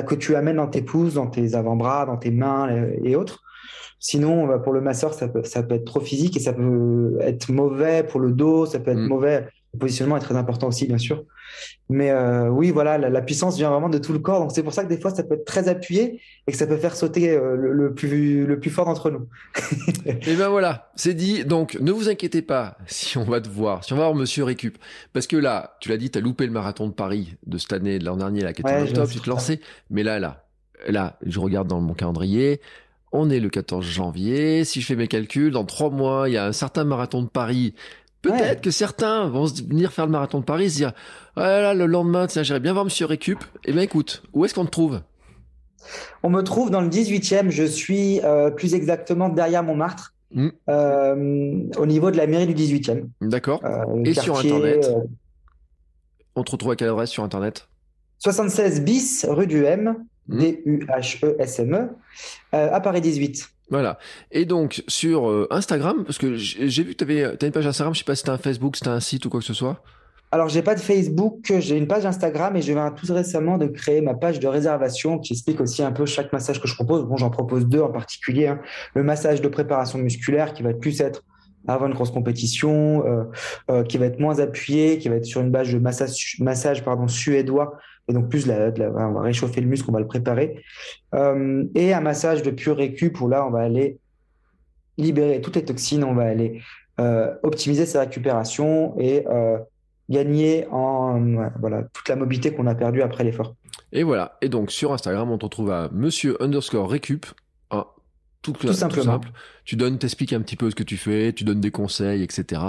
que 0.05 0.15
tu 0.15 0.35
amènes 0.35 0.57
dans 0.57 0.67
tes 0.67 0.81
pouces, 0.81 1.13
dans 1.13 1.27
tes 1.27 1.55
avant-bras, 1.55 2.05
dans 2.05 2.17
tes 2.17 2.31
mains 2.31 2.67
et 3.05 3.15
autres. 3.15 3.41
Sinon, 3.99 4.47
bah, 4.47 4.59
pour 4.59 4.73
le 4.73 4.81
masseur, 4.81 5.13
ça 5.13 5.29
peut, 5.29 5.43
ça 5.45 5.63
peut 5.63 5.75
être 5.75 5.85
trop 5.85 6.01
physique 6.01 6.35
et 6.35 6.41
ça 6.41 6.51
peut 6.51 7.19
être 7.21 7.49
mauvais 7.49 8.03
pour 8.03 8.19
le 8.19 8.31
dos, 8.31 8.65
ça 8.65 8.81
peut 8.81 8.91
être 8.91 8.97
mmh. 8.97 9.07
mauvais 9.07 9.47
le 9.73 9.79
positionnement 9.79 10.17
est 10.17 10.21
très 10.21 10.35
important 10.35 10.67
aussi, 10.67 10.85
bien 10.85 10.99
sûr. 10.99 11.23
Mais 11.89 12.11
euh, 12.11 12.47
oui, 12.49 12.71
voilà, 12.71 12.97
la, 12.97 13.21
puissance 13.21 13.57
vient 13.57 13.71
vraiment 13.71 13.89
de 13.89 13.97
tout 13.97 14.13
le 14.13 14.19
corps. 14.19 14.39
Donc 14.39 14.51
c'est 14.53 14.61
pour 14.61 14.73
ça 14.73 14.83
que 14.83 14.89
des 14.89 14.99
fois, 14.99 15.13
ça 15.13 15.23
peut 15.23 15.33
être 15.33 15.45
très 15.45 15.67
appuyé 15.67 16.21
et 16.45 16.51
que 16.51 16.57
ça 16.57 16.67
peut 16.67 16.77
faire 16.77 16.95
sauter 16.95 17.31
euh, 17.31 17.55
le, 17.55 17.93
plus, 17.93 18.45
le 18.45 18.59
plus 18.59 18.69
fort 18.69 18.85
d'entre 18.85 19.09
nous. 19.09 19.27
et 20.05 20.35
ben 20.35 20.49
voilà, 20.49 20.91
c'est 20.95 21.15
dit. 21.15 21.43
Donc 21.43 21.77
ne 21.79 21.91
vous 21.91 22.07
inquiétez 22.07 22.43
pas 22.43 22.77
si 22.85 23.17
on 23.17 23.23
va 23.23 23.41
te 23.41 23.49
voir, 23.49 23.83
si 23.83 23.93
on 23.93 23.95
va 23.95 24.03
voir 24.03 24.15
Monsieur 24.15 24.43
Récup. 24.43 24.77
Parce 25.11 25.25
que 25.25 25.37
là, 25.37 25.75
tu 25.81 25.89
l'as 25.89 25.97
dit, 25.97 26.11
tu 26.11 26.19
as 26.19 26.21
loupé 26.21 26.45
le 26.45 26.51
marathon 26.51 26.87
de 26.87 26.93
Paris 26.93 27.35
de 27.47 27.57
cette 27.57 27.73
année, 27.73 27.97
de 27.97 28.05
l'an 28.05 28.17
dernier, 28.17 28.41
là, 28.41 28.53
qui 28.53 28.61
était 28.61 28.73
en 28.73 28.83
octobre, 28.83 29.09
tu 29.11 29.19
te 29.19 29.29
lançais. 29.29 29.59
Mais 29.89 30.03
là, 30.03 30.19
là, 30.19 30.45
là, 30.87 31.17
je 31.25 31.39
regarde 31.39 31.67
dans 31.67 31.81
mon 31.81 31.95
calendrier. 31.95 32.61
On 33.11 33.29
est 33.29 33.39
le 33.39 33.49
14 33.49 33.85
janvier. 33.85 34.65
Si 34.65 34.81
je 34.81 34.87
fais 34.87 34.95
mes 34.95 35.07
calculs, 35.07 35.51
dans 35.51 35.65
trois 35.65 35.91
mois, 35.91 36.29
il 36.29 36.33
y 36.33 36.37
a 36.37 36.45
un 36.45 36.51
certain 36.51 36.83
marathon 36.83 37.21
de 37.21 37.27
Paris 37.27 37.75
Peut-être 38.23 38.61
que 38.61 38.71
certains 38.71 39.27
vont 39.27 39.45
venir 39.45 39.91
faire 39.91 40.05
le 40.05 40.11
marathon 40.11 40.39
de 40.39 40.45
Paris 40.45 40.65
et 40.65 40.69
se 40.69 40.77
dire 40.77 40.93
ah 41.35 41.73
le 41.73 41.85
lendemain, 41.85 42.25
tiens, 42.25 42.41
j'irai 42.41 42.61
bien 42.61 42.71
voir 42.71 42.85
Monsieur 42.85 43.05
Récup. 43.05 43.43
Eh 43.65 43.73
bien, 43.73 43.81
écoute, 43.81 44.23
où 44.33 44.45
est-ce 44.45 44.53
qu'on 44.53 44.65
te 44.65 44.71
trouve? 44.71 45.01
On 46.23 46.29
me 46.29 46.41
trouve 46.41 46.71
dans 46.71 46.79
le 46.79 46.87
18e. 46.87 47.49
Je 47.49 47.63
suis 47.63 48.21
euh, 48.21 48.49
plus 48.49 48.75
exactement 48.75 49.27
derrière 49.27 49.61
Montmartre, 49.63 50.13
hmm. 50.33 50.49
euh, 50.69 51.59
au 51.77 51.85
niveau 51.85 52.11
de 52.11 52.17
la 52.17 52.25
mairie 52.25 52.47
du 52.47 52.53
18e. 52.53 53.09
D'accord. 53.21 53.61
Euh, 53.65 54.03
et 54.05 54.13
sur 54.13 54.39
Internet 54.39 54.89
On 56.35 56.43
te 56.43 56.51
retrouve 56.51 56.71
à 56.71 56.75
quelle 56.77 56.89
adresse 56.89 57.09
sur 57.09 57.23
Internet? 57.23 57.67
76 58.19 58.81
bis, 58.83 59.25
rue 59.29 59.47
du 59.47 59.65
M, 59.65 59.97
hmm. 60.29 60.37
D-U-H-E-S-M-E, 60.37 61.89
à 62.53 62.79
Paris 62.79 63.01
18. 63.01 63.52
Voilà. 63.69 63.97
Et 64.31 64.45
donc 64.45 64.83
sur 64.87 65.29
euh, 65.29 65.47
Instagram, 65.49 66.03
parce 66.03 66.17
que 66.17 66.35
j'ai 66.35 66.83
vu 66.83 66.93
que 66.93 66.97
tu 66.97 67.03
avais 67.03 67.35
une 67.41 67.51
page 67.51 67.67
Instagram, 67.67 67.93
je 67.93 67.99
sais 67.99 68.05
pas 68.05 68.15
si 68.15 68.19
c'était 68.19 68.31
un 68.31 68.37
Facebook, 68.37 68.75
c'était 68.75 68.89
un 68.89 68.99
site 68.99 69.25
ou 69.25 69.29
quoi 69.29 69.39
que 69.39 69.45
ce 69.45 69.53
soit. 69.53 69.81
Alors 70.33 70.49
j'ai 70.49 70.63
pas 70.63 70.73
de 70.73 70.79
Facebook, 70.79 71.53
j'ai 71.59 71.77
une 71.77 71.87
page 71.87 72.07
Instagram 72.07 72.55
et 72.55 72.61
je 72.63 72.73
viens 72.73 72.89
tout 72.89 73.05
récemment 73.13 73.59
de 73.59 73.67
créer 73.67 74.01
ma 74.01 74.15
page 74.15 74.39
de 74.39 74.47
réservation 74.47 75.19
qui 75.19 75.33
explique 75.33 75.61
aussi 75.61 75.83
un 75.83 75.91
peu 75.91 76.07
chaque 76.07 76.33
massage 76.33 76.59
que 76.59 76.67
je 76.67 76.73
propose. 76.73 77.03
Bon, 77.05 77.17
j'en 77.17 77.29
propose 77.29 77.67
deux 77.67 77.81
en 77.81 77.91
particulier. 77.91 78.47
Hein. 78.47 78.59
Le 78.95 79.03
massage 79.03 79.41
de 79.41 79.47
préparation 79.47 79.99
musculaire 79.99 80.53
qui 80.53 80.63
va 80.63 80.73
plus 80.73 81.01
être 81.01 81.23
avant 81.67 81.85
une 81.85 81.93
grosse 81.93 82.09
compétition, 82.09 83.05
euh, 83.05 83.23
euh, 83.69 83.83
qui 83.83 83.99
va 83.99 84.07
être 84.07 84.19
moins 84.19 84.39
appuyé, 84.39 84.97
qui 84.97 85.07
va 85.07 85.17
être 85.17 85.25
sur 85.25 85.39
une 85.41 85.51
base 85.51 85.71
de 85.71 85.77
massage, 85.77 86.37
massage 86.39 86.83
pardon, 86.83 87.07
suédois 87.07 87.77
et 88.07 88.13
donc 88.13 88.29
plus 88.29 88.47
la, 88.47 88.71
on 88.79 89.13
va 89.13 89.21
réchauffer 89.21 89.61
le 89.61 89.67
muscle, 89.67 89.89
on 89.89 89.93
va 89.93 89.99
le 89.99 90.07
préparer. 90.07 90.63
Euh, 91.15 91.63
et 91.75 91.93
un 91.93 92.01
massage 92.01 92.43
de 92.43 92.51
pure 92.51 92.77
récup 92.77 93.19
où 93.21 93.27
là, 93.27 93.45
on 93.45 93.49
va 93.49 93.61
aller 93.61 93.99
libérer 94.97 95.41
toutes 95.41 95.55
les 95.55 95.65
toxines, 95.65 96.03
on 96.03 96.13
va 96.13 96.23
aller 96.23 96.61
euh, 96.99 97.33
optimiser 97.43 97.85
sa 97.85 98.01
récupération 98.01 98.95
et 98.99 99.25
euh, 99.27 99.57
gagner 100.09 100.67
en 100.69 101.49
voilà 101.59 101.83
toute 101.93 102.09
la 102.09 102.15
mobilité 102.15 102.53
qu'on 102.53 102.67
a 102.67 102.75
perdue 102.75 103.01
après 103.01 103.23
l'effort. 103.23 103.55
Et 103.91 104.03
voilà. 104.03 104.37
Et 104.41 104.49
donc 104.49 104.71
sur 104.71 104.93
Instagram, 104.93 105.31
on 105.31 105.37
te 105.37 105.45
retrouve 105.45 105.71
à 105.71 105.89
Monsieur 105.91 106.41
underscore 106.41 106.89
récup. 106.89 107.25
Tout, 108.43 108.73
simplement. 108.73 109.13
simple. 109.13 109.29
Tu 109.65 109.77
donnes, 109.77 109.97
t'expliques 109.97 110.33
un 110.33 110.41
petit 110.41 110.57
peu 110.57 110.69
ce 110.69 110.75
que 110.75 110.83
tu 110.83 110.97
fais, 110.97 111.31
tu 111.31 111.45
donnes 111.45 111.61
des 111.61 111.71
conseils, 111.71 112.21
etc. 112.21 112.61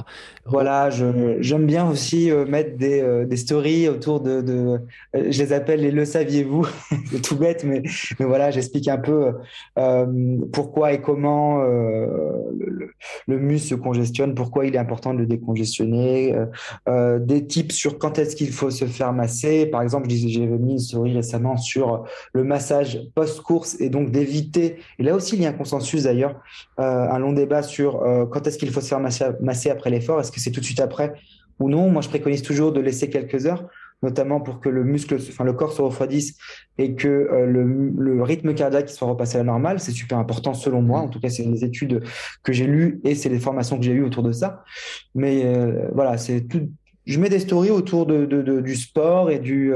Voilà, 0.46 0.90
j'aime 0.90 1.66
bien 1.66 1.88
aussi 1.88 2.30
euh, 2.30 2.46
mettre 2.46 2.76
des, 2.76 3.00
euh, 3.00 3.24
des 3.24 3.36
stories 3.36 3.88
autour 3.88 4.20
de, 4.20 4.44
euh, 4.46 4.78
je 5.12 5.42
les 5.42 5.52
appelle 5.52 5.80
les 5.80 5.90
le 5.90 6.04
saviez-vous, 6.04 6.66
c'est 7.10 7.22
tout 7.22 7.36
bête, 7.36 7.64
mais, 7.64 7.82
mais 8.20 8.26
voilà, 8.26 8.50
j'explique 8.50 8.88
un 8.88 8.98
peu 8.98 9.32
pourquoi 10.52 10.92
et 10.92 11.00
comment 11.00 11.62
le, 11.62 12.90
le, 13.26 13.38
muscle 13.38 13.68
se 13.68 13.74
congestionne, 13.74 14.34
pourquoi 14.34 14.66
il 14.66 14.74
est 14.74 14.78
important 14.78 15.14
de 15.14 15.20
le 15.20 15.26
décongestionner, 15.26 16.34
des 16.86 17.46
tips 17.46 17.74
sur 17.74 17.98
quand 17.98 18.18
est-ce 18.18 18.36
qu'il 18.36 18.52
faut 18.52 18.70
se 18.70 18.84
faire 18.84 19.12
masser. 19.12 19.66
Par 19.66 19.82
exemple, 19.82 20.08
j'ai 20.10 20.46
mis 20.46 20.72
une 20.72 20.78
story 20.78 21.14
récemment 21.14 21.56
sur 21.56 22.04
le 22.32 22.44
massage 22.44 23.00
post-course 23.14 23.80
et 23.80 23.88
donc 23.88 24.10
d'éviter, 24.10 24.76
et 24.98 25.02
là 25.02 25.14
aussi 25.14 25.36
il 25.36 25.42
y 25.42 25.46
a 25.46 25.50
un 25.50 25.52
consensus 25.52 26.04
d'ailleurs, 26.04 26.40
un 26.84 27.18
long 27.18 27.32
débat 27.32 27.62
sur 27.62 28.02
euh, 28.02 28.26
quand 28.26 28.46
est-ce 28.46 28.58
qu'il 28.58 28.70
faut 28.70 28.80
se 28.80 28.88
faire 28.88 29.00
masser, 29.00 29.70
après 29.70 29.90
l'effort? 29.90 30.20
Est-ce 30.20 30.32
que 30.32 30.40
c'est 30.40 30.50
tout 30.50 30.60
de 30.60 30.64
suite 30.64 30.80
après 30.80 31.14
ou 31.58 31.68
non? 31.68 31.90
Moi, 31.90 32.02
je 32.02 32.08
préconise 32.08 32.42
toujours 32.42 32.72
de 32.72 32.80
laisser 32.80 33.10
quelques 33.10 33.46
heures, 33.46 33.68
notamment 34.02 34.40
pour 34.40 34.60
que 34.60 34.68
le 34.68 34.84
muscle, 34.84 35.16
enfin 35.16 35.44
le 35.44 35.52
corps 35.52 35.72
se 35.72 35.82
refroidisse 35.82 36.36
et 36.78 36.94
que 36.94 37.08
euh, 37.08 37.46
le, 37.46 38.22
rythme 38.22 38.54
cardiaque 38.54 38.90
soit 38.90 39.08
repassé 39.08 39.36
à 39.36 39.38
la 39.38 39.44
normale. 39.44 39.80
C'est 39.80 39.92
super 39.92 40.18
important 40.18 40.54
selon 40.54 40.82
moi. 40.82 41.00
En 41.00 41.08
tout 41.08 41.20
cas, 41.20 41.30
c'est 41.30 41.44
les 41.44 41.64
études 41.64 42.02
que 42.42 42.52
j'ai 42.52 42.66
lues 42.66 43.00
et 43.04 43.14
c'est 43.14 43.28
les 43.28 43.40
formations 43.40 43.78
que 43.78 43.84
j'ai 43.84 43.92
eues 43.92 44.04
autour 44.04 44.22
de 44.22 44.32
ça. 44.32 44.64
Mais 45.14 45.44
voilà, 45.92 46.18
c'est 46.18 46.42
tout. 46.42 46.68
Je 47.06 47.20
mets 47.20 47.28
des 47.28 47.40
stories 47.40 47.70
autour 47.70 48.06
de, 48.06 48.24
du 48.60 48.74
sport 48.76 49.30
et 49.30 49.38
du 49.38 49.72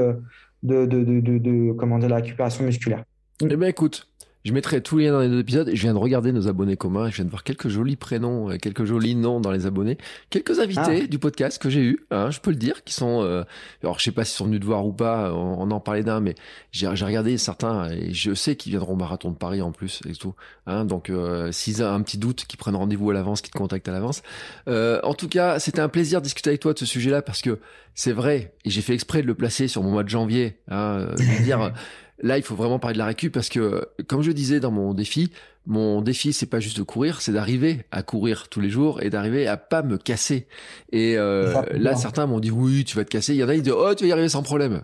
de, 0.63 0.85
de, 0.85 1.37
dire 1.37 2.09
la 2.09 2.15
récupération 2.15 2.63
musculaire. 2.63 3.03
Eh 3.41 3.55
bien, 3.55 3.67
écoute, 3.67 4.08
je 4.45 4.53
mettrai 4.53 4.81
tous 4.81 4.97
les 4.97 5.05
liens 5.05 5.11
dans 5.11 5.19
les 5.19 5.27
deux 5.27 5.39
épisodes. 5.39 5.69
Je 5.73 5.81
viens 5.81 5.93
de 5.93 5.99
regarder 5.99 6.31
nos 6.31 6.47
abonnés 6.47 6.77
communs. 6.77 7.09
Je 7.09 7.17
viens 7.17 7.25
de 7.25 7.29
voir 7.29 7.43
quelques 7.43 7.67
jolis 7.67 7.97
prénoms, 7.97 8.57
quelques 8.57 8.85
jolis 8.85 9.15
noms 9.15 9.41
dans 9.41 9.51
les 9.51 9.65
abonnés. 9.65 9.97
Quelques 10.29 10.59
invités 10.59 11.01
ah. 11.03 11.07
du 11.07 11.19
podcast 11.19 11.61
que 11.61 11.69
j'ai 11.69 11.81
eu, 11.81 11.99
hein, 12.09 12.31
je 12.31 12.39
peux 12.39 12.51
le 12.51 12.55
dire, 12.55 12.83
qui 12.85 12.93
sont. 12.93 13.21
Euh, 13.21 13.43
alors, 13.83 13.99
je 13.99 14.05
sais 14.05 14.11
pas 14.11 14.23
s'ils 14.23 14.37
sont 14.37 14.45
venus 14.45 14.61
te 14.61 14.65
voir 14.65 14.85
ou 14.85 14.93
pas. 14.93 15.33
On, 15.33 15.69
en 15.69 15.79
parlait 15.81 16.03
d'un, 16.03 16.21
mais 16.21 16.35
j'ai 16.71 16.87
regardé 16.87 17.37
certains 17.37 17.91
et 17.91 18.13
je 18.13 18.33
sais 18.33 18.55
qu'ils 18.55 18.71
viendront 18.71 18.93
au 18.93 18.97
marathon 18.97 19.29
de 19.29 19.35
Paris 19.35 19.61
en 19.61 19.71
plus 19.71 20.01
et 20.07 20.13
tout. 20.13 20.33
Hein, 20.67 20.85
donc, 20.85 21.09
euh, 21.09 21.51
s'ils 21.51 21.83
ont 21.83 21.87
un 21.87 22.01
petit 22.01 22.17
doute, 22.17 22.45
qu'ils 22.45 22.57
prennent 22.57 22.77
rendez-vous 22.77 23.09
à 23.09 23.13
l'avance, 23.13 23.41
qu'ils 23.41 23.51
te 23.51 23.57
contactent 23.57 23.89
à 23.89 23.91
l'avance. 23.91 24.23
Euh, 24.69 25.01
en 25.03 25.13
tout 25.13 25.27
cas, 25.27 25.59
c'était 25.59 25.81
un 25.81 25.89
plaisir 25.89 26.21
de 26.21 26.23
discuter 26.23 26.51
avec 26.51 26.61
toi 26.61 26.73
de 26.73 26.79
ce 26.79 26.85
sujet-là 26.85 27.21
parce 27.21 27.41
que 27.41 27.59
c'est 27.93 28.13
vrai 28.13 28.53
et 28.63 28.69
j'ai 28.69 28.81
fait 28.81 28.93
exprès 28.93 29.21
de 29.21 29.27
le 29.27 29.35
placer 29.35 29.67
sur 29.67 29.83
mon 29.83 29.91
mois 29.91 30.03
de 30.03 30.09
janvier. 30.09 30.59
Hein, 30.69 31.07
de 31.17 31.43
dire. 31.43 31.73
Là, 32.21 32.37
il 32.37 32.43
faut 32.43 32.55
vraiment 32.55 32.79
parler 32.79 32.93
de 32.93 32.99
la 32.99 33.05
récup 33.05 33.33
parce 33.33 33.49
que, 33.49 33.87
comme 34.07 34.21
je 34.21 34.31
disais 34.31 34.59
dans 34.59 34.71
mon 34.71 34.93
défi, 34.93 35.31
mon 35.65 36.01
défi, 36.01 36.33
c'est 36.33 36.47
pas 36.47 36.59
juste 36.59 36.77
de 36.77 36.83
courir, 36.83 37.21
c'est 37.21 37.31
d'arriver 37.31 37.85
à 37.91 38.01
courir 38.01 38.49
tous 38.49 38.59
les 38.59 38.69
jours 38.69 39.01
et 39.01 39.09
d'arriver 39.09 39.47
à 39.47 39.55
pas 39.55 39.83
me 39.83 39.97
casser. 39.97 40.47
Et 40.91 41.17
euh, 41.17 41.61
là, 41.73 41.95
certains 41.95 42.25
m'ont 42.25 42.39
dit 42.39 42.51
oui, 42.51 42.83
tu 42.83 42.97
vas 42.97 43.05
te 43.05 43.09
casser. 43.09 43.33
Il 43.33 43.39
y 43.39 43.43
en 43.43 43.49
a 43.49 43.55
qui 43.55 43.61
disent 43.61 43.73
oh, 43.73 43.93
tu 43.95 44.03
vas 44.03 44.09
y 44.09 44.11
arriver 44.11 44.29
sans 44.29 44.43
problème. 44.43 44.81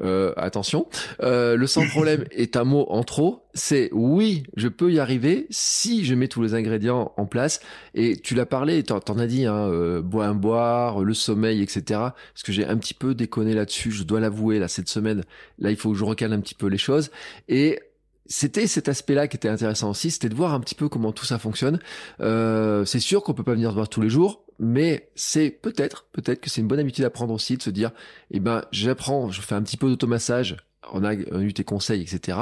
Euh, 0.00 0.32
attention, 0.36 0.86
euh, 1.22 1.56
le 1.56 1.66
sans 1.66 1.86
problème 1.88 2.24
est 2.30 2.56
un 2.56 2.64
mot 2.64 2.86
en 2.88 3.02
trop. 3.02 3.44
C'est 3.54 3.90
oui, 3.92 4.44
je 4.56 4.68
peux 4.68 4.92
y 4.92 5.00
arriver 5.00 5.46
si 5.50 6.04
je 6.04 6.14
mets 6.14 6.28
tous 6.28 6.42
les 6.42 6.54
ingrédients 6.54 7.12
en 7.16 7.26
place. 7.26 7.60
Et 7.94 8.16
tu 8.16 8.34
l'as 8.34 8.46
parlé, 8.46 8.82
t'en, 8.82 9.00
t'en 9.00 9.18
as 9.18 9.26
dit, 9.26 9.46
hein, 9.46 9.68
euh, 9.68 10.00
boire, 10.00 10.34
boire, 10.34 11.02
le 11.02 11.14
sommeil, 11.14 11.62
etc. 11.62 11.82
Parce 11.88 12.42
que 12.44 12.52
j'ai 12.52 12.66
un 12.66 12.76
petit 12.76 12.94
peu 12.94 13.14
déconné 13.14 13.54
là-dessus. 13.54 13.90
Je 13.90 14.04
dois 14.04 14.20
l'avouer 14.20 14.58
là 14.58 14.68
cette 14.68 14.88
semaine. 14.88 15.24
Là, 15.58 15.70
il 15.70 15.76
faut 15.76 15.90
que 15.90 15.98
je 15.98 16.04
recale 16.04 16.32
un 16.32 16.40
petit 16.40 16.54
peu 16.54 16.66
les 16.66 16.78
choses. 16.78 17.10
Et 17.48 17.80
c'était 18.28 18.66
cet 18.66 18.88
aspect-là 18.88 19.26
qui 19.26 19.36
était 19.36 19.48
intéressant 19.48 19.90
aussi, 19.90 20.10
c'était 20.10 20.28
de 20.28 20.34
voir 20.34 20.52
un 20.52 20.60
petit 20.60 20.74
peu 20.74 20.88
comment 20.88 21.12
tout 21.12 21.24
ça 21.24 21.38
fonctionne. 21.38 21.80
Euh, 22.20 22.84
c'est 22.84 23.00
sûr 23.00 23.22
qu'on 23.22 23.34
peut 23.34 23.42
pas 23.42 23.54
venir 23.54 23.70
se 23.70 23.74
voir 23.74 23.88
tous 23.88 24.02
les 24.02 24.10
jours, 24.10 24.44
mais 24.58 25.10
c'est 25.14 25.50
peut-être, 25.50 26.06
peut-être 26.12 26.40
que 26.40 26.50
c'est 26.50 26.60
une 26.60 26.68
bonne 26.68 26.80
habitude 26.80 27.04
à 27.04 27.10
prendre 27.10 27.32
aussi 27.34 27.56
de 27.56 27.62
se 27.62 27.70
dire, 27.70 27.92
eh 28.30 28.40
ben, 28.40 28.64
j'apprends, 28.72 29.30
je 29.30 29.40
fais 29.40 29.54
un 29.54 29.62
petit 29.62 29.76
peu 29.76 29.88
d'automassage, 29.88 30.56
on 30.92 31.04
a 31.04 31.14
eu 31.14 31.52
tes 31.52 31.64
conseils, 31.64 32.02
etc. 32.02 32.38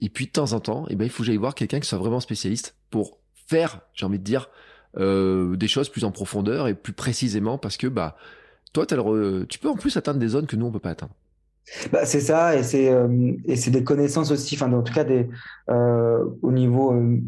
Et 0.00 0.08
puis 0.08 0.26
de 0.26 0.32
temps 0.32 0.52
en 0.52 0.60
temps, 0.60 0.86
eh 0.90 0.96
ben, 0.96 1.04
il 1.04 1.10
faut 1.10 1.22
que 1.22 1.26
j'aille 1.26 1.36
voir 1.36 1.54
quelqu'un 1.54 1.80
qui 1.80 1.88
soit 1.88 1.98
vraiment 1.98 2.20
spécialiste 2.20 2.76
pour 2.90 3.18
faire, 3.48 3.80
j'ai 3.94 4.06
envie 4.06 4.18
de 4.18 4.24
dire, 4.24 4.50
euh, 4.98 5.56
des 5.56 5.68
choses 5.68 5.88
plus 5.88 6.04
en 6.04 6.10
profondeur 6.10 6.68
et 6.68 6.74
plus 6.74 6.92
précisément 6.92 7.58
parce 7.58 7.76
que 7.76 7.86
bah 7.86 8.16
toi, 8.72 8.86
tu 8.86 9.58
peux 9.58 9.68
en 9.68 9.76
plus 9.76 9.96
atteindre 9.96 10.18
des 10.18 10.28
zones 10.28 10.46
que 10.46 10.56
nous 10.56 10.66
on 10.66 10.72
peut 10.72 10.80
pas 10.80 10.90
atteindre. 10.90 11.14
Bah, 11.92 12.04
c'est 12.04 12.20
ça, 12.20 12.56
et 12.56 12.62
c'est 12.62 12.90
euh, 12.90 13.32
et 13.44 13.56
c'est 13.56 13.70
des 13.70 13.82
connaissances 13.82 14.30
aussi, 14.30 14.54
enfin 14.54 14.72
en 14.72 14.82
tout 14.82 14.92
cas 14.92 15.04
des 15.04 15.28
euh, 15.68 16.24
au 16.42 16.52
niveau 16.52 16.92
euh, 16.92 17.18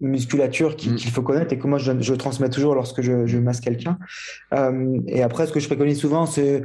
musculature 0.00 0.70
mm. 0.72 0.94
qu'il 0.96 1.10
faut 1.10 1.22
connaître 1.22 1.52
et 1.52 1.58
que 1.58 1.66
moi 1.66 1.78
je, 1.78 1.92
je 2.00 2.14
transmets 2.14 2.50
toujours 2.50 2.74
lorsque 2.74 3.02
je, 3.02 3.26
je 3.26 3.38
masse 3.38 3.60
quelqu'un. 3.60 3.98
Euh, 4.54 4.98
et 5.06 5.22
après, 5.22 5.46
ce 5.46 5.52
que 5.52 5.60
je 5.60 5.66
préconise 5.66 6.00
souvent, 6.00 6.26
c'est 6.26 6.62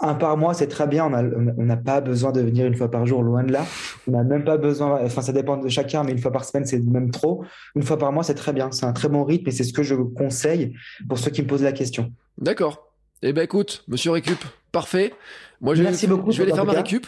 un 0.00 0.14
par 0.14 0.36
mois, 0.36 0.54
c'est 0.54 0.66
très 0.66 0.86
bien. 0.86 1.06
On 1.06 1.64
n'a 1.64 1.76
pas 1.76 2.00
besoin 2.00 2.32
de 2.32 2.40
venir 2.40 2.66
une 2.66 2.74
fois 2.74 2.90
par 2.90 3.06
jour, 3.06 3.22
loin 3.22 3.44
de 3.44 3.52
là. 3.52 3.64
On 4.08 4.12
n'a 4.12 4.22
même 4.22 4.44
pas 4.44 4.56
besoin, 4.56 5.00
enfin, 5.04 5.22
ça 5.22 5.32
dépend 5.32 5.56
de 5.56 5.68
chacun, 5.68 6.02
mais 6.04 6.12
une 6.12 6.18
fois 6.18 6.32
par 6.32 6.44
semaine, 6.44 6.66
c'est 6.66 6.78
même 6.80 7.10
trop. 7.10 7.44
Une 7.74 7.82
fois 7.82 7.98
par 7.98 8.12
mois, 8.12 8.24
c'est 8.24 8.34
très 8.34 8.52
bien. 8.52 8.70
C'est 8.72 8.86
un 8.86 8.92
très 8.92 9.08
bon 9.08 9.24
rythme 9.24 9.48
et 9.48 9.52
c'est 9.52 9.64
ce 9.64 9.72
que 9.72 9.82
je 9.82 9.94
conseille 9.94 10.74
pour 11.08 11.18
ceux 11.18 11.30
qui 11.30 11.42
me 11.42 11.46
posent 11.46 11.62
la 11.62 11.72
question. 11.72 12.12
D'accord. 12.38 12.88
Eh 13.22 13.32
ben, 13.32 13.42
écoute, 13.42 13.84
monsieur 13.88 14.10
Récup, 14.10 14.44
parfait. 14.72 15.12
Moi, 15.62 15.76
je 15.76 15.84
Merci 15.84 16.06
vais, 16.06 16.12
beaucoup. 16.12 16.32
Je 16.32 16.38
vais 16.38 16.42
aller 16.42 16.52
faire 16.52 16.64
ma 16.64 16.72
récup. 16.72 17.06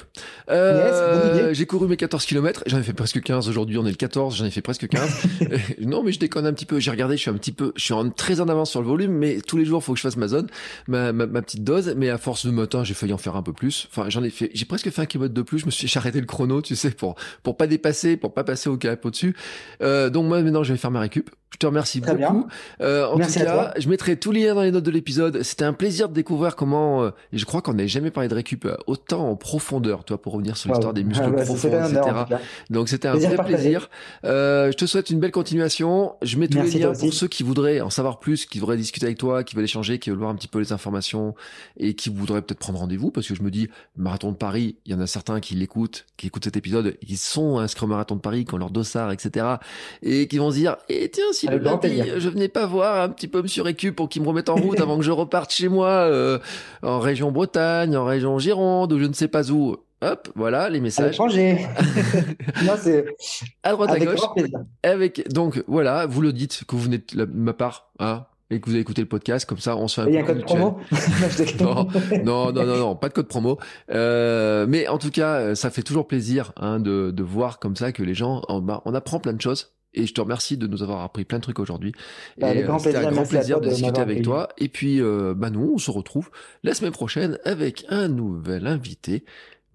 Euh, 0.48 1.52
j'ai 1.52 1.66
couru 1.66 1.88
mes 1.88 1.96
14 1.96 2.24
km. 2.24 2.62
J'en 2.66 2.78
ai 2.78 2.84
fait 2.84 2.92
presque 2.92 3.20
15 3.20 3.48
aujourd'hui. 3.48 3.78
On 3.78 3.84
est 3.84 3.90
le 3.90 3.96
14. 3.96 4.36
J'en 4.36 4.44
ai 4.44 4.50
fait 4.52 4.62
presque 4.62 4.86
15. 4.86 5.26
non, 5.80 6.04
mais 6.04 6.12
je 6.12 6.20
déconne 6.20 6.46
un 6.46 6.52
petit 6.52 6.64
peu. 6.64 6.78
J'ai 6.78 6.92
regardé. 6.92 7.16
Je 7.16 7.22
suis 7.22 7.30
un 7.30 7.34
petit 7.34 7.50
peu, 7.50 7.72
je 7.74 7.82
suis 7.82 7.94
en, 7.94 8.10
très 8.10 8.40
en 8.40 8.48
avance 8.48 8.70
sur 8.70 8.80
le 8.80 8.86
volume, 8.86 9.10
mais 9.10 9.40
tous 9.40 9.56
les 9.56 9.64
jours, 9.64 9.80
il 9.82 9.84
faut 9.84 9.92
que 9.94 9.98
je 9.98 10.04
fasse 10.04 10.16
ma 10.16 10.28
zone, 10.28 10.46
ma, 10.86 11.12
ma, 11.12 11.26
ma, 11.26 11.42
petite 11.42 11.64
dose. 11.64 11.94
Mais 11.96 12.10
à 12.10 12.18
force 12.18 12.46
de 12.46 12.52
matin, 12.52 12.84
j'ai 12.84 12.94
failli 12.94 13.12
en 13.12 13.18
faire 13.18 13.34
un 13.34 13.42
peu 13.42 13.52
plus. 13.52 13.88
Enfin, 13.90 14.08
j'en 14.08 14.22
ai 14.22 14.30
fait, 14.30 14.52
j'ai 14.54 14.66
presque 14.66 14.88
fait 14.88 15.02
un 15.02 15.06
kilomètre 15.06 15.34
de 15.34 15.42
plus. 15.42 15.58
Je 15.58 15.66
me 15.66 15.72
suis 15.72 15.90
arrêté 15.98 16.20
le 16.20 16.26
chrono, 16.26 16.62
tu 16.62 16.76
sais, 16.76 16.92
pour, 16.92 17.16
pour 17.42 17.56
pas 17.56 17.66
dépasser, 17.66 18.16
pour 18.16 18.34
pas 18.34 18.44
passer 18.44 18.70
au 18.70 18.76
cap 18.76 19.04
au-dessus. 19.04 19.34
Euh, 19.82 20.10
donc, 20.10 20.26
moi, 20.28 20.40
maintenant, 20.40 20.62
je 20.62 20.72
vais 20.72 20.78
faire 20.78 20.92
ma 20.92 21.00
récup. 21.00 21.28
Je 21.54 21.58
te 21.58 21.66
remercie 21.66 22.00
Très 22.00 22.16
beaucoup. 22.16 22.48
Euh, 22.80 23.06
en 23.06 23.16
Merci 23.16 23.38
tout 23.38 23.44
cas, 23.44 23.72
je 23.78 23.88
mettrai 23.88 24.16
tous 24.16 24.32
les 24.32 24.44
liens 24.46 24.56
dans 24.56 24.62
les 24.62 24.72
notes 24.72 24.82
de 24.82 24.90
l'épisode. 24.90 25.44
C'était 25.44 25.64
un 25.64 25.72
plaisir 25.72 26.08
de 26.08 26.14
découvrir 26.14 26.56
comment, 26.56 27.04
euh, 27.04 27.10
je 27.32 27.44
crois 27.44 27.62
qu'on 27.62 27.74
n'avait 27.74 27.86
jamais 27.86 28.10
parlé 28.10 28.28
de 28.28 28.34
récup 28.34 28.43
autant 28.86 29.30
en 29.30 29.36
profondeur, 29.36 30.04
toi, 30.04 30.20
pour 30.20 30.34
revenir 30.34 30.56
sur 30.56 30.70
l'histoire 30.70 30.94
des 30.94 31.04
muscles 31.04 31.32
Ah 31.38 31.42
profonds, 31.42 31.68
etc. 31.68 32.00
Donc 32.70 32.88
c'était 32.88 33.08
un 33.08 33.12
Plaisir 33.12 33.30
vrai 33.34 33.44
plaisir. 33.44 33.90
Euh, 34.24 34.70
je 34.70 34.76
te 34.76 34.86
souhaite 34.86 35.10
une 35.10 35.20
belle 35.20 35.30
continuation. 35.30 36.14
Je 36.22 36.38
mets 36.38 36.48
tous 36.48 36.58
Merci, 36.58 36.74
les 36.74 36.84
liens 36.84 36.92
pour 36.92 37.12
ceux 37.12 37.28
qui 37.28 37.42
voudraient 37.42 37.80
en 37.80 37.90
savoir 37.90 38.18
plus, 38.20 38.46
qui 38.46 38.58
voudraient 38.58 38.76
discuter 38.76 39.06
avec 39.06 39.18
toi, 39.18 39.44
qui 39.44 39.54
veulent 39.54 39.64
échanger, 39.64 39.98
qui 39.98 40.10
veulent 40.10 40.18
voir 40.18 40.30
un 40.30 40.34
petit 40.34 40.48
peu 40.48 40.58
les 40.58 40.72
informations 40.72 41.34
et 41.76 41.94
qui 41.94 42.10
voudraient 42.10 42.42
peut-être 42.42 42.58
prendre 42.58 42.78
rendez-vous 42.78 43.10
parce 43.10 43.26
que 43.26 43.34
je 43.34 43.42
me 43.42 43.50
dis, 43.50 43.68
marathon 43.96 44.32
de 44.32 44.36
Paris, 44.36 44.76
il 44.86 44.92
y 44.92 44.94
en 44.94 45.00
a 45.00 45.06
certains 45.06 45.40
qui 45.40 45.54
l'écoutent, 45.54 46.06
qui 46.16 46.26
écoutent 46.26 46.44
cet 46.44 46.56
épisode, 46.56 46.96
qui 46.98 47.16
sont 47.16 47.58
inscrits 47.58 47.84
au 47.84 47.88
marathon 47.88 48.16
de 48.16 48.20
Paris, 48.20 48.44
qui 48.44 48.54
ont 48.54 48.58
leur 48.58 48.70
dossard, 48.70 49.12
etc. 49.12 49.46
et 50.02 50.28
qui 50.28 50.38
vont 50.38 50.50
se 50.50 50.56
dire, 50.56 50.76
eh 50.88 51.10
tiens, 51.10 51.32
si 51.32 51.46
le 51.46 51.58
lundi, 51.58 52.02
je 52.18 52.28
venais 52.28 52.48
pas 52.48 52.66
voir 52.66 53.02
un 53.02 53.08
petit 53.08 53.28
peu 53.28 53.42
Monsieur 53.42 53.62
Récup 53.62 53.94
pour 53.94 54.08
qu'il 54.08 54.22
me 54.22 54.28
remette 54.28 54.48
en 54.48 54.56
route 54.56 54.80
avant 54.80 54.96
que 54.98 55.04
je 55.04 55.10
reparte 55.10 55.52
chez 55.52 55.68
moi 55.68 55.88
euh, 55.88 56.38
en 56.82 57.00
région 57.00 57.30
Bretagne, 57.30 57.96
en 57.96 58.04
région 58.04 58.33
Gironde 58.38 58.92
ou 58.92 58.98
je 58.98 59.04
ne 59.04 59.12
sais 59.12 59.28
pas 59.28 59.50
où. 59.50 59.76
Hop, 60.02 60.28
voilà 60.34 60.68
les 60.68 60.78
À 60.78 60.82
messages 60.82 61.12
l'étranger. 61.12 61.66
non, 62.64 62.74
c'est 62.78 63.06
à 63.62 63.72
droite 63.72 63.90
à 63.90 63.98
gauche. 63.98 64.20
Avec 64.82 65.26
donc 65.32 65.64
voilà, 65.66 66.06
vous 66.06 66.20
le 66.20 66.32
dites 66.32 66.64
que 66.68 66.76
vous 66.76 66.82
venez 66.82 66.98
de 66.98 67.24
ma 67.24 67.54
part, 67.54 67.90
hein, 67.98 68.26
et 68.50 68.60
que 68.60 68.66
vous 68.66 68.72
avez 68.72 68.80
écouté 68.80 69.00
le 69.00 69.08
podcast, 69.08 69.48
comme 69.48 69.58
ça 69.58 69.76
on 69.76 69.88
se 69.88 70.00
fait 70.00 70.06
un 70.06 70.10
Il 70.10 70.14
y 70.14 70.18
a 70.18 70.20
un 70.20 70.24
peu 70.24 70.34
code 70.34 70.38
mutuel. 70.38 71.56
promo 71.56 71.88
Non. 71.88 71.88
Non, 72.24 72.52
non, 72.52 72.66
non, 72.66 72.76
non, 72.76 72.96
pas 72.96 73.08
de 73.08 73.14
code 73.14 73.28
promo. 73.28 73.58
Euh, 73.90 74.66
mais 74.68 74.88
en 74.88 74.98
tout 74.98 75.10
cas, 75.10 75.36
euh, 75.36 75.54
ça 75.54 75.70
fait 75.70 75.82
toujours 75.82 76.06
plaisir 76.06 76.52
hein, 76.56 76.80
de, 76.80 77.10
de 77.10 77.22
voir 77.22 77.58
comme 77.58 77.76
ça 77.76 77.92
que 77.92 78.02
les 78.02 78.14
gens, 78.14 78.42
on, 78.48 78.64
on 78.84 78.94
apprend 78.94 79.20
plein 79.20 79.32
de 79.32 79.40
choses. 79.40 79.72
Et 79.94 80.06
je 80.06 80.14
te 80.14 80.20
remercie 80.20 80.56
de 80.56 80.66
nous 80.66 80.82
avoir 80.82 81.02
appris 81.02 81.24
plein 81.24 81.38
de 81.38 81.42
trucs 81.42 81.58
aujourd'hui. 81.58 81.92
Bah, 82.38 82.48
euh, 82.48 82.78
C'était 82.78 82.96
un 82.96 83.00
plaisir. 83.00 83.10
grand 83.12 83.26
plaisir 83.26 83.60
de 83.60 83.66
de 83.66 83.70
discuter 83.70 84.00
avec 84.00 84.22
toi. 84.22 84.48
Et 84.58 84.68
puis, 84.68 85.00
euh, 85.00 85.34
bah 85.36 85.50
nous, 85.50 85.72
on 85.74 85.78
se 85.78 85.90
retrouve 85.90 86.30
la 86.62 86.74
semaine 86.74 86.92
prochaine 86.92 87.38
avec 87.44 87.84
un 87.88 88.08
nouvel 88.08 88.66
invité. 88.66 89.24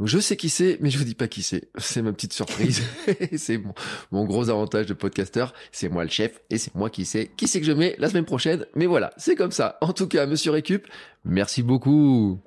Je 0.02 0.18
sais 0.20 0.38
qui 0.38 0.48
c'est, 0.48 0.78
mais 0.80 0.90
je 0.90 0.98
vous 0.98 1.04
dis 1.04 1.16
pas 1.16 1.28
qui 1.28 1.44
c'est. 1.44 1.70
C'est 1.78 2.02
ma 2.02 2.14
petite 2.14 2.32
surprise. 2.34 2.82
c'est 3.36 3.58
mon, 3.58 3.74
mon 4.12 4.26
gros 4.26 4.50
avantage 4.50 4.86
de 4.86 4.94
podcasteur. 4.94 5.54
C'est 5.72 5.90
moi 5.90 6.04
le 6.04 6.10
chef 6.10 6.40
et 6.50 6.58
c'est 6.58 6.74
moi 6.74 6.90
qui 6.90 7.04
sais 7.04 7.30
qui 7.36 7.48
c'est 7.48 7.60
que 7.60 7.66
je 7.66 7.74
mets 7.74 7.96
la 8.00 8.10
semaine 8.10 8.26
prochaine. 8.26 8.66
Mais 8.76 8.86
voilà, 8.86 9.12
c'est 9.18 9.36
comme 9.36 9.52
ça. 9.52 9.78
En 9.82 9.92
tout 9.92 10.08
cas, 10.08 10.26
monsieur 10.26 10.52
Récup, 10.52 10.88
merci 11.26 11.64
beaucoup. 11.64 12.40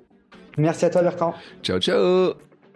Merci 0.57 0.85
à 0.85 0.89
toi, 0.89 1.03
Bertrand. 1.03 1.35
Ciao, 1.61 1.79
ciao. 1.79 2.33